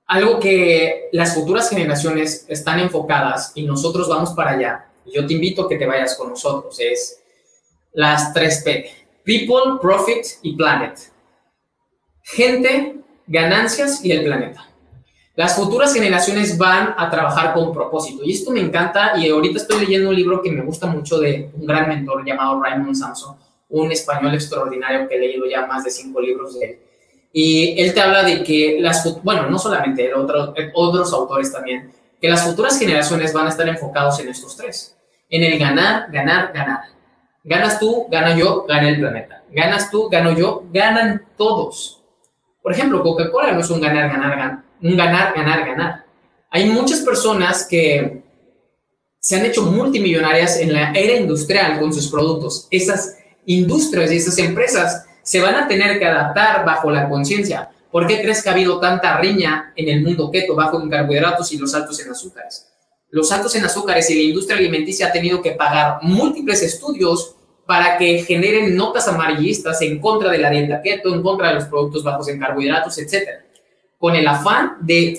algo 0.04 0.38
que 0.38 1.08
las 1.12 1.34
futuras 1.34 1.70
generaciones 1.70 2.44
están 2.50 2.80
enfocadas 2.80 3.52
y 3.54 3.62
nosotros 3.62 4.06
vamos 4.10 4.34
para 4.34 4.50
allá, 4.50 4.90
yo 5.06 5.26
te 5.26 5.32
invito 5.32 5.62
a 5.62 5.68
que 5.70 5.78
te 5.78 5.86
vayas 5.86 6.18
con 6.18 6.28
nosotros, 6.28 6.78
es 6.80 7.18
las 7.94 8.34
tres 8.34 8.62
P, 8.62 8.90
People, 9.24 9.78
Profit 9.80 10.26
y 10.42 10.54
Planet. 10.54 10.98
Gente, 12.24 12.96
ganancias 13.26 14.04
y 14.04 14.12
el 14.12 14.24
planeta. 14.24 14.68
Las 15.34 15.56
futuras 15.56 15.94
generaciones 15.94 16.58
van 16.58 16.94
a 16.98 17.08
trabajar 17.08 17.54
con 17.54 17.72
propósito 17.72 18.22
y 18.22 18.32
esto 18.32 18.50
me 18.50 18.60
encanta 18.60 19.16
y 19.16 19.30
ahorita 19.30 19.56
estoy 19.56 19.80
leyendo 19.80 20.10
un 20.10 20.14
libro 20.14 20.42
que 20.42 20.52
me 20.52 20.62
gusta 20.62 20.88
mucho 20.88 21.18
de 21.18 21.50
un 21.54 21.66
gran 21.66 21.88
mentor 21.88 22.22
llamado 22.22 22.62
Raymond 22.62 22.94
Samson, 22.94 23.36
un 23.82 23.92
español 23.92 24.34
extraordinario 24.34 25.08
que 25.08 25.16
he 25.16 25.18
leído 25.18 25.46
ya 25.46 25.66
más 25.66 25.84
de 25.84 25.90
cinco 25.90 26.20
libros 26.20 26.58
de 26.58 26.66
él 26.66 26.78
y 27.36 27.82
él 27.82 27.92
te 27.92 28.00
habla 28.00 28.22
de 28.22 28.44
que 28.44 28.78
las, 28.80 29.20
bueno, 29.24 29.50
no 29.50 29.58
solamente 29.58 30.06
él, 30.06 30.12
otros 30.14 31.12
autores 31.12 31.52
también, 31.52 31.92
que 32.20 32.28
las 32.28 32.44
futuras 32.44 32.78
generaciones 32.78 33.32
van 33.32 33.46
a 33.46 33.48
estar 33.48 33.68
enfocados 33.68 34.20
en 34.20 34.28
estos 34.28 34.56
tres, 34.56 34.96
en 35.28 35.42
el 35.42 35.58
ganar, 35.58 36.06
ganar, 36.12 36.52
ganar. 36.52 36.80
Ganas 37.42 37.80
tú, 37.80 38.06
gano 38.08 38.38
yo, 38.38 38.64
gana 38.68 38.88
el 38.88 39.00
planeta. 39.00 39.42
Ganas 39.50 39.90
tú, 39.90 40.08
gano 40.08 40.30
yo, 40.30 40.62
ganan 40.72 41.26
todos. 41.36 42.04
Por 42.62 42.72
ejemplo, 42.72 43.02
Coca-Cola 43.02 43.50
no 43.50 43.60
es 43.60 43.68
un 43.68 43.80
ganar, 43.80 44.08
ganar, 44.10 44.30
ganar, 44.30 44.58
un 44.80 44.96
ganar, 44.96 45.34
ganar, 45.34 45.66
ganar. 45.66 46.04
Hay 46.50 46.70
muchas 46.70 47.00
personas 47.00 47.66
que 47.68 48.22
se 49.18 49.36
han 49.36 49.44
hecho 49.44 49.62
multimillonarias 49.62 50.60
en 50.60 50.72
la 50.72 50.92
era 50.92 51.14
industrial 51.16 51.80
con 51.80 51.92
sus 51.92 52.08
productos. 52.08 52.68
Esas 52.70 53.18
industrias 53.46 54.10
y 54.12 54.16
esas 54.16 54.38
empresas 54.38 55.06
se 55.22 55.40
van 55.40 55.54
a 55.54 55.66
tener 55.68 55.98
que 55.98 56.06
adaptar 56.06 56.64
bajo 56.64 56.90
la 56.90 57.08
conciencia. 57.08 57.70
¿Por 57.90 58.06
qué 58.06 58.20
crees 58.20 58.42
que 58.42 58.48
ha 58.48 58.52
habido 58.52 58.80
tanta 58.80 59.16
riña 59.18 59.72
en 59.76 59.88
el 59.88 60.02
mundo 60.02 60.30
keto, 60.30 60.54
bajo 60.54 60.80
en 60.80 60.90
carbohidratos 60.90 61.52
y 61.52 61.58
los 61.58 61.74
altos 61.74 62.00
en 62.04 62.10
azúcares? 62.10 62.68
Los 63.10 63.30
altos 63.30 63.54
en 63.54 63.64
azúcares 63.64 64.10
y 64.10 64.16
la 64.16 64.22
industria 64.22 64.58
alimenticia 64.58 65.06
ha 65.06 65.12
tenido 65.12 65.40
que 65.40 65.52
pagar 65.52 65.98
múltiples 66.02 66.62
estudios 66.62 67.36
para 67.66 67.96
que 67.96 68.24
generen 68.24 68.76
notas 68.76 69.06
amarillistas 69.08 69.80
en 69.82 70.00
contra 70.00 70.30
de 70.30 70.38
la 70.38 70.50
dieta 70.50 70.82
keto, 70.82 71.14
en 71.14 71.22
contra 71.22 71.48
de 71.48 71.54
los 71.54 71.64
productos 71.66 72.02
bajos 72.02 72.28
en 72.28 72.38
carbohidratos, 72.38 72.98
etc. 72.98 73.28
Con 73.98 74.14
el 74.16 74.26
afán 74.26 74.78
de 74.80 75.18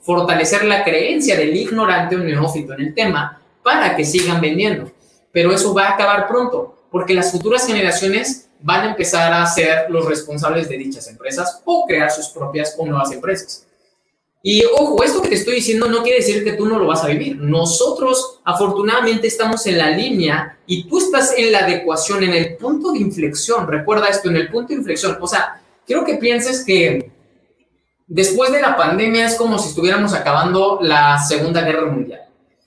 fortalecer 0.00 0.64
la 0.64 0.84
creencia 0.84 1.36
del 1.36 1.54
ignorante 1.54 2.16
o 2.16 2.20
neófito 2.20 2.72
en 2.74 2.80
el 2.80 2.94
tema 2.94 3.42
para 3.62 3.96
que 3.96 4.04
sigan 4.04 4.40
vendiendo. 4.40 4.92
Pero 5.32 5.52
eso 5.52 5.74
va 5.74 5.88
a 5.88 5.94
acabar 5.94 6.28
pronto, 6.28 6.75
porque 6.96 7.12
las 7.12 7.30
futuras 7.30 7.66
generaciones 7.66 8.48
van 8.62 8.80
a 8.80 8.90
empezar 8.92 9.30
a 9.30 9.46
ser 9.46 9.90
los 9.90 10.06
responsables 10.06 10.66
de 10.66 10.78
dichas 10.78 11.06
empresas 11.08 11.60
o 11.66 11.84
crear 11.86 12.10
sus 12.10 12.28
propias 12.28 12.74
o 12.78 12.86
nuevas 12.86 13.12
empresas. 13.12 13.66
Y 14.42 14.64
ojo, 14.64 15.04
esto 15.04 15.20
que 15.20 15.28
te 15.28 15.34
estoy 15.34 15.56
diciendo 15.56 15.90
no 15.90 16.02
quiere 16.02 16.20
decir 16.20 16.42
que 16.42 16.54
tú 16.54 16.64
no 16.64 16.78
lo 16.78 16.86
vas 16.86 17.04
a 17.04 17.08
vivir. 17.08 17.36
Nosotros 17.36 18.40
afortunadamente 18.42 19.26
estamos 19.26 19.66
en 19.66 19.76
la 19.76 19.90
línea 19.90 20.58
y 20.66 20.84
tú 20.84 20.96
estás 20.96 21.34
en 21.36 21.52
la 21.52 21.66
adecuación, 21.66 22.22
en 22.22 22.32
el 22.32 22.56
punto 22.56 22.92
de 22.92 23.00
inflexión. 23.00 23.68
Recuerda 23.68 24.08
esto, 24.08 24.30
en 24.30 24.36
el 24.36 24.50
punto 24.50 24.68
de 24.68 24.76
inflexión. 24.76 25.18
O 25.20 25.26
sea, 25.26 25.62
quiero 25.86 26.02
que 26.02 26.14
pienses 26.14 26.64
que 26.64 27.10
después 28.06 28.50
de 28.52 28.62
la 28.62 28.74
pandemia 28.74 29.26
es 29.26 29.34
como 29.34 29.58
si 29.58 29.68
estuviéramos 29.68 30.14
acabando 30.14 30.78
la 30.80 31.18
Segunda 31.18 31.60
Guerra 31.60 31.92
Mundial 31.92 32.22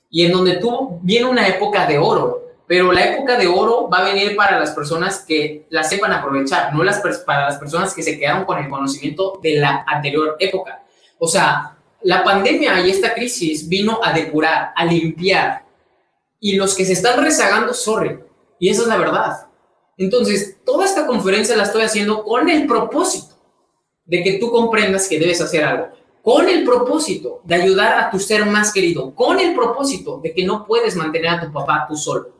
y 0.07 0.23
en 0.23 0.33
donde 0.33 0.57
tú 0.57 0.99
viene 1.01 1.27
una 1.27 1.47
época 1.47 1.87
de 1.87 1.97
oro 1.97 2.48
pero 2.69 2.91
la 2.91 3.03
época 3.03 3.35
de 3.35 3.47
oro 3.47 3.89
va 3.89 3.97
a 3.97 4.13
venir 4.13 4.35
para 4.35 4.59
las 4.59 4.69
personas 4.75 5.25
que 5.27 5.65
la 5.71 5.83
sepan 5.83 6.13
aprovechar, 6.13 6.71
no 6.71 6.83
las 6.83 7.01
para 7.25 7.45
las 7.45 7.57
personas 7.57 7.95
que 7.95 8.03
se 8.03 8.19
quedaron 8.19 8.45
con 8.45 8.59
el 8.59 8.69
conocimiento 8.69 9.39
de 9.41 9.55
la 9.55 9.83
anterior 9.87 10.35
época. 10.37 10.83
O 11.17 11.27
sea, 11.27 11.79
la 12.03 12.23
pandemia 12.23 12.79
y 12.81 12.91
esta 12.91 13.15
crisis 13.15 13.67
vino 13.67 13.99
a 14.03 14.13
depurar, 14.13 14.71
a 14.75 14.85
limpiar, 14.85 15.65
y 16.39 16.57
los 16.57 16.75
que 16.75 16.85
se 16.85 16.93
están 16.93 17.23
rezagando, 17.23 17.73
sorry, 17.73 18.19
y 18.59 18.69
esa 18.69 18.83
es 18.83 18.87
la 18.87 18.97
verdad. 18.97 19.47
Entonces, 19.97 20.57
toda 20.63 20.85
esta 20.85 21.07
conferencia 21.07 21.55
la 21.55 21.63
estoy 21.63 21.81
haciendo 21.81 22.23
con 22.23 22.51
el 22.51 22.67
propósito 22.67 23.35
de 24.05 24.21
que 24.21 24.33
tú 24.33 24.51
comprendas 24.51 25.07
que 25.07 25.17
debes 25.17 25.41
hacer 25.41 25.63
algo, 25.63 25.87
con 26.21 26.47
el 26.47 26.63
propósito 26.63 27.41
de 27.45 27.55
ayudar 27.55 27.97
a 27.97 28.11
tu 28.11 28.19
ser 28.19 28.45
más 28.45 28.71
querido, 28.71 29.15
con 29.15 29.39
el 29.39 29.55
propósito 29.55 30.19
de 30.19 30.35
que 30.35 30.45
no 30.45 30.67
puedes 30.67 30.95
mantener 30.95 31.31
a 31.31 31.41
tu 31.41 31.51
papá 31.51 31.87
tú 31.89 31.95
solo. 31.95 32.37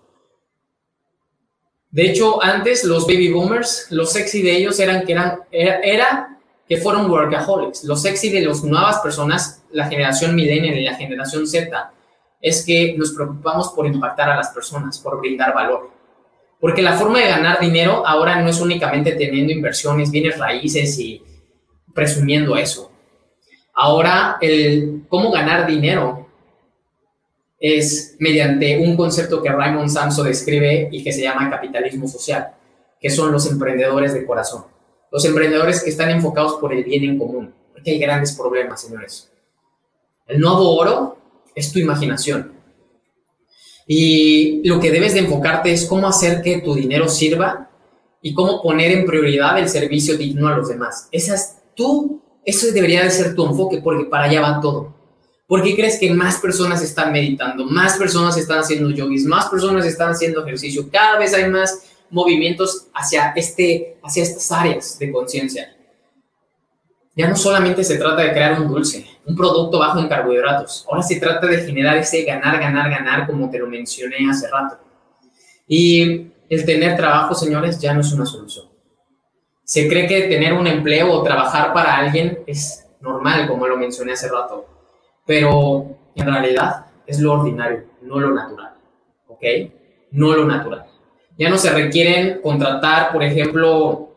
De 1.92 2.10
hecho, 2.10 2.42
antes 2.44 2.84
los 2.84 3.08
baby 3.08 3.32
boomers, 3.32 3.88
los 3.90 4.12
sexy 4.12 4.44
de 4.44 4.56
ellos 4.58 4.80
eran 4.80 5.06
que 5.06 5.14
eran 5.14 5.40
era, 5.52 6.38
que 6.68 6.78
fueron 6.78 7.10
workaholics. 7.10 7.84
Los 7.84 8.04
sexy 8.04 8.30
de 8.30 8.42
las 8.42 8.64
nuevas 8.64 9.00
personas, 9.00 9.64
la 9.72 9.88
generación 9.88 10.36
millennial 10.36 10.78
y 10.78 10.84
la 10.84 10.96
generación 10.96 11.48
Z, 11.48 11.92
es 12.42 12.64
que 12.64 12.96
nos 12.96 13.12
preocupamos 13.12 13.70
por 13.70 13.88
impactar 13.88 14.30
a 14.30 14.36
las 14.36 14.50
personas, 14.50 15.00
por 15.00 15.20
brindar 15.20 15.54
valor. 15.54 15.90
Porque 16.60 16.82
la 16.82 16.94
forma 16.94 17.20
de 17.20 17.30
ganar 17.30 17.60
dinero 17.60 18.06
ahora 18.06 18.40
no 18.42 18.50
es 18.50 18.62
únicamente 18.62 19.14
teniendo 19.14 19.52
inversiones, 19.52 20.12
bienes 20.12 20.38
raíces 20.38 21.00
y 21.00 21.24
presumiendo 21.94 22.56
eso. 22.56 22.92
Ahora, 23.74 24.38
el 24.42 25.04
cómo 25.08 25.32
ganar 25.32 25.66
dinero 25.66 26.19
es 27.60 28.16
mediante 28.20 28.78
un 28.78 28.96
concepto 28.96 29.42
que 29.42 29.52
Raymond 29.52 29.90
Samso 29.90 30.24
describe 30.24 30.90
y 30.92 31.04
que 31.04 31.12
se 31.12 31.22
llama 31.22 31.50
capitalismo 31.50 32.08
social, 32.08 32.52
que 33.00 33.10
son 33.10 33.32
los 33.32 33.50
emprendedores 33.52 34.14
de 34.14 34.26
corazón. 34.26 34.66
Los 35.12 35.26
emprendedores 35.26 35.84
que 35.84 35.90
están 35.90 36.10
enfocados 36.10 36.54
por 36.56 36.74
el 36.74 36.84
bien 36.84 37.04
en 37.04 37.18
común, 37.18 37.54
porque 37.74 37.92
hay 37.92 38.00
grandes 38.00 38.34
problemas, 38.34 38.82
señores. 38.82 39.30
El 40.28 40.40
nuevo 40.40 40.76
oro 40.78 41.18
es 41.56 41.72
tu 41.72 41.80
imaginación. 41.80 42.54
Y 43.88 44.62
lo 44.68 44.80
que 44.80 44.92
debes 44.92 45.16
de 45.16 45.22
enfocarte 45.22 45.72
es 45.72 45.88
cómo 45.88 46.08
hacer 46.08 46.44
que 46.44 46.62
tu 46.62 46.76
dinero 46.76 47.10
sirva 47.10 47.70
y 48.22 48.34
cómo 48.34 48.62
poner 48.62 48.92
en 48.92 49.06
prioridad 49.06 49.58
el 49.58 49.68
servicio 49.68 50.16
digno 50.16 50.48
a 50.48 50.56
los 50.56 50.70
demás. 50.70 51.10
Esa 51.12 51.36
es 51.36 51.58
tú, 51.76 52.22
eso 52.46 52.72
debería 52.72 53.04
de 53.04 53.10
ser 53.10 53.34
tu 53.36 53.46
enfoque, 53.46 53.82
porque 53.84 54.06
para 54.06 54.26
allá 54.26 54.42
va 54.42 54.62
todo. 54.62 54.99
¿Por 55.50 55.64
qué 55.64 55.76
crees 55.76 55.98
que 56.00 56.14
más 56.14 56.38
personas 56.38 56.84
están 56.84 57.12
meditando, 57.12 57.66
más 57.66 57.98
personas 57.98 58.38
están 58.38 58.60
haciendo 58.60 58.92
yogis, 58.92 59.26
más 59.26 59.48
personas 59.48 59.84
están 59.84 60.12
haciendo 60.12 60.46
ejercicio? 60.46 60.88
Cada 60.92 61.18
vez 61.18 61.34
hay 61.34 61.50
más 61.50 61.90
movimientos 62.12 62.86
hacia, 62.94 63.34
este, 63.36 63.98
hacia 64.04 64.22
estas 64.22 64.52
áreas 64.52 65.00
de 65.00 65.12
conciencia. 65.12 65.76
Ya 67.16 67.28
no 67.28 67.36
solamente 67.36 67.84
se 67.84 67.98
trata 67.98 68.22
de 68.22 68.32
crear 68.32 68.62
un 68.62 68.68
dulce, 68.68 69.04
un 69.26 69.36
producto 69.36 69.80
bajo 69.80 69.98
en 69.98 70.08
carbohidratos. 70.08 70.86
Ahora 70.88 71.02
se 71.02 71.20
trata 71.20 71.48
de 71.48 71.66
generar 71.66 71.98
ese 71.98 72.22
ganar, 72.22 72.60
ganar, 72.60 72.88
ganar, 72.88 73.26
como 73.26 73.50
te 73.50 73.58
lo 73.58 73.66
mencioné 73.66 74.30
hace 74.30 74.48
rato. 74.50 74.78
Y 75.68 76.28
el 76.48 76.64
tener 76.64 76.96
trabajo, 76.96 77.34
señores, 77.34 77.80
ya 77.80 77.96
no 77.96 78.02
es 78.02 78.14
una 78.14 78.28
solución. 78.28 78.68
Se 79.64 79.88
cree 79.88 80.06
que 80.06 80.28
tener 80.28 80.54
un 80.54 80.68
empleo 80.68 81.12
o 81.12 81.24
trabajar 81.24 81.74
para 81.74 81.98
alguien 81.98 82.44
es 82.46 82.86
normal, 83.02 83.48
como 83.48 83.66
lo 83.66 83.78
mencioné 83.78 84.12
hace 84.12 84.28
rato 84.28 84.79
pero 85.30 85.96
en 86.16 86.26
realidad 86.26 86.88
es 87.06 87.20
lo 87.20 87.34
ordinario, 87.34 87.84
no 88.02 88.20
lo 88.20 88.34
natural, 88.34 88.74
¿ok? 89.28 89.44
No 90.10 90.36
lo 90.36 90.44
natural. 90.44 90.88
Ya 91.38 91.52
no 91.52 91.58
se 91.60 91.70
requieren 91.70 92.42
contratar, 92.42 93.12
por 93.12 93.22
ejemplo, 93.22 94.10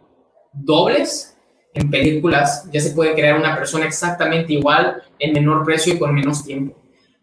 dobles 0.54 1.36
en 1.74 1.90
películas, 1.90 2.66
ya 2.72 2.80
se 2.80 2.92
puede 2.92 3.12
crear 3.12 3.38
una 3.38 3.54
persona 3.54 3.84
exactamente 3.84 4.54
igual 4.54 5.02
en 5.18 5.34
menor 5.34 5.66
precio 5.66 5.92
y 5.92 5.98
con 5.98 6.14
menos 6.14 6.46
tiempo. 6.46 6.78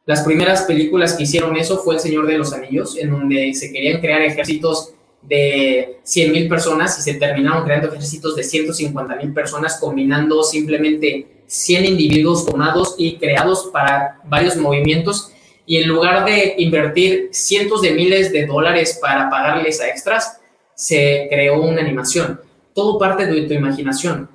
Las 0.05 0.21
primeras 0.21 0.65
películas 0.65 1.15
que 1.15 1.23
hicieron 1.23 1.57
eso 1.57 1.79
fue 1.79 1.95
El 1.95 1.99
Señor 1.99 2.27
de 2.27 2.37
los 2.37 2.53
Anillos, 2.53 2.95
en 2.95 3.09
donde 3.09 3.55
se 3.55 3.73
querían 3.73 4.01
crear 4.01 4.21
ejércitos 4.21 4.93
de 5.21 5.99
100.000 6.05 6.49
personas 6.49 6.97
y 6.97 7.01
se 7.01 7.19
terminaron 7.19 7.63
creando 7.63 7.89
ejércitos 7.89 8.35
de 8.35 8.43
150.000 8.43 9.33
personas 9.33 9.77
combinando 9.79 10.43
simplemente 10.43 11.43
100 11.47 11.85
individuos 11.85 12.45
formados 12.45 12.95
y 12.97 13.17
creados 13.17 13.69
para 13.71 14.19
varios 14.25 14.55
movimientos 14.55 15.31
y 15.69 15.77
en 15.77 15.87
lugar 15.87 16.25
de 16.25 16.55
invertir 16.57 17.29
cientos 17.31 17.83
de 17.83 17.91
miles 17.91 18.31
de 18.31 18.47
dólares 18.47 18.97
para 18.99 19.29
pagarles 19.29 19.79
a 19.79 19.87
extras, 19.87 20.39
se 20.73 21.27
creó 21.29 21.61
una 21.61 21.81
animación. 21.81 22.41
Todo 22.73 22.97
parte 22.97 23.27
de 23.27 23.43
tu 23.43 23.53
imaginación. 23.53 24.29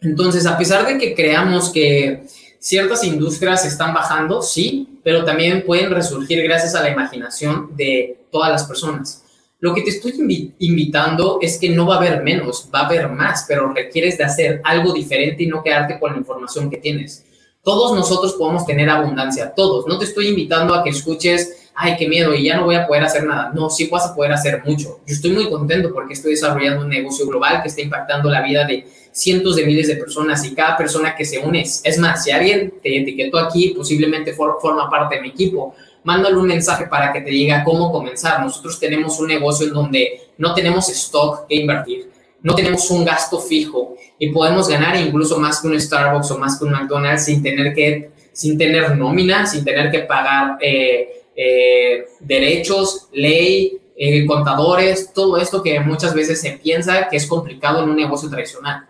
Entonces, 0.00 0.46
a 0.46 0.56
pesar 0.56 0.86
de 0.86 0.96
que 0.96 1.12
creamos 1.14 1.70
que 1.70 2.22
ciertas 2.60 3.02
industrias 3.02 3.64
están 3.64 3.94
bajando, 3.94 4.42
sí, 4.42 5.00
pero 5.02 5.24
también 5.24 5.64
pueden 5.66 5.90
resurgir 5.90 6.40
gracias 6.44 6.76
a 6.76 6.82
la 6.82 6.90
imaginación 6.90 7.76
de 7.76 8.20
todas 8.30 8.52
las 8.52 8.62
personas. 8.62 9.24
Lo 9.58 9.74
que 9.74 9.80
te 9.80 9.88
estoy 9.88 10.12
invitando 10.58 11.38
es 11.40 11.58
que 11.58 11.70
no 11.70 11.86
va 11.86 11.94
a 11.94 11.98
haber 11.98 12.22
menos, 12.22 12.68
va 12.74 12.80
a 12.80 12.86
haber 12.86 13.08
más, 13.08 13.46
pero 13.48 13.72
requieres 13.72 14.18
de 14.18 14.24
hacer 14.24 14.60
algo 14.62 14.92
diferente 14.92 15.44
y 15.44 15.46
no 15.46 15.62
quedarte 15.62 15.98
con 15.98 16.12
la 16.12 16.18
información 16.18 16.68
que 16.68 16.76
tienes. 16.76 17.24
Todos 17.62 17.96
nosotros 17.96 18.34
podemos 18.34 18.66
tener 18.66 18.90
abundancia, 18.90 19.54
todos. 19.56 19.86
No 19.86 19.98
te 19.98 20.04
estoy 20.04 20.28
invitando 20.28 20.74
a 20.74 20.84
que 20.84 20.90
escuches, 20.90 21.70
ay, 21.74 21.96
qué 21.98 22.06
miedo, 22.06 22.34
y 22.34 22.44
ya 22.44 22.56
no 22.58 22.64
voy 22.64 22.74
a 22.74 22.86
poder 22.86 23.04
hacer 23.04 23.24
nada. 23.24 23.50
No, 23.54 23.70
sí 23.70 23.88
vas 23.90 24.06
a 24.06 24.14
poder 24.14 24.32
hacer 24.32 24.62
mucho. 24.62 25.00
Yo 25.06 25.14
estoy 25.14 25.30
muy 25.32 25.48
contento 25.48 25.90
porque 25.92 26.12
estoy 26.12 26.32
desarrollando 26.32 26.84
un 26.84 26.90
negocio 26.90 27.26
global 27.26 27.62
que 27.62 27.68
está 27.68 27.80
impactando 27.80 28.28
la 28.28 28.42
vida 28.42 28.66
de 28.66 28.86
cientos 29.10 29.56
de 29.56 29.64
miles 29.64 29.88
de 29.88 29.96
personas 29.96 30.44
y 30.44 30.54
cada 30.54 30.76
persona 30.76 31.16
que 31.16 31.24
se 31.24 31.38
une. 31.38 31.62
Es 31.62 31.98
más, 31.98 32.22
si 32.22 32.30
alguien 32.30 32.74
te 32.82 32.98
etiquetó 32.98 33.38
aquí, 33.38 33.70
posiblemente 33.70 34.34
forma 34.34 34.90
parte 34.90 35.16
de 35.16 35.22
mi 35.22 35.28
equipo 35.30 35.74
mándale 36.06 36.36
un 36.36 36.46
mensaje 36.46 36.86
para 36.86 37.12
que 37.12 37.20
te 37.20 37.30
diga 37.30 37.64
cómo 37.64 37.90
comenzar. 37.90 38.40
Nosotros 38.40 38.78
tenemos 38.78 39.18
un 39.18 39.26
negocio 39.26 39.66
en 39.66 39.74
donde 39.74 40.20
no 40.38 40.54
tenemos 40.54 40.88
stock 40.88 41.48
que 41.48 41.56
invertir, 41.56 42.10
no 42.42 42.54
tenemos 42.54 42.88
un 42.92 43.04
gasto 43.04 43.40
fijo 43.40 43.96
y 44.16 44.30
podemos 44.30 44.68
ganar 44.68 44.96
incluso 44.96 45.36
más 45.38 45.60
que 45.60 45.66
un 45.66 45.80
Starbucks 45.80 46.30
o 46.30 46.38
más 46.38 46.58
que 46.58 46.64
un 46.64 46.70
McDonald's 46.70 47.24
sin 47.24 47.42
tener 47.42 47.74
que, 47.74 48.12
sin 48.32 48.56
tener 48.56 48.96
nómina, 48.96 49.46
sin 49.46 49.64
tener 49.64 49.90
que 49.90 50.00
pagar 50.00 50.58
eh, 50.60 51.24
eh, 51.34 52.06
derechos, 52.20 53.08
ley, 53.12 53.76
eh, 53.96 54.24
contadores, 54.26 55.12
todo 55.12 55.38
esto 55.38 55.60
que 55.60 55.80
muchas 55.80 56.14
veces 56.14 56.40
se 56.40 56.52
piensa 56.52 57.08
que 57.08 57.16
es 57.16 57.26
complicado 57.26 57.82
en 57.82 57.90
un 57.90 57.96
negocio 57.96 58.30
tradicional. 58.30 58.86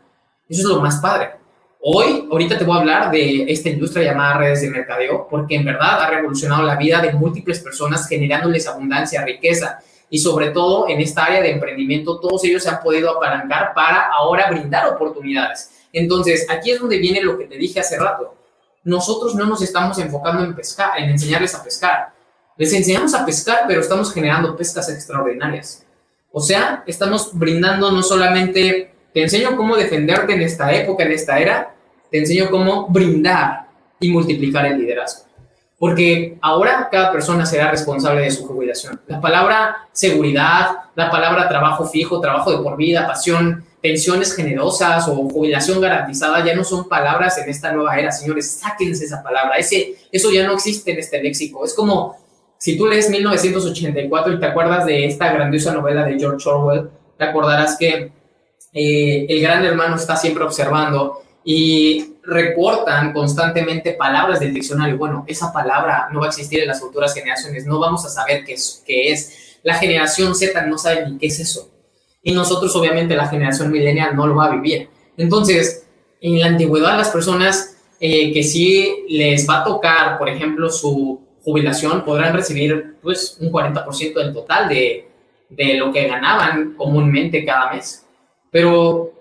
Eso 0.51 0.61
es 0.61 0.69
lo 0.69 0.83
más 0.83 0.97
padre. 1.01 1.31
Hoy, 1.81 2.27
ahorita 2.31 2.59
te 2.59 2.65
voy 2.65 2.77
a 2.77 2.81
hablar 2.81 3.11
de 3.11 3.45
esta 3.49 3.69
industria 3.69 4.05
llamada 4.05 4.39
redes 4.39 4.63
de 4.63 4.71
mercadeo, 4.71 5.29
porque 5.31 5.55
en 5.55 5.65
verdad 5.65 6.03
ha 6.03 6.11
revolucionado 6.11 6.63
la 6.63 6.77
vida 6.77 7.01
de 7.01 7.13
múltiples 7.13 7.61
personas 7.61 8.09
generándoles 8.09 8.67
abundancia, 8.67 9.25
riqueza 9.25 9.79
y 10.09 10.19
sobre 10.19 10.51
todo 10.51 10.89
en 10.89 11.01
esta 11.01 11.25
área 11.25 11.43
de 11.43 11.51
emprendimiento, 11.51 12.19
todos 12.21 12.45
ellos 12.45 12.63
se 12.63 12.71
han 12.71 12.81
podido 12.81 13.11
apalancar 13.11 13.73
para 13.75 14.09
ahora 14.13 14.51
brindar 14.51 14.89
oportunidades. 14.89 15.71
Entonces, 15.93 16.47
aquí 16.49 16.71
es 16.71 16.81
donde 16.81 16.99
viene 16.99 17.23
lo 17.23 17.39
que 17.39 17.47
te 17.47 17.57
dije 17.57 17.81
hace 17.81 17.99
rato. 17.99 18.35
Nosotros 18.85 19.35
no 19.35 19.47
nos 19.47 19.63
estamos 19.63 19.99
enfocando 19.99 20.45
en 20.45 20.55
pescar, 20.55 20.99
en 20.99 21.11
enseñarles 21.11 21.55
a 21.55 21.63
pescar. 21.63 22.13
Les 22.57 22.73
enseñamos 22.73 23.15
a 23.15 23.25
pescar, 23.27 23.65
pero 23.67 23.81
estamos 23.81 24.13
generando 24.13 24.57
pescas 24.57 24.89
extraordinarias. 24.89 25.85
O 26.33 26.41
sea, 26.41 26.85
estamos 26.87 27.31
brindando 27.33 27.91
no 27.91 28.03
solamente, 28.03 28.93
te 29.17 29.23
enseño 29.23 29.57
cómo 29.57 29.77
defenderte 29.77 30.35
en 30.35 30.43
esta 30.43 30.71
época, 30.75 31.03
en 31.03 31.13
esta 31.13 31.39
era, 31.39 31.75
te 32.11 32.19
enseño 32.19 32.51
cómo 32.51 32.87
brindar 32.89 33.67
y 33.99 34.11
multiplicar 34.11 34.67
el 34.67 34.79
liderazgo. 34.79 35.25
Porque 35.79 36.37
ahora 36.43 36.91
cada 36.93 37.13
persona 37.13 37.47
será 37.47 37.71
responsable 37.71 38.21
de 38.21 38.31
su 38.31 38.47
jubilación. 38.47 39.01
La 39.07 39.19
palabra 39.19 39.89
seguridad, 39.91 40.81
la 40.95 41.11
palabra 41.11 41.49
trabajo 41.49 41.87
fijo, 41.87 42.21
trabajo 42.21 42.53
de 42.53 42.63
por 42.63 42.77
vida, 42.77 43.07
pasión, 43.07 43.65
pensiones 43.81 44.37
generosas 44.37 45.09
o 45.09 45.15
jubilación 45.15 45.81
garantizada 45.81 46.45
ya 46.45 46.55
no 46.55 46.63
son 46.63 46.87
palabras 46.87 47.39
en 47.39 47.49
esta 47.49 47.73
nueva 47.73 47.99
era, 47.99 48.13
señores. 48.13 48.59
Sáquense 48.61 49.07
esa 49.07 49.23
palabra. 49.23 49.57
Ese, 49.57 49.95
eso 50.13 50.31
ya 50.31 50.47
no 50.47 50.53
existe 50.53 50.93
en 50.93 50.99
este 50.99 51.23
léxico. 51.23 51.65
Es 51.65 51.73
como 51.73 52.19
si 52.59 52.77
tú 52.77 52.87
lees 52.87 53.09
1984 53.09 54.35
y 54.35 54.41
te 54.41 54.45
acuerdas 54.45 54.85
de 54.85 55.07
esta 55.07 55.33
grandiosa 55.33 55.73
novela 55.73 56.05
de 56.05 56.19
George 56.19 56.47
Orwell, 56.47 56.91
te 57.17 57.25
acordarás 57.25 57.79
que 57.79 58.13
eh, 58.79 59.25
el 59.31 59.41
gran 59.41 59.65
hermano 59.65 59.97
está 59.97 60.17
siempre 60.17 60.45
observando 60.45 61.23
y 61.43 62.17
reportan 62.23 63.15
constantemente 63.15 63.93
palabras 63.93 64.39
del 64.39 64.53
diccionario. 64.53 64.99
Bueno, 64.99 65.25
esa 65.27 65.51
palabra 65.51 66.09
no 66.13 66.21
va 66.21 66.27
a 66.27 66.29
existir 66.29 66.61
en 66.61 66.69
las 66.69 66.81
futuras 66.81 67.15
generaciones, 67.15 67.65
no 67.65 67.79
vamos 67.79 68.05
a 68.05 68.11
saber 68.11 68.45
qué 68.45 68.53
es. 68.53 68.83
Qué 68.87 69.13
es. 69.13 69.59
La 69.63 69.77
generación 69.77 70.35
Z 70.35 70.61
no 70.67 70.77
sabe 70.77 71.09
ni 71.09 71.17
qué 71.17 71.29
es 71.29 71.41
eso. 71.41 71.71
Y 72.23 72.33
nosotros, 72.33 72.77
obviamente, 72.77 73.17
la 73.17 73.29
generación 73.29 73.73
millennial 73.73 74.15
no 74.15 74.27
lo 74.27 74.35
va 74.35 74.47
a 74.47 74.57
vivir. 74.57 74.91
Entonces, 75.17 75.87
en 76.21 76.39
la 76.39 76.49
antigüedad, 76.49 76.99
las 76.99 77.09
personas 77.09 77.79
eh, 77.99 78.31
que 78.35 78.43
sí 78.43 79.07
les 79.09 79.49
va 79.49 79.63
a 79.63 79.65
tocar, 79.65 80.19
por 80.19 80.29
ejemplo, 80.29 80.69
su 80.69 81.19
jubilación 81.43 82.05
podrán 82.05 82.35
recibir 82.35 82.97
pues 83.01 83.39
un 83.41 83.51
40% 83.51 84.15
del 84.15 84.35
total 84.35 84.69
de, 84.69 85.09
de 85.49 85.75
lo 85.75 85.91
que 85.93 86.07
ganaban 86.07 86.75
comúnmente 86.75 87.43
cada 87.43 87.73
mes. 87.73 88.06
Pero 88.57 89.13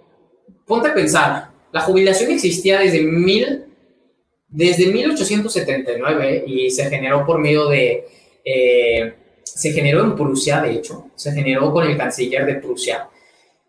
ponte 0.65 0.87
a 0.87 0.93
pensar, 0.93 1.49
la 1.73 1.81
jubilación 1.81 2.31
existía 2.31 2.79
desde, 2.79 3.01
mil, 3.01 3.65
desde 4.47 4.85
1879 4.85 6.45
y 6.47 6.69
se 6.69 6.89
generó 6.89 7.25
por 7.25 7.39
medio 7.39 7.67
de... 7.67 8.07
Eh, 8.45 9.13
se 9.43 9.73
generó 9.73 10.05
en 10.05 10.15
Prusia, 10.15 10.61
de 10.61 10.71
hecho, 10.71 11.07
se 11.15 11.33
generó 11.33 11.73
con 11.73 11.85
el 11.85 11.97
canciller 11.97 12.45
de 12.45 12.55
Prusia. 12.55 13.09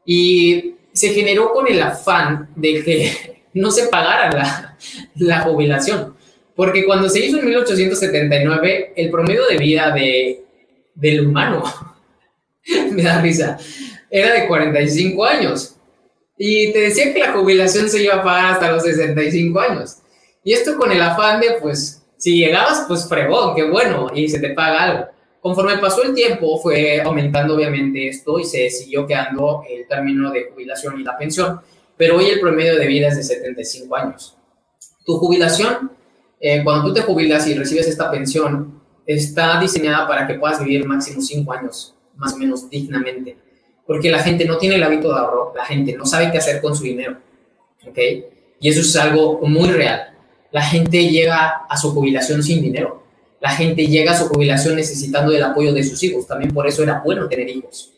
Y 0.04 0.76
se 0.92 1.08
generó 1.08 1.52
con 1.52 1.66
el 1.66 1.82
afán 1.82 2.48
de 2.54 2.84
que 2.84 3.42
no 3.54 3.72
se 3.72 3.88
pagara 3.88 4.30
la, 4.30 4.78
la 5.16 5.40
jubilación. 5.40 6.14
Porque 6.54 6.84
cuando 6.84 7.08
se 7.08 7.26
hizo 7.26 7.40
en 7.40 7.46
1879, 7.46 8.92
el 8.94 9.10
promedio 9.10 9.44
de 9.48 9.58
vida 9.58 9.90
de, 9.90 10.44
del 10.94 11.26
humano, 11.26 11.64
me 12.92 13.02
da 13.02 13.20
risa, 13.20 13.58
era 14.10 14.34
de 14.34 14.46
45 14.46 15.24
años. 15.24 15.76
Y 16.38 16.72
te 16.72 16.80
decía 16.80 17.12
que 17.12 17.20
la 17.20 17.32
jubilación 17.32 17.88
se 17.88 18.02
iba 18.02 18.16
a 18.16 18.22
pagar 18.22 18.52
hasta 18.52 18.72
los 18.72 18.82
65 18.82 19.58
años. 19.58 19.98
Y 20.44 20.52
esto 20.52 20.76
con 20.76 20.92
el 20.92 21.00
afán 21.00 21.40
de, 21.40 21.56
pues, 21.60 22.02
si 22.18 22.38
llegabas, 22.38 22.84
pues 22.86 23.08
fregón, 23.08 23.54
qué 23.54 23.68
bueno, 23.68 24.08
y 24.14 24.28
se 24.28 24.38
te 24.38 24.50
paga 24.50 24.82
algo. 24.82 25.06
Conforme 25.40 25.78
pasó 25.78 26.02
el 26.02 26.14
tiempo, 26.14 26.58
fue 26.60 27.00
aumentando 27.00 27.54
obviamente 27.54 28.08
esto 28.08 28.38
y 28.38 28.44
se 28.44 28.68
siguió 28.68 29.06
quedando 29.06 29.62
el 29.68 29.86
término 29.86 30.30
de 30.30 30.50
jubilación 30.50 31.00
y 31.00 31.04
la 31.04 31.16
pensión, 31.16 31.60
pero 31.96 32.16
hoy 32.16 32.26
el 32.26 32.40
promedio 32.40 32.76
de 32.76 32.86
vida 32.86 33.08
es 33.08 33.16
de 33.16 33.22
75 33.22 33.96
años. 33.96 34.36
Tu 35.04 35.16
jubilación, 35.18 35.92
eh, 36.40 36.62
cuando 36.64 36.88
tú 36.88 36.94
te 36.94 37.02
jubilas 37.02 37.46
y 37.46 37.54
recibes 37.54 37.86
esta 37.86 38.10
pensión, 38.10 38.82
está 39.06 39.60
diseñada 39.60 40.08
para 40.08 40.26
que 40.26 40.34
puedas 40.34 40.62
vivir 40.62 40.84
máximo 40.84 41.20
5 41.20 41.52
años, 41.52 41.94
más 42.16 42.34
o 42.34 42.38
menos 42.38 42.68
dignamente 42.68 43.45
porque 43.86 44.10
la 44.10 44.18
gente 44.18 44.44
no 44.44 44.58
tiene 44.58 44.76
el 44.76 44.82
hábito 44.82 45.12
de 45.12 45.18
ahorro, 45.18 45.52
la 45.56 45.64
gente 45.64 45.94
no 45.94 46.04
sabe 46.04 46.30
qué 46.30 46.38
hacer 46.38 46.60
con 46.60 46.76
su 46.76 46.84
dinero, 46.84 47.18
¿ok? 47.86 47.98
Y 48.60 48.68
eso 48.68 48.80
es 48.80 48.96
algo 48.96 49.40
muy 49.42 49.70
real. 49.70 50.12
La 50.50 50.62
gente 50.62 51.08
llega 51.08 51.66
a 51.68 51.76
su 51.76 51.92
jubilación 51.92 52.42
sin 52.42 52.62
dinero. 52.62 53.02
La 53.40 53.50
gente 53.50 53.86
llega 53.86 54.12
a 54.12 54.18
su 54.18 54.28
jubilación 54.28 54.76
necesitando 54.76 55.30
del 55.30 55.42
apoyo 55.42 55.72
de 55.72 55.84
sus 55.84 56.02
hijos. 56.02 56.26
También 56.26 56.52
por 56.52 56.66
eso 56.66 56.82
era 56.82 57.02
bueno 57.04 57.28
tener 57.28 57.48
hijos. 57.48 57.92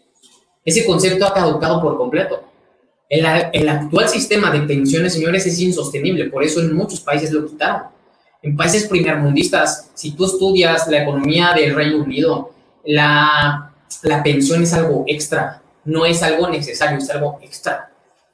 Ese 0.65 0.85
concepto 0.85 1.27
ha 1.27 1.33
caducado 1.33 1.81
por 1.81 1.97
completo. 1.97 2.43
El, 3.09 3.25
el 3.53 3.69
actual 3.69 4.09
sistema 4.09 4.51
de 4.51 4.61
pensiones, 4.61 5.15
señores, 5.15 5.47
es 5.47 5.59
insostenible. 5.61 6.29
Por 6.29 6.43
eso 6.43 6.61
en 6.61 6.75
muchos 6.75 7.01
países 7.01 7.31
lo 7.31 7.47
quitaron. 7.47 7.85
En 8.43 8.57
países 8.57 8.87
primermundistas, 8.89 9.91
si 9.95 10.11
tú 10.11 10.27
estudias 10.27 10.89
la 10.89 11.03
economía 11.03 11.53
del 11.55 11.75
Reino 11.75 12.03
Unido, 12.03 12.51
la, 12.85 13.73
la 14.03 14.23
pensión 14.23 14.63
es 14.63 14.73
algo 14.73 15.05
extra 15.07 15.63
no 15.89 16.05
es 16.05 16.23
algo 16.23 16.49
necesario, 16.49 16.99
es 16.99 17.09
algo 17.11 17.39
extra. 17.43 17.91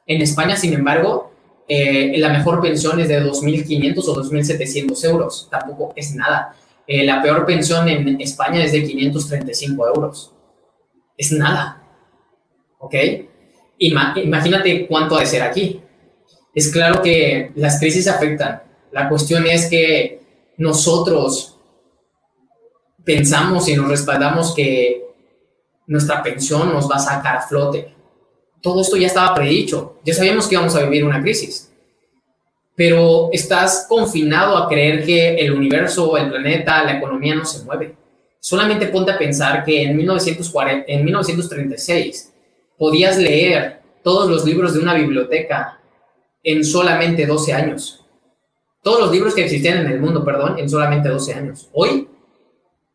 En 0.07 0.21
España, 0.21 0.57
sin 0.57 0.75
embargo, 0.75 1.33
eh, 1.69 2.13
la 2.19 2.29
mejor 2.31 2.61
pensión 2.61 2.99
es 2.99 3.09
de 3.09 3.23
2.500 3.23 4.09
o 4.09 4.23
2.700 4.23 5.05
euros, 5.05 5.49
tampoco 5.51 5.93
es 5.95 6.15
nada. 6.15 6.57
Eh, 6.87 7.05
la 7.05 7.23
peor 7.23 7.47
pensión 7.47 7.89
en 7.89 8.21
España 8.21 8.63
es 8.63 8.73
de 8.73 8.85
535 8.85 9.87
euros. 9.87 10.33
Es 11.17 11.33
nada. 11.33 11.81
¿Ok? 12.79 12.95
imagínate 13.77 14.87
cuánto 14.87 15.17
ha 15.17 15.21
de 15.21 15.27
ser 15.27 15.43
aquí. 15.43 15.81
Es 16.55 16.71
claro 16.71 17.03
que 17.03 17.53
las 17.57 17.79
crisis 17.79 18.09
afectan. 18.09 18.63
La 18.93 19.09
cuestión 19.09 19.47
es 19.47 19.67
que 19.67 20.21
nosotros 20.57 21.59
pensamos 23.05 23.69
y 23.69 23.77
nos 23.77 23.89
respaldamos 23.89 24.55
que 24.55 25.04
nuestra 25.87 26.23
pensión 26.23 26.73
nos 26.73 26.91
va 26.91 26.97
a 26.97 27.01
sacar 27.01 27.37
a 27.37 27.43
flote. 27.43 27.95
Todo 28.61 28.81
esto 28.81 28.97
ya 28.97 29.07
estaba 29.07 29.35
predicho, 29.35 29.99
ya 30.05 30.15
sabíamos 30.15 30.49
que 30.49 30.55
íbamos 30.55 30.75
a 30.75 30.83
vivir 30.85 31.05
una 31.05 31.21
crisis, 31.21 31.71
pero 32.75 33.29
estás 33.33 33.87
confinado 33.89 34.57
a 34.57 34.69
creer 34.69 35.05
que 35.05 35.35
el 35.37 35.53
universo, 35.53 36.17
el 36.17 36.31
planeta, 36.31 36.83
la 36.85 36.97
economía 36.97 37.35
no 37.35 37.45
se 37.45 37.63
mueve. 37.65 37.95
Solamente 38.41 38.87
ponte 38.87 39.13
a 39.13 39.19
pensar 39.19 39.65
que 39.65 39.83
en, 39.83 39.97
1940, 39.97 40.85
en 40.91 41.05
1936 41.05 42.33
podías 42.79 43.19
leer 43.19 43.81
todos 44.03 44.29
los 44.31 44.45
libros 44.45 44.75
de 44.75 44.81
una 44.81 44.95
biblioteca 44.95 45.81
en 46.43 46.65
solamente 46.65 47.27
12 47.27 47.53
años. 47.53 48.05
Todos 48.83 49.01
los 49.01 49.13
libros 49.13 49.35
que 49.35 49.45
existían 49.45 49.79
en 49.79 49.93
el 49.93 50.01
mundo, 50.01 50.25
perdón, 50.25 50.59
en 50.59 50.69
solamente 50.69 51.09
12 51.09 51.35
años. 51.35 51.71
Hoy, 51.73 52.09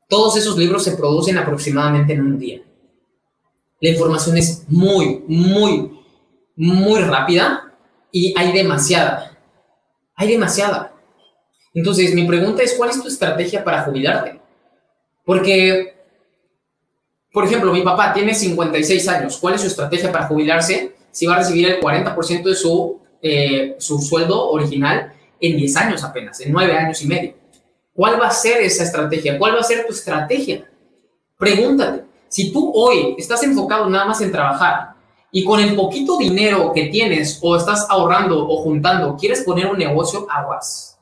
todos 0.07 0.35
esos 0.37 0.57
libros 0.57 0.83
se 0.83 0.97
producen 0.97 1.37
aproximadamente 1.37 2.13
en 2.13 2.21
un 2.21 2.37
día 2.37 2.61
la 3.81 3.89
información 3.89 4.37
es 4.37 4.65
muy, 4.67 5.23
muy, 5.27 5.91
muy 6.55 7.01
rápida 7.01 7.73
y 8.11 8.33
hay 8.37 8.51
demasiada. 8.51 9.37
Hay 10.15 10.29
demasiada. 10.29 10.93
Entonces, 11.73 12.13
mi 12.13 12.25
pregunta 12.25 12.63
es, 12.63 12.73
¿cuál 12.73 12.89
es 12.89 13.01
tu 13.01 13.07
estrategia 13.07 13.63
para 13.63 13.83
jubilarte? 13.83 14.39
Porque, 15.23 15.95
por 17.31 17.45
ejemplo, 17.45 17.71
mi 17.71 17.81
papá 17.81 18.13
tiene 18.13 18.33
56 18.33 19.07
años. 19.07 19.37
¿Cuál 19.37 19.55
es 19.55 19.61
su 19.61 19.67
estrategia 19.67 20.11
para 20.11 20.27
jubilarse 20.27 20.95
si 21.11 21.25
va 21.25 21.35
a 21.35 21.37
recibir 21.37 21.67
el 21.69 21.79
40% 21.79 22.43
de 22.43 22.55
su, 22.55 22.99
eh, 23.21 23.75
su 23.79 23.99
sueldo 23.99 24.49
original 24.49 25.13
en 25.39 25.55
10 25.55 25.77
años 25.77 26.03
apenas, 26.03 26.41
en 26.41 26.51
9 26.51 26.73
años 26.73 27.01
y 27.01 27.07
medio? 27.07 27.33
¿Cuál 27.93 28.19
va 28.19 28.27
a 28.27 28.31
ser 28.31 28.61
esa 28.61 28.83
estrategia? 28.83 29.37
¿Cuál 29.37 29.55
va 29.55 29.59
a 29.59 29.63
ser 29.63 29.85
tu 29.85 29.93
estrategia? 29.93 30.69
Pregúntate. 31.37 32.08
Si 32.29 32.51
tú 32.51 32.71
hoy 32.73 33.15
estás 33.17 33.43
enfocado 33.43 33.89
nada 33.89 34.05
más 34.05 34.21
en 34.21 34.31
trabajar 34.31 34.93
y 35.31 35.43
con 35.43 35.59
el 35.59 35.75
poquito 35.75 36.17
dinero 36.17 36.71
que 36.73 36.85
tienes 36.85 37.39
o 37.41 37.55
estás 37.55 37.87
ahorrando 37.89 38.47
o 38.47 38.57
juntando, 38.63 39.17
quieres 39.17 39.43
poner 39.43 39.67
un 39.67 39.77
negocio, 39.77 40.27
aguas. 40.29 40.97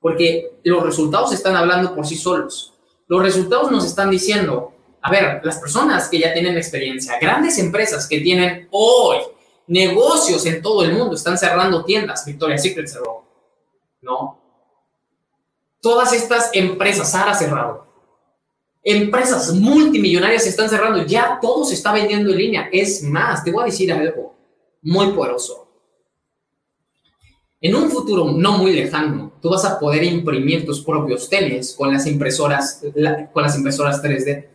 Porque 0.00 0.58
los 0.64 0.82
resultados 0.82 1.32
están 1.32 1.54
hablando 1.54 1.94
por 1.94 2.06
sí 2.06 2.16
solos. 2.16 2.74
Los 3.06 3.22
resultados 3.22 3.70
nos 3.70 3.84
están 3.84 4.10
diciendo, 4.10 4.72
a 5.02 5.10
ver, 5.10 5.40
las 5.44 5.58
personas 5.58 6.08
que 6.08 6.18
ya 6.18 6.32
tienen 6.32 6.56
experiencia, 6.56 7.18
grandes 7.20 7.58
empresas 7.58 8.08
que 8.08 8.20
tienen 8.20 8.68
hoy 8.70 9.18
negocios 9.66 10.44
en 10.46 10.62
todo 10.62 10.82
el 10.84 10.94
mundo, 10.94 11.14
están 11.14 11.36
cerrando 11.38 11.84
tiendas, 11.84 12.24
Victoria's 12.24 12.62
Secret 12.62 12.88
cerró, 12.88 13.24
¿no? 14.00 14.40
Todas 15.80 16.12
estas 16.12 16.50
empresas, 16.52 17.10
Sara 17.10 17.34
cerrado, 17.34 17.91
Empresas 18.84 19.54
multimillonarias 19.54 20.42
se 20.42 20.48
están 20.48 20.68
cerrando, 20.68 21.06
ya 21.06 21.38
todo 21.40 21.64
se 21.64 21.74
está 21.74 21.92
vendiendo 21.92 22.30
en 22.30 22.38
línea. 22.38 22.68
Es 22.72 23.02
más, 23.02 23.44
te 23.44 23.52
voy 23.52 23.62
a 23.62 23.66
decir 23.66 23.92
algo 23.92 24.34
muy 24.82 25.12
poderoso. 25.12 25.68
En 27.60 27.76
un 27.76 27.88
futuro 27.90 28.32
no 28.32 28.58
muy 28.58 28.72
lejano, 28.72 29.34
tú 29.40 29.50
vas 29.50 29.64
a 29.64 29.78
poder 29.78 30.02
imprimir 30.02 30.66
tus 30.66 30.80
propios 30.80 31.28
tenis 31.28 31.74
con 31.78 31.92
las 31.92 32.08
impresoras, 32.08 32.82
con 33.32 33.42
las 33.44 33.56
impresoras 33.56 34.02
3D. 34.02 34.48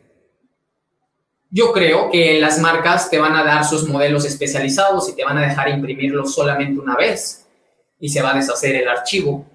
Yo 1.50 1.72
creo 1.72 2.12
que 2.12 2.42
las 2.42 2.60
marcas 2.60 3.10
te 3.10 3.18
van 3.18 3.34
a 3.34 3.46
dar 3.46 3.64
sus 3.64 3.88
modelos 3.88 4.26
especializados 4.26 5.08
y 5.08 5.16
te 5.16 5.24
van 5.24 5.38
a 5.38 5.48
dejar 5.48 5.70
imprimirlos 5.70 6.36
solamente 6.36 6.82
una 6.82 6.98
vez 6.98 7.48
y 7.98 8.10
se 8.10 8.22
va 8.22 8.34
a 8.34 8.38
deshacer 8.38 8.76
el 8.76 8.90
archivo 8.90 9.46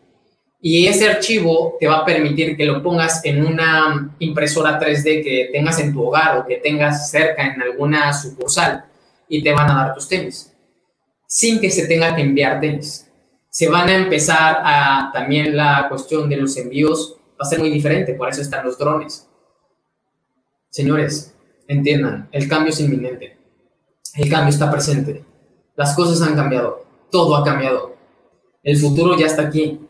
y 0.65 0.87
ese 0.87 1.11
archivo 1.11 1.77
te 1.81 1.89
va 1.89 1.99
a 1.99 2.05
permitir 2.05 2.57
que 2.57 2.65
lo 2.65 2.81
pongas 2.85 3.25
en 3.25 3.45
una 3.45 4.15
impresora 4.21 4.79
3D 4.79 5.25
que 5.25 5.51
tengas 5.53 5.81
en 5.81 5.93
tu 5.93 6.07
hogar 6.07 6.39
o 6.39 6.47
que 6.47 6.59
tengas 6.59 7.11
cerca 7.11 7.45
en 7.45 7.61
alguna 7.61 8.13
sucursal 8.13 8.85
y 9.29 9.43
te 9.43 9.53
van 9.53 9.69
a 9.69 9.75
dar 9.75 9.95
tus 9.95 10.07
tenis, 10.07 10.55
sin 11.27 11.61
que 11.61 11.69
se 11.69 11.89
tenga 11.89 12.15
que 12.15 12.23
enviar 12.23 12.61
tenis. 12.61 13.11
Se 13.51 13.69
van 13.69 13.89
a 13.89 13.97
empezar 13.97 14.63
a 14.65 15.11
también 15.13 15.57
la 15.57 15.87
cuestión 15.89 16.29
de 16.29 16.37
los 16.37 16.57
envíos, 16.57 17.17
va 17.33 17.45
a 17.45 17.45
ser 17.45 17.59
muy 17.59 17.69
diferente, 17.71 18.15
por 18.15 18.29
eso 18.29 18.41
están 18.41 18.65
los 18.65 18.79
drones. 18.79 19.29
Señores, 20.71 21.35
entiendan, 21.67 22.29
el 22.31 22.49
cambio 22.49 22.71
es 22.73 22.79
inminente, 22.79 23.37
el 24.15 24.31
cambio 24.31 24.51
está 24.51 24.71
presente, 24.71 25.25
las 25.75 25.97
cosas 25.97 26.23
han 26.27 26.37
cambiado, 26.37 26.87
todo 27.11 27.35
ha 27.35 27.45
cambiado, 27.45 27.97
el 28.63 28.79
futuro 28.79 29.19
ya 29.19 29.27
está 29.27 29.43
aquí 29.43 29.81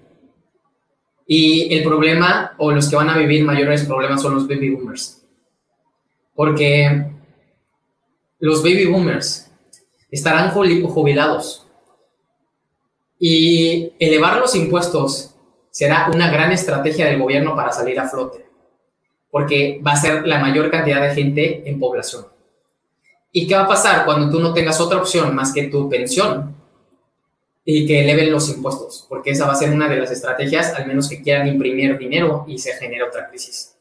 y 1.26 1.74
el 1.74 1.82
problema, 1.82 2.54
o 2.58 2.72
los 2.72 2.88
que 2.88 2.96
van 2.96 3.10
a 3.10 3.16
vivir 3.16 3.44
mayores 3.44 3.84
problemas, 3.84 4.20
son 4.20 4.34
los 4.34 4.48
baby 4.48 4.70
boomers. 4.70 5.22
Porque 6.34 7.06
los 8.38 8.62
baby 8.62 8.86
boomers 8.86 9.50
estarán 10.10 10.50
jubilados. 10.50 11.66
Y 13.18 13.92
elevar 13.98 14.38
los 14.38 14.54
impuestos 14.56 15.34
será 15.70 16.10
una 16.12 16.30
gran 16.30 16.50
estrategia 16.50 17.06
del 17.06 17.20
gobierno 17.20 17.54
para 17.54 17.72
salir 17.72 17.98
a 18.00 18.08
flote. 18.08 18.44
Porque 19.30 19.80
va 19.86 19.92
a 19.92 19.96
ser 19.96 20.26
la 20.26 20.38
mayor 20.38 20.70
cantidad 20.70 21.00
de 21.00 21.14
gente 21.14 21.68
en 21.68 21.78
población. 21.78 22.26
¿Y 23.30 23.46
qué 23.46 23.54
va 23.54 23.62
a 23.62 23.68
pasar 23.68 24.04
cuando 24.04 24.30
tú 24.30 24.40
no 24.40 24.52
tengas 24.52 24.80
otra 24.80 24.98
opción 24.98 25.34
más 25.34 25.52
que 25.54 25.68
tu 25.68 25.88
pensión? 25.88 26.61
Y 27.64 27.86
que 27.86 28.00
eleven 28.00 28.32
los 28.32 28.48
impuestos, 28.48 29.06
porque 29.08 29.30
esa 29.30 29.46
va 29.46 29.52
a 29.52 29.56
ser 29.56 29.70
una 29.70 29.88
de 29.88 29.96
las 29.96 30.10
estrategias, 30.10 30.74
al 30.74 30.86
menos 30.86 31.08
que 31.08 31.22
quieran 31.22 31.46
imprimir 31.46 31.96
dinero 31.96 32.44
y 32.48 32.58
se 32.58 32.72
genere 32.72 33.04
otra 33.04 33.28
crisis. 33.28 33.76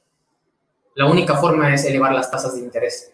La 0.96 1.08
única 1.08 1.38
forma 1.38 1.74
es 1.74 1.86
elevar 1.86 2.14
las 2.14 2.30
tasas 2.30 2.56
de 2.56 2.62
interés. 2.62 3.12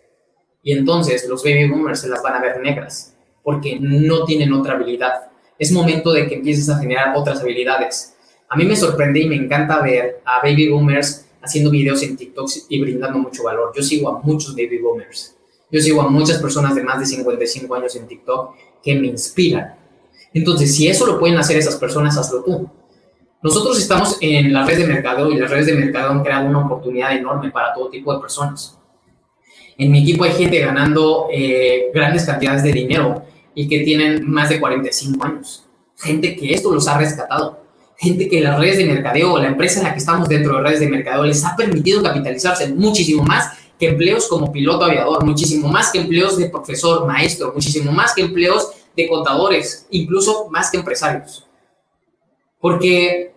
Y 0.64 0.74
entonces 0.74 1.28
los 1.30 1.44
baby 1.44 1.70
boomers 1.70 2.02
se 2.02 2.10
las 2.10 2.22
van 2.22 2.34
a 2.34 2.42
ver 2.42 2.60
negras, 2.60 3.16
porque 3.44 3.78
no 3.80 4.26
tienen 4.26 4.52
otra 4.52 4.74
habilidad. 4.74 5.32
Es 5.58 5.72
momento 5.72 6.12
de 6.12 6.28
que 6.28 6.36
empieces 6.36 6.70
a 6.70 6.80
generar 6.80 7.16
otras 7.16 7.40
habilidades. 7.40 8.16
A 8.50 8.58
mí 8.58 8.66
me 8.66 8.76
sorprende 8.76 9.22
y 9.22 9.30
me 9.30 9.36
encanta 9.36 9.82
ver 9.82 10.22
a 10.26 10.42
baby 10.42 10.70
boomers 10.70 11.26
haciendo 11.42 11.72
videos 11.72 12.04
en 12.04 12.18
TikTok 12.18 12.50
y 12.70 12.82
brindando 12.82 13.20
mucho 13.20 13.44
valor. 13.44 13.72
Yo 13.76 13.82
sigo 13.82 14.10
a 14.10 14.20
muchos 14.22 14.56
baby 14.56 14.80
boomers. 14.80 15.36
Yo 15.72 15.82
sigo 15.82 16.02
a 16.02 16.10
muchas 16.10 16.40
personas 16.40 16.76
de 16.76 16.84
más 16.84 17.00
de 17.00 17.06
55 17.06 17.76
años 17.76 17.96
en 17.96 18.08
TikTok 18.08 18.56
que 18.84 18.96
me 18.96 19.08
inspiran. 19.08 19.76
Entonces, 20.34 20.76
si 20.76 20.88
eso 20.88 21.06
lo 21.06 21.20
pueden 21.20 21.38
hacer 21.38 21.58
esas 21.58 21.76
personas, 21.76 22.18
hazlo 22.18 22.44
tú. 22.44 22.70
Nosotros 23.42 23.80
estamos 23.80 24.18
en 24.22 24.52
las 24.52 24.68
redes 24.68 24.88
de 24.88 24.94
mercado 24.94 25.32
y 25.32 25.38
las 25.38 25.50
redes 25.50 25.68
de 25.68 25.76
mercado 25.76 26.12
han 26.12 26.24
creado 26.24 26.48
una 26.48 26.66
oportunidad 26.66 27.16
enorme 27.16 27.52
para 27.52 27.74
todo 27.74 27.90
tipo 27.90 28.14
de 28.14 28.20
personas. 28.20 28.78
En 29.78 29.92
mi 29.92 30.02
equipo 30.02 30.24
hay 30.24 30.32
gente 30.32 30.60
ganando 30.60 31.28
eh, 31.32 31.92
grandes 31.94 32.26
cantidades 32.26 32.64
de 32.64 32.72
dinero 32.72 33.24
y 33.54 33.68
que 33.68 33.82
tienen 33.82 34.30
más 34.30 34.50
de 34.50 34.60
45 34.60 35.24
años. 35.24 35.66
Gente 35.98 36.36
que 36.36 36.54
esto 36.54 36.74
los 36.74 36.88
ha 36.88 36.98
rescatado. 36.98 37.62
Gente 38.00 38.28
que 38.28 38.42
las 38.42 38.60
redes 38.60 38.78
de 38.78 38.86
mercadeo, 38.86 39.38
la 39.38 39.48
empresa 39.48 39.80
en 39.80 39.86
la 39.86 39.94
que 39.94 40.00
estamos 40.00 40.28
dentro 40.30 40.56
de 40.56 40.64
redes 40.64 40.80
de 40.80 40.90
mercadeo, 40.90 41.24
les 41.24 41.44
ha 41.46 41.56
permitido 41.56 42.04
capitalizarse 42.04 42.74
muchísimo 42.74 43.24
más 43.24 43.52
que 43.80 43.90
empleos 43.90 44.28
como 44.28 44.52
piloto 44.52 44.86
aviador, 44.86 45.24
muchísimo 45.24 45.68
más 45.68 45.92
que 45.92 46.00
empleos 46.00 46.38
de 46.38 46.50
profesor, 46.50 47.06
maestro, 47.08 47.52
muchísimo 47.54 47.92
más 47.92 48.14
que 48.14 48.22
empleos 48.22 48.72
de 48.98 49.08
contadores, 49.08 49.86
incluso 49.92 50.50
más 50.50 50.72
que 50.72 50.78
empresarios. 50.78 51.48
Porque 52.60 53.32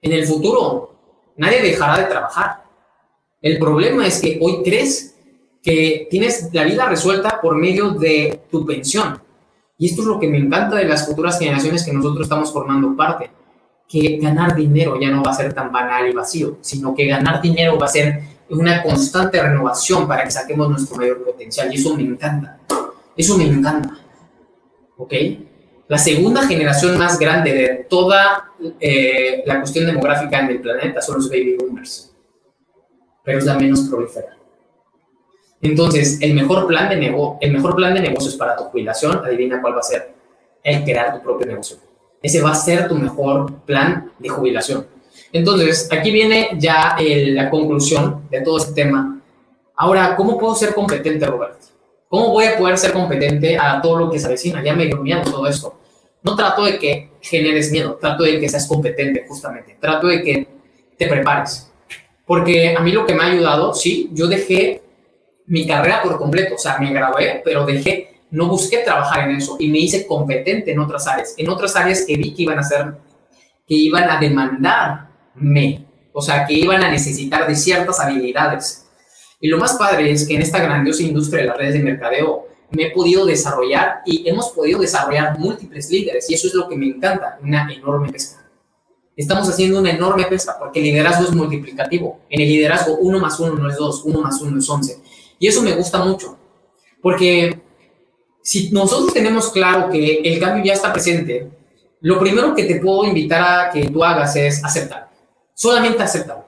en 0.00 0.12
el 0.12 0.26
futuro 0.26 0.96
nadie 1.36 1.60
dejará 1.60 1.98
de 1.98 2.06
trabajar. 2.06 2.64
El 3.42 3.58
problema 3.58 4.06
es 4.06 4.20
que 4.20 4.38
hoy 4.40 4.62
crees 4.64 5.14
que 5.62 6.08
tienes 6.10 6.48
la 6.52 6.64
vida 6.64 6.86
resuelta 6.86 7.40
por 7.42 7.56
medio 7.56 7.90
de 7.90 8.40
tu 8.50 8.64
pensión. 8.64 9.20
Y 9.76 9.90
esto 9.90 10.00
es 10.00 10.08
lo 10.08 10.18
que 10.18 10.28
me 10.28 10.38
encanta 10.38 10.76
de 10.76 10.86
las 10.86 11.06
futuras 11.06 11.38
generaciones 11.38 11.84
que 11.84 11.92
nosotros 11.92 12.22
estamos 12.22 12.50
formando 12.50 12.96
parte. 12.96 13.30
Que 13.86 14.16
ganar 14.16 14.56
dinero 14.56 14.98
ya 14.98 15.10
no 15.10 15.22
va 15.22 15.32
a 15.32 15.34
ser 15.34 15.52
tan 15.52 15.70
banal 15.70 16.08
y 16.08 16.14
vacío, 16.14 16.56
sino 16.62 16.94
que 16.94 17.06
ganar 17.06 17.42
dinero 17.42 17.78
va 17.78 17.84
a 17.84 17.90
ser 17.90 18.22
una 18.48 18.82
constante 18.82 19.40
renovación 19.42 20.08
para 20.08 20.24
que 20.24 20.30
saquemos 20.30 20.70
nuestro 20.70 20.96
mayor 20.96 21.22
potencial. 21.22 21.70
Y 21.70 21.76
eso 21.76 21.94
me 21.94 22.02
encanta. 22.02 22.58
Eso 23.14 23.36
me 23.36 23.44
encanta. 23.44 24.05
¿Ok? 24.96 25.12
La 25.88 25.98
segunda 25.98 26.46
generación 26.46 26.98
más 26.98 27.18
grande 27.18 27.52
de 27.52 27.86
toda 27.88 28.52
eh, 28.80 29.42
la 29.46 29.60
cuestión 29.60 29.86
demográfica 29.86 30.40
en 30.40 30.48
el 30.48 30.60
planeta 30.60 31.00
son 31.00 31.16
los 31.16 31.30
baby 31.30 31.56
boomers. 31.56 32.12
Pero 33.22 33.38
es 33.38 33.44
la 33.44 33.54
menos 33.54 33.80
prolífera. 33.82 34.36
Entonces, 35.62 36.20
el 36.20 36.34
mejor 36.34 36.66
plan 36.66 36.88
de 36.88 36.96
negocio, 36.96 37.38
el 37.40 37.52
mejor 37.52 37.76
plan 37.76 37.94
de 37.94 38.00
negocios 38.00 38.36
para 38.36 38.56
tu 38.56 38.64
jubilación, 38.64 39.24
adivina 39.24 39.60
cuál 39.60 39.74
va 39.74 39.80
a 39.80 39.84
ser. 39.84 40.14
El 40.62 40.82
crear 40.82 41.16
tu 41.16 41.22
propio 41.22 41.46
negocio. 41.46 41.76
Ese 42.20 42.42
va 42.42 42.50
a 42.50 42.54
ser 42.54 42.88
tu 42.88 42.96
mejor 42.96 43.60
plan 43.60 44.12
de 44.18 44.28
jubilación. 44.28 44.86
Entonces, 45.32 45.88
aquí 45.92 46.10
viene 46.10 46.50
ya 46.58 46.96
la 46.98 47.48
conclusión 47.48 48.26
de 48.30 48.40
todo 48.40 48.58
este 48.58 48.72
tema. 48.72 49.20
Ahora, 49.76 50.16
¿cómo 50.16 50.38
puedo 50.38 50.54
ser 50.54 50.74
competente, 50.74 51.26
Roberto? 51.26 51.66
¿Cómo 52.08 52.30
voy 52.30 52.44
a 52.44 52.56
poder 52.56 52.78
ser 52.78 52.92
competente 52.92 53.58
a 53.58 53.80
todo 53.80 53.98
lo 53.98 54.10
que 54.10 54.18
se 54.18 54.26
avecina? 54.26 54.62
Ya 54.62 54.74
me 54.74 54.86
dio 54.86 54.98
miedo 54.98 55.22
todo 55.22 55.46
esto. 55.46 55.80
No 56.22 56.36
trato 56.36 56.64
de 56.64 56.78
que 56.78 57.10
generes 57.20 57.70
miedo, 57.72 57.98
trato 58.00 58.22
de 58.22 58.38
que 58.38 58.48
seas 58.48 58.66
competente, 58.66 59.24
justamente. 59.28 59.76
Trato 59.80 60.06
de 60.06 60.22
que 60.22 60.48
te 60.96 61.06
prepares. 61.08 61.70
Porque 62.24 62.74
a 62.76 62.80
mí 62.80 62.92
lo 62.92 63.06
que 63.06 63.14
me 63.14 63.22
ha 63.22 63.26
ayudado, 63.26 63.74
sí, 63.74 64.10
yo 64.12 64.26
dejé 64.26 64.82
mi 65.46 65.66
carrera 65.66 66.02
por 66.02 66.18
completo, 66.18 66.56
o 66.56 66.58
sea, 66.58 66.78
me 66.78 66.92
gradué, 66.92 67.42
pero 67.44 67.64
dejé, 67.64 68.20
no 68.30 68.48
busqué 68.48 68.78
trabajar 68.78 69.28
en 69.28 69.36
eso 69.36 69.56
y 69.60 69.68
me 69.68 69.78
hice 69.78 70.06
competente 70.06 70.72
en 70.72 70.80
otras 70.80 71.06
áreas, 71.06 71.34
en 71.36 71.48
otras 71.48 71.76
áreas 71.76 72.04
que 72.04 72.16
vi 72.16 72.34
que 72.34 72.42
iban 72.42 72.58
a 72.58 72.64
ser, 72.64 72.94
que 73.66 73.74
iban 73.74 74.10
a 74.10 74.18
demandarme, 74.18 75.86
o 76.12 76.20
sea, 76.20 76.44
que 76.46 76.54
iban 76.54 76.82
a 76.82 76.90
necesitar 76.90 77.46
de 77.46 77.54
ciertas 77.54 78.00
habilidades 78.00 78.85
y 79.40 79.48
lo 79.48 79.58
más 79.58 79.74
padre 79.74 80.10
es 80.10 80.26
que 80.26 80.34
en 80.34 80.42
esta 80.42 80.62
grandiosa 80.62 81.02
industria 81.02 81.42
de 81.42 81.48
las 81.48 81.56
redes 81.56 81.74
de 81.74 81.80
mercadeo 81.80 82.46
me 82.70 82.86
he 82.86 82.90
podido 82.90 83.26
desarrollar 83.26 84.00
y 84.06 84.28
hemos 84.28 84.50
podido 84.50 84.80
desarrollar 84.80 85.38
múltiples 85.38 85.90
líderes 85.90 86.28
y 86.30 86.34
eso 86.34 86.48
es 86.48 86.54
lo 86.54 86.68
que 86.68 86.76
me 86.76 86.86
encanta, 86.86 87.38
una 87.42 87.70
enorme 87.72 88.10
pesca. 88.10 88.42
Estamos 89.14 89.48
haciendo 89.48 89.80
una 89.80 89.90
enorme 89.90 90.24
pesca 90.24 90.56
porque 90.58 90.80
el 90.80 90.86
liderazgo 90.86 91.24
es 91.24 91.34
multiplicativo. 91.34 92.20
En 92.28 92.40
el 92.40 92.48
liderazgo 92.48 92.96
uno 92.96 93.18
más 93.18 93.38
uno 93.40 93.54
no 93.54 93.70
es 93.70 93.76
dos, 93.76 94.02
uno 94.04 94.20
más 94.20 94.40
uno 94.40 94.58
es 94.58 94.68
once. 94.68 95.00
Y 95.38 95.46
eso 95.46 95.62
me 95.62 95.74
gusta 95.74 96.04
mucho 96.04 96.38
porque 97.02 97.60
si 98.42 98.70
nosotros 98.70 99.12
tenemos 99.12 99.50
claro 99.50 99.90
que 99.90 100.20
el 100.24 100.40
cambio 100.40 100.64
ya 100.64 100.72
está 100.72 100.92
presente, 100.92 101.50
lo 102.00 102.18
primero 102.18 102.54
que 102.54 102.64
te 102.64 102.80
puedo 102.80 103.04
invitar 103.04 103.42
a 103.68 103.70
que 103.70 103.88
tú 103.88 104.02
hagas 104.02 104.34
es 104.36 104.64
aceptar. 104.64 105.10
Solamente 105.54 106.02
aceptarlo. 106.02 106.46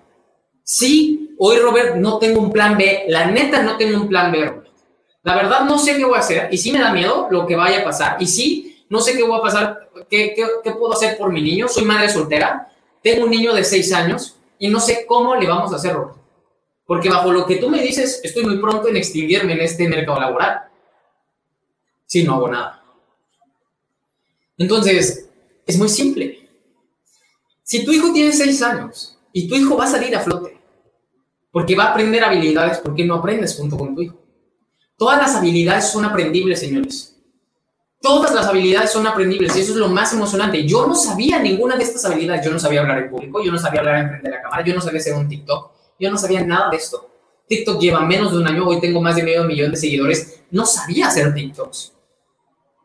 Sí 0.63 1.28
hoy, 1.39 1.59
Robert, 1.59 1.97
no 1.97 2.19
tengo 2.19 2.41
un 2.41 2.53
plan 2.53 2.77
B. 2.77 3.05
La 3.09 3.27
neta, 3.31 3.63
no 3.63 3.77
tengo 3.77 4.01
un 4.01 4.09
plan 4.09 4.31
B, 4.31 4.45
Robert. 4.45 4.69
La 5.23 5.35
verdad, 5.35 5.61
no 5.65 5.79
sé 5.79 5.97
qué 5.97 6.05
voy 6.05 6.17
a 6.17 6.21
hacer. 6.21 6.49
Y 6.53 6.59
sí 6.59 6.73
me 6.73 6.79
da 6.79 6.93
miedo 6.93 7.29
lo 7.31 7.47
que 7.47 7.57
vaya 7.57 7.81
a 7.81 7.85
pasar. 7.85 8.17
Y 8.21 8.27
sí, 8.27 8.85
no 8.89 9.01
sé 9.01 9.17
qué 9.17 9.23
voy 9.23 9.39
a 9.39 9.43
pasar, 9.43 9.91
qué, 10.09 10.35
puedo 10.79 10.93
hacer 10.93 11.17
por 11.19 11.33
mi 11.33 11.43
niño. 11.43 11.69
Soy 11.69 11.85
madre 11.85 12.09
soltera, 12.09 12.73
tengo 13.03 13.25
un 13.25 13.31
niño 13.31 13.55
de 13.55 13.65
seis 13.65 13.93
años 13.93 14.37
y 14.59 14.69
no 14.69 14.81
sé 14.81 15.05
cómo 15.07 15.35
le 15.37 15.47
vamos 15.47 15.73
a 15.73 15.77
hacer, 15.77 15.95
Robert. 15.95 16.17
Porque 16.87 17.11
bajo 17.11 17.31
lo 17.31 17.45
que 17.45 17.57
tú 17.57 17.69
me 17.69 17.83
dices, 17.83 18.21
estoy 18.25 18.45
muy 18.45 18.59
pronto 18.59 18.89
en 18.89 18.97
extinguirme 18.97 19.53
en 19.53 19.61
este 19.61 19.87
mercado 19.87 20.21
laboral. 20.21 20.63
Si 22.07 22.25
no 22.25 22.37
hago 22.37 22.49
nada. 22.49 22.83
Entonces, 24.57 25.29
es 25.67 25.79
muy 25.79 25.91
simple. 25.91 26.49
Si 27.63 27.85
tu 27.85 27.93
hijo 27.93 28.11
tiene 28.15 28.33
seis 28.33 28.63
años 28.63 29.19
y 29.31 29.47
tu 29.47 29.55
hijo 29.55 29.77
va 29.77 29.85
a 29.85 29.89
salir 29.91 30.17
a 30.17 30.21
flote, 30.21 30.48
porque 31.59 31.75
va 31.75 31.87
a 31.87 31.91
aprender 31.91 32.23
habilidades 32.23 32.79
porque 32.79 33.05
no 33.05 33.17
aprendes 33.17 33.57
junto 33.57 33.77
con 33.77 33.93
tu 33.93 34.03
hijo. 34.03 34.17
Todas 34.97 35.19
las 35.19 35.35
habilidades 35.35 35.91
son 35.91 36.05
aprendibles, 36.05 36.61
señores. 36.61 37.21
Todas 38.01 38.33
las 38.33 38.47
habilidades 38.47 38.93
son 38.93 39.05
aprendibles 39.09 39.57
y 39.57 39.63
eso 39.63 39.73
es 39.73 39.79
lo 39.79 39.89
más 39.89 40.13
emocionante. 40.13 40.65
Yo 40.65 40.87
no 40.87 40.95
sabía 40.95 41.41
ninguna 41.41 41.75
de 41.75 41.83
estas 41.83 42.05
habilidades. 42.05 42.47
Yo 42.47 42.53
no 42.53 42.61
sabía 42.61 42.83
hablar 42.83 42.99
en 42.99 43.11
público, 43.11 43.43
yo 43.43 43.51
no 43.51 43.59
sabía 43.59 43.81
hablar 43.81 43.97
en 43.97 44.09
frente 44.09 44.29
de 44.29 44.37
la 44.37 44.41
cámara, 44.41 44.65
yo 44.65 44.73
no 44.73 44.81
sabía 44.81 45.01
hacer 45.01 45.15
un 45.15 45.29
TikTok, 45.29 45.73
yo 45.99 46.09
no 46.13 46.17
sabía 46.17 46.47
nada 46.47 46.71
de 46.71 46.77
esto. 46.77 47.11
TikTok 47.49 47.81
lleva 47.81 48.03
menos 48.03 48.31
de 48.31 48.39
un 48.39 48.47
año, 48.47 48.65
hoy 48.65 48.81
tengo 48.81 49.01
más 49.01 49.17
de 49.17 49.25
medio 49.25 49.43
millón 49.43 49.73
de 49.73 49.79
seguidores. 49.79 50.45
No 50.53 50.65
sabía 50.65 51.09
hacer 51.09 51.35
TikToks. 51.35 51.93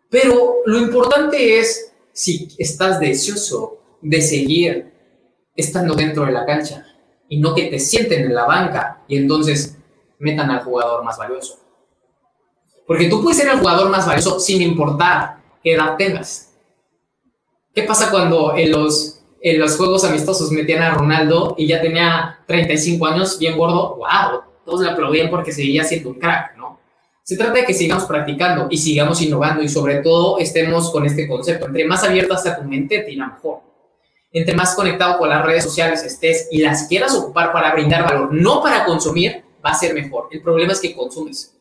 Pero 0.09 0.55
lo 0.65 0.79
importante 0.79 1.59
es 1.59 1.93
si 2.11 2.47
estás 2.57 2.99
deseoso 2.99 3.99
de 4.01 4.19
seguir 4.19 4.91
estando 5.55 5.93
dentro 5.93 6.25
de 6.25 6.31
la 6.31 6.43
cancha 6.43 6.87
y 7.33 7.37
no 7.37 7.55
que 7.55 7.63
te 7.63 7.79
sienten 7.79 8.25
en 8.25 8.35
la 8.35 8.45
banca 8.45 9.01
y 9.07 9.17
entonces 9.17 9.75
metan 10.19 10.51
al 10.51 10.59
jugador 10.59 11.03
más 11.03 11.17
valioso. 11.17 11.57
Porque 12.85 13.09
tú 13.09 13.23
puedes 13.23 13.39
ser 13.39 13.49
el 13.49 13.57
jugador 13.57 13.89
más 13.89 14.05
valioso 14.05 14.39
sin 14.39 14.61
importar 14.61 15.37
qué 15.63 15.73
edad 15.73 15.97
tengas. 15.97 16.53
¿Qué 17.73 17.81
pasa 17.83 18.11
cuando 18.11 18.55
en 18.55 18.69
los, 18.69 19.19
en 19.41 19.59
los 19.59 19.75
juegos 19.77 20.03
amistosos 20.03 20.51
metían 20.51 20.83
a 20.83 20.93
Ronaldo 20.93 21.55
y 21.57 21.65
ya 21.65 21.81
tenía 21.81 22.39
35 22.45 23.03
años, 23.07 23.39
bien 23.39 23.57
gordo? 23.57 23.95
¡Wow! 23.95 24.41
Todos 24.63 24.81
le 24.81 24.91
aplaudían 24.91 25.31
porque 25.31 25.51
seguía 25.51 25.83
siendo 25.83 26.09
un 26.09 26.19
crack, 26.19 26.55
¿no? 26.55 26.79
Se 27.23 27.35
trata 27.35 27.53
de 27.53 27.65
que 27.65 27.73
sigamos 27.73 28.03
practicando 28.03 28.67
y 28.69 28.77
sigamos 28.77 29.23
innovando 29.23 29.63
y 29.63 29.69
sobre 29.69 30.03
todo 30.03 30.37
estemos 30.37 30.91
con 30.91 31.03
este 31.07 31.27
concepto. 31.27 31.65
Entre 31.65 31.85
más 31.85 32.03
abierta 32.03 32.37
sea 32.37 32.57
tu 32.57 32.63
mente, 32.63 32.99
te 32.99 33.15
mejor 33.15 33.72
entre 34.33 34.55
más 34.55 34.75
conectado 34.75 35.19
con 35.19 35.29
las 35.29 35.45
redes 35.45 35.63
sociales 35.63 36.03
estés 36.03 36.47
y 36.51 36.57
las 36.57 36.87
quieras 36.87 37.13
ocupar 37.13 37.53
para 37.53 37.71
brindar 37.71 38.03
valor, 38.03 38.33
no 38.33 38.61
para 38.63 38.83
consumir, 38.83 39.43
va 39.63 39.69
a 39.69 39.75
ser 39.75 39.93
mejor. 39.93 40.27
El 40.31 40.41
problema 40.41 40.73
es 40.73 40.79
que 40.79 40.95
consumes 40.95 41.55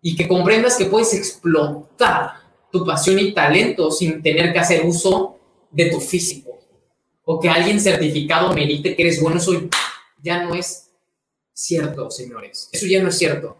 y 0.00 0.16
que 0.16 0.26
comprendas 0.26 0.76
que 0.76 0.86
puedes 0.86 1.12
explotar 1.12 2.40
tu 2.72 2.84
pasión 2.86 3.18
y 3.18 3.32
talento 3.32 3.90
sin 3.90 4.22
tener 4.22 4.52
que 4.52 4.58
hacer 4.58 4.84
uso 4.86 5.38
de 5.70 5.90
tu 5.90 6.00
físico 6.00 6.58
o 7.24 7.38
que 7.38 7.50
alguien 7.50 7.78
certificado 7.78 8.54
merite 8.54 8.96
que 8.96 9.02
eres 9.02 9.20
bueno. 9.20 9.36
Eso 9.36 9.52
ya 10.22 10.42
no 10.42 10.54
es 10.54 10.90
cierto, 11.52 12.10
señores. 12.10 12.70
Eso 12.72 12.86
ya 12.86 13.02
no 13.02 13.10
es 13.10 13.18
cierto. 13.18 13.56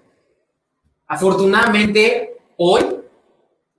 Afortunadamente, 1.06 2.38
hoy 2.56 2.82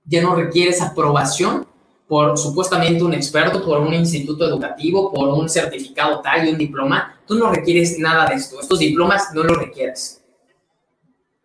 ya 0.04 0.22
no 0.22 0.36
requieres 0.36 0.80
aprobación 0.80 1.66
por 2.06 2.36
supuestamente 2.36 3.02
un 3.02 3.14
experto, 3.14 3.64
por 3.64 3.80
un 3.80 3.94
instituto 3.94 4.46
educativo, 4.46 5.12
por 5.12 5.28
un 5.28 5.48
certificado 5.48 6.20
tal 6.20 6.46
y 6.46 6.50
un 6.50 6.58
diploma. 6.58 7.20
Tú 7.26 7.36
no 7.36 7.50
requieres 7.50 7.98
nada 7.98 8.26
de 8.26 8.36
esto. 8.36 8.60
Estos 8.60 8.78
diplomas 8.78 9.28
no 9.34 9.42
los 9.42 9.56
requieres. 9.56 10.20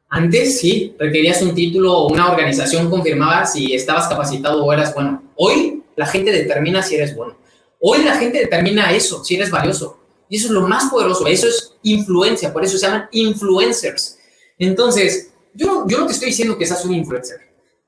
Antes 0.10 0.60
sí, 0.60 0.95
requerías 0.97 1.41
un 1.41 1.53
título 1.53 1.95
o 1.95 2.12
una 2.12 2.32
organización 2.32 2.89
confirmaba 2.89 3.45
si 3.45 3.74
estabas 3.74 4.07
capacitado 4.07 4.66
o 4.66 4.74
eras 4.74 4.93
bueno. 4.93 5.24
Hoy 5.36 5.84
la 5.95 6.07
gente 6.07 6.32
determina 6.32 6.82
si 6.82 6.95
eres 6.95 7.16
bueno. 7.16 7.38
Hoy 7.80 8.03
la 8.03 8.16
gente 8.16 8.39
determina 8.39 8.91
eso, 8.91 9.24
si 9.24 9.36
eres 9.36 9.51
valioso. 9.51 9.99
Y 10.28 10.38
eso 10.38 10.47
es 10.47 10.51
lo 10.51 10.68
más 10.68 10.89
poderoso, 10.91 11.28
eso 11.28 11.47
es 11.47 11.74
influencia, 11.84 12.51
por 12.51 12.64
eso 12.64 12.78
se 12.78 12.86
llaman 12.86 13.07
influencers. 13.12 14.18
Entonces, 14.57 15.32
yo, 15.53 15.86
yo 15.88 15.99
no 15.99 16.05
te 16.05 16.14
estoy 16.14 16.30
diciendo 16.30 16.57
que 16.57 16.66
seas 16.66 16.84
un 16.86 16.93
influencer. 16.93 17.38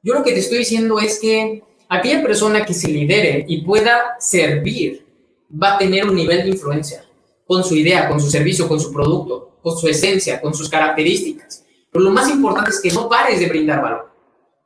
Yo 0.01 0.13
lo 0.13 0.23
que 0.23 0.33
te 0.33 0.39
estoy 0.39 0.59
diciendo 0.59 0.99
es 0.99 1.19
que 1.19 1.63
aquella 1.91 2.23
persona 2.23 2.63
que 2.63 2.73
se 2.73 2.87
lidere 2.87 3.43
y 3.49 3.63
pueda 3.63 4.15
servir 4.17 5.05
va 5.51 5.75
a 5.75 5.77
tener 5.77 6.05
un 6.07 6.15
nivel 6.15 6.43
de 6.43 6.49
influencia 6.49 7.03
con 7.45 7.65
su 7.65 7.75
idea, 7.75 8.07
con 8.07 8.17
su 8.21 8.29
servicio, 8.29 8.65
con 8.65 8.79
su 8.79 8.93
producto, 8.93 9.57
con 9.61 9.77
su 9.77 9.89
esencia, 9.89 10.39
con 10.39 10.53
sus 10.53 10.69
características. 10.69 11.65
Pero 11.91 12.05
lo 12.05 12.11
más 12.11 12.29
importante 12.29 12.69
es 12.69 12.79
que 12.79 12.91
no 12.91 13.09
pares 13.09 13.41
de 13.41 13.47
brindar 13.47 13.81
valor. 13.81 14.09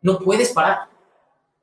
No 0.03 0.19
puedes 0.19 0.51
parar. 0.51 0.87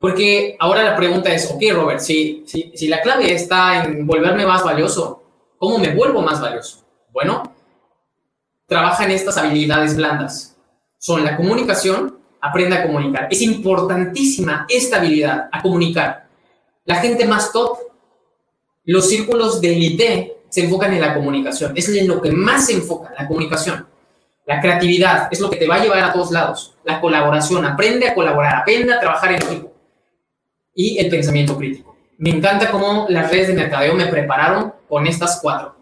Porque 0.00 0.56
ahora 0.58 0.82
la 0.82 0.96
pregunta 0.96 1.32
es, 1.32 1.48
ok, 1.48 1.62
Robert, 1.72 2.00
si, 2.00 2.42
si, 2.44 2.72
si 2.74 2.88
la 2.88 3.00
clave 3.00 3.32
está 3.32 3.84
en 3.84 4.04
volverme 4.04 4.44
más 4.44 4.64
valioso, 4.64 5.22
¿cómo 5.58 5.78
me 5.78 5.94
vuelvo 5.94 6.22
más 6.22 6.40
valioso? 6.40 6.84
Bueno, 7.12 7.54
trabaja 8.66 9.04
en 9.04 9.12
estas 9.12 9.38
habilidades 9.38 9.96
blandas. 9.96 10.56
Son 10.98 11.24
la 11.24 11.36
comunicación, 11.36 12.18
aprende 12.43 12.76
a 12.76 12.82
comunicar. 12.82 13.28
Es 13.30 13.40
importantísima 13.40 14.66
esta 14.68 14.99
habilidad, 14.99 15.49
a 15.51 15.62
comunicar. 15.62 16.26
La 16.84 16.97
gente 16.97 17.24
más 17.24 17.53
top, 17.53 17.78
los 18.84 19.09
círculos 19.09 19.61
de 19.61 19.72
élite 19.72 20.36
se 20.49 20.64
enfocan 20.64 20.93
en 20.93 21.01
la 21.01 21.14
comunicación. 21.14 21.72
Es 21.76 21.88
lo 22.05 22.20
que 22.20 22.32
más 22.32 22.66
se 22.66 22.74
enfoca, 22.74 23.14
la 23.16 23.28
comunicación. 23.28 23.86
La 24.45 24.61
creatividad 24.61 25.28
es 25.30 25.38
lo 25.38 25.49
que 25.49 25.57
te 25.57 25.68
va 25.68 25.76
a 25.76 25.82
llevar 25.82 26.03
a 26.03 26.12
todos 26.12 26.32
lados. 26.32 26.74
La 26.84 27.01
colaboración, 27.01 27.64
aprende 27.64 28.09
a 28.09 28.14
colaborar, 28.14 28.57
aprende 28.57 28.93
a 28.93 28.99
trabajar 28.99 29.32
en 29.32 29.43
equipo. 29.43 29.72
Y 30.74 30.99
el 30.99 31.09
pensamiento 31.09 31.57
crítico. 31.57 31.97
Me 32.18 32.30
encanta 32.30 32.72
cómo 32.72 33.07
las 33.09 33.30
redes 33.30 33.49
de 33.49 33.55
mercadeo 33.55 33.95
me 33.95 34.07
prepararon 34.07 34.74
con 34.88 35.07
estas 35.07 35.38
cuatro. 35.40 35.76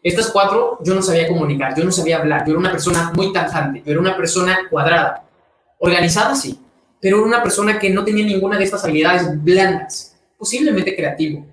Estas 0.00 0.30
cuatro 0.30 0.78
yo 0.84 0.94
no 0.94 1.02
sabía 1.02 1.26
comunicar, 1.26 1.74
yo 1.76 1.82
no 1.82 1.90
sabía 1.90 2.18
hablar, 2.18 2.44
yo 2.44 2.52
era 2.52 2.60
una 2.60 2.70
persona 2.70 3.10
muy 3.14 3.32
tajante, 3.32 3.82
yo 3.84 3.92
era 3.92 4.00
una 4.00 4.16
persona 4.16 4.58
cuadrada, 4.70 5.23
organizada 5.84 6.34
sí, 6.34 6.58
pero 7.00 7.18
era 7.18 7.26
una 7.26 7.42
persona 7.42 7.78
que 7.78 7.90
no 7.90 8.04
tenía 8.04 8.24
ninguna 8.24 8.58
de 8.58 8.64
estas 8.64 8.84
habilidades 8.84 9.42
blandas, 9.42 10.16
posiblemente 10.38 10.96
creativo, 10.96 11.44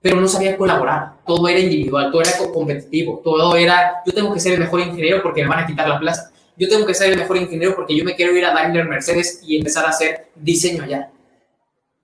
pero 0.00 0.20
no 0.20 0.28
sabía 0.28 0.56
colaborar, 0.56 1.18
todo 1.26 1.46
era 1.48 1.60
individual, 1.60 2.10
todo 2.10 2.22
era 2.22 2.32
competitivo, 2.52 3.20
todo 3.22 3.56
era, 3.56 4.02
yo 4.06 4.12
tengo 4.12 4.32
que 4.32 4.40
ser 4.40 4.54
el 4.54 4.60
mejor 4.60 4.80
ingeniero 4.80 5.22
porque 5.22 5.42
me 5.42 5.48
van 5.48 5.64
a 5.64 5.66
quitar 5.66 5.88
la 5.88 5.98
plaza, 5.98 6.32
yo 6.56 6.68
tengo 6.68 6.86
que 6.86 6.94
ser 6.94 7.12
el 7.12 7.18
mejor 7.18 7.36
ingeniero 7.36 7.74
porque 7.76 7.96
yo 7.96 8.04
me 8.04 8.14
quiero 8.14 8.34
ir 8.34 8.44
a 8.44 8.54
Daimler 8.54 8.86
Mercedes 8.86 9.40
y 9.46 9.58
empezar 9.58 9.84
a 9.84 9.90
hacer 9.90 10.28
diseño 10.34 10.84
allá. 10.84 11.10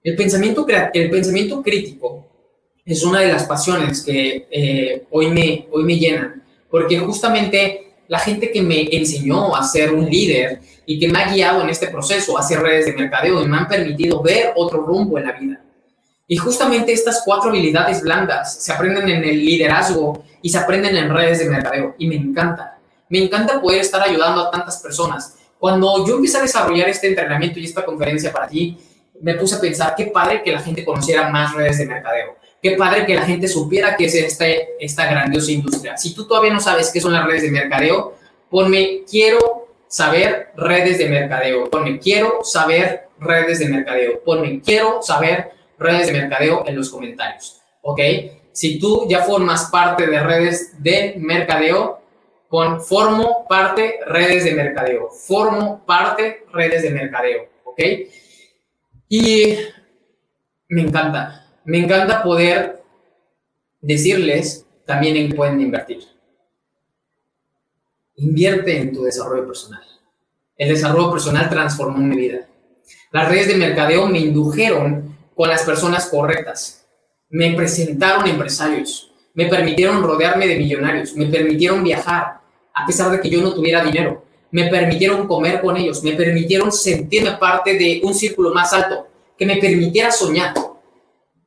El 0.02 0.16
pensamiento, 0.16 0.66
el 0.92 1.10
pensamiento 1.10 1.62
crítico 1.62 2.26
es 2.84 3.02
una 3.04 3.20
de 3.20 3.28
las 3.28 3.44
pasiones 3.44 4.02
que 4.02 4.46
eh, 4.50 5.04
hoy, 5.10 5.28
me, 5.28 5.68
hoy 5.70 5.84
me 5.84 5.98
llenan, 5.98 6.42
porque 6.68 6.98
justamente 6.98 7.91
la 8.12 8.18
gente 8.18 8.52
que 8.52 8.60
me 8.60 8.94
enseñó 8.94 9.56
a 9.56 9.64
ser 9.64 9.90
un 9.90 10.04
líder 10.04 10.60
y 10.84 10.98
que 11.00 11.08
me 11.08 11.18
ha 11.18 11.32
guiado 11.32 11.62
en 11.62 11.70
este 11.70 11.86
proceso 11.86 12.36
a 12.36 12.40
hacer 12.40 12.60
redes 12.60 12.84
de 12.84 12.92
mercadeo 12.92 13.42
y 13.42 13.48
me 13.48 13.56
han 13.56 13.66
permitido 13.66 14.20
ver 14.20 14.52
otro 14.54 14.82
rumbo 14.82 15.16
en 15.16 15.24
la 15.24 15.32
vida. 15.32 15.60
Y 16.28 16.36
justamente 16.36 16.92
estas 16.92 17.22
cuatro 17.24 17.48
habilidades 17.48 18.02
blandas 18.02 18.62
se 18.62 18.70
aprenden 18.70 19.08
en 19.08 19.24
el 19.24 19.42
liderazgo 19.42 20.24
y 20.42 20.50
se 20.50 20.58
aprenden 20.58 20.94
en 20.94 21.08
redes 21.08 21.38
de 21.38 21.48
mercadeo 21.48 21.94
y 21.96 22.06
me 22.06 22.16
encanta. 22.16 22.76
Me 23.08 23.24
encanta 23.24 23.58
poder 23.58 23.80
estar 23.80 24.02
ayudando 24.02 24.42
a 24.42 24.50
tantas 24.50 24.76
personas. 24.82 25.38
Cuando 25.58 26.06
yo 26.06 26.16
empecé 26.16 26.36
a 26.36 26.42
desarrollar 26.42 26.90
este 26.90 27.08
entrenamiento 27.08 27.60
y 27.60 27.64
esta 27.64 27.82
conferencia 27.82 28.30
para 28.30 28.46
ti, 28.46 28.76
me 29.22 29.36
puse 29.36 29.54
a 29.54 29.58
pensar 29.58 29.94
qué 29.96 30.08
padre 30.08 30.42
que 30.42 30.52
la 30.52 30.60
gente 30.60 30.84
conociera 30.84 31.30
más 31.30 31.54
redes 31.54 31.78
de 31.78 31.86
mercadeo 31.86 32.41
Qué 32.62 32.76
padre 32.76 33.04
que 33.04 33.16
la 33.16 33.22
gente 33.22 33.48
supiera 33.48 33.96
que 33.96 34.04
es 34.04 34.14
este, 34.14 34.76
esta 34.78 35.10
grandiosa 35.10 35.50
industria. 35.50 35.96
Si 35.96 36.14
tú 36.14 36.28
todavía 36.28 36.52
no 36.52 36.60
sabes 36.60 36.92
qué 36.92 37.00
son 37.00 37.12
las 37.12 37.26
redes 37.26 37.42
de 37.42 37.50
mercadeo, 37.50 38.14
ponme 38.48 39.02
quiero 39.10 39.66
saber 39.88 40.52
redes 40.56 40.98
de 40.98 41.08
mercadeo. 41.08 41.68
Ponme 41.68 41.98
quiero 41.98 42.44
saber 42.44 43.08
redes 43.18 43.58
de 43.58 43.68
mercadeo. 43.68 44.22
Ponme 44.22 44.60
quiero 44.60 45.02
saber 45.02 45.50
redes 45.76 46.06
de 46.06 46.12
mercadeo 46.12 46.62
en 46.64 46.76
los 46.76 46.88
comentarios. 46.88 47.60
¿Ok? 47.80 48.00
Si 48.52 48.78
tú 48.78 49.08
ya 49.08 49.24
formas 49.24 49.68
parte 49.72 50.06
de 50.06 50.20
redes 50.20 50.80
de 50.80 51.14
mercadeo, 51.18 52.00
pon 52.48 52.80
formo 52.80 53.44
parte 53.48 53.98
redes 54.06 54.44
de 54.44 54.52
mercadeo. 54.52 55.08
Formo 55.10 55.84
parte 55.84 56.44
redes 56.52 56.82
de 56.82 56.90
mercadeo. 56.90 57.48
¿Ok? 57.64 57.80
Y 59.08 59.58
me 60.68 60.82
encanta 60.82 61.41
me 61.64 61.78
encanta 61.78 62.22
poder 62.22 62.82
decirles 63.80 64.66
también 64.84 65.16
en 65.16 65.28
qué 65.28 65.34
pueden 65.34 65.60
invertir. 65.60 66.04
Invierte 68.16 68.78
en 68.78 68.92
tu 68.92 69.04
desarrollo 69.04 69.46
personal. 69.46 69.82
El 70.56 70.68
desarrollo 70.68 71.10
personal 71.10 71.48
transformó 71.48 71.98
mi 71.98 72.16
vida. 72.16 72.46
Las 73.10 73.28
redes 73.28 73.48
de 73.48 73.56
mercadeo 73.56 74.06
me 74.06 74.18
indujeron 74.18 75.16
con 75.34 75.48
las 75.48 75.62
personas 75.62 76.06
correctas. 76.06 76.84
Me 77.30 77.52
presentaron 77.54 78.28
empresarios. 78.28 79.10
Me 79.34 79.46
permitieron 79.46 80.02
rodearme 80.02 80.46
de 80.46 80.58
millonarios. 80.58 81.14
Me 81.14 81.26
permitieron 81.26 81.82
viajar 81.82 82.40
a 82.74 82.86
pesar 82.86 83.10
de 83.10 83.20
que 83.20 83.30
yo 83.30 83.40
no 83.40 83.54
tuviera 83.54 83.84
dinero. 83.84 84.24
Me 84.50 84.68
permitieron 84.68 85.26
comer 85.26 85.60
con 85.60 85.76
ellos. 85.76 86.02
Me 86.02 86.12
permitieron 86.12 86.70
sentirme 86.70 87.32
parte 87.32 87.78
de 87.78 88.02
un 88.04 88.14
círculo 88.14 88.52
más 88.52 88.72
alto 88.72 89.08
que 89.38 89.46
me 89.46 89.56
permitiera 89.56 90.12
soñar 90.12 90.52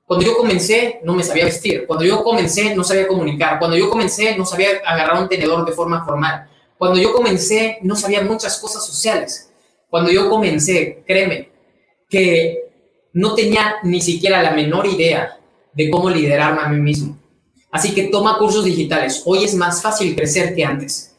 cuando 0.06 0.26
yo 0.26 0.38
comencé, 0.38 1.00
no 1.04 1.14
me 1.14 1.24
sabía 1.24 1.46
vestir. 1.46 1.88
Cuando 1.88 2.06
yo 2.06 2.24
comencé, 2.24 2.76
no 2.76 2.84
sabía 2.84 3.08
comunicar. 3.08 3.58
Cuando 3.58 3.76
yo 3.76 3.90
comencé, 3.90 4.38
no 4.38 4.46
sabía 4.46 4.70
agarrar 4.86 5.22
un 5.22 5.28
tenedor 5.28 5.66
de 5.66 5.72
forma 5.72 6.06
formal. 6.06 6.48
Cuando 6.78 7.00
yo 7.00 7.12
comencé, 7.12 7.80
no 7.82 7.96
sabía 7.96 8.22
muchas 8.22 8.60
cosas 8.60 8.86
sociales. 8.86 9.52
Cuando 9.90 10.12
yo 10.12 10.30
comencé, 10.30 11.04
créeme, 11.08 11.50
que 12.08 12.66
no 13.14 13.34
tenía 13.34 13.78
ni 13.84 14.00
siquiera 14.00 14.44
la 14.44 14.52
menor 14.52 14.86
idea 14.86 15.40
de 15.74 15.90
cómo 15.90 16.10
liderarme 16.10 16.62
a 16.62 16.70
mí 16.70 16.80
mismo. 16.80 17.18
Así 17.72 17.96
que 17.96 18.04
toma 18.04 18.38
cursos 18.38 18.64
digitales. 18.64 19.24
Hoy 19.26 19.44
es 19.44 19.56
más 19.56 19.82
fácil 19.82 20.16
crecer 20.16 20.54
que 20.54 20.64
antes. 20.64 21.16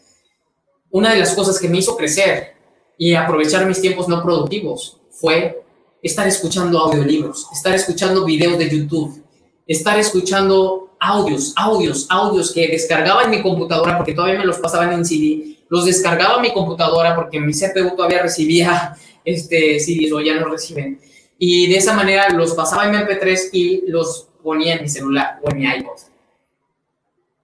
Una 0.91 1.13
de 1.13 1.19
las 1.19 1.35
cosas 1.35 1.59
que 1.59 1.69
me 1.69 1.79
hizo 1.79 1.97
crecer 1.97 2.55
y 2.97 3.15
aprovechar 3.15 3.67
mis 3.67 3.81
tiempos 3.81 4.07
no 4.07 4.23
productivos 4.23 5.01
fue 5.11 5.66
estar 6.07 6.27
escuchando 6.27 6.79
audiolibros, 6.79 7.47
estar 7.53 7.75
escuchando 7.75 8.25
videos 8.25 8.59
de 8.59 8.71
YouTube, 8.71 9.23
estar 9.67 9.99
escuchando 9.99 10.97
audios, 10.99 11.53
audios, 11.57 12.07
audios 12.09 12.53
que 12.53 12.69
descargaba 12.69 13.25
en 13.25 13.31
mi 13.31 13.43
computadora 13.43 13.97
porque 13.97 14.15
todavía 14.15 14.39
me 14.39 14.47
los 14.47 14.59
pasaban 14.59 14.93
en 14.93 15.05
CD, 15.05 15.59
los 15.69 15.85
descargaba 15.85 16.37
en 16.37 16.43
mi 16.43 16.53
computadora 16.53 17.15
porque 17.15 17.41
mi 17.41 17.53
CPU 17.53 17.95
todavía 17.97 18.23
recibía 18.23 18.97
este 19.25 19.79
CDs 19.81 20.13
o 20.13 20.21
ya 20.21 20.39
no 20.41 20.49
reciben. 20.49 21.01
Y 21.39 21.67
de 21.67 21.77
esa 21.77 21.93
manera 21.93 22.31
los 22.31 22.55
pasaba 22.55 22.87
en 22.87 22.93
mi 22.93 22.97
MP3 22.99 23.51
y 23.53 23.83
los 23.89 24.29
ponía 24.43 24.77
en 24.77 24.83
mi 24.83 24.89
celular 24.89 25.39
o 25.43 25.51
en 25.51 25.59
mi 25.59 25.65
iPod. 25.67 25.99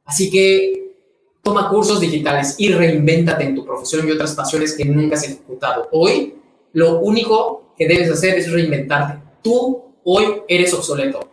Así 0.05 0.31
que 0.31 0.97
toma 1.43 1.69
cursos 1.69 2.01
digitales 2.01 2.55
y 2.59 2.73
reinvéntate 2.73 3.45
en 3.45 3.55
tu 3.55 3.65
profesión 3.65 4.09
y 4.09 4.13
otras 4.13 4.35
pasiones 4.35 4.75
que 4.75 4.85
nunca 4.85 5.17
has 5.17 5.25
ejecutado. 5.25 5.89
Hoy, 5.93 6.35
lo 6.73 7.01
único 7.01 7.62
que 7.77 7.87
debes 7.87 8.11
hacer 8.11 8.39
es 8.39 8.51
reinventarte. 8.51 9.23
Tú 9.43 9.97
hoy 10.05 10.43
eres 10.49 10.73
obsoleto. 10.75 11.29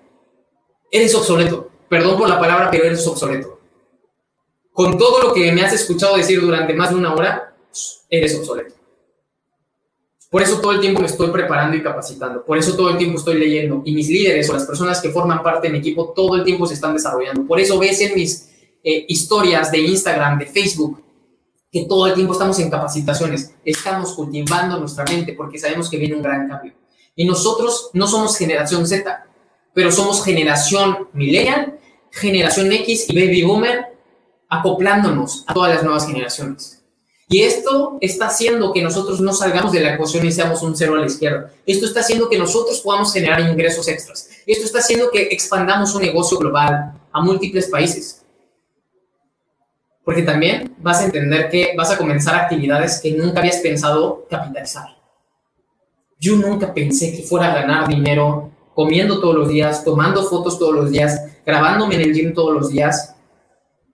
Eres 0.92 1.14
obsoleto. 1.16 1.70
Perdón 1.88 2.18
por 2.18 2.30
la 2.30 2.40
palabra, 2.40 2.70
pero 2.72 2.86
eres 2.86 3.06
obsoleto. 3.08 3.60
Con 4.72 4.98
todo 4.98 5.22
lo 5.22 5.34
que 5.34 5.52
me 5.52 5.62
has 5.62 5.74
escuchado 5.74 6.18
decir 6.18 6.40
durante 6.40 6.74
más 6.74 6.92
de 6.92 6.96
una 6.96 7.14
hora, 7.14 7.56
eres 8.10 8.36
obsoleto. 8.38 8.76
Por 10.30 10.44
eso 10.44 10.62
todo 10.62 10.74
el 10.74 10.80
tiempo 10.80 11.02
me 11.02 11.08
estoy 11.08 11.32
preparando 11.32 11.76
y 11.76 11.82
capacitando. 11.82 12.46
Por 12.46 12.58
eso 12.58 12.76
todo 12.76 12.92
el 12.92 12.98
tiempo 12.98 13.18
estoy 13.18 13.40
leyendo. 13.40 13.82
Y 13.84 13.96
mis 13.96 14.10
líderes 14.10 14.50
o 14.50 14.54
las 14.54 14.66
personas 14.66 15.02
que 15.02 15.10
forman 15.10 15.42
parte 15.42 15.68
de 15.68 15.74
mi 15.74 15.80
equipo 15.80 16.14
todo 16.16 16.36
el 16.36 16.44
tiempo 16.44 16.68
se 16.68 16.76
están 16.76 16.94
desarrollando. 16.94 17.48
Por 17.48 17.60
eso 17.60 17.80
ves 17.80 18.00
en 18.02 18.14
mis 18.14 18.48
eh, 18.84 19.06
historias 19.08 19.72
de 19.72 19.80
Instagram, 19.80 20.38
de 20.38 20.46
Facebook, 20.46 21.02
que 21.72 21.86
todo 21.86 22.08
el 22.08 22.14
tiempo 22.14 22.34
estamos 22.34 22.58
en 22.60 22.70
capacitaciones, 22.70 23.54
estamos 23.64 24.14
cultivando 24.14 24.80
nuestra 24.80 25.04
mente 25.06 25.34
porque 25.34 25.60
sabemos 25.60 25.90
que 25.90 25.98
viene 25.98 26.16
un 26.16 26.24
gran 26.24 26.48
cambio. 26.48 26.74
Y 27.16 27.26
nosotros 27.26 27.92
no 27.94 28.08
somos 28.08 28.38
generación 28.38 28.88
Z, 28.88 29.26
pero 29.74 29.92
somos 29.92 30.24
generación 30.24 31.10
millennial, 31.14 31.80
generación 32.12 32.72
X 32.72 33.10
y 33.10 33.14
baby 33.14 33.44
boomer, 33.44 33.86
acoplándonos 34.48 35.44
a 35.46 35.54
todas 35.54 35.76
las 35.76 35.84
nuevas 35.84 36.08
generaciones. 36.08 36.84
Y 37.32 37.42
esto 37.42 38.00
está 38.02 38.26
haciendo 38.28 38.74
que 38.74 38.82
nosotros 38.82 39.22
no 39.22 39.34
salgamos 39.34 39.72
de 39.72 39.82
la 39.82 39.94
ecuación 39.94 40.26
y 40.26 40.32
seamos 40.32 40.64
un 40.64 40.76
cero 40.76 40.96
a 40.96 41.00
la 41.00 41.06
izquierda. 41.06 41.54
Esto 41.68 41.86
está 41.86 42.00
haciendo 42.00 42.28
que 42.28 42.40
nosotros 42.40 42.80
podamos 42.80 43.14
generar 43.14 43.42
ingresos 43.42 43.88
extras. 43.88 44.30
Esto 44.48 44.66
está 44.66 44.80
haciendo 44.80 45.12
que 45.12 45.28
expandamos 45.30 45.94
un 45.94 46.02
negocio 46.02 46.40
global 46.40 47.00
a 47.12 47.22
múltiples 47.22 47.68
países 47.68 48.24
porque 50.10 50.24
también 50.24 50.76
vas 50.80 51.02
a 51.02 51.06
entender 51.06 51.52
que 51.52 51.76
vas 51.78 51.92
a 51.92 51.98
comenzar 52.00 52.34
actividades 52.34 53.00
que 53.00 53.12
nunca 53.12 53.42
habías 53.42 53.58
pensado 53.58 54.26
capitalizar. 54.28 54.88
Yo 56.20 56.36
nunca 56.36 56.74
pensé 56.74 57.16
que 57.16 57.22
fuera 57.22 57.52
a 57.52 57.62
ganar 57.62 57.88
dinero 57.88 58.50
comiendo 58.74 59.22
todos 59.22 59.36
los 59.36 59.50
días, 59.50 59.86
tomando 59.86 60.24
fotos 60.24 60.58
todos 60.58 60.74
los 60.74 60.90
días, 60.90 61.28
grabándome 61.46 61.94
en 61.94 62.02
el 62.02 62.14
gym 62.16 62.34
todos 62.34 62.56
los 62.56 62.72
días 62.72 63.18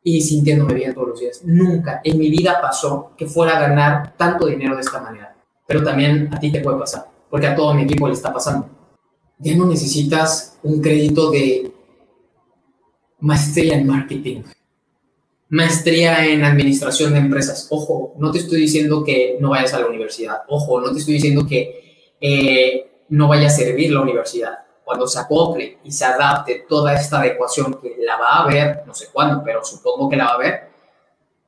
y 0.01 0.21
sintiéndome 0.21 0.75
bien 0.75 0.93
todos 0.93 1.09
los 1.09 1.19
días. 1.19 1.41
Nunca 1.43 1.99
en 2.01 2.17
mi 2.17 2.29
vida 2.29 2.61
pasó 2.61 3.11
que 3.17 3.27
fuera 3.27 3.57
a 3.57 3.67
ganar 3.67 4.15
tanto 4.15 4.47
dinero 4.47 4.75
de 4.75 4.83
esta 4.83 5.01
manera. 5.01 5.35
Pero 5.67 5.83
también 5.83 6.29
a 6.33 6.39
ti 6.39 6.49
te 6.49 6.61
puede 6.61 6.79
pasar, 6.79 7.07
porque 7.29 7.47
a 7.47 7.55
todo 7.57 7.73
mi 7.73 7.81
equipo 7.81 8.07
le 8.07 8.13
está 8.13 8.31
pasando. 8.31 8.69
Ya 9.37 9.53
no 9.57 9.65
necesitas 9.65 10.57
un 10.63 10.81
crédito 10.81 11.29
de 11.29 11.73
maestría 13.19 13.75
en 13.75 13.85
marketing, 13.85 14.43
maestría 15.49 16.25
en 16.25 16.43
administración 16.43 17.13
de 17.13 17.19
empresas. 17.19 17.67
Ojo, 17.69 18.15
no 18.17 18.31
te 18.31 18.39
estoy 18.39 18.61
diciendo 18.61 19.03
que 19.03 19.37
no 19.39 19.51
vayas 19.51 19.73
a 19.73 19.79
la 19.79 19.87
universidad. 19.87 20.41
Ojo, 20.47 20.81
no 20.81 20.91
te 20.91 20.99
estoy 20.99 21.15
diciendo 21.15 21.45
que 21.47 22.15
eh, 22.19 23.03
no 23.09 23.27
vaya 23.27 23.47
a 23.47 23.51
servir 23.51 23.91
la 23.91 24.01
universidad 24.01 24.59
cuando 24.83 25.07
se 25.07 25.19
acople 25.19 25.79
y 25.83 25.91
se 25.91 26.05
adapte 26.05 26.65
toda 26.69 26.93
esta 26.93 27.19
adecuación 27.19 27.79
que 27.81 27.95
la 27.99 28.17
va 28.17 28.43
a 28.43 28.47
ver, 28.47 28.83
no 28.85 28.93
sé 28.93 29.07
cuándo, 29.11 29.41
pero 29.43 29.63
supongo 29.63 30.07
que 30.07 30.15
la 30.15 30.25
va 30.25 30.33
a 30.33 30.37
ver, 30.37 30.69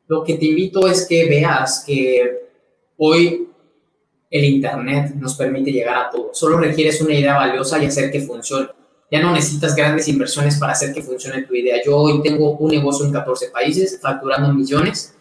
lo 0.07 0.23
que 0.23 0.35
te 0.35 0.45
invito 0.45 0.87
es 0.87 1.05
que 1.07 1.25
veas 1.25 1.83
que 1.85 2.49
hoy 2.97 3.49
el 4.29 4.43
Internet 4.43 5.13
nos 5.15 5.35
permite 5.35 5.71
llegar 5.71 5.97
a 5.97 6.09
todo. 6.09 6.29
Solo 6.33 6.57
requieres 6.57 6.99
una 7.01 7.13
idea 7.13 7.35
valiosa 7.35 7.81
y 7.81 7.85
hacer 7.85 8.11
que 8.11 8.21
funcione. 8.21 8.69
Ya 9.09 9.21
no 9.21 9.31
necesitas 9.31 9.75
grandes 9.75 10.07
inversiones 10.07 10.57
para 10.57 10.73
hacer 10.73 10.93
que 10.93 11.01
funcione 11.01 11.43
tu 11.43 11.55
idea. 11.55 11.77
Yo 11.85 11.97
hoy 11.97 12.21
tengo 12.21 12.51
un 12.51 12.71
negocio 12.71 13.05
en 13.05 13.13
14 13.13 13.49
países, 13.49 13.99
facturando 14.01 14.53
millones, 14.53 15.13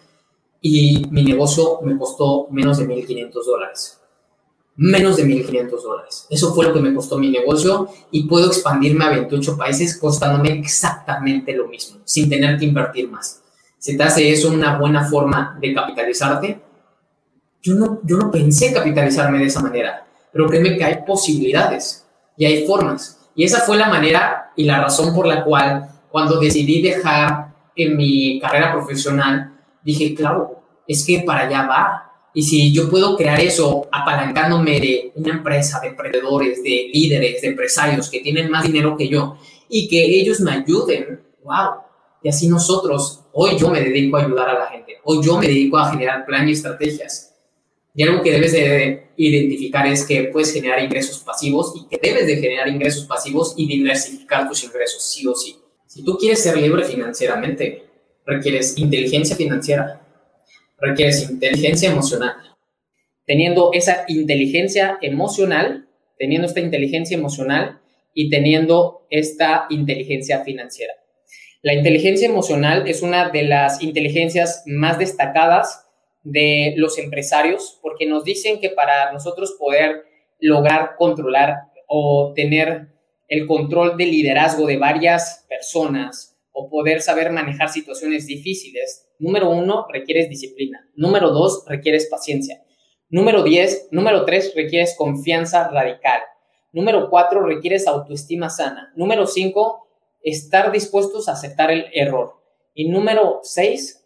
y 0.61 1.07
mi 1.11 1.25
negocio 1.25 1.81
me 1.83 1.97
costó 1.97 2.49
menos 2.51 2.79
de 2.79 2.89
1.500 2.89 3.45
dólares 3.45 4.01
menos 4.77 5.17
de 5.17 5.25
1.500 5.25 5.83
dólares. 5.83 6.27
Eso 6.31 6.55
fue 6.55 6.67
lo 6.67 6.73
que 6.73 6.81
me 6.81 6.95
costó 6.95 7.19
mi 7.19 7.31
negocio 7.31 7.89
y 8.11 8.25
puedo 8.25 8.47
expandirme 8.47 9.05
a 9.05 9.11
28 9.11 9.57
países 9.57 9.97
costándome 9.97 10.53
exactamente 10.59 11.55
lo 11.55 11.67
mismo, 11.67 12.01
sin 12.05 12.29
tener 12.29 12.59
que 12.59 12.67
invertir 12.67 13.11
más. 13.11 13.43
¿Se 13.79 13.97
te 13.97 14.03
hace 14.03 14.31
eso 14.31 14.51
una 14.51 14.79
buena 14.79 15.09
forma 15.09 15.57
de 15.61 15.75
capitalizarte? 15.75 16.61
Yo 17.63 17.75
no, 17.75 18.01
yo 18.05 18.17
no 18.17 18.31
pensé 18.31 18.73
capitalizarme 18.73 19.39
de 19.39 19.47
esa 19.47 19.61
manera, 19.61 20.07
pero 20.33 20.47
créeme 20.47 20.77
que 20.77 20.85
hay 20.85 20.99
posibilidades 21.07 22.07
y 22.37 22.45
hay 22.45 22.67
formas. 22.67 23.16
Y 23.37 23.45
esa 23.45 23.61
fue 23.61 23.77
la 23.77 23.89
manera 23.89 24.53
y 24.57 24.65
la 24.65 24.81
razón 24.81 25.15
por 25.15 25.27
la 25.27 25.45
cual 25.45 25.89
cuando 26.11 26.41
decidí 26.41 26.81
dejar 26.81 27.55
en 27.77 27.97
mi 27.97 28.41
carrera 28.41 28.73
profesional, 28.73 29.53
dije, 29.85 30.15
claro, 30.15 30.63
es 30.89 31.05
que 31.05 31.21
para 31.21 31.43
allá 31.43 31.67
va, 31.67 32.07
y 32.33 32.43
si 32.43 32.73
yo 32.73 32.89
puedo 32.89 33.17
crear 33.17 33.39
eso 33.41 33.89
apalancándome 33.93 34.81
de 34.81 35.13
una 35.15 35.35
empresa, 35.35 35.81
de 35.81 35.89
emprendedores, 35.89 36.63
de 36.63 36.91
líderes, 36.93 37.43
de 37.43 37.49
empresarios 37.49 38.11
que 38.11 38.21
tienen 38.21 38.51
más 38.51 38.65
dinero 38.65 38.97
que 38.97 39.09
yo 39.09 39.37
y 39.69 39.87
que 39.89 40.03
ellos 40.21 40.41
me 40.41 40.53
ayuden, 40.53 41.21
wow. 41.45 41.83
Y 42.23 42.29
así 42.31 42.49
nosotros, 42.49 43.25
hoy 43.33 43.59
yo 43.59 43.69
me 43.69 43.81
dedico 43.81 44.17
a 44.17 44.25
ayudar 44.25 44.49
a 44.49 44.59
la 44.59 44.67
gente, 44.67 44.99
hoy 45.05 45.23
yo 45.23 45.39
me 45.39 45.47
dedico 45.47 45.77
a 45.77 45.91
generar 45.91 46.25
planes 46.25 46.49
y 46.49 46.53
estrategias. 46.53 47.36
Y 47.97 48.03
algo 48.03 48.23
que 48.23 48.31
debes 48.31 48.53
de 48.53 49.09
identificar 49.17 49.87
es 49.87 50.05
que 50.05 50.25
puedes 50.25 50.53
generar 50.53 50.85
ingresos 50.85 51.21
pasivos 51.21 51.73
y 51.75 51.89
que 51.89 51.99
debes 52.07 52.27
de 52.27 52.37
generar 52.37 52.69
ingresos 52.69 53.07
pasivos 53.07 53.55
y 53.57 53.67
diversificar 53.67 54.47
tus 54.47 54.65
ingresos, 54.65 55.03
sí 55.03 55.27
o 55.27 55.35
sí. 55.35 55.57
Si 55.87 56.05
tú 56.05 56.19
quieres 56.19 56.43
ser 56.43 56.59
libre 56.59 56.85
financieramente, 56.85 57.85
requieres 58.27 58.77
inteligencia 58.77 59.35
financiera, 59.35 60.07
requieres 60.79 61.31
inteligencia 61.31 61.91
emocional. 61.91 62.35
Teniendo 63.25 63.71
esa 63.73 64.05
inteligencia 64.09 64.99
emocional, 65.01 65.89
teniendo 66.19 66.49
esta 66.49 66.61
inteligencia 66.61 67.17
emocional 67.17 67.81
y 68.13 68.29
teniendo 68.29 69.07
esta 69.09 69.67
inteligencia 69.71 70.45
financiera. 70.45 70.93
La 71.63 71.73
inteligencia 71.73 72.29
emocional 72.29 72.87
es 72.89 73.01
una 73.01 73.31
de 73.31 73.45
las 73.45 73.83
inteligencias 73.83 74.65
más 74.67 74.99
destacadas 74.99 75.86
de 76.27 76.75
los 76.77 76.99
empresarios 76.99 77.79
porque 77.83 78.07
nos 78.07 78.25
dicen 78.25 78.61
que 78.61 78.71
para 78.71 79.13
nosotros 79.13 79.57
poder 79.59 80.05
lograr 80.41 80.97
controlar 80.97 81.55
o 81.87 82.33
tener 82.35 82.89
el 83.29 83.47
control 83.47 83.97
de 83.97 84.07
liderazgo 84.07 84.67
de 84.67 84.77
varias 84.77 85.47
personas 85.49 86.37
o 86.53 86.69
poder 86.69 87.01
saber 87.01 87.31
manejar 87.31 87.69
situaciones 87.69 88.27
difíciles, 88.27 89.07
Número 89.19 89.51
uno, 89.51 89.87
requieres 89.91 90.29
disciplina. 90.29 90.89
Número 90.95 91.31
dos, 91.31 91.65
requieres 91.67 92.07
paciencia. 92.07 92.63
Número 93.09 93.43
diez, 93.43 93.89
número 93.91 94.25
tres, 94.25 94.53
requieres 94.55 94.95
confianza 94.97 95.69
radical. 95.69 96.21
Número 96.73 97.09
cuatro, 97.09 97.45
requieres 97.47 97.87
autoestima 97.87 98.51
sana. 98.51 98.93
Número 98.95 99.27
cinco, 99.27 99.89
estar 100.23 100.71
dispuestos 100.71 101.29
a 101.29 101.33
aceptar 101.33 101.71
el 101.71 101.87
error. 101.95 102.35
Y 102.75 102.91
número 102.91 103.41
seis, 103.43 104.05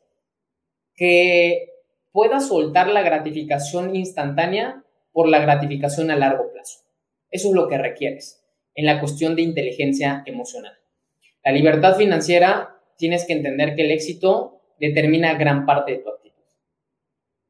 que 0.95 1.70
puedas 2.13 2.49
soltar 2.49 2.89
la 2.89 3.03
gratificación 3.03 3.95
instantánea 3.95 4.85
por 5.13 5.29
la 5.29 5.41
gratificación 5.41 6.11
a 6.11 6.17
largo 6.17 6.51
plazo. 6.53 6.81
Eso 7.31 7.49
es 7.49 7.55
lo 7.55 7.69
que 7.69 7.79
requieres 7.79 8.43
en 8.75 8.87
la 8.87 9.01
cuestión 9.01 9.37
de 9.37 9.43
inteligencia 9.43 10.23
emocional. 10.27 10.73
La 11.45 11.53
libertad 11.53 11.97
financiera, 11.97 12.77
tienes 12.97 13.27
que 13.27 13.33
entender 13.33 13.75
que 13.75 13.83
el 13.83 13.91
éxito 13.91 14.61
determina 14.79 15.35
gran 15.35 15.67
parte 15.67 15.93
de 15.93 15.99
tu 15.99 16.11
actitud. 16.11 16.43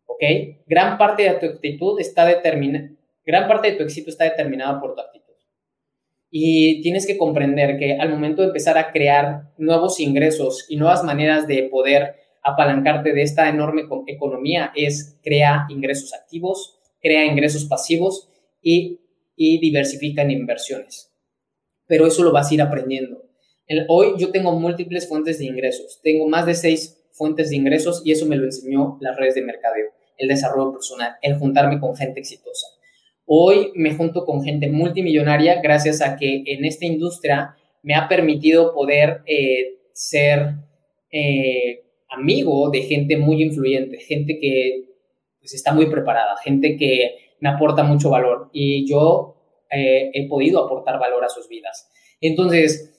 ¿Ok? 0.07 0.23
Gran 0.67 0.99
parte 0.99 1.25
de 1.25 1.35
tu 1.35 1.47
actitud 1.47 2.01
está 2.01 2.27
determinada, 2.27 2.91
gran 3.25 3.49
parte 3.49 3.71
de 3.71 3.77
tu 3.77 3.85
éxito 3.85 4.11
está 4.11 4.25
determinada 4.25 4.81
por 4.81 4.95
tu 4.95 5.01
actitud. 5.01 5.21
Y 6.31 6.81
tienes 6.83 7.07
que 7.07 7.19
comprender 7.19 7.77
que 7.77 7.95
al 7.95 8.11
momento 8.11 8.43
de 8.43 8.49
empezar 8.49 8.79
a 8.79 8.93
crear 8.93 9.53
nuevos 9.59 9.99
ingresos 9.99 10.67
y 10.69 10.77
nuevas 10.77 11.03
maneras 11.03 11.49
de 11.49 11.65
poder 11.65 12.20
apalancarte 12.43 13.13
de 13.13 13.23
esta 13.23 13.49
enorme 13.49 13.85
economía 14.07 14.73
es 14.75 15.19
crea 15.23 15.67
ingresos 15.69 16.15
activos, 16.15 16.79
crea 17.01 17.25
ingresos 17.25 17.65
pasivos 17.65 18.29
y, 18.63 19.01
y 19.37 19.59
diversifica 19.59 20.23
en 20.23 20.31
inversiones. 20.31 21.13
Pero 21.87 22.07
eso 22.07 22.23
lo 22.23 22.33
vas 22.33 22.51
a 22.51 22.55
ir 22.55 22.63
aprendiendo. 22.63 23.23
hoy 23.89 24.15
yo 24.19 24.31
tengo 24.31 24.53
múltiples 24.53 25.09
fuentes 25.09 25.39
de 25.39 25.47
ingresos. 25.47 26.01
Tengo 26.03 26.29
más 26.29 26.47
de 26.47 26.55
seis 26.55 27.01
fuentes 27.13 27.51
de 27.51 27.57
ingresos 27.57 28.03
y 28.05 28.13
eso 28.13 28.27
me 28.27 28.37
lo 28.37 28.45
enseñó 28.45 28.97
las 29.01 29.17
redes 29.17 29.35
de 29.35 29.43
mercadeo, 29.43 29.91
el 30.17 30.29
desarrollo 30.29 30.73
personal, 30.73 31.17
el 31.23 31.39
juntarme 31.39 31.81
con 31.81 31.97
gente 31.97 32.21
exitosa. 32.21 32.67
Hoy 33.27 33.73
me 33.77 33.95
junto 33.95 34.25
con 34.25 34.43
gente 34.43 34.69
multimillonaria 34.69 35.61
gracias 35.61 36.01
a 36.01 36.17
que 36.17 36.43
en 36.47 36.65
esta 36.65 36.87
industria 36.87 37.57
me 37.83 37.95
ha 37.95 38.09
permitido 38.09 38.75
poder 38.75 39.23
eh, 39.27 39.77
ser 39.93 40.55
eh, 41.11 41.85
amigo 42.11 42.71
de 42.71 42.83
gente 42.83 43.17
muy 43.17 43.43
influyente, 43.43 43.99
gente 43.99 44.39
que 44.41 44.91
pues, 45.41 45.55
está 45.55 45.73
muy 45.73 45.87
preparada, 45.87 46.37
gente 46.45 46.77
que 46.77 47.35
me 47.41 47.49
aporta 47.49 47.83
mucho 47.83 48.11
valor 48.11 48.51
y 48.53 48.89
yo 48.89 49.37
eh, 49.71 50.11
he 50.13 50.29
podido 50.29 50.65
aportar 50.65 50.99
valor 50.99 51.25
a 51.25 51.29
sus 51.29 51.49
vidas. 51.49 51.89
Entonces, 52.21 52.91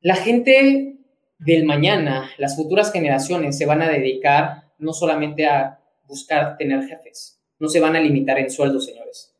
la 0.00 0.14
gente 0.14 0.98
del 1.38 1.64
mañana, 1.64 2.30
las 2.38 2.56
futuras 2.56 2.92
generaciones 2.92 3.56
se 3.56 3.66
van 3.66 3.82
a 3.82 3.88
dedicar 3.88 4.64
no 4.78 4.92
solamente 4.92 5.46
a 5.46 5.80
buscar 6.06 6.56
tener 6.56 6.84
jefes, 6.84 7.42
no 7.58 7.68
se 7.68 7.80
van 7.80 7.96
a 7.96 8.00
limitar 8.00 8.38
en 8.38 8.50
sueldos, 8.50 8.86
señores, 8.86 9.34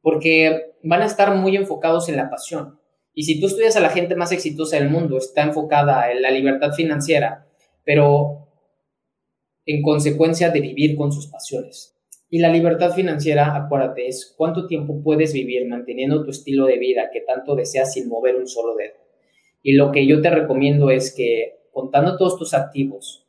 porque 0.00 0.74
van 0.82 1.02
a 1.02 1.06
estar 1.06 1.34
muy 1.34 1.56
enfocados 1.56 2.08
en 2.08 2.16
la 2.16 2.30
pasión. 2.30 2.80
Y 3.14 3.24
si 3.24 3.40
tú 3.40 3.46
estudias 3.46 3.76
a 3.76 3.80
la 3.80 3.90
gente 3.90 4.16
más 4.16 4.32
exitosa 4.32 4.76
del 4.76 4.90
mundo, 4.90 5.18
está 5.18 5.42
enfocada 5.42 6.10
en 6.10 6.22
la 6.22 6.30
libertad 6.30 6.72
financiera, 6.72 7.46
pero 7.84 8.48
en 9.66 9.82
consecuencia 9.82 10.50
de 10.50 10.60
vivir 10.60 10.96
con 10.96 11.12
sus 11.12 11.26
pasiones. 11.28 11.94
Y 12.28 12.38
la 12.38 12.50
libertad 12.50 12.92
financiera, 12.92 13.54
acuérdate, 13.54 14.08
es 14.08 14.34
cuánto 14.36 14.66
tiempo 14.66 15.02
puedes 15.02 15.32
vivir 15.32 15.68
manteniendo 15.68 16.24
tu 16.24 16.30
estilo 16.30 16.66
de 16.66 16.78
vida 16.78 17.10
que 17.12 17.20
tanto 17.20 17.54
deseas 17.54 17.92
sin 17.92 18.08
mover 18.08 18.36
un 18.36 18.48
solo 18.48 18.74
dedo. 18.74 18.94
Y 19.62 19.74
lo 19.74 19.92
que 19.92 20.06
yo 20.06 20.20
te 20.20 20.30
recomiendo 20.30 20.90
es 20.90 21.14
que 21.14 21.68
contando 21.72 22.16
todos 22.16 22.38
tus 22.38 22.52
activos, 22.54 23.26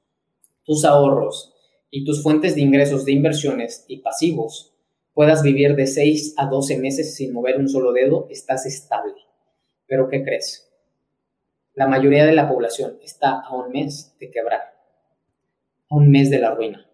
tus 0.63 0.85
ahorros 0.85 1.53
y 1.89 2.03
tus 2.03 2.23
fuentes 2.23 2.55
de 2.55 2.61
ingresos 2.61 3.05
de 3.05 3.11
inversiones 3.11 3.85
y 3.87 3.97
pasivos, 3.97 4.73
puedas 5.13 5.43
vivir 5.43 5.75
de 5.75 5.87
6 5.87 6.35
a 6.37 6.47
12 6.47 6.77
meses 6.79 7.15
sin 7.15 7.31
mover 7.31 7.57
un 7.57 7.69
solo 7.69 7.93
dedo, 7.93 8.27
estás 8.29 8.65
estable. 8.65 9.13
Pero 9.87 10.09
¿qué 10.09 10.23
crees? 10.23 10.64
La 11.75 11.87
mayoría 11.87 12.25
de 12.25 12.31
la 12.31 12.47
población 12.47 12.97
está 13.03 13.41
a 13.41 13.53
un 13.53 13.69
mes 13.71 14.15
de 14.17 14.31
quebrar, 14.31 14.61
a 15.89 15.95
un 15.95 16.09
mes 16.09 16.29
de 16.29 16.39
la 16.39 16.51
ruina. 16.51 16.89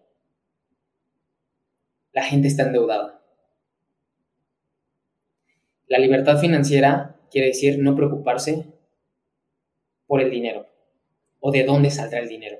La 2.12 2.24
gente 2.24 2.48
está 2.48 2.64
endeudada. 2.64 3.22
La 5.86 5.98
libertad 5.98 6.38
financiera 6.38 7.16
quiere 7.30 7.48
decir 7.48 7.78
no 7.78 7.94
preocuparse 7.94 8.66
por 10.06 10.20
el 10.20 10.30
dinero 10.30 10.66
o 11.38 11.52
de 11.52 11.62
dónde 11.62 11.90
saldrá 11.90 12.18
el 12.18 12.28
dinero. 12.28 12.58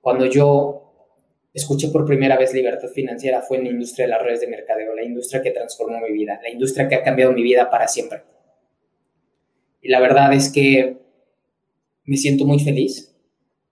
Cuando 0.00 0.26
yo 0.26 1.10
escuché 1.52 1.88
por 1.88 2.06
primera 2.06 2.36
vez 2.36 2.54
libertad 2.54 2.88
financiera 2.88 3.42
fue 3.42 3.58
en 3.58 3.64
la 3.64 3.70
industria 3.70 4.06
de 4.06 4.10
las 4.12 4.22
redes 4.22 4.40
de 4.40 4.46
mercadeo, 4.46 4.94
la 4.94 5.02
industria 5.02 5.42
que 5.42 5.50
transformó 5.50 6.00
mi 6.00 6.12
vida, 6.12 6.40
la 6.40 6.50
industria 6.50 6.88
que 6.88 6.94
ha 6.94 7.02
cambiado 7.02 7.32
mi 7.32 7.42
vida 7.42 7.68
para 7.68 7.88
siempre. 7.88 8.31
Y 9.82 9.88
la 9.90 10.00
verdad 10.00 10.32
es 10.32 10.50
que 10.50 10.96
me 12.04 12.16
siento 12.16 12.46
muy 12.46 12.60
feliz 12.60 13.14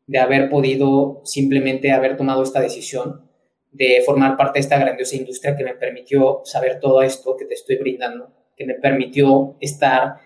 de 0.07 0.19
haber 0.19 0.51
podido 0.51 1.23
simplemente 1.25 1.93
haber 1.93 2.17
tomado 2.17 2.43
esta 2.43 2.61
decisión 2.61 3.31
de 3.71 4.03
formar 4.05 4.37
parte 4.37 4.59
de 4.59 4.61
esta 4.61 4.79
grandiosa 4.79 5.17
industria 5.17 5.57
que 5.57 5.65
me 5.65 5.75
permitió 5.75 6.41
saber 6.45 6.81
todo 6.81 7.03
esto 7.03 7.37
que 7.37 7.45
te 7.45 7.55
estoy 7.55 7.77
brindando, 7.77 8.33
que 8.57 8.67
me 8.67 8.75
permitió 8.75 9.57
estar 9.61 10.17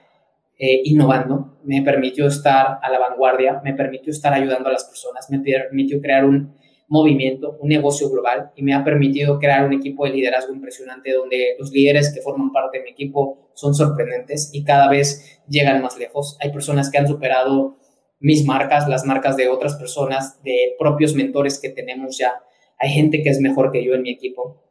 eh, 0.58 0.80
innovando, 0.84 1.58
me 1.64 1.82
permitió 1.82 2.26
estar 2.26 2.78
a 2.80 2.90
la 2.90 2.98
vanguardia, 2.98 3.60
me 3.62 3.74
permitió 3.74 4.10
estar 4.10 4.32
ayudando 4.32 4.70
a 4.70 4.72
las 4.72 4.84
personas, 4.84 5.28
me 5.30 5.40
permitió 5.40 6.00
crear 6.00 6.24
un 6.24 6.56
movimiento, 6.88 7.56
un 7.60 7.68
negocio 7.68 8.10
global 8.10 8.52
y 8.56 8.62
me 8.62 8.74
ha 8.74 8.84
permitido 8.84 9.38
crear 9.38 9.64
un 9.64 9.72
equipo 9.72 10.04
de 10.04 10.12
liderazgo 10.12 10.52
impresionante 10.52 11.12
donde 11.12 11.56
los 11.58 11.70
líderes 11.70 12.12
que 12.12 12.20
forman 12.20 12.52
parte 12.52 12.78
de 12.78 12.84
mi 12.84 12.90
equipo 12.90 13.50
son 13.54 13.74
sorprendentes 13.74 14.50
y 14.52 14.64
cada 14.64 14.88
vez 14.88 15.40
llegan 15.48 15.82
más 15.82 15.98
lejos. 15.98 16.36
Hay 16.40 16.52
personas 16.52 16.90
que 16.90 16.98
han 16.98 17.08
superado 17.08 17.78
mis 18.20 18.44
marcas, 18.44 18.88
las 18.88 19.04
marcas 19.04 19.36
de 19.36 19.48
otras 19.48 19.74
personas, 19.74 20.42
de 20.42 20.74
propios 20.78 21.14
mentores 21.14 21.58
que 21.58 21.70
tenemos 21.70 22.18
ya. 22.18 22.42
Hay 22.78 22.90
gente 22.90 23.22
que 23.22 23.30
es 23.30 23.40
mejor 23.40 23.72
que 23.72 23.84
yo 23.84 23.94
en 23.94 24.02
mi 24.02 24.10
equipo 24.10 24.62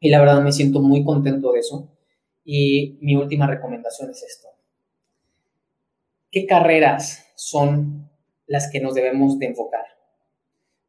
y 0.00 0.10
la 0.10 0.20
verdad 0.20 0.42
me 0.42 0.52
siento 0.52 0.80
muy 0.80 1.04
contento 1.04 1.52
de 1.52 1.60
eso. 1.60 1.90
Y 2.44 2.98
mi 3.00 3.16
última 3.16 3.46
recomendación 3.46 4.10
es 4.10 4.22
esto. 4.22 4.48
¿Qué 6.30 6.46
carreras 6.46 7.32
son 7.36 8.10
las 8.46 8.70
que 8.70 8.80
nos 8.80 8.94
debemos 8.94 9.38
de 9.38 9.46
enfocar? 9.46 9.93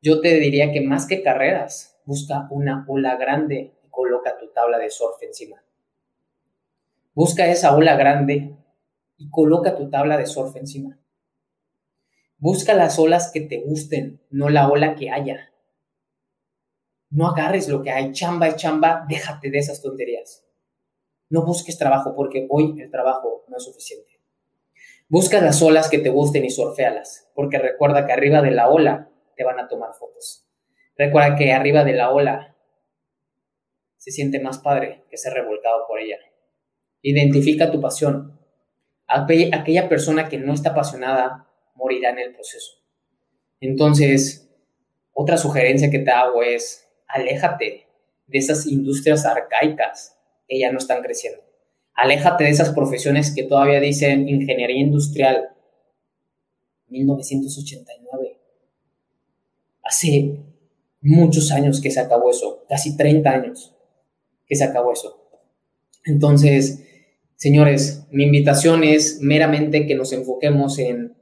Yo 0.05 0.21
te 0.21 0.35
diría 0.35 0.71
que 0.71 0.81
más 0.81 1.07
que 1.07 1.23
carreras, 1.23 1.97
busca 2.05 2.47
una 2.51 2.85
ola 2.87 3.15
grande 3.15 3.73
y 3.83 3.89
coloca 3.89 4.37
tu 4.37 4.51
tabla 4.51 4.77
de 4.77 4.91
surf 4.91 5.15
encima. 5.23 5.63
Busca 7.15 7.47
esa 7.47 7.75
ola 7.75 7.95
grande 7.95 8.55
y 9.17 9.31
coloca 9.31 9.75
tu 9.75 9.89
tabla 9.89 10.17
de 10.17 10.27
surf 10.27 10.55
encima. 10.57 10.99
Busca 12.37 12.75
las 12.75 12.99
olas 12.99 13.31
que 13.33 13.41
te 13.41 13.61
gusten, 13.61 14.21
no 14.29 14.49
la 14.49 14.69
ola 14.69 14.93
que 14.93 15.09
haya. 15.09 15.51
No 17.09 17.27
agarres 17.27 17.67
lo 17.67 17.81
que 17.81 17.89
hay, 17.89 18.11
chamba 18.11 18.49
y 18.49 18.55
chamba, 18.57 19.07
déjate 19.09 19.49
de 19.49 19.57
esas 19.57 19.81
tonterías. 19.81 20.45
No 21.31 21.43
busques 21.47 21.79
trabajo 21.79 22.13
porque 22.15 22.45
hoy 22.51 22.79
el 22.79 22.91
trabajo 22.91 23.43
no 23.47 23.57
es 23.57 23.63
suficiente. 23.63 24.19
Busca 25.09 25.41
las 25.41 25.63
olas 25.63 25.89
que 25.89 25.97
te 25.97 26.09
gusten 26.09 26.45
y 26.45 26.51
surfealas, 26.51 27.31
porque 27.33 27.57
recuerda 27.57 28.05
que 28.05 28.13
arriba 28.13 28.43
de 28.43 28.51
la 28.51 28.69
ola 28.69 29.09
te 29.35 29.43
van 29.43 29.59
a 29.59 29.67
tomar 29.67 29.93
fotos. 29.93 30.47
Recuerda 30.97 31.35
que 31.35 31.51
arriba 31.51 31.83
de 31.83 31.93
la 31.93 32.11
ola 32.11 32.55
se 33.97 34.11
siente 34.11 34.39
más 34.39 34.59
padre 34.59 35.03
que 35.09 35.17
ser 35.17 35.33
revolcado 35.33 35.85
por 35.87 35.99
ella. 35.99 36.17
Identifica 37.01 37.71
tu 37.71 37.81
pasión. 37.81 38.39
Aquella 39.07 39.89
persona 39.89 40.29
que 40.29 40.37
no 40.37 40.53
está 40.53 40.69
apasionada 40.71 41.47
morirá 41.75 42.09
en 42.11 42.19
el 42.19 42.33
proceso. 42.33 42.83
Entonces, 43.59 44.49
otra 45.11 45.37
sugerencia 45.37 45.89
que 45.89 45.99
te 45.99 46.11
hago 46.11 46.43
es, 46.43 46.87
aléjate 47.07 47.87
de 48.27 48.37
esas 48.37 48.65
industrias 48.65 49.25
arcaicas 49.25 50.17
que 50.47 50.59
ya 50.59 50.71
no 50.71 50.77
están 50.77 51.01
creciendo. 51.01 51.41
Aléjate 51.93 52.43
de 52.43 52.49
esas 52.49 52.73
profesiones 52.73 53.33
que 53.33 53.43
todavía 53.43 53.79
dicen 53.79 54.27
ingeniería 54.27 54.79
industrial. 54.79 55.49
1989. 56.87 58.24
Hace 59.85 60.39
muchos 60.99 61.51
años 61.51 61.79
que 61.79 61.91
se 61.91 61.99
acabó 61.99 62.31
eso, 62.31 62.65
casi 62.67 62.97
30 62.97 63.29
años 63.29 63.75
que 64.47 64.55
se 64.55 64.63
acabó 64.63 64.91
eso. 64.91 65.29
Entonces, 66.03 66.83
señores, 67.35 68.07
mi 68.11 68.23
invitación 68.23 68.83
es 68.83 69.19
meramente 69.21 69.85
que 69.85 69.95
nos 69.95 70.11
enfoquemos 70.13 70.79
en, 70.79 71.15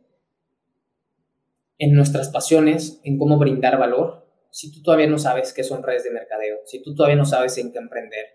en 1.77 1.94
nuestras 1.94 2.30
pasiones, 2.30 3.02
en 3.03 3.18
cómo 3.18 3.38
brindar 3.38 3.77
valor. 3.77 4.27
Si 4.49 4.72
tú 4.72 4.81
todavía 4.81 5.07
no 5.07 5.18
sabes 5.18 5.53
qué 5.53 5.64
son 5.64 5.84
redes 5.84 6.03
de 6.03 6.11
mercadeo, 6.11 6.60
si 6.65 6.81
tú 6.81 6.95
todavía 6.95 7.18
no 7.18 7.26
sabes 7.26 7.57
en 7.57 7.72
qué 7.72 7.80
emprender, 7.80 8.26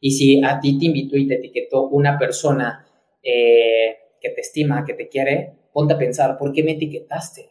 y 0.00 0.10
si 0.12 0.42
a 0.44 0.60
ti 0.60 0.78
te 0.78 0.86
invitó 0.86 1.16
y 1.16 1.26
te 1.26 1.34
etiquetó 1.34 1.88
una 1.88 2.18
persona 2.18 2.86
eh, 3.22 3.96
que 4.20 4.30
te 4.30 4.40
estima, 4.40 4.84
que 4.84 4.94
te 4.94 5.08
quiere, 5.08 5.54
ponte 5.72 5.94
a 5.94 5.98
pensar, 5.98 6.36
¿por 6.38 6.52
qué 6.52 6.62
me 6.62 6.72
etiquetaste? 6.72 7.50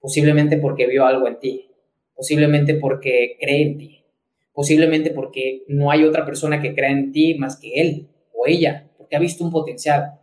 Posiblemente 0.00 0.58
porque 0.58 0.86
vio 0.86 1.04
algo 1.04 1.26
en 1.26 1.38
ti, 1.38 1.70
posiblemente 2.14 2.74
porque 2.74 3.36
cree 3.40 3.62
en 3.62 3.78
ti, 3.78 4.04
posiblemente 4.52 5.10
porque 5.10 5.64
no 5.68 5.90
hay 5.90 6.04
otra 6.04 6.24
persona 6.24 6.60
que 6.60 6.74
crea 6.74 6.90
en 6.90 7.12
ti 7.12 7.34
más 7.34 7.58
que 7.58 7.80
él 7.80 8.08
o 8.32 8.46
ella, 8.46 8.90
porque 8.96 9.16
ha 9.16 9.20
visto 9.20 9.44
un 9.44 9.50
potencial. 9.50 10.20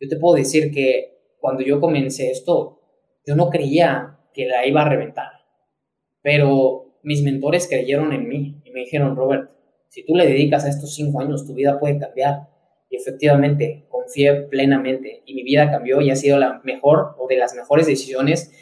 Yo 0.00 0.08
te 0.08 0.16
puedo 0.16 0.36
decir 0.36 0.70
que 0.70 1.34
cuando 1.38 1.62
yo 1.62 1.80
comencé 1.80 2.30
esto, 2.30 2.80
yo 3.26 3.36
no 3.36 3.50
creía 3.50 4.18
que 4.32 4.46
la 4.46 4.66
iba 4.66 4.82
a 4.82 4.88
reventar, 4.88 5.30
pero 6.22 7.00
mis 7.02 7.22
mentores 7.22 7.66
creyeron 7.68 8.12
en 8.12 8.28
mí 8.28 8.60
y 8.64 8.70
me 8.70 8.80
dijeron, 8.80 9.16
Robert, 9.16 9.50
si 9.88 10.04
tú 10.04 10.14
le 10.14 10.26
dedicas 10.26 10.64
a 10.64 10.68
estos 10.68 10.94
cinco 10.94 11.20
años, 11.20 11.46
tu 11.46 11.54
vida 11.54 11.78
puede 11.78 11.98
cambiar. 11.98 12.48
Y 12.90 12.96
efectivamente, 12.96 13.86
confié 13.88 14.34
plenamente 14.42 15.22
y 15.26 15.34
mi 15.34 15.42
vida 15.42 15.70
cambió 15.70 16.00
y 16.00 16.10
ha 16.10 16.16
sido 16.16 16.38
la 16.38 16.60
mejor 16.64 17.14
o 17.18 17.26
de 17.28 17.36
las 17.36 17.54
mejores 17.54 17.86
decisiones 17.86 18.52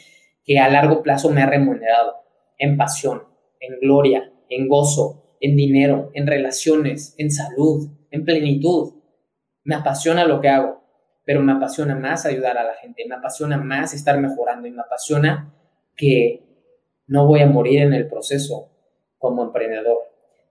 que 0.47 0.59
a 0.59 0.69
largo 0.69 1.03
plazo 1.03 1.29
me 1.29 1.41
ha 1.41 1.45
remunerado 1.45 2.15
en 2.57 2.77
pasión, 2.77 3.23
en 3.59 3.79
gloria, 3.79 4.31
en 4.49 4.69
gozo, 4.69 5.35
en 5.41 5.57
dinero, 5.57 6.09
en 6.13 6.25
relaciones, 6.25 7.13
en 7.17 7.29
salud, 7.29 7.91
en 8.09 8.23
plenitud. 8.23 8.93
Me 9.65 9.75
apasiona 9.75 10.25
lo 10.25 10.39
que 10.39 10.47
hago, 10.47 10.81
pero 11.25 11.41
me 11.41 11.51
apasiona 11.51 11.95
más 11.95 12.25
ayudar 12.25 12.57
a 12.57 12.63
la 12.63 12.75
gente, 12.75 13.03
me 13.07 13.15
apasiona 13.15 13.57
más 13.57 13.93
estar 13.93 14.17
mejorando 14.19 14.67
y 14.67 14.71
me 14.71 14.81
apasiona 14.81 15.53
que 15.97 16.43
no 17.07 17.27
voy 17.27 17.41
a 17.41 17.47
morir 17.47 17.81
en 17.81 17.93
el 17.93 18.07
proceso 18.07 18.71
como 19.17 19.43
emprendedor 19.43 20.06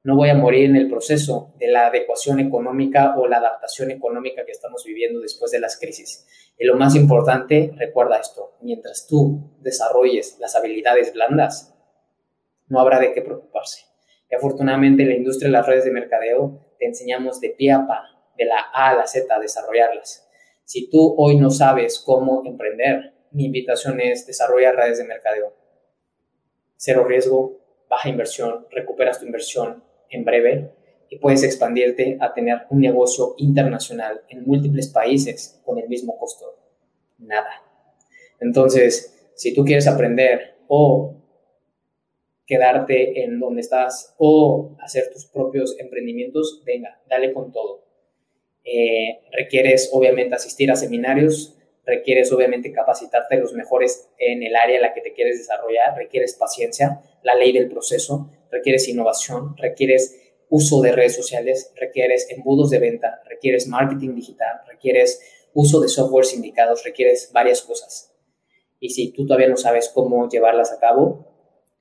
no 0.06 0.14
voy 0.14 0.28
a 0.28 0.36
morir 0.36 0.70
en 0.70 0.76
el 0.76 0.88
proceso 0.88 1.52
de 1.58 1.66
la 1.66 1.88
adecuación 1.88 2.38
económica 2.38 3.16
o 3.18 3.26
la 3.26 3.38
adaptación 3.38 3.90
económica 3.90 4.46
que 4.46 4.52
estamos 4.52 4.84
viviendo 4.84 5.18
después 5.18 5.50
de 5.50 5.58
las 5.58 5.80
crisis. 5.80 6.28
Y 6.56 6.64
lo 6.64 6.76
más 6.76 6.94
importante, 6.94 7.72
recuerda 7.76 8.20
esto, 8.20 8.52
mientras 8.60 9.08
tú 9.08 9.50
desarrolles 9.62 10.38
las 10.38 10.54
habilidades 10.54 11.12
blandas, 11.12 11.74
no 12.68 12.78
habrá 12.78 13.00
de 13.00 13.12
qué 13.12 13.20
preocuparse. 13.20 13.86
Y 14.30 14.36
afortunadamente 14.36 15.02
en 15.02 15.08
la 15.08 15.16
industria 15.16 15.48
de 15.48 15.54
las 15.54 15.66
redes 15.66 15.84
de 15.84 15.90
mercadeo 15.90 16.76
te 16.78 16.86
enseñamos 16.86 17.40
de 17.40 17.50
pie 17.50 17.72
a 17.72 17.84
pa, 17.88 18.04
de 18.38 18.44
la 18.44 18.60
A 18.72 18.90
a 18.90 18.94
la 18.94 19.08
Z, 19.08 19.34
a 19.34 19.40
desarrollarlas. 19.40 20.30
Si 20.62 20.88
tú 20.88 21.16
hoy 21.18 21.36
no 21.36 21.50
sabes 21.50 21.98
cómo 21.98 22.44
emprender, 22.46 23.12
mi 23.32 23.46
invitación 23.46 24.00
es 24.00 24.24
desarrollar 24.24 24.76
redes 24.76 24.98
de 24.98 25.04
mercadeo. 25.04 25.52
Cero 26.76 27.02
riesgo, 27.02 27.58
baja 27.90 28.08
inversión, 28.08 28.68
recuperas 28.70 29.18
tu 29.18 29.26
inversión, 29.26 29.82
en 30.10 30.24
breve 30.24 30.70
y 31.08 31.18
puedes 31.18 31.42
expandirte 31.42 32.16
a 32.20 32.34
tener 32.34 32.62
un 32.70 32.80
negocio 32.80 33.34
internacional 33.38 34.22
en 34.28 34.44
múltiples 34.44 34.88
países 34.88 35.60
con 35.64 35.78
el 35.78 35.88
mismo 35.88 36.18
costo. 36.18 36.58
Nada. 37.18 37.62
Entonces, 38.40 39.30
si 39.34 39.54
tú 39.54 39.64
quieres 39.64 39.86
aprender 39.86 40.56
o 40.68 41.14
quedarte 42.46 43.24
en 43.24 43.40
donde 43.40 43.60
estás 43.60 44.14
o 44.18 44.76
hacer 44.80 45.10
tus 45.12 45.26
propios 45.26 45.78
emprendimientos, 45.78 46.62
venga, 46.64 47.00
dale 47.08 47.32
con 47.32 47.52
todo. 47.52 47.84
Eh, 48.64 49.20
requieres 49.32 49.90
obviamente 49.92 50.34
asistir 50.34 50.70
a 50.70 50.76
seminarios, 50.76 51.56
requieres 51.84 52.32
obviamente 52.32 52.72
capacitarte 52.72 53.36
los 53.36 53.52
mejores 53.52 54.08
en 54.18 54.42
el 54.42 54.56
área 54.56 54.76
en 54.76 54.82
la 54.82 54.92
que 54.92 55.00
te 55.00 55.12
quieres 55.12 55.38
desarrollar, 55.38 55.96
requieres 55.96 56.34
paciencia, 56.34 57.00
la 57.22 57.34
ley 57.34 57.52
del 57.52 57.68
proceso, 57.68 58.30
requieres 58.50 58.88
innovación, 58.88 59.56
requieres 59.56 60.16
uso 60.48 60.80
de 60.80 60.92
redes 60.92 61.16
sociales, 61.16 61.72
requieres 61.76 62.28
embudos 62.30 62.70
de 62.70 62.78
venta, 62.78 63.20
requieres 63.28 63.66
marketing 63.66 64.14
digital, 64.14 64.60
requieres 64.66 65.20
uso 65.54 65.80
de 65.80 65.88
software 65.88 66.26
indicados, 66.34 66.84
requieres 66.84 67.30
varias 67.32 67.62
cosas. 67.62 68.12
Y 68.78 68.90
si 68.90 69.12
tú 69.12 69.26
todavía 69.26 69.48
no 69.48 69.56
sabes 69.56 69.90
cómo 69.92 70.28
llevarlas 70.28 70.72
a 70.72 70.78
cabo, 70.78 71.26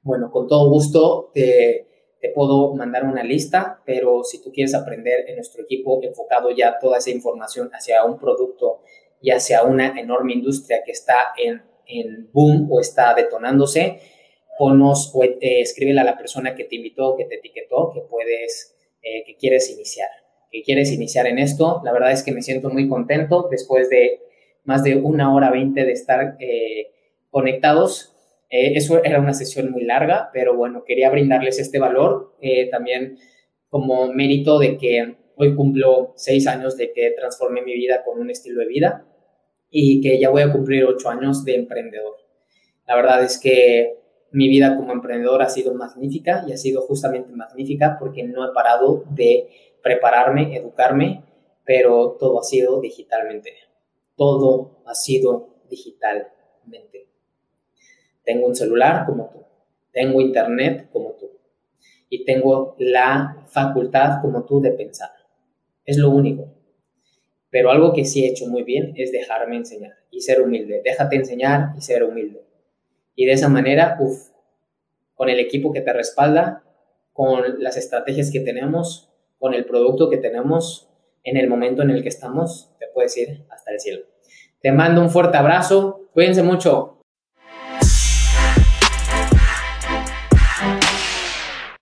bueno, 0.01 0.31
con 0.31 0.47
todo 0.47 0.69
gusto 0.69 1.31
te, 1.33 2.15
te 2.21 2.29
puedo 2.29 2.73
mandar 2.73 3.03
una 3.03 3.23
lista, 3.23 3.81
pero 3.85 4.23
si 4.23 4.41
tú 4.41 4.51
quieres 4.51 4.73
aprender 4.73 5.25
en 5.27 5.35
nuestro 5.35 5.63
equipo 5.63 5.99
enfocado 6.01 6.51
ya 6.51 6.79
toda 6.79 6.97
esa 6.97 7.11
información 7.11 7.69
hacia 7.73 8.03
un 8.05 8.17
producto 8.17 8.81
y 9.21 9.31
hacia 9.31 9.63
una 9.63 9.99
enorme 9.99 10.33
industria 10.33 10.83
que 10.85 10.91
está 10.91 11.33
en, 11.37 11.63
en 11.85 12.29
boom 12.31 12.69
o 12.71 12.79
está 12.79 13.13
detonándose, 13.13 13.99
ponos 14.57 15.11
o 15.13 15.23
eh, 15.23 15.37
escríbele 15.39 15.99
a 16.01 16.03
la 16.03 16.17
persona 16.17 16.55
que 16.55 16.65
te 16.65 16.75
invitó, 16.75 17.15
que 17.17 17.25
te 17.25 17.35
etiquetó, 17.35 17.91
que 17.93 18.01
puedes, 18.01 18.75
eh, 19.01 19.23
que 19.25 19.35
quieres 19.35 19.69
iniciar, 19.71 20.09
que 20.51 20.61
quieres 20.63 20.91
iniciar 20.91 21.27
en 21.27 21.39
esto. 21.39 21.81
La 21.83 21.91
verdad 21.91 22.11
es 22.11 22.23
que 22.23 22.31
me 22.31 22.41
siento 22.41 22.69
muy 22.69 22.87
contento 22.87 23.47
después 23.49 23.89
de 23.89 24.19
más 24.65 24.83
de 24.83 24.95
una 24.95 25.33
hora 25.33 25.51
veinte 25.51 25.85
de 25.85 25.93
estar 25.93 26.35
eh, 26.39 26.91
conectados. 27.29 28.13
Eh, 28.49 28.73
eso 28.75 29.03
era 29.03 29.19
una 29.19 29.33
sesión 29.33 29.71
muy 29.71 29.85
larga, 29.85 30.29
pero 30.33 30.55
bueno, 30.55 30.83
quería 30.83 31.09
brindarles 31.09 31.59
este 31.59 31.79
valor 31.79 32.35
eh, 32.41 32.69
también 32.69 33.17
como 33.69 34.11
mérito 34.11 34.59
de 34.59 34.77
que 34.77 35.15
hoy 35.35 35.55
cumplo 35.55 36.13
seis 36.15 36.47
años 36.47 36.77
de 36.77 36.91
que 36.93 37.11
transformé 37.11 37.61
mi 37.61 37.73
vida 37.73 38.03
con 38.03 38.19
un 38.19 38.29
estilo 38.29 38.61
de 38.61 38.67
vida 38.67 39.05
y 39.69 40.01
que 40.01 40.19
ya 40.19 40.29
voy 40.29 40.43
a 40.43 40.51
cumplir 40.51 40.85
ocho 40.85 41.09
años 41.09 41.43
de 41.43 41.55
emprendedor. 41.55 42.15
La 42.87 42.95
verdad 42.95 43.23
es 43.23 43.39
que 43.39 43.97
mi 44.35 44.49
vida 44.49 44.75
como 44.75 44.91
emprendedor 44.91 45.41
ha 45.41 45.47
sido 45.47 45.73
magnífica 45.73 46.43
y 46.45 46.51
ha 46.51 46.57
sido 46.57 46.81
justamente 46.81 47.31
magnífica 47.31 47.95
porque 47.97 48.23
no 48.23 48.45
he 48.45 48.53
parado 48.53 49.05
de 49.09 49.47
prepararme, 49.81 50.57
educarme, 50.57 51.23
pero 51.63 52.17
todo 52.19 52.41
ha 52.41 52.43
sido 52.43 52.81
digitalmente. 52.81 53.53
Todo 54.17 54.81
ha 54.85 54.93
sido 54.93 55.61
digitalmente. 55.69 57.07
Tengo 58.25 58.47
un 58.47 58.55
celular 58.55 59.05
como 59.05 59.29
tú, 59.29 59.39
tengo 59.93 60.19
internet 60.19 60.89
como 60.91 61.13
tú 61.13 61.29
y 62.09 62.25
tengo 62.25 62.75
la 62.77 63.45
facultad 63.47 64.21
como 64.21 64.43
tú 64.43 64.59
de 64.59 64.71
pensar. 64.71 65.11
Es 65.85 65.97
lo 65.97 66.09
único. 66.09 66.51
Pero 67.49 67.71
algo 67.71 67.93
que 67.93 68.03
sí 68.03 68.25
he 68.25 68.31
hecho 68.31 68.47
muy 68.47 68.63
bien 68.63 68.93
es 68.97 69.13
dejarme 69.13 69.55
enseñar 69.55 69.93
y 70.11 70.19
ser 70.19 70.41
humilde. 70.41 70.81
Déjate 70.83 71.15
enseñar 71.15 71.69
y 71.77 71.81
ser 71.81 72.03
humilde. 72.03 72.44
Y 73.15 73.25
de 73.25 73.33
esa 73.33 73.49
manera, 73.49 73.97
uff, 73.99 74.29
con 75.15 75.29
el 75.29 75.39
equipo 75.39 75.71
que 75.71 75.81
te 75.81 75.93
respalda, 75.93 76.63
con 77.13 77.63
las 77.63 77.77
estrategias 77.77 78.31
que 78.31 78.41
tenemos, 78.41 79.09
con 79.39 79.53
el 79.53 79.65
producto 79.65 80.09
que 80.09 80.17
tenemos, 80.17 80.89
en 81.23 81.37
el 81.37 81.47
momento 81.47 81.81
en 81.81 81.89
el 81.89 82.03
que 82.03 82.09
estamos, 82.09 82.71
te 82.79 82.87
puedes 82.93 83.15
ir 83.17 83.45
hasta 83.49 83.71
el 83.71 83.79
cielo. 83.79 84.05
Te 84.61 84.71
mando 84.71 85.01
un 85.01 85.09
fuerte 85.09 85.37
abrazo, 85.37 86.09
cuídense 86.13 86.43
mucho. 86.43 86.94